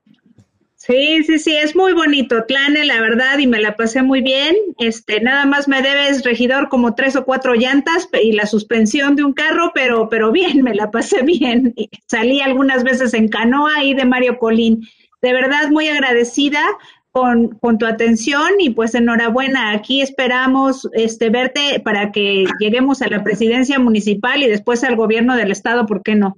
Sí, 0.77 1.23
sí, 1.23 1.39
sí, 1.39 1.55
es 1.55 1.75
muy 1.75 1.91
bonito, 1.93 2.45
Tlane, 2.45 2.85
la 2.85 3.01
verdad, 3.01 3.39
y 3.39 3.47
me 3.47 3.59
la 3.59 3.75
pasé 3.75 4.03
muy 4.03 4.21
bien. 4.21 4.55
Este, 4.79 5.19
nada 5.19 5.45
más 5.45 5.67
me 5.67 5.81
debes, 5.81 6.23
regidor, 6.23 6.69
como 6.69 6.95
tres 6.95 7.15
o 7.15 7.25
cuatro 7.25 7.55
llantas 7.55 8.07
y 8.21 8.31
la 8.31 8.45
suspensión 8.45 9.15
de 9.15 9.23
un 9.23 9.33
carro, 9.33 9.71
pero, 9.73 10.07
pero 10.07 10.31
bien, 10.31 10.63
me 10.63 10.75
la 10.75 10.91
pasé 10.91 11.23
bien. 11.23 11.73
Salí 12.07 12.41
algunas 12.41 12.83
veces 12.83 13.13
en 13.13 13.27
canoa 13.27 13.71
ahí 13.77 13.93
de 13.93 14.05
Mario 14.05 14.37
Colín 14.37 14.87
de 15.21 15.33
verdad 15.33 15.69
muy 15.69 15.87
agradecida 15.87 16.63
con, 17.11 17.57
tu 17.79 17.85
atención 17.85 18.51
y 18.59 18.69
pues 18.71 18.93
enhorabuena. 18.93 19.71
Aquí 19.71 20.01
esperamos 20.01 20.87
este, 20.93 21.29
verte 21.29 21.81
para 21.83 22.11
que 22.11 22.45
lleguemos 22.59 23.01
a 23.01 23.07
la 23.07 23.23
presidencia 23.23 23.79
municipal 23.79 24.43
y 24.43 24.47
después 24.47 24.83
al 24.83 24.95
gobierno 24.95 25.35
del 25.35 25.51
estado, 25.51 25.87
¿por 25.87 26.03
qué 26.03 26.15
no? 26.15 26.37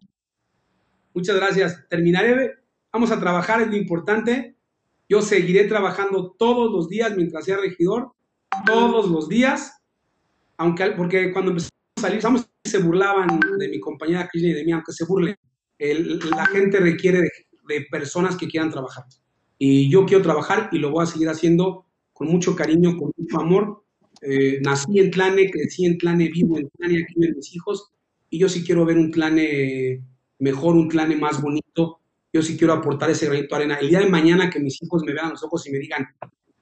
Muchas 1.14 1.36
gracias. 1.36 1.86
Terminaré, 1.90 2.59
vamos 2.92 3.12
a 3.12 3.20
trabajar, 3.20 3.62
es 3.62 3.68
lo 3.68 3.76
importante. 3.76 4.56
Yo 5.08 5.22
seguiré 5.22 5.66
trabajando 5.66 6.36
todos 6.38 6.72
los 6.72 6.88
días 6.88 7.16
mientras 7.16 7.46
sea 7.46 7.58
regidor, 7.58 8.12
todos 8.66 9.10
los 9.10 9.28
días, 9.28 9.82
aunque 10.58 10.92
porque 10.92 11.32
cuando 11.32 11.52
empezamos 11.52 11.72
a 11.98 12.02
salir, 12.02 12.22
se 12.64 12.78
burlaban 12.80 13.40
de 13.58 13.70
mi 13.70 13.80
compañera 13.80 14.28
Cristina 14.28 14.54
y 14.54 14.58
de 14.58 14.66
mí, 14.66 14.72
aunque 14.72 14.92
se 14.92 15.06
burle. 15.06 15.38
la 15.80 16.46
gente 16.46 16.80
requiere 16.80 17.22
de 17.22 17.32
de 17.70 17.86
personas 17.90 18.36
que 18.36 18.48
quieran 18.48 18.72
trabajar. 18.72 19.06
Y 19.58 19.90
yo 19.90 20.06
quiero 20.06 20.24
trabajar 20.24 20.70
y 20.74 20.80
lo 20.80 20.92
voy 20.92 21.04
a 21.04 21.06
seguir 21.06 21.30
haciendo 21.30 21.86
con 22.12 22.28
mucho 22.28 22.56
cariño, 22.56 22.98
con 22.98 23.12
mucho 23.16 23.40
amor. 23.40 23.84
Eh, 24.22 24.60
nací 24.62 25.00
en 25.00 25.12
Tlane, 25.12 25.50
crecí 25.50 25.86
en 25.86 25.98
Tlane, 25.98 26.30
vivo 26.30 26.58
en 26.58 26.70
Tlane, 26.70 27.04
aquí 27.04 27.14
viven 27.16 27.38
mis 27.38 27.56
hijos, 27.56 27.92
y 28.30 28.40
yo 28.40 28.50
sí 28.50 28.64
quiero 28.64 28.84
ver 28.84 28.98
un 28.98 29.12
Tlane 29.12 30.04
mejor, 30.40 30.76
un 30.76 30.90
Tlane 30.90 31.16
más 31.16 31.42
bonito. 31.42 31.99
Yo 32.32 32.42
sí 32.42 32.58
quiero 32.58 32.74
aportar 32.74 33.10
ese 33.10 33.26
granito 33.26 33.56
de 33.56 33.64
arena. 33.64 33.76
El 33.80 33.90
día 33.90 34.00
de 34.00 34.10
mañana 34.10 34.50
que 34.50 34.60
mis 34.60 34.82
hijos 34.82 35.04
me 35.04 35.14
vean 35.14 35.28
a 35.28 35.30
los 35.32 35.44
ojos 35.44 35.66
y 35.68 35.72
me 35.72 35.80
digan, 35.80 36.08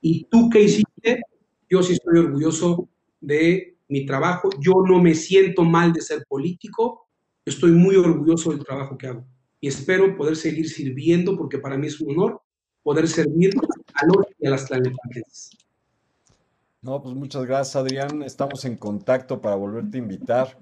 ¿y 0.02 0.26
tú 0.26 0.50
qué 0.50 0.62
hiciste? 0.62 1.22
Yo 1.70 1.84
sí 1.84 1.94
estoy 1.94 2.20
orgulloso 2.20 2.90
de 3.20 3.78
mi 3.90 4.06
trabajo. 4.06 4.50
Yo 4.60 4.74
no 4.88 5.02
me 5.02 5.14
siento 5.14 5.64
mal 5.64 5.92
de 5.92 6.02
ser 6.02 6.26
político. 6.28 7.08
Estoy 7.46 7.72
muy 7.72 7.96
orgulloso 7.96 8.52
del 8.52 8.64
trabajo 8.64 8.98
que 8.98 9.08
hago 9.08 9.26
y 9.60 9.68
espero 9.68 10.16
poder 10.16 10.36
seguir 10.36 10.70
sirviendo 10.70 11.36
porque 11.38 11.58
para 11.58 11.78
mí 11.78 11.88
es 11.88 12.00
un 12.00 12.12
honor 12.12 12.42
poder 12.84 13.08
servir 13.08 13.54
a 13.94 14.06
los 14.06 14.26
y 14.40 14.48
a 14.48 14.52
las 14.52 14.66
tlalnepantlenses. 14.66 15.58
No, 16.82 17.02
pues 17.02 17.16
muchas 17.16 17.46
gracias, 17.46 17.76
Adrián. 17.76 18.22
Estamos 18.22 18.64
en 18.66 18.78
contacto 18.78 19.42
para 19.42 19.56
volverte 19.56 19.98
a 19.98 20.02
invitar. 20.02 20.58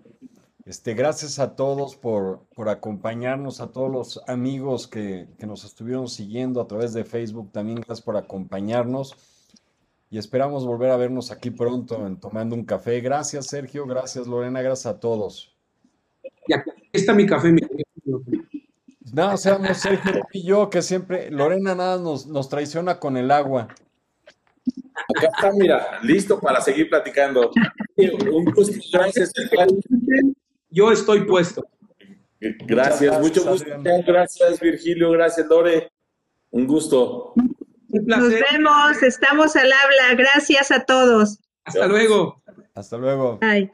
Este, 0.66 0.96
gracias 0.96 1.38
a 1.38 1.56
todos 1.56 1.96
por, 1.96 2.48
por 2.56 2.70
acompañarnos, 2.70 3.62
a 3.62 3.72
todos 3.72 3.92
los 3.92 4.22
amigos 4.28 4.88
que, 4.88 5.28
que, 5.38 5.46
nos 5.46 5.64
estuvieron 5.64 6.08
siguiendo 6.08 6.60
a 6.60 6.68
través 6.68 6.92
de 6.92 7.06
Facebook, 7.06 7.52
también 7.52 7.76
gracias 7.76 8.02
por 8.02 8.18
acompañarnos. 8.18 9.16
y 10.10 10.18
esperamos 10.18 10.66
volver 10.66 10.90
a 10.90 10.98
vernos 10.98 11.30
aquí 11.30 11.52
pronto 11.52 12.08
en 12.08 12.20
Tomando 12.20 12.56
un 12.56 12.66
Café. 12.66 13.00
Gracias, 13.00 13.46
Sergio. 13.46 13.86
Gracias, 13.86 14.26
Lorena. 14.26 14.64
Gracias 14.64 14.88
a 14.88 15.00
todos. 15.00 15.56
Y 16.48 16.54
aquí 16.54 16.72
está 16.94 17.14
mi 17.14 17.28
café. 17.28 17.52
Mi... 17.52 17.62
No, 19.14 19.38
seamos 19.38 19.78
Sergio 19.78 20.24
y 20.34 20.44
yo, 20.44 20.72
que 20.72 20.82
siempre, 20.82 21.30
Lorena 21.30 21.76
nada 21.76 22.00
nos, 22.00 22.26
nos 22.26 22.50
traiciona 22.50 23.00
con 23.00 23.18
el 23.18 23.30
agua. 23.30 23.68
Acá 25.16 25.30
está, 25.36 25.52
mira, 25.52 26.00
listo 26.02 26.40
para 26.40 26.60
seguir 26.60 26.90
platicando. 26.90 27.52
Un 27.98 28.46
gusto, 28.46 28.80
gracias. 28.92 29.32
Yo 30.76 30.92
estoy 30.92 31.22
puesto. 31.22 31.66
Gracias, 32.42 33.20
mucho 33.22 33.50
gusto. 33.50 33.70
Gracias, 34.06 34.60
Virgilio. 34.60 35.12
Gracias, 35.12 35.48
Lore. 35.48 35.90
Un 36.52 36.68
gusto. 36.68 37.34
Nos 37.88 38.30
vemos, 38.30 39.02
estamos 39.02 39.56
al 39.56 39.72
habla. 39.72 40.16
Gracias 40.18 40.72
a 40.72 40.84
todos. 40.84 41.40
Hasta 41.64 41.88
luego. 41.88 42.44
Hasta 42.74 42.98
luego. 42.98 43.40
Bye. 43.40 43.72